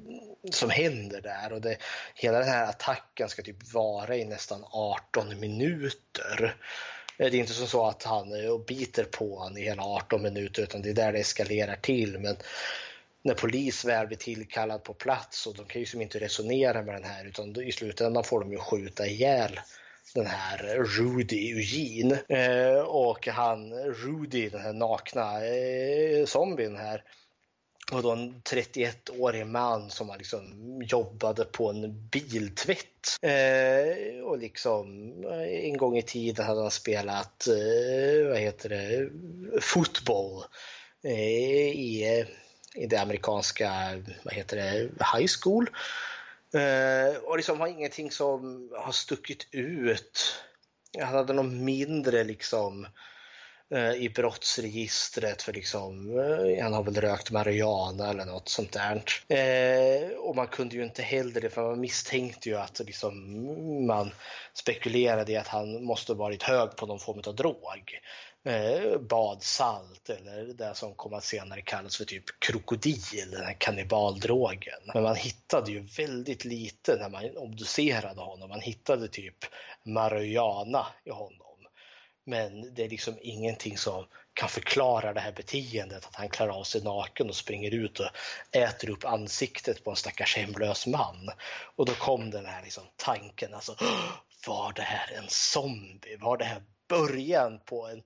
som 0.51 0.71
händer 0.71 1.21
där. 1.21 1.53
Och 1.53 1.61
det, 1.61 1.77
hela 2.15 2.39
den 2.39 2.49
här 2.49 2.65
attacken 2.65 3.29
ska 3.29 3.43
typ 3.43 3.73
vara 3.73 4.17
i 4.17 4.25
nästan 4.25 4.65
18 4.71 5.41
minuter. 5.41 6.57
Eh, 7.19 7.31
det 7.31 7.37
är 7.37 7.41
inte 7.41 7.53
som 7.53 7.67
så 7.67 7.87
att 7.87 8.03
han 8.03 8.29
biter 8.69 9.05
på 9.05 9.39
honom 9.39 9.59
i 9.59 9.63
hela 9.63 9.83
18 9.83 10.23
minuter 10.23 10.63
utan 10.63 10.83
det 10.83 10.91
är 10.91 10.95
där 10.95 11.13
det 11.13 11.19
eskalerar 11.19 11.77
till. 11.77 12.19
Men 12.19 12.37
när 13.23 13.35
polis 13.35 13.85
väl 13.85 14.07
blir 14.07 14.19
tillkallad 14.19 14.85
på 14.85 14.95
plats 14.95 15.47
och 15.47 15.57
de 15.57 15.67
kan 15.67 15.81
ju 15.81 15.87
som 15.87 16.01
inte 16.01 16.19
resonera 16.19 16.83
med 16.83 16.95
den 16.95 17.05
här 17.05 17.25
utan 17.25 17.63
i 17.63 17.73
slutändan 17.73 18.25
får 18.25 18.41
de 18.41 18.53
ju 18.53 18.59
skjuta 18.59 19.07
ihjäl 19.07 19.61
den 20.15 20.27
här 20.27 20.85
Rudy 20.85 21.53
Eugene. 21.53 22.23
Eh, 22.29 22.81
och 22.81 23.27
han, 23.27 23.73
Rudy, 23.75 24.49
den 24.49 24.61
här 24.61 24.73
nakna 24.73 25.47
eh, 25.47 26.27
zombien 26.27 26.77
här, 26.77 27.03
och 27.93 28.03
då 28.03 28.11
en 28.11 28.35
31-årig 28.35 29.47
man 29.47 29.91
som 29.91 30.15
liksom 30.19 30.43
jobbade 30.83 31.45
på 31.45 31.71
en 31.71 32.09
biltvätt. 32.09 33.17
Eh, 33.23 34.23
och 34.25 34.39
liksom 34.39 35.13
eh, 35.25 35.65
en 35.65 35.77
gång 35.77 35.99
i 35.99 36.03
tiden 36.03 36.47
hade 36.47 36.61
han 36.61 36.71
spelat, 36.71 37.47
eh, 37.47 38.29
vad 38.29 38.39
heter 38.39 38.69
det, 38.69 39.11
fotboll 39.61 40.43
eh, 41.05 41.71
i, 41.71 42.19
eh, 42.19 42.27
i 42.83 42.87
det 42.87 42.97
amerikanska, 42.97 43.73
vad 44.23 44.35
heter 44.35 44.57
det, 44.57 44.79
high 45.15 45.31
school. 45.43 45.71
Eh, 46.55 47.17
och 47.23 47.37
liksom 47.37 47.61
har 47.61 47.69
ingenting 47.69 48.11
som 48.11 48.71
har 48.77 48.93
stuckit 48.93 49.49
ut. 49.51 50.35
Han 50.99 51.15
hade 51.15 51.33
någon 51.33 51.65
mindre 51.65 52.25
liksom 52.25 52.87
eh, 53.75 53.93
i 53.93 54.11
brottsregistret 54.15 55.43
för 55.43 55.53
liksom, 55.53 56.19
eh, 56.19 56.63
han 56.63 56.73
har 56.73 56.83
väl 56.83 57.01
rökt 57.01 57.31
marijuana 57.31 58.11
eller 58.11 58.25
något 58.25 58.49
sånt 58.49 58.73
där. 58.73 59.03
Eh, 59.29 60.09
och 60.09 60.37
man 60.37 60.47
kunde 60.47 60.77
ju 60.77 60.85
inte 60.85 61.03
heller 61.03 61.41
det 61.41 61.51
för 61.51 61.63
man 61.63 61.81
misstänkte 61.81 62.49
ju 62.49 62.57
att 62.57 62.81
liksom, 62.87 63.87
man 63.87 64.11
spekulerade 64.55 65.33
i 65.33 65.37
att 65.37 65.49
han 65.49 65.85
måste 65.85 66.15
varit 66.15 66.43
hög 66.43 66.77
på 66.77 66.87
någon 66.87 67.01
form 67.01 67.23
av 67.27 67.35
drog 67.35 68.01
eh, 68.45 68.99
badsalt 68.99 70.11
eller 70.11 70.45
det 70.45 70.75
som 70.75 70.95
kom 70.95 71.15
att 71.15 71.25
senare 71.25 71.63
kallas 71.63 71.97
för 71.97 72.05
typ 72.05 72.25
krokodil, 72.39 73.31
den 73.31 73.45
här 73.45 73.57
kannibaldrogen. 73.59 74.81
Men 74.95 75.03
man 75.03 75.17
hittade 75.17 75.71
ju 75.71 75.81
väldigt 75.81 76.45
lite 76.45 76.97
när 76.97 77.09
man 77.09 77.37
obducerade 77.37 78.21
honom. 78.21 78.49
Man 78.49 78.61
hittade 78.61 79.09
typ 79.09 79.37
marijuana 79.85 80.87
i 81.05 81.11
honom. 81.11 81.47
Men 82.25 82.75
det 82.75 82.85
är 82.85 82.89
liksom 82.89 83.19
ingenting 83.21 83.79
som 83.79 84.07
kan 84.35 84.49
förklara 84.49 85.13
det 85.13 85.21
här 85.21 85.33
beteendet, 85.33 86.07
att 86.07 86.17
han 86.17 86.29
klarar 86.29 86.53
av 86.53 86.65
sig 86.65 86.83
naken 86.83 87.29
och 87.29 87.37
springer 87.37 87.75
ut 87.75 88.01
och 88.01 88.07
äter 88.53 88.91
upp 88.91 89.05
ansiktet 89.05 89.85
på 89.85 89.91
en 89.91 89.97
stackars 89.97 90.37
hemlös 90.37 90.87
man. 90.87 91.31
Och 91.77 91.87
då 91.87 91.93
kom 91.93 92.31
den 92.31 92.47
här 92.47 92.63
liksom 92.63 92.85
tanken, 92.97 93.55
alltså 93.55 93.75
var 94.47 94.73
det 94.73 94.83
här 94.83 95.13
en 95.13 95.29
zombie? 95.29 96.17
Var 96.17 96.37
det 96.37 96.45
här 96.45 96.63
början 96.89 97.61
på 97.65 97.87
en 97.87 98.03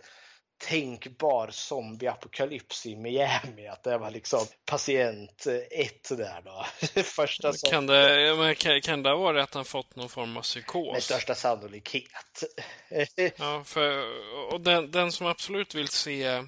tänkbar 0.69 1.51
zombieapokalyps 1.51 2.87
i 2.87 2.97
Miami. 2.97 3.67
Att 3.69 3.83
det 3.83 3.99
var 3.99 4.11
liksom 4.11 4.47
patient 4.65 5.47
ett 5.71 6.09
där 6.09 6.43
då. 6.45 6.67
Första 7.03 7.53
som... 7.53 7.71
kan, 7.71 7.87
det, 7.87 8.55
kan, 8.59 8.81
kan 8.81 9.03
det 9.03 9.15
vara 9.15 9.43
att 9.43 9.55
han 9.55 9.65
fått 9.65 9.97
någon 9.97 10.09
form 10.09 10.37
av 10.37 10.43
psykos? 10.43 10.93
Med 10.93 11.03
största 11.03 11.35
sannolikhet. 11.35 12.45
ja, 13.37 13.65
för, 13.65 14.05
och 14.53 14.61
den, 14.61 14.91
den 14.91 15.13
som 15.13 15.27
absolut 15.27 15.75
vill 15.75 15.89
se 15.89 16.25
eh, 16.25 16.43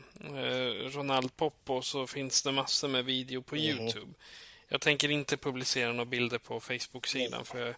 Ronald 0.90 1.36
Poppo 1.36 1.82
så 1.82 2.06
finns 2.06 2.43
det 2.43 2.52
massor 2.52 2.88
med 2.88 3.05
video 3.05 3.43
på 3.43 3.56
mm. 3.56 3.66
Youtube. 3.66 4.12
Jag 4.68 4.80
tänker 4.80 5.10
inte 5.10 5.36
publicera 5.36 5.93
några 5.93 6.05
bilder 6.05 6.38
på 6.38 6.60
Facebook-sidan 6.60 7.44
för 7.44 7.76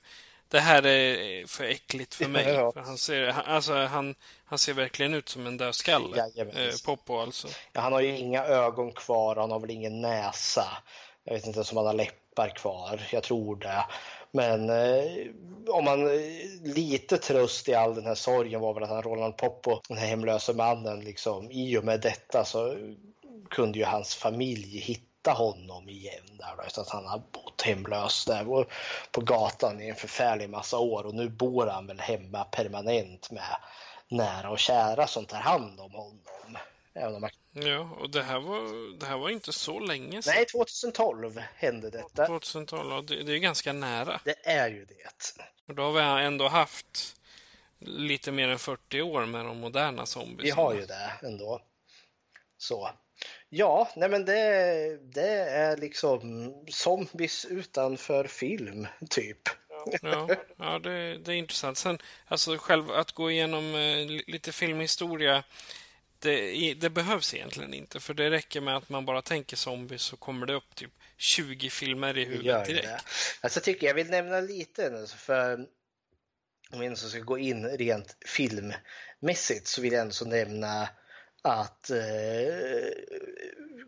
det 0.49 0.61
här 0.61 0.87
är 0.87 1.47
för 1.47 1.65
äckligt 1.65 2.15
för 2.15 2.29
mig. 2.29 2.49
Ja. 2.49 2.73
För 2.73 2.81
han, 2.81 2.99
ser, 2.99 3.29
alltså, 3.29 3.75
han, 3.75 4.15
han 4.45 4.59
ser 4.59 4.73
verkligen 4.73 5.15
ut 5.15 5.29
som 5.29 5.47
en 5.47 5.57
dödskalle. 5.57 6.25
Eh, 6.37 6.75
Poppo 6.87 7.19
alltså. 7.19 7.49
Ja, 7.73 7.81
han 7.81 7.93
har 7.93 8.01
ju 8.01 8.17
inga 8.17 8.45
ögon 8.45 8.93
kvar, 8.93 9.37
han 9.37 9.51
har 9.51 9.61
väl 9.61 9.71
ingen 9.71 10.01
näsa. 10.01 10.67
Jag 11.25 11.35
vet 11.35 11.47
inte 11.47 11.57
ens 11.57 11.73
om 11.73 11.77
han 11.77 11.87
har 11.87 11.95
läppar 11.95 12.49
kvar, 12.49 13.09
jag 13.13 13.23
tror 13.23 13.57
det. 13.57 13.85
Men 14.31 14.71
eh, 14.71 15.05
om 15.69 15.85
man 15.85 16.09
lite 16.65 17.19
tröst 17.19 17.69
i 17.69 17.75
all 17.75 17.95
den 17.95 18.07
här 18.07 18.15
sorgen 18.15 18.61
var 18.61 18.75
väl 18.75 18.83
att 18.83 18.89
han 18.89 19.03
Roland 19.03 19.37
Poppo, 19.37 19.81
den 19.89 19.99
här 19.99 20.07
hemlösa 20.07 20.53
mannen, 20.53 21.01
liksom, 21.01 21.51
i 21.51 21.79
och 21.79 21.85
med 21.85 22.01
detta 22.01 22.45
så 22.45 22.77
kunde 23.51 23.79
ju 23.79 23.85
hans 23.85 24.15
familj 24.15 24.79
hitta 24.79 25.08
hitta 25.29 25.43
honom 25.43 25.89
igen 25.89 26.39
där 26.39 26.57
då, 26.57 26.63
efter 26.63 26.83
att 26.83 26.89
han 26.89 27.07
har 27.07 27.23
bott 27.33 27.63
hemlös 27.63 28.25
där 28.25 28.45
på 29.13 29.21
gatan 29.21 29.81
i 29.81 29.89
en 29.89 29.97
förfärlig 29.97 30.51
massa 30.51 30.79
år 30.79 31.07
och 31.07 31.15
nu 31.15 31.29
bor 31.29 31.67
han 31.67 31.87
väl 31.87 32.01
hemma 32.01 32.45
permanent 32.45 33.31
med 33.31 33.57
nära 34.09 34.51
och 34.51 34.59
kära 34.59 35.07
som 35.07 35.27
tar 35.27 35.39
hand 35.39 35.81
om 35.81 35.93
honom. 35.93 36.59
Ja, 37.53 37.81
och 38.01 38.11
det 38.11 38.23
här, 38.23 38.41
var, 38.41 38.99
det 38.99 39.07
här 39.07 39.19
var 39.19 39.31
inte 39.31 39.53
så 39.53 39.81
länge 39.81 40.23
sedan. 40.23 40.35
Nej, 40.37 40.47
2012 40.47 41.43
hände 41.55 41.91
detta. 41.91 42.27
2012, 42.27 42.91
ja, 42.91 43.01
det, 43.01 43.23
det 43.23 43.33
är 43.33 43.39
ganska 43.39 43.73
nära. 43.73 44.21
Det 44.25 44.49
är 44.49 44.69
ju 44.69 44.85
det. 44.85 44.95
Och 45.69 45.75
då 45.75 45.83
har 45.83 45.93
vi 45.93 46.25
ändå 46.25 46.49
haft 46.49 47.17
lite 47.79 48.33
mer 48.33 48.49
än 48.49 48.59
40 48.59 49.03
år 49.03 49.27
med 49.27 49.45
de 49.45 49.61
moderna 49.61 50.07
zombies. 50.07 50.47
Vi 50.47 50.51
har 50.51 50.75
ju 50.75 50.87
det 50.87 51.13
ändå. 51.23 51.61
Så. 52.59 52.91
Ja, 53.49 53.93
nej 53.97 54.09
men 54.09 54.25
det, 54.25 54.99
det 55.03 55.31
är 55.41 55.77
liksom 55.77 56.53
zombies 56.69 57.45
utanför 57.45 58.25
film, 58.25 58.87
typ. 59.11 59.39
Ja, 60.03 60.29
ja 60.57 60.79
det, 60.79 61.19
det 61.19 61.33
är 61.33 61.37
intressant. 61.37 61.79
Sen, 61.79 61.99
alltså 62.27 62.57
själv 62.59 62.91
att 62.91 63.13
gå 63.13 63.31
igenom 63.31 63.75
eh, 63.75 64.07
lite 64.27 64.53
filmhistoria, 64.53 65.45
det, 66.19 66.75
det, 66.75 66.91
behövs 66.91 67.35
egentligen 67.35 67.75
inte. 67.75 68.01
För 68.01 68.15
det 68.15 68.31
räcker 68.31 68.61
med 68.61 68.77
att 68.77 68.89
man 68.89 69.07
bara 69.07 69.23
tänker 69.23 69.57
zombies 69.57 70.03
så 70.03 70.17
kommer 70.17 70.47
det 70.47 70.55
upp 70.55 70.75
typ 70.75 70.91
20 71.17 71.71
filmer 71.71 72.19
i 72.19 72.25
huvudet 72.25 72.67
direkt. 72.67 72.89
Alltså, 73.41 73.61
tycker 73.61 73.87
jag 73.87 73.95
vill 73.95 74.11
nämna 74.11 74.41
lite, 74.41 75.07
för 75.17 75.67
om 76.73 76.81
vi 76.81 76.87
ändå 76.87 76.97
ska 76.97 77.19
gå 77.19 77.39
in 77.39 77.67
rent 77.67 78.17
filmmässigt 78.27 79.67
så 79.67 79.81
vill 79.81 79.93
jag 79.93 80.03
ändå 80.03 80.25
nämna 80.27 80.89
att 81.43 81.91
eh, 81.91 81.97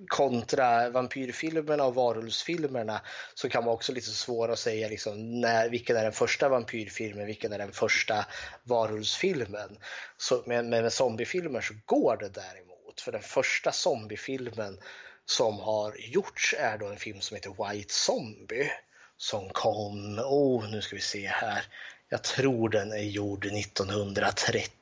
kontra 0.09 0.91
vampyrfilmerna 0.91 1.85
och 1.85 1.95
varulvsfilmerna 1.95 3.01
så 3.35 3.49
kan 3.49 3.65
man 3.65 3.75
också 3.75 3.93
lite 3.93 4.11
svårare 4.11 4.53
att 4.53 4.59
säga 4.59 4.89
liksom, 4.89 5.41
när, 5.41 5.69
vilken 5.69 5.97
är 5.97 6.03
den 6.03 6.13
första 6.13 6.49
vampyrfilmen, 6.49 7.27
vilken 7.27 7.53
är 7.53 7.59
den 7.59 7.73
första 7.73 8.27
varulvsfilmen. 8.63 9.79
Så, 10.17 10.43
men 10.47 10.71
med 10.71 10.93
zombiefilmer 10.93 11.61
så 11.61 11.75
går 11.87 12.17
det 12.17 12.29
däremot. 12.29 13.01
För 13.01 13.13
den 13.13 13.23
första 13.23 13.73
zombiefilmen 13.73 14.79
som 15.25 15.61
har 15.61 15.95
gjorts 15.99 16.55
är 16.59 16.79
då 16.79 16.87
en 16.87 16.97
film 16.97 17.21
som 17.21 17.35
heter 17.35 17.73
White 17.73 17.95
Zombie 17.95 18.71
som 19.17 19.49
kom, 19.49 20.19
oh 20.19 20.71
nu 20.71 20.83
ska 20.83 20.97
vi 20.97 21.03
se 21.03 21.27
här, 21.27 21.65
jag 22.09 22.23
tror 22.23 22.69
den 22.69 22.93
är 22.93 23.03
gjord 23.03 23.47
1931 23.47 24.73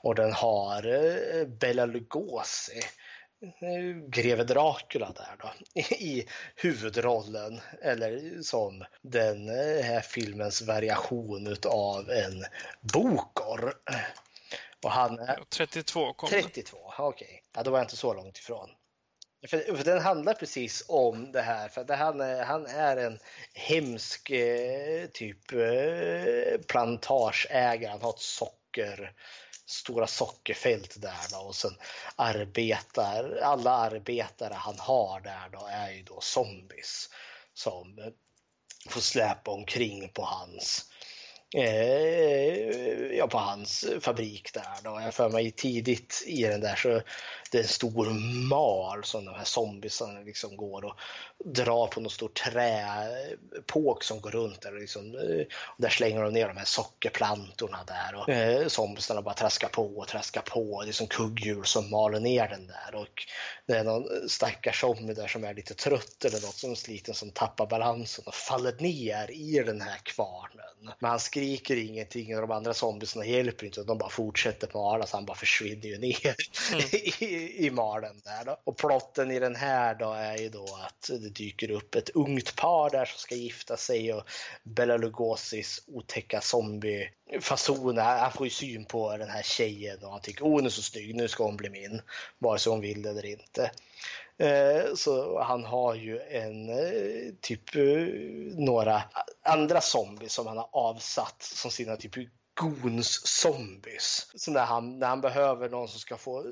och 0.00 0.14
den 0.14 0.32
har 0.32 0.86
eh, 0.86 1.46
Bela 1.46 1.86
Lugosi, 1.86 2.80
greve 4.08 4.44
Dracula 4.44 5.12
där 5.12 5.36
då, 5.38 5.80
i 5.80 6.26
huvudrollen. 6.56 7.60
Eller 7.82 8.42
som 8.42 8.84
den 9.02 9.48
eh, 9.48 9.84
här 9.84 10.00
filmens 10.00 10.62
variation 10.62 11.56
av 11.66 12.10
en 12.10 12.44
bokor. 12.80 13.74
Och 14.84 14.90
han 14.90 15.18
är... 15.18 15.42
32 15.48 16.12
kom 16.12 16.28
32, 16.28 16.76
okej. 16.98 17.26
Okay. 17.26 17.38
Ja, 17.54 17.62
då 17.62 17.70
var 17.70 17.78
jag 17.78 17.84
inte 17.84 17.96
så 17.96 18.14
långt 18.14 18.38
ifrån. 18.38 18.70
För, 19.46 19.76
för, 19.76 19.84
den 19.84 20.00
handlar 20.00 20.34
precis 20.34 20.84
om 20.88 21.32
det 21.32 21.42
här. 21.42 21.68
För 21.68 21.84
det, 21.84 21.96
han, 21.96 22.20
är, 22.20 22.44
han 22.44 22.66
är 22.66 22.96
en 22.96 23.18
hemsk 23.54 24.30
eh, 24.30 25.06
typ 25.06 25.52
eh, 25.52 26.60
plantageägare. 26.68 27.90
Han 27.90 28.02
har 28.02 28.10
ett 28.10 28.18
socker, 28.18 29.12
stora 29.72 30.06
sockerfält 30.06 31.02
där 31.02 31.32
då, 31.32 31.38
och 31.38 31.54
sen 31.54 31.76
arbetar, 32.16 33.36
alla 33.42 33.70
arbetare 33.70 34.54
han 34.54 34.78
har 34.78 35.20
där 35.20 35.48
då 35.52 35.66
är 35.70 35.90
ju 35.90 36.02
då 36.02 36.20
zombies 36.20 37.08
som 37.54 38.12
får 38.88 39.00
släpa 39.00 39.50
omkring 39.50 40.08
på 40.08 40.22
hans 40.22 40.84
eh, 41.54 43.16
ja, 43.16 43.26
på 43.26 43.38
hans 43.38 43.84
fabrik 44.00 44.54
där. 44.54 44.82
Då. 44.84 45.00
Jag 45.00 45.14
för 45.14 45.28
mig 45.28 45.50
tidigt 45.50 46.24
i 46.26 46.42
den 46.42 46.60
där 46.60 46.76
så 46.76 47.02
det 47.52 47.58
är 47.58 47.62
en 47.62 47.68
stor 47.68 48.10
mal 48.48 49.04
som 49.04 49.24
de 49.24 49.34
här 49.34 49.44
zombiesarna 49.44 50.20
liksom 50.20 50.56
går 50.56 50.84
och 50.84 50.94
drar 51.44 51.86
på 51.86 52.00
någon 52.00 52.10
stor 52.10 52.28
träpåk 52.28 54.04
som 54.04 54.20
går 54.20 54.30
runt 54.30 54.60
där. 54.60 54.74
Och 54.74 54.80
liksom, 54.80 55.14
eh, 55.14 55.46
där 55.76 55.88
slänger 55.88 56.22
de 56.22 56.32
ner 56.32 56.48
de 56.48 56.56
här 56.56 56.64
sockerplantorna 56.64 57.78
där 57.86 58.14
och 58.14 58.28
eh, 58.28 58.66
zombiesarna 58.68 59.22
bara 59.22 59.34
traskar 59.34 59.68
på 59.68 59.86
och 59.96 60.08
traskar 60.08 60.42
på. 60.42 60.82
Det 60.82 60.90
är 60.90 60.92
som 60.92 61.06
kugghjul 61.06 61.64
som 61.64 61.90
maler 61.90 62.20
ner 62.20 62.48
den 62.48 62.66
där 62.66 62.94
och 62.94 63.26
det 63.66 63.72
är 63.72 63.84
någon 63.84 64.28
stackars 64.28 64.80
zombie 64.80 65.14
där 65.14 65.26
som 65.26 65.44
är 65.44 65.54
lite 65.54 65.74
trött 65.74 66.24
eller 66.24 66.40
något 66.40 66.56
som 66.56 66.76
sliten 66.76 67.14
som 67.14 67.30
tappar 67.30 67.66
balansen 67.66 68.24
och 68.26 68.34
faller 68.34 68.74
ner 68.78 69.30
i 69.30 69.62
den 69.66 69.80
här 69.80 69.98
kvarnen. 70.02 70.94
Men 70.98 71.10
han 71.10 71.20
skriker 71.20 71.76
ingenting 71.76 72.34
och 72.34 72.40
de 72.40 72.50
andra 72.50 72.74
zombiesarna 72.74 73.26
hjälper 73.26 73.66
inte, 73.66 73.82
de 73.82 73.98
bara 73.98 74.10
fortsätter 74.10 74.70
mala 74.74 75.06
så 75.06 75.16
han 75.16 75.26
bara 75.26 75.36
försvinner 75.36 75.86
ju 75.86 75.98
ner 75.98 76.34
mm. 76.72 76.84
i, 76.92 77.41
i 77.48 77.70
malen 77.70 78.20
där. 78.24 78.44
Då. 78.44 78.60
Och 78.64 78.76
plotten 78.76 79.30
i 79.30 79.38
den 79.38 79.56
här 79.56 79.94
då 79.94 80.12
är 80.12 80.36
ju 80.36 80.48
då 80.48 80.64
att 80.86 81.10
det 81.20 81.28
dyker 81.28 81.70
upp 81.70 81.94
ett 81.94 82.10
ungt 82.10 82.56
par 82.56 82.90
där 82.90 83.04
som 83.04 83.18
ska 83.18 83.34
gifta 83.34 83.76
sig 83.76 84.12
och 84.12 84.22
Bela 84.62 84.96
Lugosis 84.96 85.82
otäcka 85.86 86.40
zombiefason. 86.40 87.98
han 87.98 88.32
får 88.32 88.46
ju 88.46 88.50
syn 88.50 88.84
på 88.84 89.16
den 89.16 89.30
här 89.30 89.42
tjejen 89.42 90.04
och 90.04 90.10
han 90.10 90.20
tycker 90.20 90.44
oh, 90.44 90.50
hon 90.50 90.66
är 90.66 90.70
så 90.70 90.82
snygg, 90.82 91.14
nu 91.14 91.28
ska 91.28 91.44
hon 91.44 91.56
bli 91.56 91.70
min, 91.70 92.00
vare 92.38 92.58
sig 92.58 92.70
hon 92.70 92.80
vill 92.80 93.02
det 93.02 93.10
eller 93.10 93.26
inte. 93.26 93.70
Eh, 94.38 94.94
så 94.94 95.42
han 95.42 95.64
har 95.64 95.94
ju 95.94 96.20
en 96.20 96.68
eh, 96.68 97.34
typ 97.40 97.76
eh, 97.76 97.82
några 98.56 99.02
andra 99.42 99.80
zombies 99.80 100.32
som 100.32 100.46
han 100.46 100.56
har 100.56 100.68
avsatt 100.72 101.42
som 101.42 101.70
sina 101.70 101.96
typ 101.96 102.16
Goons 102.54 103.26
zombies. 103.26 104.30
Så 104.34 104.50
när 104.50 104.64
han, 104.64 104.98
när 104.98 105.06
han 105.06 105.20
behöver 105.20 105.68
någon 105.68 105.88
som 105.88 106.00
ska 106.00 106.16
få 106.16 106.44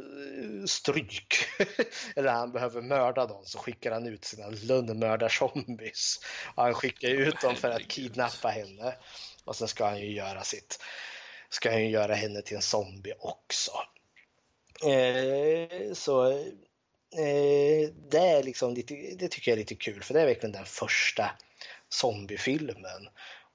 stryk 0.67 1.35
eller 2.17 2.33
han 2.33 2.53
behöver 2.53 2.83
mörda 2.83 3.27
någon 3.27 3.47
så 3.47 3.59
skickar 3.59 3.93
han 3.93 4.07
ut 4.07 4.25
sina 4.25 4.47
lönnmördar-zombies. 4.51 6.25
Han 6.57 6.75
skickar 6.75 7.09
ut 7.09 7.41
dem 7.41 7.57
för 7.57 7.71
att 7.71 7.89
kidnappa 7.89 8.49
henne 8.49 8.97
och 9.45 9.57
sen 9.57 9.69
ska 9.69 9.85
han 9.85 10.01
ju 10.01 10.13
göra 10.13 10.45
sitt 10.45 10.79
ska 11.51 11.71
han 11.71 11.83
ju 11.83 11.91
göra 11.91 12.15
henne 12.15 12.43
till 12.43 12.57
en 12.57 12.63
zombie 12.63 13.15
också. 13.19 13.73
Eh, 14.85 15.93
så 15.93 16.31
eh, 17.17 17.91
det, 18.11 18.19
är 18.19 18.43
liksom 18.43 18.75
lite, 18.75 18.95
det 18.95 19.29
tycker 19.29 19.51
jag 19.51 19.57
är 19.57 19.61
lite 19.61 19.75
kul 19.75 20.03
för 20.03 20.15
det 20.15 20.21
är 20.21 20.27
verkligen 20.27 20.53
den 20.53 20.65
första 20.65 21.31
zombiefilmen. 21.89 23.09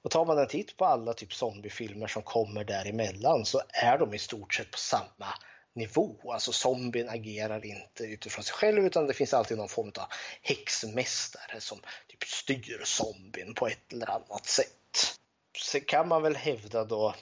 Och 0.06 0.12
tar 0.12 0.24
man 0.24 0.38
en 0.38 0.48
titt 0.48 0.76
på 0.76 0.84
alla 0.84 1.14
typ 1.14 1.34
zombiefilmer 1.34 2.06
som 2.06 2.22
kommer 2.22 2.64
däremellan 2.64 3.44
så 3.44 3.62
är 3.68 3.98
de 3.98 4.14
i 4.14 4.18
stort 4.18 4.54
sett 4.54 4.70
på 4.70 4.78
samma 4.78 5.34
nivå. 5.74 6.32
Alltså 6.32 6.52
zombien 6.52 7.08
agerar 7.08 7.64
inte 7.64 8.04
utifrån 8.04 8.44
sig 8.44 8.54
själv 8.54 8.86
utan 8.86 9.06
det 9.06 9.14
finns 9.14 9.34
alltid 9.34 9.56
någon 9.56 9.68
form 9.68 9.92
av 9.98 10.06
häxmästare 10.42 11.60
som 11.60 11.78
typ 12.08 12.24
styr 12.24 12.82
zombien 12.84 13.54
på 13.54 13.66
ett 13.66 13.92
eller 13.92 14.10
annat 14.10 14.46
sätt. 14.46 15.18
Sen 15.64 15.80
kan 15.80 16.08
man 16.08 16.22
väl 16.22 16.36
hävda 16.36 16.84
då 16.84 17.14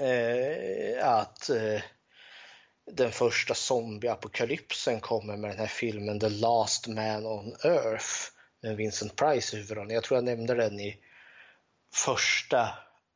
eh, 0.00 1.08
att 1.08 1.50
eh, 1.50 1.82
den 2.90 3.12
första 3.12 3.54
zombieapokalypsen 3.54 5.00
kommer 5.00 5.36
med 5.36 5.50
den 5.50 5.58
här 5.58 5.66
filmen 5.66 6.20
The 6.20 6.28
Last 6.28 6.86
Man 6.86 7.26
on 7.26 7.56
Earth 7.64 8.30
med 8.62 8.76
Vincent 8.76 9.16
Price 9.16 9.56
i 9.56 9.60
huvudrollen. 9.60 9.94
Jag 9.94 10.04
tror 10.04 10.16
jag 10.16 10.24
nämnde 10.24 10.54
den 10.54 10.80
i 10.80 10.98
första 11.92 12.68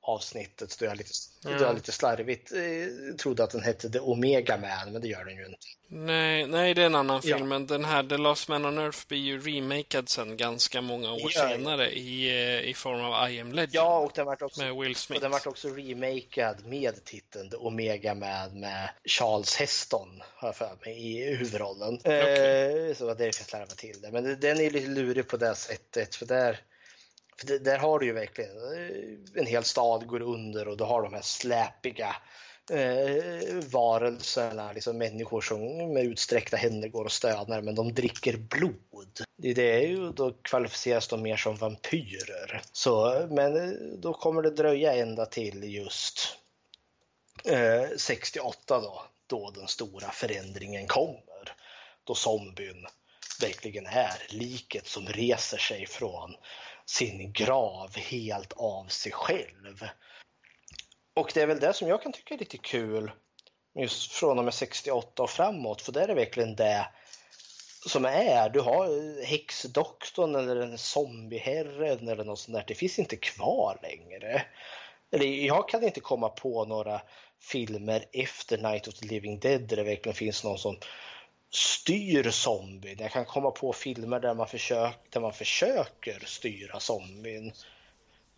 avsnittet 0.07 0.77
då 0.79 0.85
jag 0.85 0.97
lite, 0.97 1.11
mm. 1.45 1.59
då 1.59 1.65
jag 1.65 1.75
lite 1.75 1.93
slarvigt 1.93 2.53
eh, 2.53 3.17
trodde 3.17 3.45
att 3.45 3.51
den 3.51 3.63
hette 3.63 3.91
The 3.91 3.99
Omega 3.99 4.57
Man, 4.57 4.93
men 4.93 5.03
det 5.03 5.09
gör 5.09 5.25
den 5.25 5.37
ju 5.37 5.47
inte. 5.47 5.59
Nej, 5.89 6.47
nej 6.47 6.75
det 6.75 6.83
är 6.83 6.87
en 6.87 6.95
annan 6.95 7.23
film, 7.23 7.39
ja. 7.39 7.45
men 7.45 7.67
den 7.67 7.85
här 7.85 8.03
The 8.03 8.17
Last 8.17 8.49
Man 8.49 8.67
on 8.67 8.79
Earth 8.79 9.09
blir 9.09 9.19
ju 9.19 9.41
remakad 9.41 10.09
sen 10.09 10.37
ganska 10.37 10.81
många 10.81 11.13
år 11.13 11.31
ja. 11.35 11.49
senare 11.49 11.91
i, 11.91 12.29
eh, 12.29 12.71
i 12.71 12.75
form 12.75 13.01
av 13.01 13.31
I 13.31 13.41
am 13.41 13.53
Legend. 13.53 13.75
Ja, 13.75 13.99
och 13.99 14.13
den 14.15 14.27
vart 14.27 14.43
också, 14.43 14.63
med 14.63 14.77
Will 14.77 14.97
Smith. 14.97 15.19
Och 15.19 15.23
den 15.23 15.31
vart 15.31 15.47
också 15.47 15.69
remakad 15.69 16.67
med 16.67 17.05
titeln 17.05 17.51
The 17.51 17.57
Omega 17.57 18.15
Man 18.15 18.61
med 18.61 18.91
Charles 19.05 19.57
Heston, 19.57 20.23
har 20.35 20.49
jag 20.49 20.57
för 20.57 20.77
mig, 20.85 21.17
i 21.17 21.37
huvudrollen. 21.37 21.95
Okay. 21.95 22.89
Eh, 22.89 22.95
så 22.95 23.05
det 23.05 23.15
var 23.15 23.15
därför 23.15 23.41
jag 23.41 23.49
slarvade 23.49 23.75
till 23.75 24.01
det. 24.01 24.11
Men 24.11 24.41
den 24.41 24.61
är 24.61 24.71
lite 24.71 24.89
lurig 24.89 25.29
på 25.29 25.37
det 25.37 25.55
sättet, 25.55 26.15
för 26.15 26.27
där 26.27 26.61
för 27.41 27.47
det, 27.47 27.59
där 27.59 27.79
har 27.79 27.99
du 27.99 28.07
ju 28.07 28.13
verkligen 28.13 28.57
eh, 28.57 29.41
en 29.41 29.47
hel 29.47 29.65
stad 29.65 30.07
går 30.07 30.23
under 30.23 30.69
och 30.69 30.77
du 30.77 30.85
har 30.85 31.03
de 31.03 31.15
här 31.15 31.23
släpiga 31.23 32.17
eh, 32.71 33.55
varelserna, 33.71 34.73
liksom 34.73 34.99
människor 34.99 35.41
som 35.41 35.93
med 35.93 36.05
utsträckta 36.05 36.57
händer 36.57 36.89
går 36.89 37.05
och 37.05 37.13
stönar 37.13 37.63
men 37.63 37.75
de 37.75 37.95
dricker 37.95 38.37
blod. 38.37 39.21
Det, 39.37 39.55
det 39.55 39.73
är 39.73 39.89
ju, 39.89 40.13
då 40.13 40.33
kvalificeras 40.33 41.09
de 41.09 41.23
mer 41.23 41.37
som 41.37 41.57
vampyrer. 41.57 42.63
Så, 42.73 43.27
men 43.31 43.57
eh, 43.57 43.73
då 43.99 44.15
kommer 44.15 44.43
det 44.43 44.51
dröja 44.51 44.95
ända 44.95 45.27
till 45.27 45.75
just 45.75 46.37
eh, 47.45 47.85
68 47.97 48.81
då, 48.81 49.03
då 49.27 49.51
den 49.51 49.69
stora 49.69 50.11
förändringen 50.11 50.87
kommer. 50.87 51.55
Då 52.05 52.15
zombien 52.15 52.87
verkligen 53.41 53.87
är 53.87 54.27
liket 54.29 54.87
som 54.87 55.07
reser 55.07 55.59
sig 55.59 55.87
från 55.87 56.35
sin 56.87 57.33
grav 57.33 57.97
helt 57.97 58.53
av 58.53 58.87
sig 58.87 59.13
själv. 59.13 59.89
Och 61.17 61.31
det 61.35 61.43
är 61.43 61.47
väl 61.47 61.61
det 61.61 61.73
som 61.73 61.89
jag 61.89 62.03
kan 62.03 62.13
tycka 62.13 62.35
är 62.35 62.39
lite 62.39 62.59
kul 62.59 63.11
just 63.79 64.13
från 64.13 64.39
och 64.39 64.45
med 64.45 64.55
68 64.55 65.23
och 65.23 65.31
framåt, 65.31 65.83
för 65.83 65.93
det 65.93 66.03
är 66.03 66.15
verkligen 66.15 66.57
det 66.57 66.89
som 67.89 68.05
är. 68.05 68.51
Du 68.51 68.61
har 68.61 69.25
häxdoktorn 69.25 70.35
eller 70.35 70.57
en 70.57 70.79
zombieherren 70.79 72.09
eller 72.09 72.25
något 72.25 72.39
sånt 72.39 72.57
där. 72.57 72.65
Det 72.67 72.75
finns 72.75 72.99
inte 72.99 73.17
kvar 73.17 73.79
längre. 73.83 74.43
Eller 75.13 75.27
jag 75.27 75.69
kan 75.69 75.85
inte 75.85 76.01
komma 76.01 76.29
på 76.29 76.65
några 76.65 77.01
filmer 77.41 78.05
efter 78.13 78.59
Night 78.59 78.89
of 78.89 78.95
the 78.95 79.07
Living 79.07 79.41
Dead 79.41 79.69
där 79.69 79.77
det 79.77 79.83
verkligen 79.83 80.17
finns 80.17 80.45
någon 80.45 80.59
som 80.59 80.79
styr 81.51 82.31
zombien. 82.31 82.99
Jag 82.99 83.13
kan 83.13 83.25
komma 83.25 83.51
på 83.51 83.73
filmer 83.73 84.21
där 84.21 84.35
man, 84.35 84.49
försök, 84.49 84.97
där 85.11 85.21
man 85.21 85.33
försöker 85.33 86.23
styra 86.27 86.81
zombien. 86.81 87.53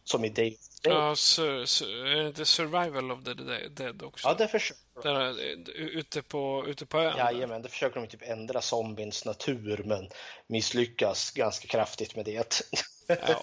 Som 0.05 0.25
i 0.25 0.29
Day 0.29 0.59
Ja, 0.83 1.17
sur, 1.17 1.67
sur, 1.67 2.33
The 2.33 2.45
Survival 2.45 3.11
of 3.11 3.25
the 3.25 3.35
Dead 3.69 4.03
också. 4.03 4.29
Ja, 4.29 4.35
det 4.35 4.49
försöker 4.49 4.83
de. 5.03 5.39
Ute 5.73 6.23
på, 6.23 6.65
ute 6.67 6.87
på 6.87 6.99
ön? 6.99 7.17
Jajamän, 7.17 7.63
det 7.63 7.69
försöker 7.69 8.01
de 8.01 8.07
typ 8.07 8.23
ändra 8.23 8.61
zombiens 8.61 9.25
natur 9.25 9.83
men 9.85 10.09
misslyckas 10.47 11.31
ganska 11.31 11.69
kraftigt 11.69 12.17
med 12.17 12.25
det. 12.25 12.65
Ja, 13.07 13.43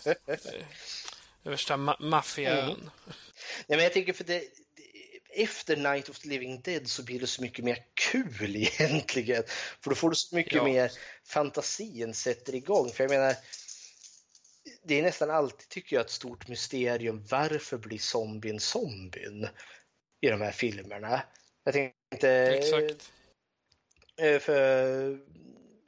det 1.43 1.49
värsta 1.49 1.77
ma 1.77 1.97
maffiaön. 1.99 2.69
Mm. 2.69 2.89
Nej, 3.67 3.77
men 3.77 3.79
jag 3.79 3.93
tänker 3.93 4.13
för 4.13 4.23
det, 4.23 4.43
efter 5.35 5.75
Night 5.75 6.09
of 6.09 6.19
the 6.19 6.29
Living 6.29 6.61
Dead 6.61 6.87
så 6.87 7.03
blir 7.03 7.19
det 7.19 7.27
så 7.27 7.41
mycket 7.41 7.65
mer 7.65 7.85
kul 7.93 8.55
egentligen. 8.55 9.43
För 9.81 9.89
då 9.89 9.95
får 9.95 10.09
du 10.09 10.15
så 10.15 10.35
mycket 10.35 10.53
ja. 10.53 10.63
mer 10.63 10.91
fantasin 11.23 12.13
sätter 12.13 12.55
igång. 12.55 12.89
För 12.89 13.03
jag 13.03 13.11
menar, 13.11 13.35
det 14.83 14.99
är 14.99 15.03
nästan 15.03 15.29
alltid, 15.29 15.69
tycker 15.69 15.95
jag, 15.95 16.05
ett 16.05 16.11
stort 16.11 16.47
mysterium. 16.47 17.25
Varför 17.29 17.77
blir 17.77 17.99
zombien 17.99 18.59
zombien 18.59 19.47
i 20.21 20.27
de 20.27 20.41
här 20.41 20.51
filmerna? 20.51 21.21
Jag 21.63 21.73
tänkte... 21.73 22.29
Exakt. 22.29 23.11
Eh, 24.17 24.39
för, 24.39 25.19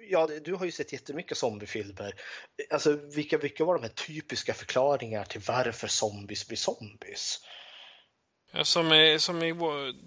ja, 0.10 0.28
du 0.28 0.54
har 0.54 0.66
ju 0.66 0.72
sett 0.72 0.94
jättemycket 0.94 1.38
zombiefilmer. 1.38 2.14
Alltså, 2.70 2.94
vilka, 2.94 3.38
vilka 3.38 3.66
var 3.66 3.74
de 3.74 3.84
här 3.84 3.90
typiska 3.90 4.54
förklaringarna 4.54 5.26
till 5.26 5.42
varför 5.48 5.88
zombies 5.88 6.48
blir 6.48 6.58
zombies? 6.58 7.40
Som, 8.64 8.94
i, 8.94 9.20
som 9.20 9.44
i 9.44 9.56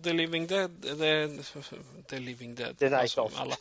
The 0.02 0.12
Living 0.12 0.46
Dead. 0.46 0.82
The, 0.82 1.28
The 2.08 2.18
Living 2.18 2.54
Dead. 2.54 2.78
The 2.78 2.84
Night 2.84 3.00
alltså, 3.00 3.20
of. 3.20 3.40
Alla. 3.40 3.56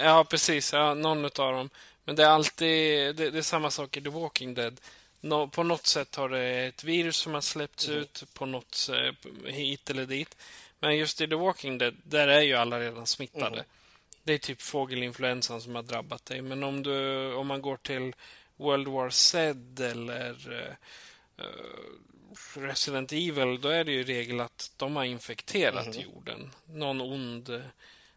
ja, 0.00 0.24
precis. 0.24 0.72
Ja, 0.72 0.94
någon 0.94 1.24
av 1.24 1.30
dem. 1.30 1.70
Men 2.04 2.16
det 2.16 2.22
är 2.22 2.28
alltid 2.28 3.16
det, 3.16 3.30
det 3.30 3.38
är 3.38 3.42
samma 3.42 3.70
sak 3.70 3.96
i 3.96 4.00
The 4.00 4.10
Walking 4.10 4.54
Dead. 4.54 4.80
No, 5.20 5.48
på 5.48 5.62
något 5.62 5.86
sätt 5.86 6.16
har 6.16 6.28
det 6.28 6.66
ett 6.66 6.84
virus 6.84 7.16
som 7.16 7.34
har 7.34 7.40
släppts 7.40 7.88
mm. 7.88 8.00
ut 8.00 8.24
på 8.34 8.46
något 8.46 8.90
hit 9.44 9.90
eller 9.90 10.06
dit. 10.06 10.36
Men 10.78 10.96
just 10.96 11.20
i 11.20 11.28
The 11.28 11.34
Walking 11.34 11.78
Dead, 11.78 11.96
där 12.02 12.28
är 12.28 12.40
ju 12.40 12.54
alla 12.54 12.80
redan 12.80 13.06
smittade. 13.06 13.56
Mm. 13.56 13.64
Det 14.24 14.32
är 14.32 14.38
typ 14.38 14.62
fågelinfluensan 14.62 15.60
som 15.60 15.74
har 15.74 15.82
drabbat 15.82 16.26
dig. 16.26 16.42
Men 16.42 16.62
om, 16.62 16.82
du, 16.82 17.32
om 17.34 17.46
man 17.46 17.62
går 17.62 17.76
till 17.76 18.14
World 18.56 18.88
War 18.88 19.10
Z 19.10 19.58
eller 19.84 20.52
uh, 21.38 21.44
Resident 22.54 23.12
Evil, 23.12 23.60
då 23.60 23.68
är 23.68 23.84
det 23.84 23.92
ju 23.92 24.04
regel 24.04 24.40
att 24.40 24.72
de 24.76 24.96
har 24.96 25.04
infekterat 25.04 25.86
mm. 25.86 26.00
jorden. 26.00 26.50
Någon 26.66 27.00
ond, 27.00 27.62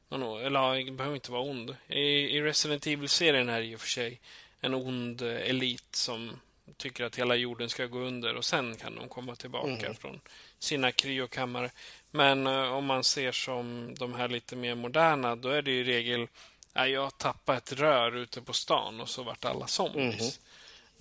någon, 0.10 0.46
eller 0.46 0.86
det 0.86 0.92
behöver 0.92 1.16
inte 1.16 1.32
vara 1.32 1.42
ond. 1.42 1.76
I, 1.88 2.00
i 2.00 2.42
Resident 2.42 2.88
Evil-serien 2.88 3.50
är 3.50 3.60
det 3.60 3.66
ju 3.66 3.78
för 3.78 3.88
sig 3.88 4.20
en 4.62 4.74
ond 4.74 5.22
elit 5.22 5.96
som 5.96 6.40
tycker 6.78 7.04
att 7.04 7.16
hela 7.16 7.36
jorden 7.36 7.70
ska 7.70 7.86
gå 7.86 8.00
under 8.00 8.36
och 8.36 8.46
sen 8.46 8.76
kan 8.76 8.96
de 8.96 9.10
komma 9.10 9.36
tillbaka 9.36 9.86
mm. 9.86 9.96
från 9.96 10.22
sina 10.60 10.92
kryokammare. 10.92 11.72
Men 12.12 12.48
uh, 12.48 12.74
om 12.74 12.86
man 12.86 13.04
ser 13.04 13.32
som 13.32 13.96
de 13.96 14.14
här 14.14 14.28
lite 14.28 14.56
mer 14.56 14.76
moderna, 14.76 15.36
då 15.36 15.50
är 15.50 15.62
det 15.62 15.72
i 15.72 15.84
regel 15.84 16.28
ja, 16.74 16.88
jag 16.88 17.18
tappade 17.18 17.58
ett 17.58 17.72
rör 17.72 18.16
ute 18.16 18.42
på 18.42 18.54
stan 18.54 19.02
och 19.02 19.10
så 19.10 19.24
vart 19.24 19.46
alla 19.46 19.68
zombies. 19.68 20.40
Mm. 20.40 20.46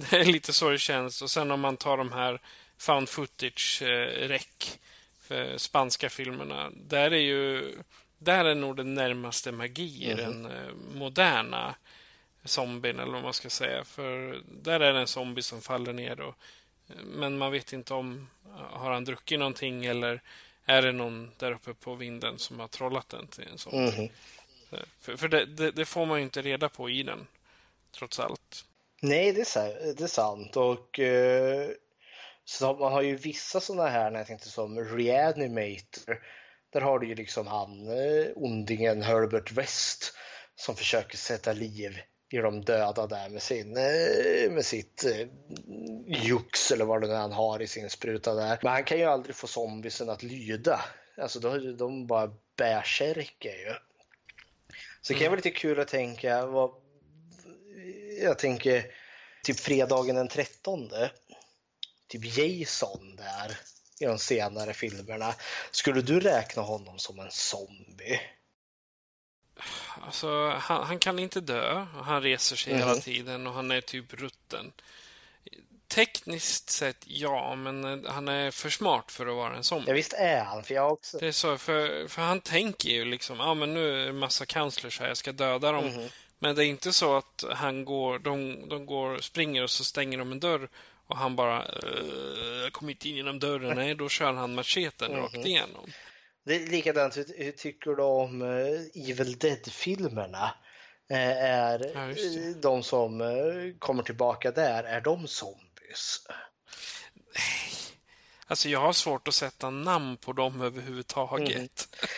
Det 0.10 0.16
är 0.16 0.24
lite 0.24 0.52
så 0.52 0.70
det 0.70 0.78
känns. 0.78 1.22
Och 1.22 1.30
sen 1.30 1.50
om 1.50 1.60
man 1.60 1.76
tar 1.76 1.96
de 1.96 2.12
här 2.12 2.40
found 2.78 3.08
footage-räck 3.08 4.80
för 5.20 5.58
spanska 5.58 6.10
filmerna. 6.10 6.70
Där 6.74 7.10
är 7.10 7.20
ju 7.20 7.74
där 8.18 8.44
är 8.44 8.54
nog 8.54 8.76
det 8.76 8.84
närmaste 8.84 9.52
magi 9.52 10.10
mm. 10.10 10.16
den 10.16 10.52
eh, 10.52 10.74
moderna 10.94 11.74
zombien, 12.44 12.98
eller 12.98 13.12
vad 13.12 13.22
man 13.22 13.34
ska 13.34 13.50
säga. 13.50 13.84
För 13.84 14.42
där 14.62 14.80
är 14.80 14.92
det 14.92 15.00
en 15.00 15.06
zombie 15.06 15.42
som 15.42 15.60
faller 15.60 15.92
ner. 15.92 16.20
Och, 16.20 16.34
men 17.04 17.38
man 17.38 17.52
vet 17.52 17.72
inte 17.72 17.94
om 17.94 18.28
har 18.70 18.90
han 18.90 19.04
druckit 19.04 19.38
någonting 19.38 19.84
eller 19.84 20.20
är 20.64 20.82
det 20.82 20.92
någon 20.92 21.30
där 21.38 21.52
uppe 21.52 21.74
på 21.74 21.94
vinden 21.94 22.38
som 22.38 22.60
har 22.60 22.68
trollat 22.68 23.08
den 23.08 23.26
till 23.26 23.48
en 23.52 23.58
zombie. 23.58 23.96
Mm. 23.96 24.10
För, 25.00 25.16
för 25.16 25.28
det, 25.28 25.46
det, 25.46 25.70
det, 25.70 25.84
får 25.84 26.06
man 26.06 26.18
ju 26.18 26.24
inte 26.24 26.42
reda 26.42 26.68
på 26.68 26.90
i 26.90 27.02
den, 27.02 27.26
trots 27.92 28.20
allt. 28.20 28.64
Nej, 29.00 29.32
det 29.32 29.56
är, 29.56 29.94
det 29.94 30.04
är 30.04 30.06
sant. 30.06 30.56
Och 30.56 30.98
eh, 30.98 31.70
så 32.48 32.74
man 32.74 32.92
har 32.92 33.02
ju 33.02 33.16
vissa 33.16 33.60
sådana 33.60 33.88
här, 33.88 34.10
när 34.10 34.18
jag 34.18 34.26
tänkte 34.26 34.48
som 34.48 34.78
Reanimator. 34.78 36.22
Där 36.72 36.80
har 36.80 36.98
du 36.98 37.08
ju 37.08 37.14
liksom 37.14 37.46
han, 37.46 37.88
eh, 37.88 38.26
ondingen 38.34 39.02
Herbert 39.02 39.52
West, 39.52 40.14
som 40.56 40.76
försöker 40.76 41.16
sätta 41.16 41.52
liv 41.52 41.98
i 42.32 42.36
de 42.36 42.60
döda 42.60 43.06
där 43.06 43.28
med, 43.28 43.42
sin, 43.42 43.76
eh, 43.76 44.50
med 44.50 44.64
sitt 44.64 45.04
eh, 45.04 45.28
jux 46.06 46.72
eller 46.72 46.84
vad 46.84 47.00
det 47.00 47.08
nu 47.08 47.14
han 47.14 47.32
har 47.32 47.62
i 47.62 47.66
sin 47.66 47.90
spruta 47.90 48.34
där. 48.34 48.58
Men 48.62 48.72
han 48.72 48.84
kan 48.84 48.98
ju 48.98 49.04
aldrig 49.04 49.36
få 49.36 49.46
zombiesen 49.46 50.10
att 50.10 50.22
lyda. 50.22 50.80
Alltså 51.18 51.40
de, 51.40 51.76
de 51.76 52.06
bara 52.06 52.30
bärsärkar 52.56 53.50
ju. 53.50 53.74
Så 55.00 55.12
det 55.12 55.18
kan 55.18 55.26
vara 55.28 55.36
lite 55.36 55.50
kul 55.50 55.80
att 55.80 55.88
tänka, 55.88 56.46
vad, 56.46 56.70
jag 58.22 58.38
tänker 58.38 58.84
typ 59.44 59.60
fredagen 59.60 60.16
den 60.16 60.28
13 60.28 60.90
typ 62.08 62.38
Jason 62.38 63.16
där 63.16 63.58
i 64.00 64.04
de 64.04 64.18
senare 64.18 64.74
filmerna. 64.74 65.34
Skulle 65.70 66.02
du 66.02 66.20
räkna 66.20 66.62
honom 66.62 66.98
som 66.98 67.18
en 67.20 67.30
zombie? 67.30 68.20
Alltså, 70.02 70.48
han, 70.50 70.86
han 70.86 70.98
kan 70.98 71.18
inte 71.18 71.40
dö. 71.40 71.86
Han 72.04 72.22
reser 72.22 72.56
sig 72.56 72.72
Mhm. 72.72 72.82
hela 72.82 72.94
tiden 72.94 73.46
och 73.46 73.52
han 73.52 73.70
är 73.70 73.80
typ 73.80 74.14
rutten. 74.14 74.72
Tekniskt 75.88 76.70
sett, 76.70 76.96
ja, 77.06 77.54
men 77.54 77.84
eh, 78.04 78.12
han 78.12 78.28
är 78.28 78.50
för 78.50 78.70
smart 78.70 79.12
för 79.12 79.26
att 79.26 79.34
vara 79.36 79.56
en 79.56 79.64
zombie. 79.64 79.88
Ja, 79.88 79.94
visst 79.94 80.12
är 80.12 80.44
han, 80.44 80.64
för 80.64 80.74
jag 80.74 80.92
också... 80.92 81.18
Det 81.18 81.26
är 81.26 81.32
så, 81.32 81.58
för, 81.58 82.08
för 82.08 82.22
han 82.22 82.40
tänker 82.40 82.88
ju 82.88 83.04
liksom, 83.04 83.38
ja 83.40 83.54
men 83.54 83.74
nu 83.74 84.02
är 84.02 84.06
det 84.06 84.12
massa 84.12 84.46
counselors 84.46 85.00
här, 85.00 85.08
jag 85.08 85.16
ska 85.16 85.32
döda 85.32 85.72
dem. 85.72 85.86
Mhm. 85.86 86.08
Men 86.38 86.56
det 86.56 86.64
är 86.64 86.66
inte 86.66 86.92
så 86.92 87.16
att 87.16 87.44
han 87.54 87.84
går, 87.84 88.18
de, 88.18 88.68
de 88.68 88.86
går, 88.86 89.18
springer 89.18 89.62
och 89.62 89.70
så 89.70 89.84
stänger 89.84 90.18
de 90.18 90.32
en 90.32 90.40
dörr 90.40 90.68
och 91.08 91.16
han 91.16 91.36
bara, 91.36 91.64
"Eh, 91.64 92.62
jag 92.62 92.72
kommer 92.72 92.92
inte 92.92 93.08
in 93.08 93.16
genom 93.16 93.38
dörren. 93.38 93.76
Nej, 93.76 93.94
då 93.94 94.08
kör 94.08 94.32
han 94.32 94.54
macheten 94.54 95.12
Mhm. 95.12 95.20
rakt 95.22 95.34
igenom. 95.36 95.90
Det 96.44 96.54
är 96.56 96.66
likadant, 96.66 97.16
hur, 97.16 97.52
tycker 97.52 97.90
du 97.90 98.02
om 98.02 98.42
eh, 98.42 99.08
Evil 99.10 99.38
Dead-filmerna? 99.38 100.54
Eh, 101.10 101.44
är 101.44 101.90
Ja, 101.94 102.10
eh, 102.10 102.56
de 102.62 102.82
som 102.82 103.20
eh, 103.20 103.26
kommer 103.78 104.02
tillbaka 104.02 104.50
där, 104.50 104.84
är 104.84 105.00
de 105.00 105.26
zombies? 105.28 106.26
Alltså 108.46 108.68
jag 108.68 108.80
har 108.80 108.92
svårt 108.92 109.28
att 109.28 109.34
sätta 109.34 109.70
namn 109.70 110.16
på 110.16 110.32
dem 110.32 110.60
överhuvudtaget. 110.60 111.58
Mhm. 111.58 111.68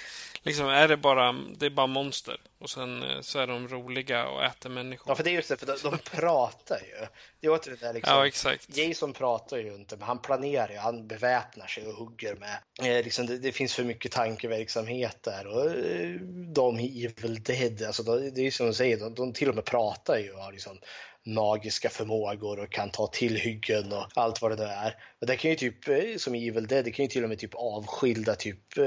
Liksom, 0.43 0.67
är 0.67 0.89
det 0.89 0.97
bara, 0.97 1.33
det 1.33 1.67
är 1.67 1.71
bara 1.71 1.87
monster 1.87 2.41
och 2.59 2.71
sen 2.71 3.03
eh, 3.03 3.21
så 3.21 3.39
är 3.39 3.47
de 3.47 3.69
roliga 3.69 4.29
och 4.29 4.45
äter 4.45 4.71
människor. 4.71 5.11
Ja, 5.11 5.15
för 5.15 5.25
det 5.25 5.31
är 5.31 5.35
just 5.35 5.49
det, 5.49 5.57
för 5.57 5.67
de, 5.67 5.77
de 5.83 5.99
pratar 5.99 6.79
ju. 6.79 7.07
Det 7.41 7.47
är 7.47 7.51
åter 7.51 7.77
det 7.81 7.93
liksom. 7.93 8.15
Ja, 8.17 8.27
exakt. 8.27 8.77
Jason 8.77 9.13
pratar 9.13 9.57
ju 9.57 9.75
inte, 9.75 9.97
men 9.97 10.07
han 10.07 10.19
planerar 10.19 10.69
ju. 10.69 10.77
Han 10.77 11.07
beväpnar 11.07 11.67
sig 11.67 11.87
och 11.87 11.95
hugger 11.95 12.35
med. 12.35 12.59
Eh, 12.83 13.05
liksom, 13.05 13.27
det, 13.27 13.39
det 13.39 13.53
finns 13.53 13.75
för 13.75 13.85
mycket 13.85 14.13
tankeverksamhet 14.13 15.23
där. 15.23 15.47
Och 15.47 15.65
eh, 15.65 16.11
de 16.55 16.81
i 16.81 17.05
Evil 17.05 17.43
Dead, 17.43 17.83
alltså, 17.83 18.03
de, 18.03 18.31
det 18.31 18.41
är 18.41 18.45
ju 18.45 18.51
som 18.51 18.67
du 18.67 18.75
säger, 18.75 18.97
de, 18.97 19.15
de 19.15 19.33
till 19.33 19.49
och 19.49 19.55
med 19.55 19.65
pratar 19.65 20.19
ju 20.19 20.33
och 20.33 20.43
har 20.43 20.53
liksom 20.53 20.79
magiska 21.27 21.91
förmågor 21.91 22.59
och 22.59 22.73
kan 22.73 22.91
ta 22.91 23.07
till 23.07 23.37
hyggen 23.37 23.93
och 23.93 24.07
allt 24.15 24.43
vad 24.43 24.51
det 24.51 24.57
nu 24.57 24.71
är. 24.71 24.97
Och 25.21 25.27
det 25.27 25.37
kan 25.37 25.51
ju 25.51 25.57
typ, 25.57 25.89
eh, 25.89 26.17
som 26.17 26.35
i 26.35 26.49
Evil 26.49 26.67
Dead, 26.67 26.85
det 26.85 26.91
kan 26.91 27.05
ju 27.05 27.09
till 27.09 27.23
och 27.23 27.29
med 27.29 27.39
typ 27.39 27.55
avskilda 27.55 28.35
typ 28.35 28.79
eh, 28.79 28.85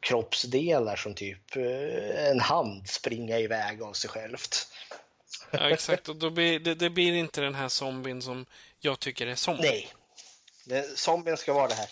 kroppsdelar 0.00 0.96
som 0.96 1.14
typ 1.14 1.56
eh, 1.56 2.30
en 2.30 2.40
hand 2.40 2.88
springa 2.88 3.38
iväg 3.38 3.82
av 3.82 3.92
sig 3.92 4.10
självt. 4.10 4.68
Ja, 5.50 5.70
exakt. 5.70 6.08
Och 6.08 6.16
då 6.16 6.30
blir, 6.30 6.60
det, 6.60 6.74
det 6.74 6.90
blir 6.90 7.14
inte 7.14 7.40
den 7.40 7.54
här 7.54 7.68
zombien 7.68 8.22
som 8.22 8.46
jag 8.80 9.00
tycker 9.00 9.26
är 9.26 9.34
zombie. 9.34 9.62
Nej. 9.62 9.88
Det, 10.64 10.98
zombien 10.98 11.36
ska 11.36 11.52
vara 11.52 11.68
det 11.68 11.74
här. 11.74 11.90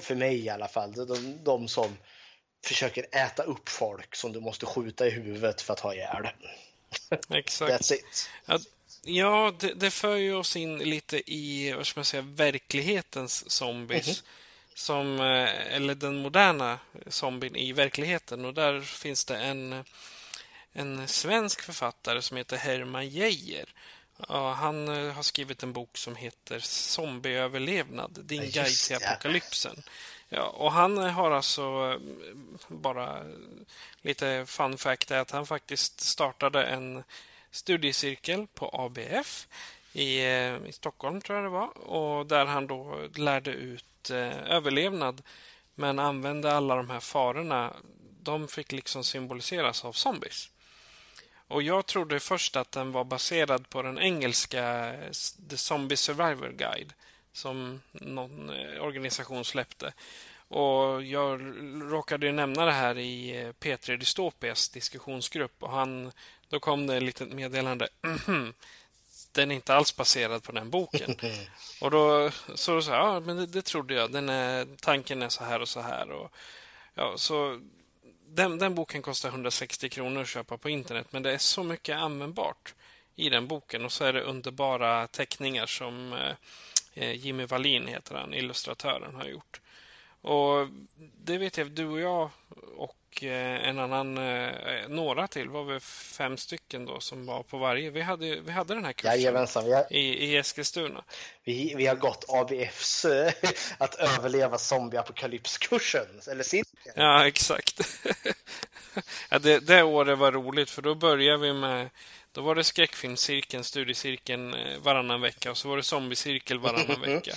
För 0.00 0.14
mig 0.14 0.44
i 0.44 0.48
alla 0.48 0.68
fall. 0.68 0.92
De, 0.92 1.44
de 1.44 1.68
som 1.68 1.96
försöker 2.64 3.06
äta 3.12 3.42
upp 3.42 3.68
folk 3.68 4.16
som 4.16 4.32
du 4.32 4.40
måste 4.40 4.66
skjuta 4.66 5.06
i 5.06 5.10
huvudet 5.10 5.62
för 5.62 5.72
att 5.72 5.80
ha 5.80 5.94
ihjäl. 5.94 6.28
Exakt. 7.30 7.72
That's 7.72 7.94
it. 7.94 8.30
Ja, 8.46 8.58
ja 9.02 9.54
det, 9.58 9.74
det 9.74 9.90
för 9.90 10.16
ju 10.16 10.34
oss 10.34 10.56
in 10.56 10.78
lite 10.78 11.32
i, 11.32 11.72
vad 11.72 11.86
ska 11.86 12.00
man 12.00 12.04
säga, 12.04 12.22
verklighetens 12.22 13.50
zombies. 13.50 14.06
Mhm. 14.06 14.26
Som, 14.74 15.20
eh, 15.20 15.74
eller 15.74 15.94
den 15.94 16.16
moderna 16.16 16.78
zombien 17.06 17.56
i 17.56 17.72
verkligheten. 17.72 18.44
Och 18.44 18.54
där 18.54 18.80
finns 18.80 19.24
det 19.24 19.36
en, 19.36 19.84
en 20.72 21.08
svensk 21.08 21.62
författare 21.62 22.22
som 22.22 22.36
heter 22.36 22.56
Herman 22.56 23.08
Geijer. 23.08 23.74
Ja, 24.28 24.52
han 24.52 24.88
eh, 24.88 25.12
har 25.12 25.22
skrivit 25.22 25.62
en 25.62 25.72
bok 25.72 25.98
som 25.98 26.16
heter 26.16 26.58
Zombieöverlevnad, 26.60 28.18
din 28.24 28.42
just 28.42 28.54
guide 28.54 29.00
till 29.00 29.08
apokalypsen. 29.08 29.82
Ja, 30.28 30.42
och 30.42 30.72
han 30.72 30.98
har 30.98 31.30
alltså 31.30 31.62
eh, 31.62 31.98
bara 32.68 33.22
lite 34.02 34.44
fun 34.46 34.78
fact 34.78 35.10
är 35.10 35.18
att 35.18 35.30
han 35.30 35.46
faktiskt 35.46 36.00
startade 36.00 36.64
en 36.64 37.02
studiecirkel 37.50 38.46
på 38.54 38.70
ABF 38.72 39.48
i, 39.92 40.18
eh, 40.18 40.66
i 40.66 40.72
Stockholm 40.72 41.20
tror 41.20 41.38
jag 41.38 41.46
det 41.46 41.50
var 41.50 41.78
och 41.78 42.26
där 42.26 42.46
han 42.46 42.66
då 42.66 43.08
lärde 43.14 43.50
ut 43.50 44.10
eh, 44.10 44.42
överlevnad 44.42 45.22
men 45.74 45.98
använde 45.98 46.52
alla 46.52 46.76
de 46.76 46.90
här 46.90 47.00
farorna. 47.00 47.72
De 48.22 48.48
fick 48.48 48.72
liksom 48.72 49.04
symboliseras 49.04 49.84
av 49.84 49.92
zombies. 49.92 50.50
Och 51.48 51.62
jag 51.62 51.86
trodde 51.86 52.20
först 52.20 52.56
att 52.56 52.72
den 52.72 52.92
var 52.92 53.04
baserad 53.04 53.68
på 53.68 53.82
den 53.82 53.98
engelska 53.98 54.94
eh, 54.94 55.10
The 55.50 55.56
Zombie 55.56 55.96
Survivor 55.96 56.48
Guide 56.48 56.92
som 57.32 57.80
någon 57.92 58.50
eh, 58.50 58.82
organisation 58.82 59.44
släppte. 59.44 59.92
Och 60.48 61.02
jag 61.02 61.40
råkade 61.92 62.26
ju 62.26 62.32
nämna 62.32 62.64
det 62.64 62.72
här 62.72 62.98
i 62.98 63.34
P3 63.60 63.96
Dystopias 63.96 64.68
diskussionsgrupp 64.68 65.62
och 65.62 65.70
han, 65.70 66.12
då 66.50 66.60
kom 66.60 66.86
det 66.86 66.96
ett 66.96 67.02
litet 67.02 67.32
meddelande. 67.32 67.88
"Mhm, 68.02 68.54
Den 69.32 69.50
är 69.50 69.54
inte 69.54 69.74
alls 69.74 69.96
baserad 69.96 70.42
på 70.42 70.52
den 70.52 70.70
boken. 70.70 71.16
och 71.80 71.90
då 71.90 72.30
så 72.54 72.74
då 72.74 72.82
sa 72.82 72.90
jag, 72.92 73.06
ja 73.06 73.20
men 73.20 73.36
det, 73.36 73.46
det 73.46 73.62
trodde 73.62 73.94
jag. 73.94 74.12
Den 74.12 74.28
är, 74.28 74.66
tanken 74.80 75.22
är 75.22 75.28
så 75.28 75.44
här 75.44 75.60
och 75.60 75.68
så 75.68 75.80
här. 75.80 76.10
Och, 76.10 76.30
ja, 76.94 77.14
så 77.16 77.60
den, 78.26 78.58
den 78.58 78.74
boken 78.74 79.02
kostar 79.02 79.28
160 79.28 79.88
kronor 79.88 80.22
att 80.22 80.28
köpa 80.28 80.58
på 80.58 80.70
internet 80.70 81.06
men 81.10 81.22
det 81.22 81.32
är 81.32 81.38
så 81.38 81.62
mycket 81.62 81.96
användbart 81.96 82.74
i 83.16 83.28
den 83.30 83.46
boken 83.46 83.84
och 83.84 83.92
så 83.92 84.04
är 84.04 84.12
det 84.12 84.22
underbara 84.22 85.06
teckningar 85.06 85.66
som 85.66 86.12
eh, 86.12 86.34
eh, 86.94 87.12
Jimmy 87.12 87.44
Wallin 87.44 87.86
heter 87.86 88.14
han, 88.14 88.34
illustratören, 88.34 89.14
har 89.14 89.24
gjort. 89.24 89.60
Och 90.20 90.68
det 91.24 91.38
vet 91.38 91.56
jag, 91.56 91.70
du 91.70 91.86
och 91.86 92.00
jag 92.00 92.30
och 92.76 92.96
eh, 93.18 93.68
en 93.68 93.78
annan, 93.78 94.18
eh, 94.18 94.88
några 94.88 95.26
till, 95.26 95.48
var 95.48 95.64
vi 95.64 95.80
fem 95.80 96.36
stycken 96.36 96.84
då 96.86 97.00
som 97.00 97.26
var 97.26 97.42
på 97.42 97.58
varje. 97.58 97.90
Vi 97.90 98.00
hade, 98.00 98.40
vi 98.40 98.52
hade 98.52 98.74
den 98.74 98.84
här 98.84 98.92
kursen 98.92 99.20
Jajamensan, 99.20 99.72
har, 99.72 99.92
i, 99.92 99.98
i 99.98 100.36
Eskilstuna. 100.36 101.04
vi, 101.44 101.74
vi 101.76 101.86
har 101.86 101.96
gått 101.96 102.24
ABFs 102.28 103.04
eh, 103.04 103.32
att 103.78 103.94
överleva 103.94 104.58
zombieapokalypskursen, 104.58 106.06
eller 106.30 106.44
cirkeln. 106.44 106.94
Ja, 106.94 107.26
exakt. 107.26 107.80
ja, 109.30 109.38
det, 109.38 109.60
det 109.60 109.82
året 109.82 110.18
var 110.18 110.32
roligt 110.32 110.70
för 110.70 110.82
då 110.82 110.94
började 110.94 111.38
vi 111.38 111.52
med 111.52 111.90
då 112.32 112.40
var 112.40 112.54
det 112.54 112.64
skräckfilmscirkeln, 112.64 113.64
studiecirkeln 113.64 114.54
eh, 114.54 114.78
varannan 114.78 115.20
vecka 115.20 115.50
och 115.50 115.56
så 115.56 115.68
var 115.68 115.76
det 115.76 115.82
zombiecirkel 115.82 116.58
varannan 116.58 117.00
vecka. 117.06 117.32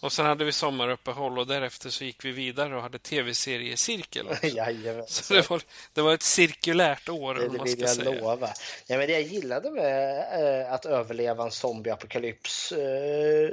Och 0.00 0.12
sen 0.12 0.26
hade 0.26 0.44
vi 0.44 0.52
sommaruppehåll 0.52 1.38
och 1.38 1.46
därefter 1.46 1.90
så 1.90 2.04
gick 2.04 2.24
vi 2.24 2.30
vidare 2.32 2.76
och 2.76 2.82
hade 2.82 2.98
tv-seriecirkel. 2.98 4.26
Så 5.06 5.34
det 5.34 5.50
var, 5.50 5.62
det 5.92 6.02
var 6.02 6.14
ett 6.14 6.22
cirkulärt 6.22 7.08
år, 7.08 7.34
Det, 7.34 7.46
om 7.46 7.52
det 7.52 7.58
man 7.58 7.66
vill 7.66 7.80
jag 7.80 7.90
säga. 7.90 8.10
lova. 8.20 8.48
Ja, 8.86 8.98
men 8.98 9.06
det 9.06 9.12
jag 9.12 9.22
gillade 9.22 9.70
med 9.70 10.18
eh, 10.62 10.72
att 10.72 10.86
överleva 10.86 11.44
en 11.44 11.50
zombieapokalyps 11.50 12.72
eh, 12.72 13.50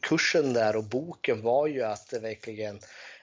kursen 0.00 0.52
där 0.52 0.76
och 0.76 0.84
boken 0.84 1.42
var 1.42 1.66
ju 1.66 1.82
att 1.82 2.10
det 2.10 2.18
verkligen 2.18 2.80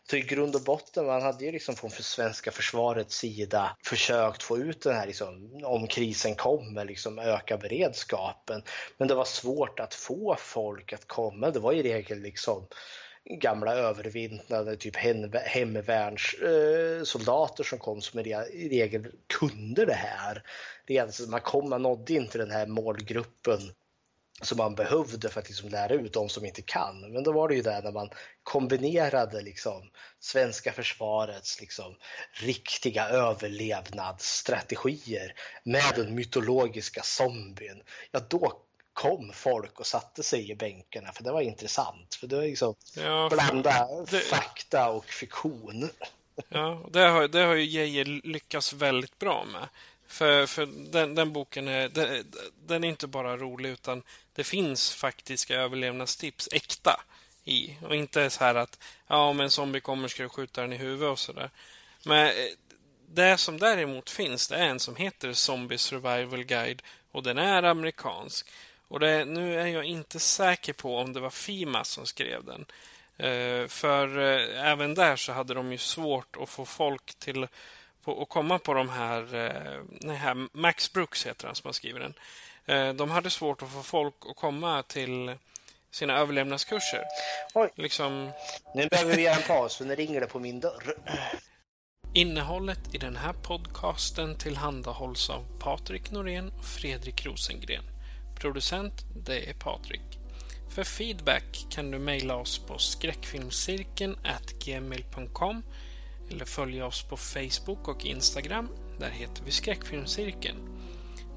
så 0.10 0.16
i 0.16 0.22
grund 0.22 0.56
och 0.56 0.62
botten, 0.62 1.06
man 1.06 1.22
hade 1.22 1.46
ju 1.46 1.52
liksom 1.52 1.76
från 1.76 1.92
för 1.92 2.04
svenska 2.04 2.52
försvarets 2.52 3.18
sida 3.18 3.78
försökt 3.84 4.44
få 4.44 4.58
ut 4.58 4.82
den 4.82 4.96
här, 4.96 5.08
liksom, 5.08 5.62
om 5.64 5.88
krisen 5.88 6.36
kommer, 6.36 6.86
liksom 6.86 7.20
öka 7.20 7.58
beredskapen. 7.58 8.62
Men 8.98 9.08
det 9.08 9.16
var 9.16 9.26
svårt 9.26 9.80
att 9.80 9.94
få 9.94 10.36
folk 10.40 10.94
att 10.94 11.08
komma. 11.08 11.52
Det 11.52 11.60
var 11.60 11.74
i 11.74 11.84
regel 11.84 12.20
liksom 12.20 12.68
gamla 13.42 13.76
övervintrade 13.76 14.76
typ 14.76 14.96
hemvärnssoldater 15.46 17.64
som 17.64 17.80
kom 17.80 18.02
som 18.02 18.20
i 18.20 18.70
regel 18.70 19.12
kunde 19.40 19.86
det 19.86 19.94
här. 19.94 20.44
Alltså, 21.02 21.30
man, 21.30 21.42
kom, 21.42 21.70
man 21.70 21.82
nådde 21.82 22.14
inte 22.14 22.38
den 22.38 22.52
här 22.52 22.68
målgruppen 22.68 23.60
som 24.42 24.58
man 24.58 24.76
behövde 24.76 25.30
för 25.30 25.40
att 25.40 25.50
liksom 25.50 25.70
lära 25.70 25.94
ut 25.94 26.14
de 26.14 26.30
som 26.30 26.46
inte 26.46 26.62
kan. 26.62 27.14
Men 27.14 27.24
då 27.24 27.32
var 27.32 27.48
det 27.50 27.56
ju 27.56 27.62
där 27.62 27.82
när 27.82 27.92
man 27.92 28.10
kombinerade 28.44 29.42
liksom 29.42 29.90
svenska 30.20 30.72
försvarets 30.72 31.62
liksom 31.62 31.96
riktiga 32.34 33.10
överlevnadsstrategier 33.10 35.34
med 35.64 35.94
den 35.96 36.16
mytologiska 36.16 37.02
zombien. 37.04 37.82
Ja, 38.12 38.20
då 38.30 38.62
kom 38.94 39.32
folk 39.34 39.80
och 39.80 39.88
satte 39.88 40.24
sig 40.24 40.52
i 40.52 40.56
bänkarna 40.56 41.12
för 41.12 41.24
det 41.24 41.32
var 41.32 41.42
intressant. 41.42 42.16
För 42.16 42.28
det 42.28 42.36
var 42.36 42.44
liksom 42.44 42.76
Ja, 42.96 43.30
blanda 43.32 43.88
det- 44.12 44.20
fakta 44.20 44.90
och 44.90 45.06
fiktion. 45.06 45.90
Ja, 46.50 46.88
det 46.92 47.00
har, 47.00 47.28
det 47.28 47.40
har 47.40 47.56
ju 47.56 47.66
Geijer 47.66 48.06
lyckats 48.06 48.74
väldigt 48.74 49.20
bra 49.20 49.46
med. 49.46 49.68
För, 50.10 50.46
för 50.46 50.66
den, 50.66 51.16
den 51.16 51.34
boken 51.34 51.68
är, 51.68 51.90
den, 51.90 52.32
den 52.66 52.84
är 52.84 52.88
inte 52.88 53.08
bara 53.08 53.38
rolig 53.38 53.70
utan 53.70 54.04
det 54.36 54.44
finns 54.44 54.94
faktiska 54.94 55.56
överlevnadstips 55.56 56.50
äkta 56.52 57.02
i. 57.44 57.78
Och 57.82 57.96
inte 57.96 58.30
så 58.30 58.44
här 58.44 58.56
att 58.56 58.80
ja, 59.08 59.18
om 59.18 59.40
en 59.40 59.52
zombie 59.52 59.80
kommer 59.80 60.08
ska 60.08 60.24
du 60.24 60.30
skjuta 60.30 60.62
den 60.62 60.74
i 60.74 60.78
huvudet 60.78 61.12
och 61.12 61.20
sådär. 61.20 61.50
Men 62.06 62.28
eh, 62.28 62.34
det 63.08 63.38
som 63.38 63.60
däremot 63.60 64.10
finns 64.10 64.48
det 64.48 64.56
är 64.56 64.68
en 64.68 64.80
som 64.80 64.96
heter 64.96 65.34
Zombie 65.34 65.78
Survival 65.78 66.44
Guide 66.44 66.82
och 67.12 67.24
den 67.24 67.38
är 67.38 67.64
amerikansk. 67.64 68.50
Och 68.88 69.00
det, 69.00 69.26
nu 69.26 69.60
är 69.62 69.68
jag 69.68 69.86
inte 69.86 70.20
säker 70.20 70.74
på 70.74 70.98
om 70.98 71.14
det 71.14 71.20
var 71.20 71.30
Fima 71.30 71.84
som 71.84 72.06
skrev 72.06 72.44
den. 72.44 72.66
Eh, 73.18 73.68
för 73.68 74.18
eh, 74.18 74.72
även 74.72 74.96
där 74.96 75.16
så 75.16 75.32
hade 75.32 75.54
de 75.54 75.72
ju 75.72 75.78
svårt 75.78 76.36
att 76.42 76.50
få 76.50 76.66
folk 76.66 77.16
till 77.20 77.48
på 78.04 78.22
att 78.22 78.30
komma 78.30 78.60
på 78.60 78.74
de 78.74 78.90
här, 78.90 79.36
eh, 79.36 79.82
nej, 79.90 80.16
här, 80.16 80.48
Max 80.58 80.94
Brooks 80.94 81.26
heter 81.28 81.46
han 81.48 81.56
som 81.56 81.68
har 81.68 81.74
skrivit 81.74 82.02
den. 82.02 82.14
Eh, 82.66 82.94
de 82.94 83.12
hade 83.12 83.30
svårt 83.30 83.62
att 83.62 83.72
få 83.72 83.84
folk 83.84 84.16
att 84.30 84.36
komma 84.36 84.84
till 84.84 85.36
sina 85.92 86.18
överlevnadskurser. 86.18 87.04
Oj. 87.54 87.70
Liksom, 87.76 88.32
Nu 88.76 88.88
behöver 88.88 89.16
vi 89.16 89.22
göra 89.22 89.36
en 89.36 89.42
paus 89.42 89.78
för 89.78 89.86
nu 89.86 89.96
ringer 89.96 90.22
det 90.22 90.28
på 90.28 90.40
min 90.40 90.60
dörr. 90.60 90.96
innehållet 92.14 92.96
i 92.96 92.98
den 92.98 93.16
här 93.16 93.34
podcasten 93.34 94.38
tillhandahålls 94.38 95.30
av 95.30 95.46
Patrik 95.60 96.12
Norén 96.12 96.52
och 96.60 96.66
Fredrik 96.66 97.26
Rosengren. 97.26 97.84
Producent, 98.40 98.94
det 99.16 99.50
är 99.50 99.54
Patrik. 99.54 100.20
För 100.76 100.84
feedback 100.84 101.66
kan 101.70 101.92
du 101.92 102.00
mejla 102.00 102.36
oss 102.36 102.60
på 102.60 102.78
skräckfilmscirkeln 102.78 104.18
gmail.com 104.66 105.64
eller 106.32 106.46
följa 106.46 106.86
oss 106.86 107.04
på 107.04 107.18
Facebook 107.18 107.88
och 107.88 108.06
Instagram. 108.06 108.70
Där 109.00 109.10
heter 109.10 109.44
vi 109.46 109.52
Skräckfilmscirkeln. 109.52 110.58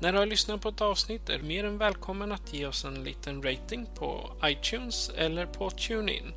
När 0.00 0.12
du 0.12 0.18
har 0.18 0.26
lyssnat 0.26 0.60
på 0.60 0.68
ett 0.68 0.80
avsnitt 0.80 1.28
är 1.28 1.38
du 1.38 1.44
mer 1.44 1.64
än 1.64 1.78
välkommen 1.78 2.32
att 2.32 2.54
ge 2.54 2.66
oss 2.66 2.84
en 2.84 3.04
liten 3.04 3.42
rating 3.42 3.86
på 3.94 4.30
iTunes 4.44 5.10
eller 5.16 5.46
på 5.46 5.70
TuneIn. 5.70 6.32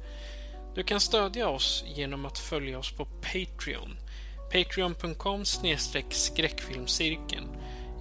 Du 0.76 0.84
kan 0.84 1.00
stödja 1.00 1.50
oss 1.50 1.84
genom 1.88 2.26
att 2.26 2.40
följa 2.40 2.80
oss 2.80 2.92
på 2.92 3.06
Patreon. 3.06 3.98
Patreon.com 4.52 5.46
skräckfilmscirkeln. 6.10 7.48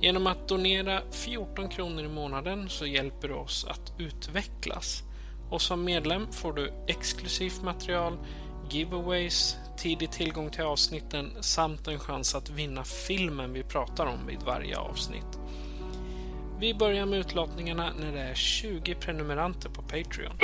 Genom 0.00 0.26
att 0.26 0.48
donera 0.48 1.02
14 1.10 1.68
kronor 1.68 2.04
i 2.04 2.08
månaden 2.08 2.68
så 2.68 2.86
hjälper 2.86 3.28
du 3.28 3.34
oss 3.34 3.66
att 3.68 3.92
utvecklas. 3.98 5.02
Och 5.50 5.62
som 5.62 5.84
medlem 5.84 6.32
får 6.32 6.52
du 6.52 6.72
exklusivt 6.86 7.62
material, 7.62 8.18
giveaways, 8.70 9.56
tidig 9.76 10.12
tillgång 10.12 10.50
till 10.50 10.64
avsnitten 10.64 11.42
samt 11.42 11.88
en 11.88 11.98
chans 11.98 12.34
att 12.34 12.50
vinna 12.50 12.84
filmen 12.84 13.52
vi 13.52 13.62
pratar 13.62 14.06
om 14.06 14.26
vid 14.26 14.42
varje 14.42 14.78
avsnitt. 14.78 15.38
Vi 16.60 16.74
börjar 16.74 17.06
med 17.06 17.18
utlåtningarna 17.18 17.92
när 18.00 18.12
det 18.12 18.20
är 18.20 18.34
20 18.34 18.94
prenumeranter 18.94 19.68
på 19.68 19.82
Patreon. 19.82 20.38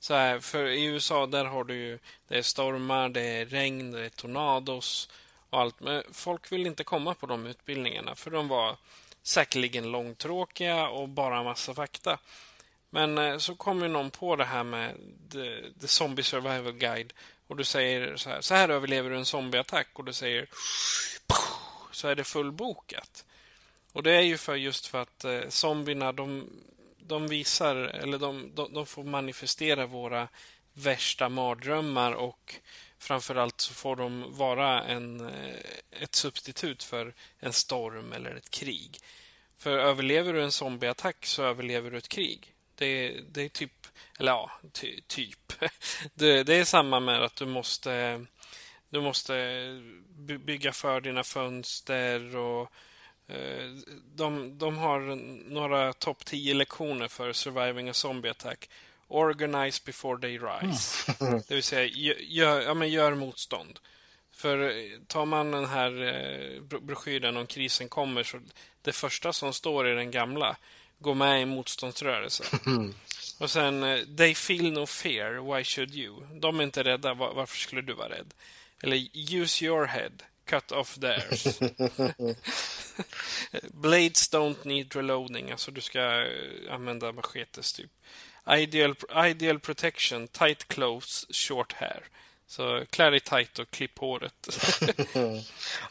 Så 0.00 0.14
här, 0.14 0.40
för 0.40 0.64
i 0.64 0.84
USA 0.84 1.26
där 1.26 1.44
har 1.44 1.64
du 1.64 1.74
ju 1.74 1.98
det 2.28 2.38
är 2.38 2.42
stormar, 2.42 3.08
det 3.08 3.20
är 3.20 3.46
regn, 3.46 3.90
det 3.90 4.04
är 4.04 4.08
tornados 4.08 5.08
och 5.50 5.60
allt. 5.60 5.80
Men 5.80 6.02
folk 6.12 6.52
vill 6.52 6.66
inte 6.66 6.84
komma 6.84 7.14
på 7.14 7.26
de 7.26 7.46
utbildningarna 7.46 8.14
för 8.14 8.30
de 8.30 8.48
var 8.48 8.76
säkerligen 9.22 9.90
långtråkiga 9.90 10.88
och 10.88 11.08
bara 11.08 11.42
massa 11.42 11.74
fakta. 11.74 12.18
Men 12.94 13.18
eh, 13.18 13.38
så 13.38 13.54
kom 13.54 13.82
ju 13.82 13.88
någon 13.88 14.10
på 14.10 14.36
det 14.36 14.44
här 14.44 14.64
med 14.64 14.96
the, 15.32 15.72
the 15.80 15.88
Zombie 15.88 16.22
Survival 16.22 16.72
Guide 16.72 17.12
och 17.46 17.56
du 17.56 17.64
säger 17.64 18.16
så 18.16 18.30
här, 18.30 18.40
så 18.40 18.54
här 18.54 18.68
överlever 18.68 19.10
du 19.10 19.16
en 19.16 19.24
zombieattack 19.24 19.88
och 19.92 20.04
du 20.04 20.12
säger 20.12 20.48
så 21.92 22.08
är 22.08 22.14
det 22.14 22.24
fullbokat. 22.24 23.24
Och 23.92 24.02
det 24.02 24.12
är 24.12 24.20
ju 24.20 24.36
för 24.38 24.54
just 24.54 24.86
för 24.86 25.02
att 25.02 25.24
eh, 25.24 25.40
zombierna 25.48 26.12
de, 26.12 26.50
de 26.98 27.28
visar, 27.28 27.76
eller 27.76 28.18
de, 28.18 28.50
de, 28.54 28.72
de 28.72 28.86
får 28.86 29.04
manifestera 29.04 29.86
våra 29.86 30.28
värsta 30.72 31.28
mardrömmar 31.28 32.12
och 32.12 32.54
framförallt 32.98 33.60
så 33.60 33.74
får 33.74 33.96
de 33.96 34.36
vara 34.36 34.82
en, 34.82 35.20
eh, 35.20 35.54
ett 35.90 36.14
substitut 36.14 36.82
för 36.82 37.14
en 37.38 37.52
storm 37.52 38.12
eller 38.12 38.34
ett 38.34 38.50
krig. 38.50 38.98
För 39.58 39.78
överlever 39.78 40.32
du 40.32 40.42
en 40.42 40.52
zombieattack 40.52 41.26
så 41.26 41.42
överlever 41.42 41.90
du 41.90 41.98
ett 41.98 42.08
krig. 42.08 42.53
Det, 42.74 43.20
det 43.32 43.42
är 43.42 43.48
typ, 43.48 43.86
eller 44.18 44.32
ja, 44.32 44.50
ty, 44.72 45.00
typ. 45.06 45.52
Det, 46.14 46.42
det, 46.42 46.54
är 46.54 46.64
samma 46.64 47.00
med 47.00 47.22
att 47.22 47.36
du 47.36 47.46
måste, 47.46 48.24
du 48.88 49.00
måste 49.00 49.34
bygga 50.44 50.72
för 50.72 51.00
dina 51.00 51.24
fönster 51.24 52.36
och 52.36 52.70
eh, 53.28 53.70
de, 54.14 54.58
de 54.58 54.78
har 54.78 55.00
några 55.50 55.92
topp 55.92 56.24
10 56.24 56.54
lektioner 56.54 57.08
för 57.08 57.32
surviving 57.32 57.88
a 57.88 57.92
zombie 57.92 58.30
attack. 58.30 58.70
Organize 59.08 59.82
before 59.86 60.20
they 60.20 60.38
rise. 60.38 61.14
Mm. 61.20 61.42
Det 61.48 61.54
vill 61.54 61.62
säga, 61.62 61.84
gör, 62.20 62.60
ja, 62.60 62.74
men 62.74 62.90
gör 62.90 63.14
motstånd. 63.14 63.78
För 64.32 65.06
tar 65.06 65.26
man 65.26 65.50
den 65.50 65.66
här 65.66 66.02
eh, 66.02 66.60
broschyren 66.62 67.36
om 67.36 67.46
krisen 67.46 67.88
kommer 67.88 68.22
så 68.22 68.40
det 68.82 68.92
första 68.92 69.32
som 69.32 69.52
står 69.52 69.88
i 69.88 69.94
den 69.94 70.10
gamla 70.10 70.56
gå 71.04 71.14
med 71.14 71.42
i 71.42 71.44
motståndsrörelsen. 71.44 72.46
Och 73.38 73.50
sen, 73.50 73.82
eh, 73.82 73.98
they 74.16 74.34
feel 74.34 74.72
no 74.72 74.86
fear, 74.86 75.54
why 75.54 75.64
should 75.64 75.94
you? 75.94 76.26
De 76.40 76.60
är 76.60 76.64
inte 76.64 76.84
rädda, 76.84 77.14
varför 77.14 77.56
skulle 77.56 77.82
du 77.82 77.92
vara 77.92 78.08
rädd? 78.08 78.34
Eller 78.82 79.08
use 79.14 79.64
your 79.64 79.86
head, 79.86 80.12
cut 80.44 80.72
off 80.72 80.98
theirs. 80.98 81.44
Blades 83.72 84.32
don't 84.32 84.66
need 84.66 84.96
reloading, 84.96 85.50
alltså 85.50 85.70
du 85.70 85.80
ska 85.80 86.00
eh, 86.00 86.74
använda 86.74 87.12
machetes 87.12 87.72
typ. 87.72 87.90
Ideal, 88.50 88.94
ideal 89.26 89.60
protection, 89.60 90.28
tight 90.28 90.68
clothes, 90.68 91.26
short 91.30 91.72
hair. 91.72 92.02
Så 92.54 92.84
klä 92.90 93.10
dig 93.10 93.20
tight 93.20 93.58
och 93.58 93.70
klipp 93.70 93.98
håret. 93.98 94.48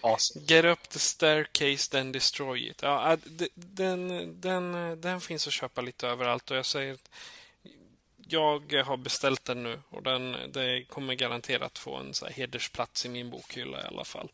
awesome. 0.02 0.46
Get 0.46 0.66
up 0.66 0.90
the 0.90 1.00
staircase 1.00 1.92
then 1.92 2.12
destroy 2.12 2.68
it. 2.68 2.82
Ja, 2.82 3.18
den, 3.56 4.42
den, 4.42 4.72
den 5.02 5.22
finns 5.22 5.48
att 5.48 5.54
köpa 5.54 5.82
lite 5.82 6.08
överallt 6.08 6.52
och 6.52 6.58
jag 6.58 6.66
säger 6.66 6.94
att 6.94 7.10
jag 8.28 8.74
har 8.74 8.98
beställt 8.98 9.46
den 9.46 9.64
nu 9.64 9.82
och 9.90 10.04
den 10.04 10.36
det 10.52 10.84
kommer 10.90 11.14
garanterat 11.14 11.78
få 11.78 11.96
en 11.96 12.14
så 12.14 12.26
hedersplats 12.26 13.06
i 13.06 13.10
min 13.10 13.30
bokhylla 13.30 13.82
i 13.82 13.88
alla 13.88 14.06
fall. 14.06 14.32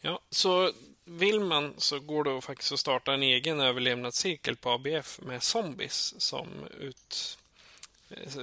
Ja, 0.00 0.20
så 0.30 0.72
vill 1.04 1.40
man 1.40 1.74
så 1.78 2.00
går 2.00 2.24
det 2.24 2.40
faktiskt 2.40 2.72
att 2.72 2.80
starta 2.80 3.14
en 3.14 3.22
egen 3.22 3.60
överlevnadscirkel 3.60 4.56
på 4.56 4.70
ABF 4.70 5.20
med 5.20 5.42
zombies 5.42 6.14
som 6.20 6.48
ut 6.80 7.38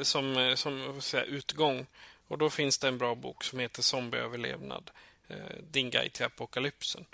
som, 0.04 0.38
eh, 0.38 0.56
som 0.56 1.02
säga, 1.02 1.24
utgång. 1.24 1.86
Och 2.28 2.38
då 2.38 2.50
finns 2.50 2.78
det 2.78 2.88
en 2.88 2.98
bra 2.98 3.16
bok 3.16 3.44
som 3.44 3.60
heter 3.60 3.82
Zombieöverlevnad. 3.82 4.92
Eh, 5.28 5.38
din 5.72 5.90
guide 5.90 6.14
till 6.14 6.26
apokalypsen. 6.26 7.06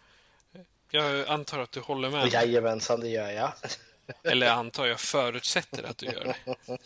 Jag 0.89 1.27
antar 1.27 1.59
att 1.59 1.71
du 1.71 1.79
håller 1.79 2.09
med? 2.09 2.33
Jajamensan, 2.33 2.99
det 2.99 3.09
gör 3.09 3.31
jag. 3.31 3.53
Eller 4.23 4.49
antar 4.49 4.85
jag 4.85 4.99
förutsätter 4.99 5.83
att 5.83 5.97
du 5.97 6.05
gör 6.05 6.23
det. 6.23 6.35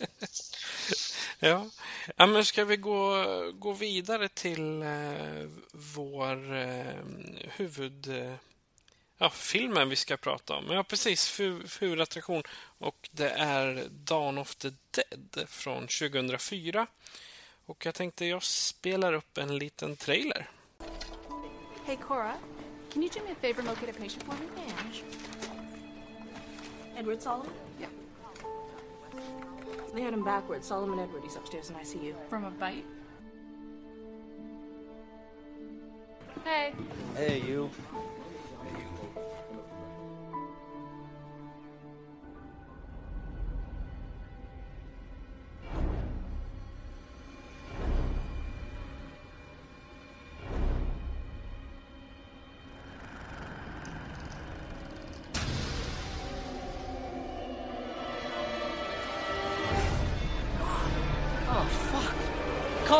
ja. 1.40 1.70
ja, 2.16 2.26
men 2.26 2.46
ska 2.46 2.66
vi 2.66 2.78
gå, 2.78 3.26
gå 3.54 3.74
vidare 3.74 4.30
till 4.30 4.82
eh, 4.82 5.48
vår 5.72 6.56
eh, 6.56 6.94
huvud... 7.56 8.08
Eh, 8.08 8.34
ja, 9.20 9.30
filmen 9.30 9.90
vi 9.90 9.96
ska 9.96 10.18
prata 10.18 10.54
om. 10.54 10.72
Ja, 10.72 10.84
precis. 10.84 11.40
Huvudattraktion. 11.80 12.44
Och 12.78 13.10
det 13.12 13.30
är 13.30 13.88
Dawn 13.90 14.38
of 14.38 14.56
the 14.56 14.70
Dead 14.91 15.50
från 15.50 15.88
2004. 15.88 16.88
Och 17.66 17.86
jag 17.86 17.96
tänkte 17.96 18.26
jag 18.26 18.44
spelar 18.44 19.14
upp 19.14 19.38
en 19.38 19.58
liten 19.58 19.96
trailer. 19.96 20.50
Hey 21.86 21.98
Cora, 21.98 22.34
can 22.94 23.04
you 23.04 23.12
do 23.14 23.20
me 23.26 23.32
a 23.32 23.36
favor 23.41 23.60
and 23.60 23.68
locate 23.68 23.90
a 23.90 23.94
patient 23.94 24.24
for 24.24 24.34
me? 24.34 24.40
Yeah. 24.68 24.74
Edward 27.00 27.22
Solomon? 27.22 27.52
Yeah. 27.80 27.90
They 29.94 30.02
had 30.04 30.14
him 30.14 30.24
backwards. 30.24 30.68
Solomon 30.68 31.00
Edward, 31.00 31.24
he's 31.24 31.36
upstairs 31.36 31.70
in 31.70 31.76
ICU. 31.76 32.16
From 32.30 32.46
a 32.46 32.52
bite? 32.52 32.86
Hey. 36.46 36.74
Hey, 37.16 37.41
you. 37.48 37.70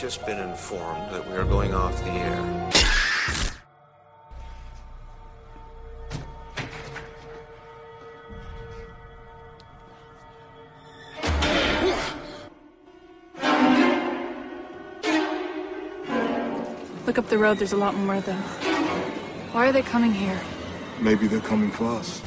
just 0.00 0.24
been 0.24 0.38
informed 0.38 1.12
that 1.12 1.28
we 1.28 1.36
are 1.36 1.44
going 1.44 1.74
off 1.74 1.94
the 2.02 2.10
air. 2.10 2.40
Look 17.06 17.18
up 17.18 17.28
the 17.28 17.36
road, 17.36 17.58
there's 17.58 17.72
a 17.72 17.76
lot 17.76 17.94
more 17.94 18.14
of 18.14 18.24
them. 18.24 18.40
Why 19.52 19.68
are 19.68 19.72
they 19.72 19.82
coming 19.82 20.14
here? 20.14 20.40
Maybe 20.98 21.26
they're 21.26 21.40
coming 21.40 21.70
for 21.70 21.88
us. 21.88 22.20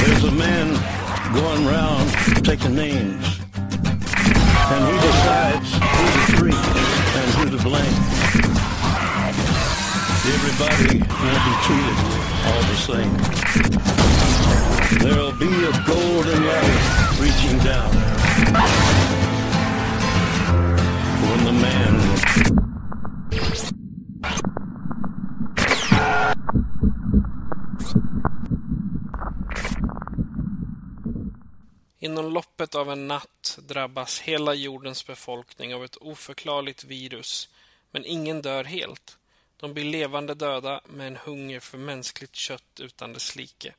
There's 0.00 0.22
a 0.22 0.30
man 0.30 1.03
going 1.34 1.66
around 1.66 2.08
taking 2.44 2.74
names. 2.76 3.40
And 4.70 4.82
he 4.86 4.96
decides 5.06 5.70
who 5.74 6.04
to 6.14 6.22
free 6.38 6.60
and 7.18 7.28
who 7.34 7.44
to 7.50 7.62
blame. 7.62 7.96
Everybody 10.36 10.98
will 11.00 11.42
be 11.48 11.54
treated 11.66 11.98
all 12.46 12.62
the 12.70 12.78
same. 12.88 13.14
There'll 15.00 15.32
be 15.32 15.50
a 15.64 15.72
golden 15.84 16.46
ladder 16.46 16.78
reaching 17.20 17.58
down. 17.58 17.90
When 21.20 21.44
the 21.44 21.52
man 21.52 22.63
loppet 32.64 32.74
av 32.74 32.90
en 32.90 33.08
natt 33.08 33.58
drabbas 33.62 34.20
hela 34.20 34.54
jordens 34.54 35.06
befolkning 35.06 35.74
av 35.74 35.84
ett 35.84 35.96
oförklarligt 35.96 36.84
virus, 36.84 37.48
men 37.90 38.04
ingen 38.04 38.42
dör 38.42 38.64
helt. 38.64 39.18
De 39.60 39.74
blir 39.74 39.84
levande 39.84 40.34
döda 40.34 40.80
med 40.86 41.06
en 41.06 41.16
hunger 41.16 41.60
för 41.60 41.78
mänskligt 41.78 42.34
kött 42.34 42.80
utan 42.80 43.12
dess 43.12 43.36
like. 43.36 43.74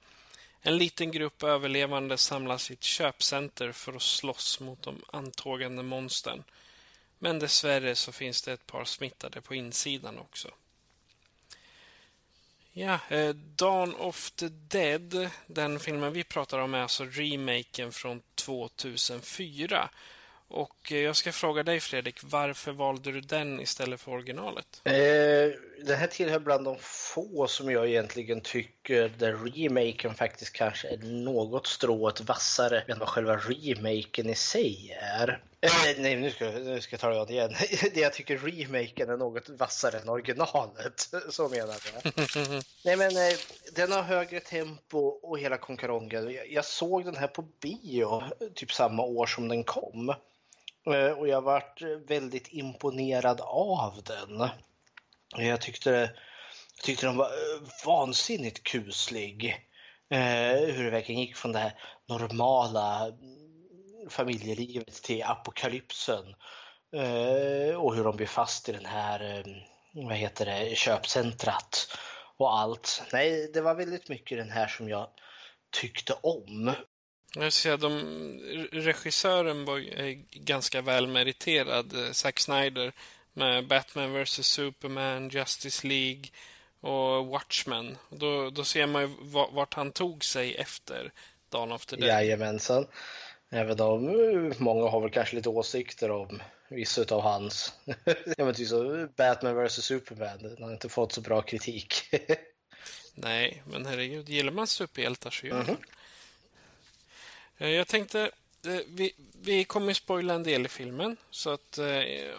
En 0.61 0.77
liten 0.77 1.11
grupp 1.11 1.43
överlevande 1.43 2.17
samlas 2.17 2.71
i 2.71 2.73
ett 2.73 2.83
köpcenter 2.83 3.71
för 3.71 3.93
att 3.93 4.01
slåss 4.01 4.59
mot 4.59 4.81
de 4.83 5.01
antågande 5.13 5.83
monstren. 5.83 6.43
Men 7.19 7.39
dessvärre 7.39 7.95
så 7.95 8.11
finns 8.11 8.41
det 8.41 8.53
ett 8.53 8.67
par 8.67 8.85
smittade 8.85 9.41
på 9.41 9.55
insidan 9.55 10.17
också. 10.19 10.49
Ja, 12.77 12.99
eh, 13.09 13.29
Dawn 13.35 13.95
of 13.95 14.31
the 14.31 14.47
Dead, 14.49 15.29
den 15.47 15.79
filmen 15.79 16.13
vi 16.13 16.23
pratar 16.23 16.59
om 16.59 16.73
är 16.73 16.81
alltså 16.81 17.03
remaken 17.03 17.91
från 17.91 18.21
2004. 18.35 19.89
Och 20.47 20.91
eh, 20.91 20.97
jag 20.97 21.15
ska 21.15 21.31
fråga 21.31 21.63
dig 21.63 21.79
Fredrik, 21.79 22.19
varför 22.23 22.71
valde 22.71 23.11
du 23.11 23.21
den 23.21 23.61
istället 23.61 24.01
för 24.01 24.11
originalet? 24.11 24.81
Eh, 24.83 24.93
den 25.85 25.97
här 25.97 26.07
tillhör 26.07 26.39
bland 26.39 26.65
de 26.65 26.77
få 26.79 27.47
som 27.47 27.71
jag 27.71 27.87
egentligen 27.87 28.41
tycker 28.41 28.74
där 28.87 29.33
remaken 29.33 30.15
faktiskt 30.15 30.53
kanske 30.53 30.87
är 30.87 30.97
något 30.97 31.67
strået 31.67 32.21
vassare 32.21 32.81
än 32.81 32.99
vad 32.99 33.09
själva 33.09 33.35
remaken 33.35 34.29
i 34.29 34.35
sig 34.35 34.97
är. 35.01 35.41
Eh, 35.61 35.71
nej, 35.97 36.15
nu 36.15 36.31
ska, 36.31 36.45
nu 36.45 36.81
ska 36.81 36.93
jag 36.93 36.99
ta 36.99 37.25
det 37.25 37.33
igen. 37.33 37.53
Det 37.93 37.99
jag 37.99 38.13
tycker 38.13 38.37
remaken 38.37 39.09
är 39.09 39.17
något 39.17 39.49
vassare 39.49 39.99
än 39.99 40.09
originalet. 40.09 41.09
Så 41.29 41.49
menar 41.49 41.75
jag. 41.93 42.13
nej, 42.85 42.97
men 42.97 43.17
eh, 43.17 43.37
den 43.75 43.91
har 43.91 44.01
högre 44.01 44.39
tempo 44.39 44.99
och 44.99 45.39
hela 45.39 45.57
konkarongen. 45.57 46.33
Jag, 46.33 46.51
jag 46.51 46.65
såg 46.65 47.05
den 47.05 47.15
här 47.15 47.27
på 47.27 47.41
bio 47.41 48.23
typ 48.55 48.71
samma 48.71 49.03
år 49.03 49.25
som 49.25 49.47
den 49.47 49.63
kom. 49.63 50.09
Eh, 50.93 51.11
Och 51.17 51.27
jag 51.27 51.41
varit 51.41 51.81
väldigt 52.07 52.47
imponerad 52.51 53.41
av 53.41 54.03
den. 54.03 54.49
Jag 55.37 55.61
tyckte, 55.61 56.11
jag 56.75 56.83
tyckte 56.83 57.05
den 57.05 57.17
var 57.17 57.25
eh, 57.25 57.61
vansinnigt 57.85 58.63
kuslig. 58.63 59.45
Eh, 60.09 60.73
hur 60.75 60.83
det 60.83 60.91
verkligen 60.91 61.21
gick 61.21 61.35
från 61.35 61.51
det 61.51 61.59
här 61.59 61.73
normala 62.07 63.05
mm, 63.05 64.09
familjelivet 64.09 64.93
till 64.93 65.23
apokalypsen. 65.23 66.25
Eh, 66.95 67.75
och 67.75 67.95
hur 67.95 68.03
de 68.03 68.15
blir 68.15 68.27
fast 68.27 68.69
i 68.69 68.71
den 68.71 68.85
här, 68.85 69.37
eh, 69.37 69.45
vad 69.93 70.15
heter 70.15 70.45
det, 70.45 70.77
köpcentrat 70.77 71.87
och 72.37 72.59
allt. 72.59 73.03
Nej, 73.13 73.51
det 73.53 73.61
var 73.61 73.75
väldigt 73.75 74.09
mycket 74.09 74.37
den 74.37 74.51
här 74.51 74.67
som 74.67 74.89
jag 74.89 75.09
tyckte 75.71 76.13
om. 76.13 76.75
Jag 77.35 77.53
säga, 77.53 77.77
de, 77.77 77.99
regissören 78.71 79.65
var 79.65 80.01
eh, 80.01 80.17
ganska 80.31 80.81
välmeriterad, 80.81 81.93
eh, 81.93 82.11
Zack 82.11 82.39
Snyder, 82.39 82.93
med 83.33 83.67
Batman 83.67 84.13
vs 84.13 84.47
Superman, 84.47 85.29
Justice 85.29 85.87
League 85.87 86.23
och 86.85 87.27
Watchmen. 87.27 87.97
Då, 88.09 88.49
då 88.49 88.63
ser 88.63 88.87
man 88.87 89.01
ju 89.01 89.09
vart 89.51 89.73
han 89.73 89.91
tog 89.91 90.23
sig 90.23 90.55
efter 90.55 91.11
Dawn 91.49 91.71
of 91.71 91.85
the 91.85 91.95
Dead. 91.95 92.09
Jajamensan. 92.09 92.87
Även 93.49 93.79
om 93.81 94.09
eh, 94.09 94.53
många 94.57 94.89
har 94.89 95.01
väl 95.01 95.09
kanske 95.09 95.35
lite 95.35 95.49
åsikter 95.49 96.11
om 96.11 96.41
vissa 96.69 97.15
av 97.15 97.21
hans. 97.21 97.73
ja, 98.37 98.45
men 98.45 98.53
typ 98.53 98.67
så 98.67 99.07
Batman 99.15 99.65
vs 99.65 99.85
Superman, 99.85 100.37
den 100.43 100.63
har 100.63 100.71
inte 100.71 100.89
fått 100.89 101.11
så 101.11 101.21
bra 101.21 101.41
kritik. 101.41 101.93
Nej, 103.15 103.63
men 103.65 103.85
herregud, 103.85 104.29
gillar 104.29 104.51
man 104.51 104.67
superhjältar 104.67 105.29
så 105.29 105.47
gör 105.47 105.55
man 105.55 105.65
Mhm. 105.65 105.77
Eh, 107.57 107.69
Jag 107.69 107.87
tänkte, 107.87 108.31
eh, 108.65 108.79
vi, 108.87 109.13
vi 109.41 109.63
kommer 109.63 109.93
spoila 109.93 110.33
en 110.33 110.43
del 110.43 110.65
i 110.65 110.69
filmen. 110.69 111.17
Så 111.31 111.49
att 111.49 111.79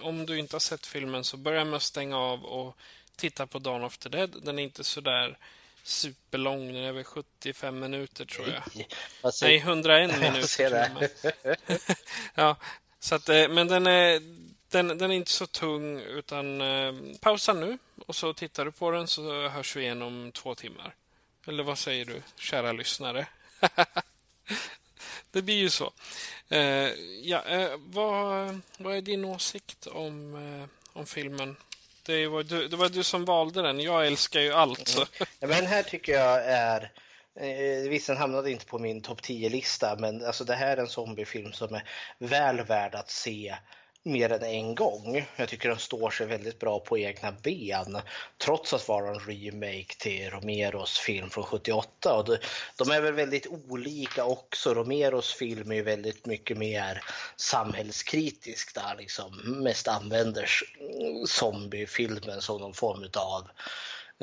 om 0.02 0.26
du 0.26 0.38
inte 0.38 0.54
har 0.54 0.60
sett 0.60 0.86
filmen 0.86 1.24
så 1.24 1.36
börja 1.36 1.64
med 1.64 1.76
att 1.76 1.82
stänga 1.82 2.18
av 2.18 2.44
och 2.44 2.76
titta 3.16 3.46
på 3.46 3.58
Dawn 3.58 3.84
of 3.84 3.98
the 3.98 4.08
Dead. 4.08 4.36
Den 4.42 4.58
är 4.58 4.62
inte 4.62 4.84
så 4.84 5.00
där 5.00 5.38
superlång, 5.82 6.66
den 6.72 6.82
är 6.84 6.92
väl 6.92 7.04
75 7.04 7.78
minuter 7.80 8.24
tror 8.24 8.48
jag. 8.48 8.62
Säger- 9.34 9.52
Nej, 9.52 9.58
101 9.58 10.10
Jag 10.58 10.92
minuter. 10.94 11.56
ja, 12.34 12.56
så 13.00 13.14
att, 13.14 13.28
eh, 13.28 13.48
men 13.48 13.68
den 13.68 13.86
är, 13.86 14.20
den, 14.68 14.98
den 14.98 15.10
är 15.10 15.14
inte 15.14 15.30
så 15.30 15.46
tung 15.46 16.00
utan 16.00 16.60
eh, 16.60 16.94
pausa 17.20 17.52
nu 17.52 17.78
och 18.06 18.16
så 18.16 18.34
tittar 18.34 18.64
du 18.64 18.72
på 18.72 18.90
den 18.90 19.06
så 19.08 19.48
hörs 19.48 19.76
vi 19.76 19.82
igen 19.82 20.02
om 20.02 20.32
två 20.32 20.54
timmar. 20.54 20.94
Eller 21.46 21.62
vad 21.62 21.78
säger 21.78 22.04
du, 22.04 22.22
kära 22.38 22.72
lyssnare? 22.72 23.26
det 25.30 25.42
blir 25.42 25.54
ju 25.56 25.70
så. 25.70 25.92
Eh, 26.48 26.58
ja, 27.22 27.42
eh, 27.44 27.70
vad, 27.78 28.60
vad 28.78 28.96
är 28.96 29.00
din 29.00 29.24
åsikt 29.24 29.86
om, 29.86 30.34
eh, 30.34 30.68
om 30.92 31.06
filmen? 31.06 31.56
Det 32.06 32.26
var, 32.26 32.42
du, 32.42 32.68
det 32.68 32.76
var 32.76 32.88
du 32.88 33.02
som 33.02 33.24
valde 33.24 33.62
den. 33.62 33.80
Jag 33.80 34.06
älskar 34.06 34.40
ju 34.40 34.52
allt. 34.52 34.96
Mm. 34.96 35.08
Ja, 35.18 35.46
men 35.46 35.56
den 35.56 35.66
här 35.66 35.82
tycker 35.82 36.12
jag 36.12 36.44
är 36.44 36.92
Eh, 37.40 37.88
visst, 37.88 38.06
den 38.06 38.16
hamnade 38.16 38.50
inte 38.50 38.66
på 38.66 38.78
min 38.78 39.00
topp 39.00 39.20
10-lista, 39.20 39.96
men 39.98 40.24
alltså, 40.24 40.44
det 40.44 40.54
här 40.54 40.76
är 40.76 40.80
en 40.80 40.88
zombiefilm 40.88 41.52
som 41.52 41.74
är 41.74 41.84
väl 42.18 42.62
värd 42.62 42.94
att 42.94 43.10
se 43.10 43.56
mer 44.06 44.32
än 44.32 44.42
en 44.42 44.74
gång. 44.74 45.26
Jag 45.36 45.48
tycker 45.48 45.68
den 45.68 45.78
står 45.78 46.10
sig 46.10 46.26
väldigt 46.26 46.58
bra 46.58 46.80
på 46.80 46.98
egna 46.98 47.32
ben 47.32 47.98
trots 48.38 48.74
att 48.74 48.88
vara 48.88 49.10
en 49.10 49.20
remake 49.20 49.94
till 49.98 50.30
Romeros 50.30 50.98
film 50.98 51.30
från 51.30 51.44
78. 51.44 52.14
Och 52.14 52.38
de 52.78 52.90
är 52.90 53.00
väl 53.00 53.12
väldigt 53.12 53.46
olika 53.46 54.24
också. 54.24 54.74
Romeros 54.74 55.34
film 55.34 55.72
är 55.72 55.82
väldigt 55.82 56.26
mycket 56.26 56.58
mer 56.58 57.02
samhällskritisk 57.36 58.74
där 58.74 58.96
liksom 58.98 59.36
mest 59.62 59.88
använder 59.88 60.50
zombiefilmen 61.26 62.42
som 62.42 62.60
någon 62.60 62.74
form 62.74 63.08
av 63.16 63.48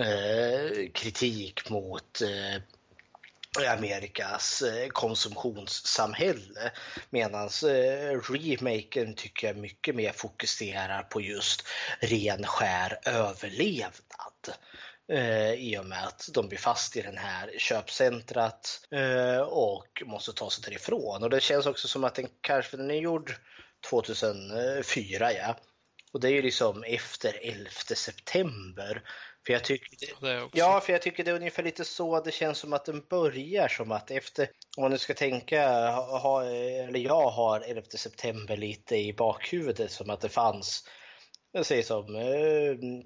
eh, 0.06 0.92
kritik 0.94 1.70
mot 1.70 2.22
eh, 2.22 2.62
Amerikas 3.60 4.62
eh, 4.62 4.88
konsumtionssamhälle. 4.88 6.72
Medan 7.10 7.48
eh, 7.48 8.20
remaken 8.32 9.16
tycker 9.16 9.48
jag 9.48 9.58
mycket 9.58 9.96
mer 9.96 10.12
fokuserar 10.12 11.04
på 11.04 11.22
just 11.22 11.68
ren 12.00 12.46
skär 12.46 13.00
överlevnad. 13.06 14.54
Eh, 15.12 15.54
I 15.54 15.78
och 15.80 15.86
med 15.86 16.04
att 16.08 16.30
de 16.34 16.48
blir 16.48 16.60
fast 16.60 16.98
i 16.98 17.02
den 17.02 17.18
här 17.18 17.52
köpcentrat 17.58 18.88
eh, 18.92 19.42
och 19.42 20.04
måste 20.06 20.34
ta 20.34 20.50
sig 20.50 20.64
därifrån. 20.64 21.24
Och 21.24 21.30
det 21.30 21.42
känns 21.42 21.66
också 21.66 21.88
som 21.88 22.04
att 22.04 22.16
den 22.16 22.28
kanske 22.42 22.78
den 22.78 22.92
är 22.92 23.00
gjord 23.00 23.36
2004 23.90 25.34
ja. 25.34 25.56
Och 26.14 26.20
det 26.20 26.28
är 26.28 26.32
ju 26.32 26.42
liksom 26.42 26.84
efter 26.84 27.40
11 27.42 27.70
september. 27.96 29.04
För 29.46 29.54
jag 29.54 29.64
tycker 29.64 30.22
det, 30.22 30.50
ja, 30.54 30.82
för 30.82 30.94
jag 30.94 31.02
tycker 31.02 31.24
det 31.24 31.32
är 31.32 31.36
ungefär 31.36 31.64
lite 31.64 31.86
så 31.86 32.22
det 32.22 32.32
känns 32.32 32.58
som 32.58 32.74
att 32.74 32.86
den 32.86 33.04
börjar 33.10 33.68
som 33.68 33.92
att 33.92 34.12
efter, 34.12 34.50
om 34.78 34.82
man 34.82 34.92
nu 34.92 34.98
ska 34.98 35.14
tänka, 35.14 35.92
ha, 35.92 36.46
eller 36.46 37.00
jag 37.00 37.30
har 37.30 37.62
11 37.62 37.82
september 37.96 38.58
lite 38.58 38.96
i 38.96 39.14
bakhuvudet 39.14 39.92
som 39.92 40.10
att 40.10 40.22
det 40.22 40.30
fanns, 40.30 40.88
jag 41.52 41.66
säger 41.66 41.84
som 41.84 42.16
eh, 42.16 43.04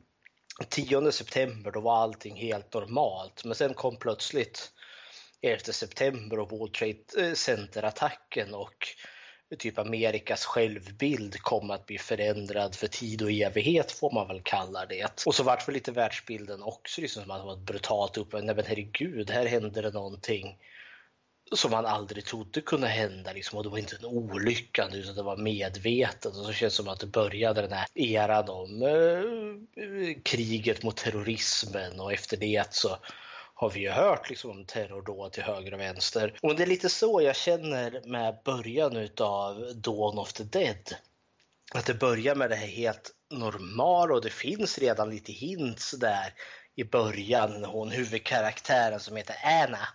10 0.69 1.11
september 1.11 1.72
då 1.72 1.81
var 1.81 1.97
allting 1.97 2.35
helt 2.35 2.73
normalt. 2.73 3.43
Men 3.45 3.55
sen 3.55 3.73
kom 3.73 3.97
plötsligt 3.97 4.72
11 5.41 5.59
september 5.59 6.39
och 6.39 6.51
World 6.51 6.73
Trade 6.73 7.35
Center-attacken 7.35 8.53
och 8.53 8.88
typ 9.56 9.80
Amerikas 9.80 10.45
självbild 10.45 11.41
kom 11.41 11.72
att 11.72 11.86
bli 11.86 11.98
förändrad 11.98 12.76
för 12.76 12.88
tid 12.88 13.22
och 13.22 13.32
evighet 13.32 13.91
får 13.91 14.11
man 14.11 14.28
väl 14.28 14.41
kalla 14.44 14.86
det. 14.86 15.24
Och 15.26 15.36
så 15.36 15.44
vart 15.44 15.68
väl 15.68 15.74
lite 15.74 15.91
världsbilden 15.91 16.64
också 16.64 17.02
liksom 17.02 17.24
som 17.24 17.32
att 17.32 17.41
det 17.41 17.45
var 17.45 17.57
brutalt 17.57 18.18
upp. 18.18 18.34
Nej 18.34 18.56
men 18.56 18.65
herregud, 18.65 19.30
här 19.30 19.45
hände 19.45 19.82
det 19.82 19.91
någonting 19.91 20.57
som 21.52 21.72
man 21.72 21.86
aldrig 21.86 22.26
trodde 22.26 22.61
kunde 22.61 22.88
hända. 22.88 23.34
Liksom. 23.34 23.57
Och 23.57 23.64
det 23.64 23.69
var 23.69 23.78
inte 23.78 23.95
en 23.95 24.06
olycka 24.06 24.88
utan 24.94 25.15
det 25.15 25.24
var 25.24 25.38
medvetet. 25.38 26.26
Och 26.26 26.45
så 26.45 26.53
känns 26.53 26.74
det 26.74 26.78
som 26.78 26.88
att 26.88 26.99
det 26.99 27.07
började 27.07 27.61
den 27.61 27.72
här 27.72 27.88
eran 27.95 28.49
om 28.49 28.82
eh, 28.82 30.22
kriget 30.24 30.84
mot 30.84 30.98
terrorismen 30.98 31.99
och 31.99 32.14
efter 32.14 32.38
det 32.38 32.74
så 32.74 32.98
har 33.60 33.70
vi 33.70 33.80
ju 33.80 33.90
hört 33.90 34.30
liksom 34.30 34.66
terrordåd 34.66 35.32
till 35.32 35.44
höger 35.44 35.74
och 35.74 35.80
vänster. 35.80 36.40
Och 36.42 36.56
det 36.56 36.64
är 36.64 36.68
lite 36.68 36.90
så 36.90 37.22
jag 37.22 37.36
känner 37.36 38.02
med 38.06 38.40
början 38.46 38.96
utav 38.96 39.72
Dawn 39.76 40.18
of 40.18 40.34
the 40.34 40.44
Dead. 40.44 40.96
Att 41.74 41.86
det 41.86 41.94
börjar 41.94 42.36
med 42.36 42.50
det 42.50 42.56
här 42.56 42.68
helt 42.68 43.12
normala 43.32 44.14
och 44.14 44.22
det 44.22 44.30
finns 44.30 44.78
redan 44.78 45.10
lite 45.10 45.32
hints 45.32 45.92
där 45.92 46.34
i 46.76 46.84
början. 46.84 47.64
Hon 47.64 47.92
huvudkaraktären 47.92 49.00
som 49.00 49.16
heter 49.16 49.36
Anna 49.44 49.88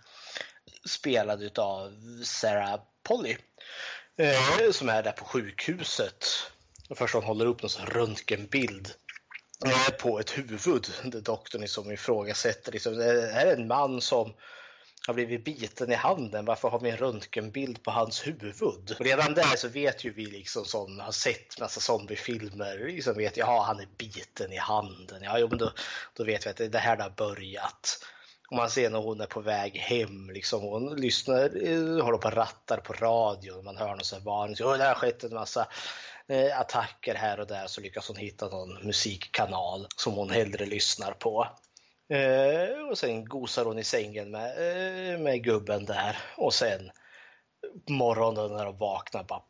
spelad 0.89 1.43
utav 1.43 1.91
Sarah 2.23 2.81
Polly 3.03 3.37
eh, 4.17 4.71
som 4.71 4.89
är 4.89 5.03
där 5.03 5.11
på 5.11 5.25
sjukhuset. 5.25 6.25
Först 6.95 7.13
hon 7.13 7.23
håller 7.23 7.45
upp 7.45 7.61
någon 7.61 7.85
röntgenbild 7.85 8.93
på 9.99 10.19
ett 10.19 10.37
huvud. 10.37 10.87
Det 11.03 11.21
doktorn 11.21 11.61
liksom 11.61 11.91
ifrågasätter. 11.91 12.71
Liksom, 12.71 12.97
det 12.97 13.31
här 13.33 13.45
är 13.45 13.55
en 13.55 13.67
man 13.67 14.01
som 14.01 14.33
har 15.07 15.13
blivit 15.13 15.45
biten 15.45 15.91
i 15.91 15.95
handen. 15.95 16.45
Varför 16.45 16.69
har 16.69 16.79
vi 16.79 16.89
en 16.89 16.97
röntgenbild 16.97 17.83
på 17.83 17.91
hans 17.91 18.27
huvud? 18.27 18.95
Och 18.99 19.05
redan 19.05 19.33
där 19.33 19.55
så 19.55 19.67
vet 19.67 20.03
ju 20.03 20.13
vi 20.13 20.25
liksom 20.25 20.65
som 20.65 20.99
har 20.99 21.11
sett 21.11 21.59
massa 21.59 21.79
zombiefilmer, 21.79 22.77
liksom 22.87 23.17
vet 23.17 23.37
ja 23.37 23.63
han 23.67 23.79
är 23.79 23.87
biten 23.97 24.53
i 24.53 24.57
handen. 24.57 25.21
Ja, 25.23 25.39
jo, 25.39 25.47
men 25.47 25.57
då, 25.57 25.71
då 26.13 26.23
vet 26.23 26.45
vi 26.45 26.49
att 26.49 26.57
det, 26.57 26.67
det 26.67 26.79
här 26.79 26.97
det 26.97 27.03
har 27.03 27.09
börjat. 27.09 28.05
Och 28.49 28.57
man 28.57 28.69
ser 28.69 28.89
när 28.89 28.99
hon 28.99 29.21
är 29.21 29.25
på 29.25 29.41
väg 29.41 29.77
hem, 29.77 30.29
liksom, 30.29 30.61
hon 30.61 30.95
lyssnar, 30.95 31.67
eh, 31.67 32.03
håller 32.03 32.17
på 32.17 32.27
och 32.27 32.33
rattar 32.33 32.77
på 32.77 32.93
radion, 32.93 33.65
man 33.65 33.77
hör 33.77 33.95
något 33.95 34.05
så 34.05 34.15
här 34.15 34.23
varning. 34.23 34.55
Det 34.55 34.83
har 34.83 34.95
skett 34.95 35.23
en 35.23 35.33
massa 35.33 35.67
Eh, 36.27 36.59
attacker 36.59 37.15
här 37.15 37.39
och 37.39 37.47
där 37.47 37.67
så 37.67 37.81
lyckas 37.81 38.07
hon 38.07 38.17
hitta 38.17 38.47
någon 38.47 38.85
musikkanal 38.85 39.87
som 39.95 40.13
hon 40.13 40.29
hellre 40.29 40.65
lyssnar 40.65 41.11
på. 41.11 41.47
Eh, 42.09 42.89
och 42.89 42.97
sen 42.97 43.25
gosar 43.25 43.65
hon 43.65 43.79
i 43.79 43.83
sängen 43.83 44.31
med, 44.31 44.49
eh, 45.13 45.19
med 45.19 45.43
gubben 45.43 45.85
där 45.85 46.17
och 46.37 46.53
sen 46.53 46.91
morgonen 47.89 48.53
när 48.57 48.65
hon 48.65 48.77
vaknar 48.77 49.23
bara 49.23 49.43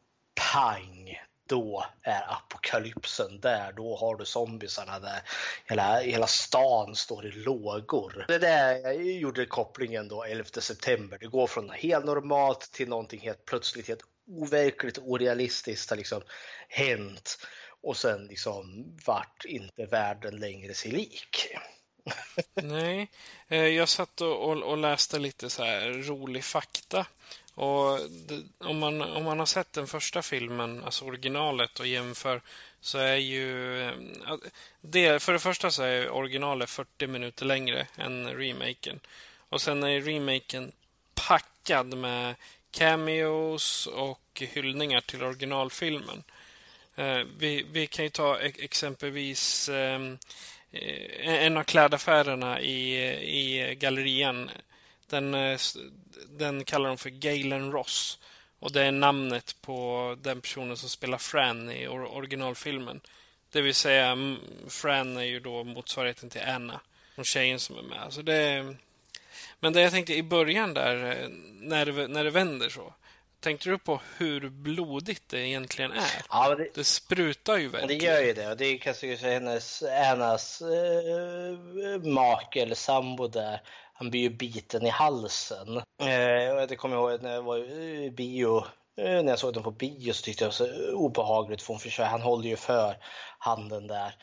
pang! 0.53 1.19
Då 1.47 1.85
är 2.01 2.33
apokalypsen 2.33 3.39
där. 3.39 3.71
Då 3.71 3.95
har 3.95 4.15
du 4.15 4.25
zombisarna 4.25 4.99
där. 4.99 5.21
Hela, 5.65 5.99
hela 5.99 6.27
stan 6.27 6.95
står 6.95 7.25
i 7.25 7.31
lågor. 7.31 8.25
Det 8.27 8.37
där 8.37 8.75
jag 8.75 9.03
gjorde 9.03 9.45
kopplingen 9.45 10.07
då 10.07 10.23
11 10.23 10.45
september. 10.61 11.17
Det 11.17 11.27
går 11.27 11.47
från 11.47 11.69
helt 11.69 12.05
normalt 12.05 12.71
till 12.71 12.89
någonting 12.89 13.19
helt 13.19 13.45
plötsligt 13.45 13.87
helt 13.87 14.03
overkligt 14.27 14.97
orealistiskt 14.97 15.89
har 15.89 15.97
liksom 15.97 16.21
hänt 16.69 17.37
och 17.81 17.97
sen 17.97 18.27
liksom 18.27 18.85
vart 19.05 19.45
inte 19.45 19.85
världen 19.85 20.35
längre 20.35 20.73
sig 20.73 20.91
lik. 20.91 21.47
Nej, 22.53 23.09
eh, 23.47 23.67
jag 23.67 23.89
satt 23.89 24.21
och, 24.21 24.49
och, 24.49 24.63
och, 24.63 24.77
läste 24.77 25.19
lite 25.19 25.49
så 25.49 25.63
här 25.63 25.89
rolig 25.89 26.43
fakta. 26.43 27.05
Och 27.55 27.99
det, 28.09 28.43
om, 28.57 28.79
man, 28.79 29.01
om 29.01 29.23
man 29.23 29.39
har 29.39 29.45
sett 29.45 29.73
den 29.73 29.87
första 29.87 30.21
filmen, 30.21 30.83
alltså 30.83 31.05
originalet, 31.05 31.79
och 31.79 31.87
jämför 31.87 32.41
så 32.81 32.97
är 32.97 33.15
ju... 33.15 33.79
Eh, 33.81 33.93
det, 34.81 35.19
för 35.19 35.33
det 35.33 35.39
första 35.39 35.71
så 35.71 35.83
är 35.83 36.09
originalet 36.09 36.69
40 36.69 37.07
minuter 37.07 37.45
längre 37.45 37.87
än 37.97 38.27
remaken. 38.27 38.99
Och 39.49 39.61
sen 39.61 39.83
är 39.83 40.01
remaken 40.01 40.71
packad 41.13 41.97
med 41.97 42.35
cameos 42.73 43.87
och 43.87 44.43
hyllningar 44.53 45.01
till 45.01 45.23
originalfilmen. 45.23 46.23
Eh, 46.95 47.21
vi, 47.37 47.65
vi 47.71 47.87
kan 47.87 48.05
ju 48.05 48.09
ta 48.09 48.39
exempelvis 48.39 49.69
ehm, 49.69 50.17
eh, 50.71 51.45
en 51.45 51.57
av 51.57 51.63
klädaffärerna 51.63 52.61
i, 52.61 52.97
i 53.39 53.75
gallerian. 53.75 54.49
Den, 55.09 55.33
eh, 55.33 55.59
den 56.29 56.63
kallar 56.63 56.87
de 56.87 56.97
för 56.97 57.09
Galen 57.09 57.71
Ross. 57.71 58.19
Och 58.59 58.71
det 58.71 58.81
är 58.81 58.91
namnet 58.91 59.55
på 59.61 60.17
den 60.21 60.41
personen 60.41 60.77
som 60.77 60.89
spelar 60.89 61.17
Fran 61.17 61.71
i 61.71 61.87
originalfilmen. 61.87 63.01
Det 63.51 63.61
vill 63.61 63.75
säga, 63.75 64.07
mm, 64.07 64.39
Fran 64.67 65.17
är 65.17 65.23
ju 65.23 65.39
då 65.39 65.63
motsvarigheten 65.63 66.29
till 66.29 66.41
Anna. 66.41 66.79
Och 67.15 67.25
tjejen 67.25 67.59
som 67.59 67.77
är 67.77 67.81
med. 67.81 68.13
Så 68.13 68.21
det, 68.21 68.75
men 69.64 69.73
det 69.73 69.81
jag 69.81 69.91
tänkte 69.91 70.15
i 70.15 70.23
början 70.23 70.73
där, 70.73 71.11
eh, 71.11 71.30
när 71.60 71.85
det, 71.85 72.07
när 72.07 72.23
det 72.23 72.30
vänder 72.30 72.69
så. 72.69 72.94
Tänkte 73.40 73.69
du 73.69 73.77
på 73.77 74.02
hur 74.18 74.49
blodigt 74.49 75.30
det 75.30 75.48
egentligen 75.48 75.91
är? 75.91 76.26
Ja, 76.30 76.56
det, 76.56 76.68
det 76.76 76.84
sprutar 76.84 77.57
ju 77.57 77.69
verkligen. 77.69 77.99
Det 77.99 78.06
gör 78.06 78.22
ju 78.22 78.34
det. 78.34 78.48
Och 78.52 78.57
det 78.57 78.65
är 78.65 78.77
kanske 78.77 79.15
hennes, 79.15 79.84
Annas 79.84 80.61
eh, 80.61 82.02
make 82.03 82.61
eller 82.61 82.76
sambo 82.76 83.27
där. 83.27 83.61
Han 83.94 84.10
blir 84.10 84.22
ju 84.22 84.30
biten 84.30 84.85
i 84.85 84.90
halsen. 84.90 85.77
Eh, 85.77 86.68
det 86.69 86.76
kommer 86.77 86.95
jag 86.95 87.11
ihåg 87.11 87.22
när 87.22 87.34
jag 87.34 87.44
var 87.44 87.57
i 87.57 88.11
bio 88.11 88.57
eh, 88.98 89.23
när 89.23 89.30
jag 89.30 89.40
såg 89.40 89.53
den 89.53 89.64
på 89.64 89.72
bio 89.72 90.14
så 90.14 90.23
tyckte 90.23 90.44
jag 90.44 90.53
det 90.53 90.64
var 90.64 90.68
så 90.68 90.91
obehagligt 90.94 91.61
för 91.61 91.73
hon 91.73 91.80
försöker, 91.80 92.10
han 92.10 92.22
håller 92.22 92.49
ju 92.49 92.56
för 92.56 92.98
handen 93.40 93.88
där. 93.88 94.15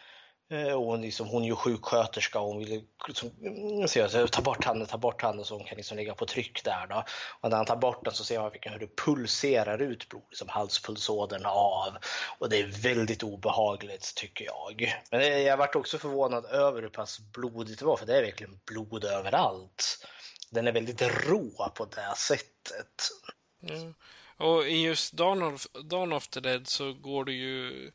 Eh, 0.50 0.72
och 0.72 0.84
hon, 0.86 1.00
liksom, 1.00 1.28
hon 1.28 1.42
är 1.42 1.46
ju 1.46 1.56
sjuksköterska 1.56 2.40
och 2.40 2.46
hon 2.46 2.58
vill 2.58 2.84
liksom, 3.08 3.30
mm, 3.42 3.88
så, 3.88 4.28
ta 4.28 4.42
bort 4.42 4.64
handen, 4.64 4.88
ta 4.88 4.98
bort 4.98 5.22
handen 5.22 5.44
så 5.44 5.56
hon 5.56 5.64
kan 5.64 5.76
liksom 5.76 5.96
ligga 5.96 6.14
på 6.14 6.26
tryck 6.26 6.64
där. 6.64 6.86
Då. 6.86 7.04
Och 7.40 7.50
när 7.50 7.56
han 7.56 7.66
tar 7.66 7.76
bort 7.76 8.04
den 8.04 8.14
så 8.14 8.24
ser 8.24 8.40
man 8.40 8.50
hur 8.62 8.78
det 8.78 8.96
pulserar 8.96 9.82
ut 9.82 10.08
blod, 10.08 10.22
liksom 10.28 10.48
halspulsådern 10.48 11.46
av. 11.46 11.96
Och 12.38 12.48
det 12.48 12.60
är 12.60 12.66
väldigt 12.66 13.22
obehagligt 13.22 14.14
tycker 14.16 14.44
jag. 14.44 14.94
Men 15.10 15.42
jag 15.42 15.56
varit 15.56 15.76
också 15.76 15.98
förvånad 15.98 16.44
över 16.44 16.82
hur 16.82 16.88
pass 16.88 17.20
blodigt 17.20 17.78
det 17.78 17.84
var, 17.84 17.96
för 17.96 18.06
det 18.06 18.16
är 18.16 18.22
verkligen 18.22 18.60
blod 18.66 19.04
överallt. 19.04 20.06
Den 20.50 20.66
är 20.66 20.72
väldigt 20.72 21.02
rå 21.02 21.72
på 21.74 21.84
det 21.84 22.14
sättet. 22.16 23.10
Mm. 23.68 23.94
Och 24.36 24.68
i 24.68 24.82
just 24.82 25.12
Dawn 25.12 25.42
of, 25.42 25.66
Dawn 25.84 26.12
of 26.12 26.28
the 26.28 26.40
Dead 26.40 26.68
så 26.68 26.92
går 26.92 27.24
det 27.24 27.32
ju 27.32 27.90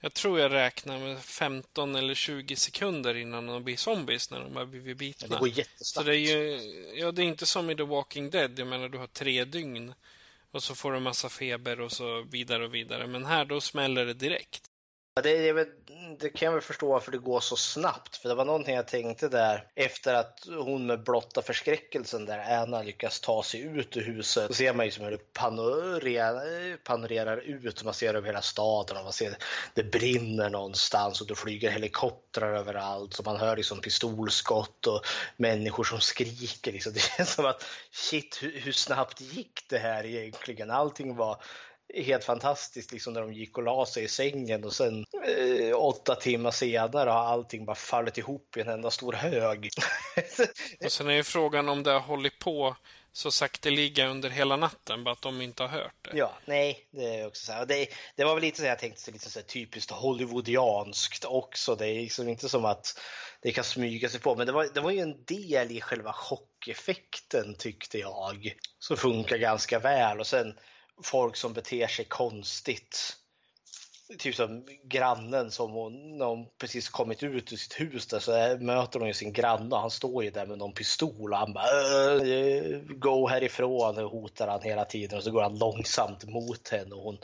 jag 0.00 0.14
tror 0.14 0.40
jag 0.40 0.52
räknar 0.52 0.98
med 0.98 1.18
15 1.18 1.96
eller 1.96 2.14
20 2.14 2.56
sekunder 2.56 3.14
innan 3.14 3.46
de 3.46 3.64
blir 3.64 3.76
zombies 3.76 4.30
när 4.30 4.40
de 4.40 4.56
har 4.56 4.66
blivit 4.66 4.96
bitna. 4.96 5.28
Det 5.28 5.38
går 5.38 5.48
jättesnabbt. 5.48 5.86
Så 5.86 6.02
det 6.02 6.16
är 6.16 6.18
ju, 6.18 6.60
ja, 6.94 7.12
det 7.12 7.22
är 7.22 7.24
inte 7.24 7.46
som 7.46 7.70
i 7.70 7.76
The 7.76 7.82
Walking 7.82 8.30
Dead. 8.30 8.58
Jag 8.58 8.68
menar, 8.68 8.88
du 8.88 8.98
har 8.98 9.06
tre 9.06 9.44
dygn 9.44 9.94
och 10.50 10.62
så 10.62 10.74
får 10.74 10.92
du 10.92 11.00
massa 11.00 11.28
feber 11.28 11.80
och 11.80 11.92
så 11.92 12.22
vidare 12.22 12.64
och 12.64 12.74
vidare. 12.74 13.06
Men 13.06 13.24
här 13.24 13.44
då 13.44 13.60
smäller 13.60 14.06
det 14.06 14.14
direkt. 14.14 14.62
Ja, 15.14 15.22
det, 15.22 15.48
är 15.48 15.52
väl, 15.52 15.66
det 16.20 16.28
kan 16.28 16.46
jag 16.46 16.52
väl 16.52 16.62
förstå 16.62 16.88
varför 16.88 17.12
det 17.12 17.18
går 17.18 17.40
så 17.40 17.56
snabbt. 17.56 18.16
För 18.16 18.28
det 18.28 18.34
var 18.34 18.44
någonting 18.44 18.74
jag 18.74 18.86
tänkte 18.86 19.28
där 19.28 19.66
efter 19.74 20.14
att 20.14 20.40
hon 20.58 20.86
med 20.86 21.04
blotta 21.04 21.42
förskräckelsen 21.42 22.24
där 22.24 22.62
Anna 22.62 22.82
lyckas 22.82 23.20
ta 23.20 23.42
sig 23.42 23.60
ut 23.60 23.96
ur 23.96 24.02
huset. 24.02 24.48
Då 24.48 24.54
ser 24.54 24.74
man 24.74 24.86
ju 24.86 24.92
som 24.92 25.04
hur 25.04 25.10
det 25.10 25.32
panorerar, 25.32 26.76
panorerar 26.76 27.36
ut. 27.36 27.84
Man 27.84 27.94
ser 27.94 28.14
över 28.14 28.26
hela 28.26 28.42
staden 28.42 28.96
och 28.96 29.04
man 29.04 29.12
ser 29.12 29.36
det 29.74 29.84
brinner 29.84 30.50
någonstans 30.50 31.20
och 31.20 31.26
det 31.26 31.34
flyger 31.34 31.70
helikoptrar 31.70 32.54
överallt. 32.54 33.14
Så 33.14 33.22
man 33.22 33.36
hör 33.36 33.56
liksom 33.56 33.80
pistolskott 33.80 34.86
och 34.86 35.00
människor 35.36 35.84
som 35.84 36.00
skriker. 36.00 36.72
Liksom. 36.72 36.92
Det 36.96 37.00
känns 37.00 37.34
som 37.34 37.46
att 37.46 37.64
shit, 37.90 38.38
hur, 38.42 38.60
hur 38.60 38.72
snabbt 38.72 39.20
gick 39.20 39.60
det 39.68 39.78
här 39.78 40.06
egentligen? 40.06 40.70
Allting 40.70 41.16
var 41.16 41.42
helt 41.94 42.24
fantastiskt 42.24 42.92
liksom 42.92 43.12
när 43.12 43.20
de 43.20 43.32
gick 43.32 43.58
och 43.58 43.64
la 43.64 43.86
sig 43.86 44.04
i 44.04 44.08
sängen 44.08 44.64
och 44.64 44.72
sen 44.72 45.04
eh, 45.26 45.76
åtta 45.76 46.14
timmar 46.14 46.50
senare 46.50 47.10
har 47.10 47.24
allting 47.24 47.64
bara 47.64 47.76
fallit 47.76 48.18
ihop 48.18 48.56
i 48.56 48.60
en 48.60 48.68
enda 48.68 48.90
stor 48.90 49.12
hög. 49.12 49.70
och 50.84 50.92
sen 50.92 51.08
är 51.08 51.14
ju 51.14 51.22
frågan 51.22 51.68
om 51.68 51.82
det 51.82 51.90
har 51.90 52.00
hållit 52.00 52.38
på 52.38 52.76
så 53.12 53.30
sakteliga 53.30 54.06
under 54.06 54.30
hela 54.30 54.56
natten, 54.56 55.04
bara 55.04 55.12
att 55.12 55.22
de 55.22 55.40
inte 55.40 55.62
har 55.62 55.68
hört 55.68 55.94
det. 56.02 56.18
Ja, 56.18 56.38
nej, 56.44 56.88
det 56.90 57.04
är 57.04 57.26
också 57.26 57.46
så 57.46 57.52
här. 57.52 57.66
Det, 57.66 57.88
det 58.16 58.24
var 58.24 58.34
väl 58.34 58.42
lite 58.42 58.60
så 58.60 58.64
jag 58.64 58.78
tänkte, 58.78 59.10
lite 59.10 59.30
så 59.30 59.42
typiskt 59.42 59.90
hollywoodianskt 59.90 61.24
också. 61.24 61.74
Det 61.74 61.86
är 61.86 61.94
liksom 61.94 62.28
inte 62.28 62.48
som 62.48 62.64
att 62.64 63.00
det 63.42 63.52
kan 63.52 63.64
smyga 63.64 64.08
sig 64.08 64.20
på, 64.20 64.36
men 64.36 64.46
det 64.46 64.52
var, 64.52 64.68
det 64.74 64.80
var 64.80 64.90
ju 64.90 65.00
en 65.00 65.24
del 65.24 65.72
i 65.72 65.80
själva 65.80 66.12
chockeffekten 66.12 67.54
tyckte 67.58 67.98
jag, 67.98 68.54
som 68.78 68.96
funkar 68.96 69.36
ganska 69.36 69.78
väl. 69.78 70.20
Och 70.20 70.26
sen 70.26 70.54
folk 71.02 71.36
som 71.36 71.52
beter 71.52 71.86
sig 71.86 72.04
konstigt. 72.04 73.16
Typ 74.18 74.34
som 74.34 74.66
grannen 74.84 75.50
som 75.50 75.70
hon, 75.70 76.18
när 76.18 76.26
hon 76.26 76.46
precis 76.58 76.88
kommit 76.88 77.22
ut 77.22 77.52
ur 77.52 77.56
sitt 77.56 77.80
hus 77.80 78.06
där 78.06 78.18
så 78.18 78.64
möter 78.64 78.98
hon 78.98 79.08
ju 79.08 79.14
sin 79.14 79.32
granne 79.32 79.74
och 79.74 79.80
han 79.80 79.90
står 79.90 80.24
ju 80.24 80.30
där 80.30 80.46
med 80.46 80.58
någon 80.58 80.72
pistol 80.72 81.32
och 81.32 81.38
han 81.38 81.52
bara 81.52 81.66
äh, 82.14 82.80
Gå 82.80 83.28
härifrån 83.28 83.98
och 83.98 84.10
hotar 84.10 84.48
han 84.48 84.62
hela 84.62 84.84
tiden 84.84 85.18
och 85.18 85.24
så 85.24 85.30
går 85.30 85.42
han 85.42 85.58
långsamt 85.58 86.24
mot 86.24 86.68
henne 86.68 86.94
och 86.94 87.02
hon 87.02 87.18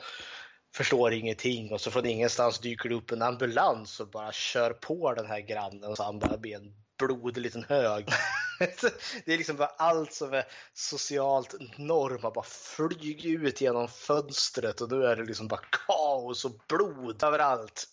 förstår 0.77 1.13
ingenting 1.13 1.73
och 1.73 1.81
så 1.81 1.91
från 1.91 2.07
ingenstans 2.07 2.59
dyker 2.59 2.89
det 2.89 2.95
upp 2.95 3.11
en 3.11 3.23
ambulans 3.23 4.01
och 4.01 4.09
bara 4.09 4.33
kör 4.33 4.71
på 4.71 5.15
den 5.15 5.27
här 5.27 5.41
grannen 5.41 5.97
så 5.97 6.03
han 6.03 6.19
bara 6.19 6.39
blir 6.39 6.57
en 6.57 6.75
blodig 6.99 7.43
liten 7.43 7.65
hög 7.69 8.07
det 9.25 9.33
är 9.33 9.39
liksom 9.39 9.57
bara 9.57 9.73
allt 9.79 10.13
som 10.13 10.35
är 10.35 10.45
socialt 10.75 11.55
norm 11.79 12.23
har 12.23 12.31
bara 12.31 12.45
flugit 12.45 13.25
ut 13.25 13.61
genom 13.61 13.89
fönstret 13.89 14.81
och 14.81 14.91
nu 14.91 15.05
är 15.05 15.17
det 15.17 15.25
liksom 15.25 15.49
bara 15.49 15.61
kaos 15.87 16.45
och 16.45 16.53
blod 16.69 17.23
överallt. 17.23 17.89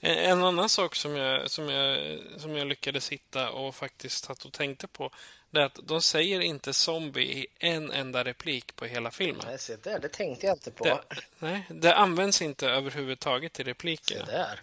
En 0.00 0.44
annan 0.44 0.68
sak 0.68 0.94
som 0.94 1.16
jag, 1.16 1.50
som 1.50 1.68
jag, 1.68 2.18
som 2.36 2.56
jag 2.56 2.66
lyckades 2.66 3.08
hitta 3.08 3.50
och 3.50 3.74
faktiskt 3.74 4.24
satt 4.24 4.44
och 4.44 4.52
tänkte 4.52 4.86
på 4.86 5.10
det 5.50 5.60
är 5.60 5.64
att 5.64 5.78
de 5.82 6.02
säger 6.02 6.40
inte 6.40 6.72
zombie 6.72 7.22
i 7.22 7.46
en 7.58 7.92
enda 7.92 8.24
replik 8.24 8.76
på 8.76 8.84
hela 8.84 9.10
filmen. 9.10 9.42
Nej, 9.46 9.58
se 9.58 9.76
där, 9.76 9.98
det 9.98 10.08
tänkte 10.08 10.46
jag 10.46 10.56
inte 10.56 10.70
på. 10.70 10.84
Det, 10.84 11.00
nej, 11.38 11.66
det 11.68 11.94
används 11.94 12.42
inte 12.42 12.68
överhuvudtaget 12.68 13.60
i 13.60 13.62
replikerna. 13.62 14.26
Se 14.26 14.32
där. 14.32 14.60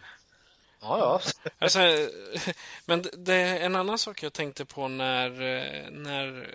Ja, 0.83 0.99
ja. 0.99 1.51
Alltså, 1.59 1.79
men 2.85 3.05
det 3.13 3.33
är 3.33 3.59
en 3.59 3.75
annan 3.75 3.97
sak 3.97 4.23
jag 4.23 4.33
tänkte 4.33 4.65
på 4.65 4.87
när, 4.87 5.29
när, 5.91 6.47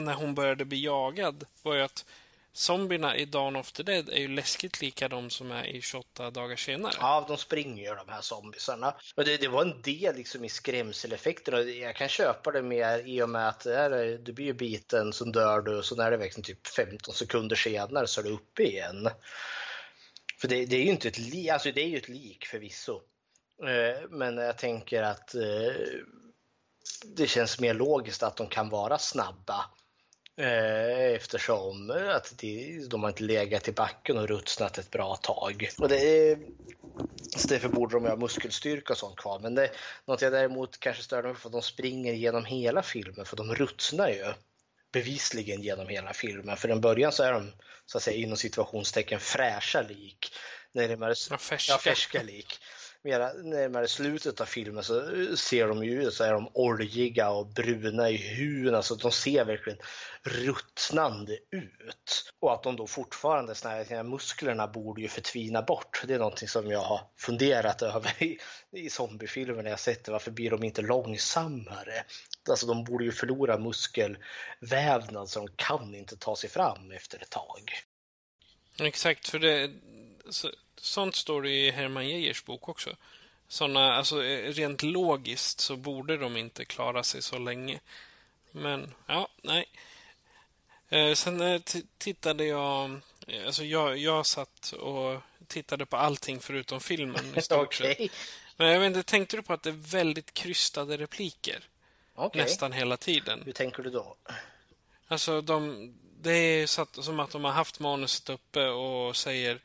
när 0.00 0.14
hon 0.14 0.34
började 0.34 0.64
bli 0.64 0.84
jagad 0.84 1.44
var 1.62 1.74
ju 1.74 1.82
att 1.82 2.04
zombierna 2.52 3.16
i 3.16 3.24
Dawn 3.24 3.56
of 3.56 3.72
the 3.72 3.82
Dead 3.82 4.08
är 4.08 4.18
ju 4.18 4.28
läskigt 4.28 4.80
lika 4.80 5.08
de 5.08 5.30
som 5.30 5.50
är 5.50 5.66
i 5.66 5.82
28 5.82 6.30
dagar 6.30 6.56
senare. 6.56 6.92
Ja, 7.00 7.24
de 7.28 7.36
springer 7.36 7.82
ju 7.82 7.94
de 7.94 8.08
här 8.08 8.20
zombiesarna. 8.20 8.94
Och 9.14 9.24
det, 9.24 9.36
det 9.36 9.48
var 9.48 9.62
en 9.62 9.82
del 9.82 10.16
liksom 10.16 10.44
i 10.44 10.48
skrämseleffekten 10.48 11.54
och 11.54 11.70
jag 11.70 11.96
kan 11.96 12.08
köpa 12.08 12.50
det 12.50 12.62
mer 12.62 12.98
i 12.98 13.22
och 13.22 13.30
med 13.30 13.48
att 13.48 13.66
är, 13.66 14.18
du 14.18 14.32
blir 14.32 14.46
ju 14.46 14.52
biten, 14.52 15.12
så 15.12 15.24
dör 15.24 15.60
du, 15.60 15.82
så 15.82 15.96
när 15.96 16.10
det 16.10 16.16
växer 16.16 16.42
typ 16.42 16.66
15 16.66 17.14
sekunder 17.14 17.56
senare 17.56 18.06
så 18.06 18.20
är 18.20 18.24
du 18.24 18.30
uppe 18.30 18.62
igen. 18.62 19.08
För 20.40 20.48
det, 20.48 20.66
det 20.66 20.76
är 20.76 20.80
ju 20.80 20.90
inte 20.90 21.08
ett 21.08 21.18
lik, 21.18 21.48
alltså 21.48 21.72
det 21.72 21.80
är 21.80 21.88
ju 21.88 21.96
ett 21.96 22.08
lik 22.08 22.46
förvisso. 22.46 23.00
Eh, 23.66 24.08
men 24.10 24.36
jag 24.36 24.58
tänker 24.58 25.02
att 25.02 25.34
eh, 25.34 25.74
det 27.04 27.26
känns 27.26 27.60
mer 27.60 27.74
logiskt 27.74 28.22
att 28.22 28.36
de 28.36 28.46
kan 28.46 28.68
vara 28.68 28.98
snabba 28.98 29.64
eh, 30.36 31.14
eftersom 31.14 31.90
att 31.90 32.34
de 32.88 33.02
har 33.02 33.08
inte 33.08 33.22
legat 33.22 33.68
i 33.68 33.72
backen 33.72 34.18
och 34.18 34.28
rutsnat 34.28 34.78
ett 34.78 34.90
bra 34.90 35.16
tag. 35.16 35.68
Och 35.78 35.88
det 35.88 36.30
är, 36.30 36.38
så 37.36 37.48
därför 37.48 37.68
borde 37.68 37.94
de 37.94 38.04
ha 38.04 38.16
muskelstyrka 38.16 38.92
och 38.92 38.98
sånt 38.98 39.16
kvar. 39.16 39.38
Men 39.38 39.54
det, 39.54 39.70
något 40.04 40.22
jag 40.22 40.32
däremot 40.32 40.80
kanske 40.80 41.02
stör 41.02 41.22
mig 41.22 41.34
för 41.34 41.48
att 41.48 41.52
de 41.52 41.62
springer 41.62 42.12
genom 42.12 42.44
hela 42.44 42.82
filmen 42.82 43.26
för 43.26 43.36
de 43.36 43.54
rutsnar 43.54 44.08
ju 44.08 44.32
bevisligen 44.92 45.62
genom 45.62 45.88
hela 45.88 46.12
filmen. 46.12 46.56
För 46.56 46.76
i 46.76 46.80
början 46.80 47.12
så 47.12 47.22
är 47.22 47.32
de 47.32 47.52
så 47.86 47.98
att 47.98 48.04
säga 48.04 48.16
inom 48.16 48.36
situationstecken 48.36 49.20
fräscha 49.20 49.82
lik. 49.82 50.32
Närmare, 50.72 51.14
ja, 51.30 51.38
färska. 51.38 51.72
Ja, 51.72 51.78
färska 51.78 52.22
lik 52.22 52.60
mera 53.04 53.32
närmare 53.32 53.88
slutet 53.88 54.40
av 54.40 54.44
filmen 54.44 54.84
så 54.84 55.02
ser 55.36 55.68
de 55.68 55.84
ju 55.84 56.02
ut 56.02 56.14
så 56.14 56.24
är 56.24 56.32
de 56.32 56.48
oljiga 56.54 57.30
och 57.30 57.46
bruna 57.46 58.10
i 58.10 58.16
huden. 58.16 58.74
Alltså 58.74 58.94
de 58.94 59.12
ser 59.12 59.44
verkligen 59.44 59.78
ruttnande 60.22 61.32
ut. 61.50 62.32
Och 62.40 62.52
att 62.52 62.62
de 62.62 62.76
då 62.76 62.86
fortfarande, 62.86 63.54
såna 63.54 64.02
musklerna 64.02 64.66
borde 64.66 65.02
ju 65.02 65.08
förtvina 65.08 65.62
bort. 65.62 66.02
Det 66.06 66.14
är 66.14 66.18
någonting 66.18 66.48
som 66.48 66.70
jag 66.70 66.80
har 66.80 67.00
funderat 67.16 67.82
över 67.82 68.22
i, 68.22 68.38
i 68.72 68.90
zombiefilmer 68.90 69.62
när 69.62 69.70
jag 69.70 69.80
sett 69.80 70.04
det. 70.04 70.12
Varför 70.12 70.30
blir 70.30 70.50
de 70.50 70.64
inte 70.64 70.82
långsammare? 70.82 72.04
Alltså 72.50 72.66
de 72.66 72.84
borde 72.84 73.04
ju 73.04 73.12
förlora 73.12 73.58
muskelvävnad 73.58 75.28
så 75.28 75.38
de 75.38 75.48
kan 75.56 75.94
inte 75.94 76.16
ta 76.16 76.36
sig 76.36 76.50
fram 76.50 76.90
efter 76.90 77.22
ett 77.22 77.30
tag. 77.30 77.72
Exakt, 78.80 79.28
för 79.28 79.38
det, 79.38 79.70
så, 80.28 80.50
sånt 80.76 81.16
står 81.16 81.42
det 81.42 81.50
i 81.50 81.70
Herman 81.70 82.08
Geijers 82.08 82.44
bok 82.44 82.68
också. 82.68 82.96
Såna, 83.48 83.94
alltså, 83.94 84.24
eh, 84.24 84.52
rent 84.52 84.82
logiskt 84.82 85.60
så 85.60 85.76
borde 85.76 86.16
de 86.16 86.36
inte 86.36 86.64
klara 86.64 87.02
sig 87.02 87.22
så 87.22 87.38
länge. 87.38 87.80
Men, 88.50 88.94
ja, 89.06 89.28
nej. 89.42 89.66
Eh, 90.88 91.14
sen 91.14 91.40
eh, 91.40 91.60
tittade 91.98 92.44
jag... 92.44 93.00
Eh, 93.26 93.46
alltså 93.46 93.64
jag, 93.64 93.98
jag 93.98 94.26
satt 94.26 94.72
och 94.72 95.20
tittade 95.46 95.86
på 95.86 95.96
allting 95.96 96.40
förutom 96.40 96.80
filmen 96.80 97.34
i 97.36 97.42
stort 97.42 97.80
okay. 97.80 98.08
Men 98.56 98.68
jag 98.68 98.80
vet 98.80 98.86
inte, 98.86 99.02
tänkte 99.02 99.36
du 99.36 99.42
på 99.42 99.52
att 99.52 99.62
det 99.62 99.70
är 99.70 99.90
väldigt 99.90 100.34
krystade 100.34 100.96
repliker? 100.96 101.64
Okay. 102.14 102.42
Nästan 102.42 102.72
hela 102.72 102.96
tiden. 102.96 103.42
Hur 103.44 103.52
tänker 103.52 103.82
du 103.82 103.90
då? 103.90 104.16
Alltså, 105.08 105.40
de, 105.40 105.92
det 106.20 106.32
är 106.32 106.66
så 106.66 106.82
att, 106.82 107.04
som 107.04 107.20
att 107.20 107.30
de 107.30 107.44
har 107.44 107.52
haft 107.52 107.80
manuset 107.80 108.30
uppe 108.30 108.68
och 108.68 109.16
säger 109.16 109.60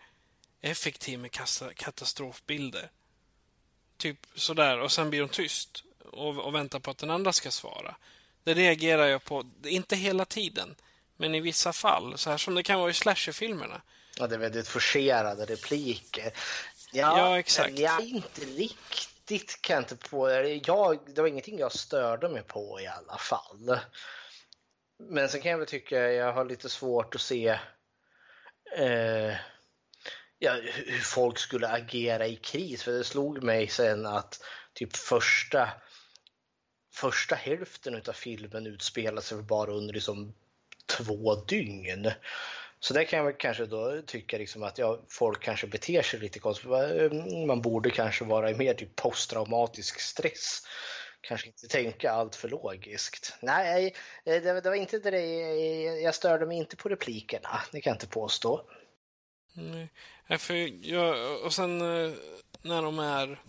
effektiv 0.65 1.19
med 1.19 1.31
katastrofbilder. 1.75 2.89
Typ 3.97 4.17
sådär, 4.35 4.79
och 4.79 4.91
sen 4.91 5.09
blir 5.09 5.19
de 5.19 5.29
tyst 5.29 5.83
och, 6.11 6.37
och 6.37 6.55
väntar 6.55 6.79
på 6.79 6.91
att 6.91 6.97
den 6.97 7.09
andra 7.09 7.33
ska 7.33 7.51
svara. 7.51 7.95
Det 8.43 8.53
reagerar 8.53 9.05
jag 9.07 9.23
på, 9.23 9.45
inte 9.63 9.95
hela 9.95 10.25
tiden, 10.25 10.75
men 11.17 11.35
i 11.35 11.39
vissa 11.39 11.73
fall. 11.73 12.17
Så 12.17 12.29
här 12.29 12.37
som 12.37 12.55
det 12.55 12.63
kan 12.63 12.79
vara 12.79 12.89
i 12.89 12.93
slasherfilmerna. 12.93 13.81
Ja, 14.17 14.27
det 14.27 14.35
är 14.35 14.39
väldigt 14.39 14.67
forcerade 14.67 15.45
repliker. 15.45 16.31
Ja, 16.91 17.19
ja 17.19 17.39
exakt. 17.39 17.79
Jag 17.79 18.01
inte 18.01 18.41
riktigt 18.41 19.61
kan 19.61 19.77
inte 19.77 19.95
på 19.95 20.29
jag, 20.65 20.99
Det 21.15 21.21
var 21.21 21.27
ingenting 21.27 21.59
jag 21.59 21.71
störde 21.71 22.29
mig 22.29 22.43
på 22.43 22.79
i 22.81 22.87
alla 22.87 23.17
fall. 23.17 23.79
Men 24.97 25.29
sen 25.29 25.41
kan 25.41 25.51
jag 25.51 25.57
väl 25.57 25.67
tycka 25.67 26.11
jag 26.11 26.33
har 26.33 26.45
lite 26.45 26.69
svårt 26.69 27.15
att 27.15 27.21
se 27.21 27.59
eh, 28.77 29.35
ja, 30.45 30.53
hur 30.85 30.99
folk 30.99 31.39
skulle 31.39 31.67
agera 31.67 32.27
i 32.27 32.35
kris. 32.35 32.83
För 32.83 32.91
det 32.91 33.03
slog 33.03 33.43
mig 33.43 33.67
sen 33.67 34.05
att 34.05 34.43
typ 34.73 34.95
första, 34.95 35.69
första 36.93 37.35
hälften 37.35 37.95
av 37.95 38.13
filmen 38.13 38.67
utspelar 38.67 39.21
sig 39.21 39.41
bara 39.41 39.71
under 39.71 39.93
liksom 39.93 40.33
två 40.85 41.35
dygn. 41.35 42.11
Så 42.79 42.93
där 42.93 43.03
kan 43.03 43.17
jag 43.17 43.25
väl 43.25 43.35
kanske 43.37 43.65
då 43.65 44.01
tycka 44.05 44.37
liksom 44.37 44.63
att 44.63 44.77
ja, 44.77 44.99
folk 45.09 45.43
kanske 45.43 45.67
beter 45.67 46.01
sig 46.01 46.19
lite 46.19 46.39
konstigt. 46.39 46.71
Ehm, 46.71 47.47
man 47.47 47.61
borde 47.61 47.89
kanske 47.89 48.25
vara 48.25 48.51
i 48.51 48.55
mer 48.55 48.73
typ 48.73 48.95
posttraumatisk 48.95 49.99
stress. 49.99 50.61
Kanske 51.21 51.47
inte 51.47 51.67
tänka 51.67 52.11
allt 52.11 52.35
för 52.35 52.49
logiskt. 52.49 53.33
Nej, 53.41 53.95
eh, 54.25 54.41
det, 54.41 54.61
det 54.61 54.69
var 54.69 54.75
inte 54.75 54.99
det. 54.99 55.25
Jag 56.01 56.15
störde 56.15 56.45
mig 56.45 56.57
inte 56.57 56.75
på 56.75 56.89
replikerna, 56.89 57.61
det 57.71 57.81
kan 57.81 57.91
jag 57.91 57.95
inte 57.95 58.07
påstå. 58.07 58.69
Nej. 59.55 59.89
För 60.39 60.85
jag, 60.87 61.41
och 61.41 61.53
sen 61.53 61.81
eh, 61.81 62.11
när 62.61 62.81
de 62.81 62.99
är... 62.99 63.39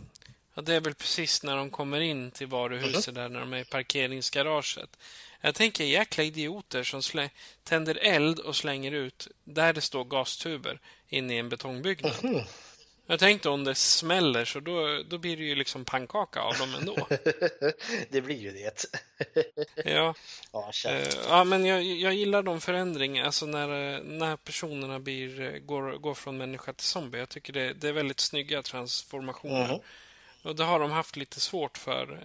Ja, 0.55 0.63
det 0.63 0.75
är 0.75 0.81
väl 0.81 0.95
precis 0.95 1.43
när 1.43 1.57
de 1.57 1.71
kommer 1.71 2.01
in 2.01 2.31
till 2.31 2.47
varuhuset 2.47 3.15
där, 3.15 3.29
när 3.29 3.41
de 3.41 3.53
är 3.53 3.59
i 3.59 3.65
parkeringsgaraget. 3.65 4.97
Jag 5.41 5.55
tänker 5.55 5.85
jäkla 5.85 6.25
idioter 6.25 6.83
som 6.83 7.03
slä, 7.03 7.31
tänder 7.65 7.99
eld 8.03 8.39
och 8.39 8.57
slänger 8.57 8.93
ut 8.93 9.29
där 9.45 9.73
det 9.73 9.81
står 9.81 10.05
gastuber 10.05 10.81
in 11.09 11.31
i 11.31 11.37
en 11.37 11.49
betongbyggnad. 11.49 12.47
Jag 13.07 13.19
tänkte 13.19 13.49
om 13.49 13.65
det 13.65 13.75
smäller 13.75 14.45
så 14.45 14.61
då, 14.61 15.03
då 15.09 15.19
blir 15.19 15.37
det 15.37 15.43
ju 15.45 15.55
liksom 15.55 15.85
pannkaka 15.85 16.41
av 16.41 16.55
dem 16.59 16.75
ändå. 16.75 17.09
det 18.11 18.21
blir 18.21 18.37
ju 18.37 18.51
det. 18.51 18.85
ja. 19.85 20.15
Ja, 20.53 20.73
Eh, 20.87 21.09
ja, 21.29 21.45
men 21.45 21.67
jag, 21.67 21.83
jag 21.83 22.15
gillar 22.15 22.43
de 22.43 22.61
förändringarna, 22.61 23.27
alltså 23.27 23.47
när, 23.47 23.95
eh, 23.95 24.01
när 24.03 24.37
personerna 24.37 24.99
blir, 24.99 25.41
eh, 25.41 25.59
går, 25.59 25.99
går 25.99 26.15
från 26.15 26.37
människa 26.37 26.73
till 26.73 26.87
zombie. 26.87 27.19
Jag 27.19 27.29
tycker 27.29 27.53
det, 27.53 27.73
det 27.73 27.89
är 27.89 27.93
väldigt 27.93 28.21
snygga 28.21 28.63
transformationer. 28.63 29.69
Mhm. 29.69 29.81
Och 30.43 30.57
det 30.57 30.65
har 30.65 30.81
de 30.81 30.91
haft 30.91 31.17
lite 31.17 31.41
svårt 31.41 31.79
för 31.79 32.21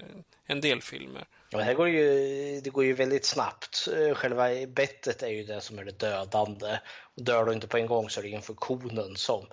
en 0.46 0.62
del 0.62 0.82
filmer. 0.82 1.26
Ja, 1.50 1.58
det 1.58 1.64
här 1.64 1.74
går 1.74 1.90
ju, 1.90 2.62
det 2.62 2.70
går 2.70 2.86
ju 2.86 2.94
väldigt 2.94 3.26
snabbt. 3.26 3.88
Själva 4.14 4.48
bettet 4.68 5.24
är 5.24 5.28
ju 5.28 5.44
det 5.44 5.62
som 5.62 5.80
är 5.80 5.86
det 5.86 6.00
dödande. 6.00 6.78
Och 7.16 7.24
dör 7.24 7.46
du 7.46 7.54
inte 7.54 7.68
på 7.68 7.78
en 7.78 7.86
gång 7.86 8.10
så 8.10 8.20
är 8.20 8.24
det 8.24 8.30
infektionen 8.30 9.16
som 9.16 9.46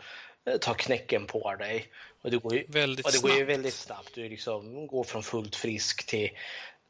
tar 0.61 0.75
knäcken 0.75 1.27
på 1.27 1.55
dig. 1.55 1.89
Och 2.23 2.31
det 2.31 2.37
går 2.39 2.55
ju, 2.55 2.65
Väldigt 2.69 3.07
och 3.07 3.13
det 3.13 3.23
går 3.23 3.31
ju 3.31 3.37
snabbt. 3.37 3.51
väldigt 3.51 3.75
snabbt. 3.75 4.15
Du 4.15 4.29
liksom 4.29 4.87
går 4.87 5.05
från 5.05 5.23
fullt 5.23 5.57
frisk 5.57 6.07
till 6.07 6.31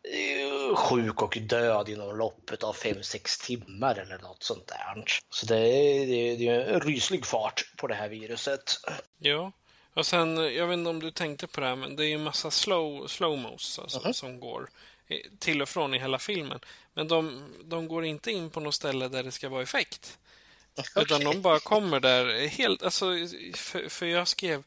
eh, 0.02 0.76
sjuk 0.76 1.22
och 1.22 1.38
död 1.40 1.88
inom 1.88 2.16
loppet 2.16 2.62
av 2.62 2.76
5-6 2.76 3.46
timmar 3.46 3.94
eller 3.98 4.18
något 4.18 4.42
sånt 4.42 4.66
där. 4.66 5.04
Så 5.30 5.46
det 5.46 5.58
är, 5.58 6.06
det 6.06 6.14
är, 6.14 6.36
det 6.36 6.48
är 6.48 6.74
en 6.74 6.80
ryslig 6.80 7.26
fart 7.26 7.72
på 7.76 7.86
det 7.86 7.94
här 7.94 8.08
viruset. 8.08 8.74
Ja. 9.18 9.52
Och 9.94 10.06
sen, 10.06 10.38
eh, 10.38 10.44
jag 10.44 10.66
vet 10.66 10.74
inte 10.78 10.90
om 10.90 11.00
du 11.00 11.10
tänkte 11.10 11.46
på 11.46 11.60
det 11.60 11.66
här, 11.66 11.76
men 11.76 11.96
det 11.96 12.04
är 12.04 12.08
ju 12.08 12.14
en 12.14 12.22
massa 12.22 12.50
slow, 12.50 13.06
slowmos 13.06 13.78
alltså, 13.78 14.12
som 14.12 14.40
går 14.40 14.68
eh, 15.08 15.18
till 15.38 15.62
och 15.62 15.68
från 15.68 15.94
i 15.94 15.98
hela 15.98 16.18
filmen. 16.18 16.60
Men 16.94 17.08
de, 17.08 17.48
de 17.64 17.88
går 17.88 18.04
inte 18.04 18.32
in 18.32 18.50
på 18.50 18.60
något 18.60 18.74
ställe 18.74 19.08
där 19.08 19.22
det 19.22 19.32
ska 19.32 19.48
vara 19.48 19.62
effekt. 19.62 20.18
Utan 20.96 21.24
de 21.24 21.42
bara 21.42 21.60
kommer 21.60 22.00
där 22.00 22.46
helt, 22.46 22.82
alltså, 22.82 23.06
för, 23.54 23.88
för 23.88 24.06
jag 24.06 24.28
skrev 24.28 24.62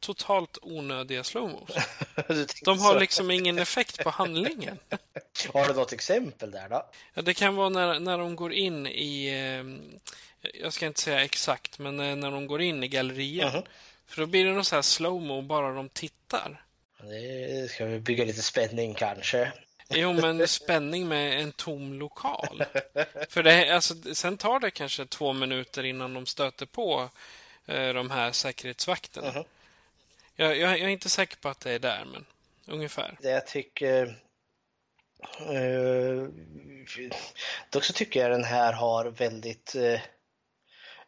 totalt 0.00 0.58
onödiga 0.62 1.24
slowmos. 1.24 1.70
De 2.64 2.78
har 2.78 2.92
så. 2.92 2.98
liksom 2.98 3.30
ingen 3.30 3.58
effekt 3.58 4.04
på 4.04 4.10
handlingen. 4.10 4.78
Har 5.52 5.68
du 5.68 5.74
något 5.74 5.92
exempel 5.92 6.50
där 6.50 6.68
då? 6.68 6.90
Ja, 7.14 7.22
det 7.22 7.34
kan 7.34 7.56
vara 7.56 7.68
när, 7.68 8.00
när 8.00 8.18
de 8.18 8.36
går 8.36 8.52
in 8.52 8.86
i, 8.86 9.26
eh, 9.26 10.50
jag 10.62 10.72
ska 10.72 10.86
inte 10.86 11.00
säga 11.00 11.24
exakt, 11.24 11.78
men 11.78 12.00
eh, 12.00 12.16
när 12.16 12.30
de 12.30 12.46
går 12.46 12.62
in 12.62 12.84
i 12.84 12.88
gallerian. 12.88 13.62
För 14.06 14.20
då 14.20 14.26
blir 14.26 14.44
det 14.44 14.52
någon 14.52 14.64
så 14.64 14.74
här 14.74 14.82
slowmo 14.82 15.42
bara 15.42 15.74
de 15.74 15.88
tittar. 15.88 16.64
Det 17.02 17.70
ska 17.70 17.84
vi 17.84 18.00
bygga 18.00 18.24
lite 18.24 18.42
spänning 18.42 18.94
kanske. 18.94 19.52
Jo, 19.88 20.12
men 20.12 20.48
spänning 20.48 21.08
med 21.08 21.40
en 21.40 21.52
tom 21.52 21.92
lokal. 21.92 22.64
För 23.28 23.42
det, 23.42 23.70
alltså, 23.70 24.14
sen 24.14 24.36
tar 24.36 24.60
det 24.60 24.70
kanske 24.70 25.06
två 25.06 25.32
minuter 25.32 25.84
innan 25.84 26.14
de 26.14 26.26
stöter 26.26 26.66
på 26.66 27.08
eh, 27.66 27.88
de 27.88 28.10
här 28.10 28.32
säkerhetsvakterna. 28.32 29.44
Jag, 30.36 30.56
jag, 30.58 30.70
jag 30.78 30.80
är 30.80 30.88
inte 30.88 31.08
säker 31.08 31.36
på 31.36 31.48
att 31.48 31.60
det 31.60 31.72
är 31.72 31.78
där, 31.78 32.04
men 32.12 32.24
ungefär. 32.66 33.16
Det 33.20 33.30
jag 33.30 33.46
tycker... 33.46 34.20
Uh, 35.50 36.28
dock 37.70 37.84
så 37.84 37.92
tycker 37.92 38.20
jag 38.20 38.30
den 38.30 38.44
här 38.44 38.72
har 38.72 39.04
väldigt 39.04 39.74
eh, 39.74 40.00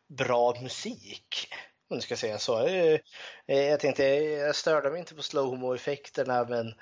bra 0.07 0.61
musik. 0.63 1.49
Om 1.89 1.97
jag 1.97 2.03
ska 2.03 2.17
säga 2.17 2.39
så. 2.39 2.67
Eh, 2.67 3.01
eh, 3.47 3.61
jag 3.61 3.81
tänkte, 3.81 4.05
jag 4.05 4.57
störde 4.57 4.91
mig 4.91 4.99
inte 4.99 5.15
på 5.15 5.23
slowmo-effekterna 5.23 6.45
men 6.45 6.75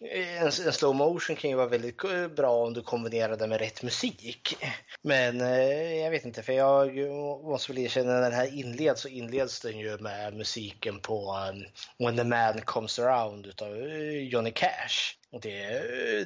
en, 0.00 0.46
en 0.46 0.72
slow 0.72 0.94
motion 0.94 1.36
kan 1.36 1.50
ju 1.50 1.56
vara 1.56 1.66
väldigt 1.66 2.04
eh, 2.04 2.28
bra 2.28 2.50
om 2.50 2.74
du 2.74 2.82
kombinerar 2.82 3.36
det 3.36 3.46
med 3.46 3.60
rätt 3.60 3.82
musik. 3.82 4.56
Men 5.02 5.40
eh, 5.40 5.94
jag 5.94 6.10
vet 6.10 6.24
inte, 6.24 6.42
för 6.42 6.52
jag 6.52 6.96
måste 7.44 7.72
väl 7.72 7.82
erkänna 7.82 8.12
när 8.12 8.20
den 8.20 8.32
här 8.32 8.58
inleds 8.58 9.02
så 9.02 9.08
inleds 9.08 9.60
den 9.60 9.78
ju 9.78 9.98
med 9.98 10.34
musiken 10.34 11.00
på 11.00 11.36
um, 11.50 11.64
When 12.06 12.16
the 12.16 12.24
man 12.24 12.60
comes 12.60 12.98
around 12.98 13.46
utav 13.46 13.76
eh, 13.76 14.28
Johnny 14.28 14.50
Cash. 14.50 15.14
Och 15.32 15.40
det, 15.40 15.58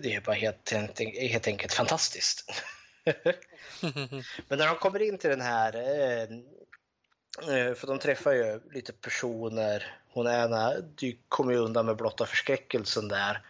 det 0.02 0.14
är 0.14 0.20
bara 0.20 0.36
helt, 0.36 0.72
helt, 1.16 1.48
enkelt 1.48 1.72
fantastiskt. 1.72 2.50
Men 4.48 4.58
när 4.58 4.66
de 4.66 4.76
kommer 4.76 5.02
in 5.02 5.18
till 5.18 5.30
den 5.30 5.40
här, 5.40 5.76
eh, 5.76 6.22
eh, 7.56 7.74
för 7.74 7.86
de 7.86 7.98
träffar 7.98 8.32
ju 8.32 8.60
lite 8.72 8.92
personer, 8.92 9.96
hon 10.08 10.26
ena 10.26 10.74
du 10.80 11.18
kommer 11.28 11.52
ju 11.52 11.58
undan 11.58 11.86
med 11.86 11.96
blotta 11.96 12.26
förskräckelsen 12.26 13.08
där. 13.08 13.42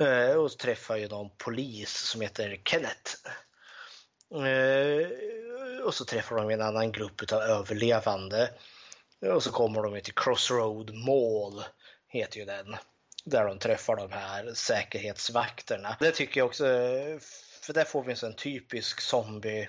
Eh, 0.00 0.36
Och 0.36 0.58
träffar 0.58 0.96
ju 0.96 1.08
någon 1.08 1.30
polis 1.38 1.96
som 1.98 2.20
heter 2.20 2.60
Kenneth. 2.64 3.12
Eh, 4.34 5.08
Och 5.84 5.94
så 5.94 6.04
träffar 6.04 6.36
de 6.36 6.50
en 6.50 6.62
annan 6.62 6.92
grupp 6.92 7.32
av 7.32 7.40
överlevande. 7.40 8.50
Och 9.34 9.42
så 9.42 9.52
kommer 9.52 9.82
de 9.82 10.00
till 10.00 10.14
Crossroad 10.14 10.94
Mall, 10.94 11.64
heter 12.08 12.38
ju 12.38 12.44
den. 12.44 12.76
Där 13.24 13.44
de 13.44 13.58
träffar 13.58 13.96
de 13.96 14.12
här 14.12 14.54
säkerhetsvakterna. 14.54 15.96
Det 16.00 16.10
tycker 16.10 16.40
jag 16.40 16.46
också, 16.46 16.64
för 17.62 17.72
där 17.72 17.84
får 17.84 18.02
vi 18.04 18.10
en 18.10 18.16
sån 18.16 18.36
typisk 18.36 19.00
zombie 19.00 19.68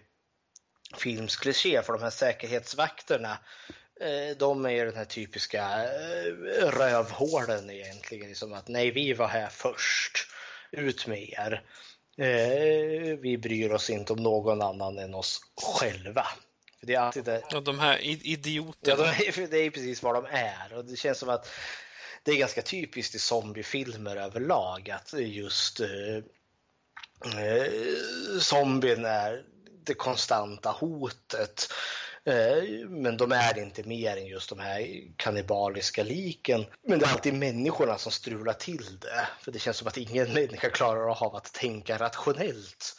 filmskliché 0.97 1.81
för 1.83 1.93
de 1.93 2.01
här 2.01 2.09
säkerhetsvakterna 2.09 3.37
de 4.37 4.65
är 4.65 4.69
ju 4.69 4.85
den 4.85 4.95
här 4.95 5.05
typiska 5.05 5.83
eh, 5.83 6.67
rövhålen 6.69 7.69
egentligen. 7.69 8.27
Liksom 8.27 8.53
att 8.53 8.67
nej, 8.67 8.91
vi 8.91 9.13
var 9.13 9.27
här 9.27 9.47
först. 9.49 10.27
Ut 10.71 11.07
med 11.07 11.29
er. 11.29 11.63
Eh, 12.17 13.17
Vi 13.17 13.37
bryr 13.41 13.71
oss 13.71 13.89
inte 13.89 14.13
om 14.13 14.23
någon 14.23 14.61
annan 14.61 14.97
än 14.97 15.13
oss 15.13 15.41
själva. 15.61 16.27
För 16.79 16.87
det 16.87 16.95
är 16.95 16.99
alltid 16.99 17.23
det. 17.23 17.41
Och 17.55 17.63
de 17.63 17.79
här 17.79 17.97
i- 17.99 18.11
Ja, 18.13 18.19
idioterna. 18.23 18.95
de 18.95 19.03
är, 19.41 19.47
det 19.47 19.57
är 19.57 19.69
precis 19.69 20.03
vad 20.03 20.15
de 20.15 20.25
är. 20.31 20.73
Och 20.73 20.85
det 20.85 20.95
känns 20.95 21.17
som 21.17 21.29
att 21.29 21.49
det 22.23 22.31
är 22.31 22.35
ganska 22.35 22.61
typiskt 22.61 23.15
i 23.15 23.19
zombiefilmer 23.19 24.15
överlag 24.15 24.89
att 24.89 25.13
just 25.13 25.79
eh, 25.79 26.15
eh, 27.25 27.71
zombien 28.39 29.05
är 29.05 29.43
det 29.83 29.93
konstanta 29.93 30.69
hotet. 30.71 31.67
Eh, 32.27 32.89
men 32.89 33.17
de 33.17 33.31
är 33.31 33.59
inte 33.59 33.83
mer 33.83 34.17
än 34.17 34.25
just 34.25 34.49
de 34.49 34.59
här 34.59 35.01
kannibaliska 35.17 36.03
liken. 36.03 36.65
Men 36.87 36.99
det 36.99 37.05
är 37.05 37.11
alltid 37.11 37.33
människorna 37.33 37.97
som 37.97 38.11
strular 38.11 38.53
till 38.53 38.99
det. 38.99 39.27
För 39.41 39.51
det 39.51 39.59
känns 39.59 39.77
som 39.77 39.87
att 39.87 39.97
ingen 39.97 40.33
människa 40.33 40.69
klarar 40.69 41.25
av 41.25 41.35
att 41.35 41.53
tänka 41.53 41.97
rationellt 41.97 42.95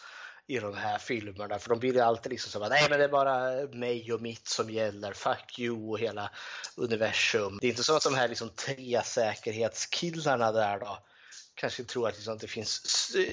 i 0.46 0.58
de 0.58 0.74
här 0.74 0.98
filmerna. 0.98 1.58
För 1.58 1.70
de 1.70 1.80
vill 1.80 1.94
ju 1.94 2.00
alltid 2.00 2.32
liksom 2.32 2.50
så 2.50 2.62
att 2.62 2.70
nej 2.70 2.86
men 2.90 2.98
det 2.98 3.04
är 3.04 3.08
bara 3.08 3.66
mig 3.66 4.12
och 4.12 4.22
mitt 4.22 4.48
som 4.48 4.70
gäller. 4.70 5.12
Fuck 5.12 5.58
you 5.58 5.90
och 5.90 5.98
hela 5.98 6.30
universum. 6.76 7.58
Det 7.60 7.66
är 7.66 7.70
inte 7.70 7.84
så 7.84 7.96
att 7.96 8.02
de 8.02 8.14
här 8.14 8.28
liksom 8.28 8.48
tre 8.48 9.02
säkerhetskillarna 9.04 10.52
där 10.52 10.78
då 10.78 10.98
kanske 11.56 11.84
tror 11.84 12.08
att 12.08 12.14
liksom 12.14 12.38
det 12.38 12.46
finns 12.46 12.82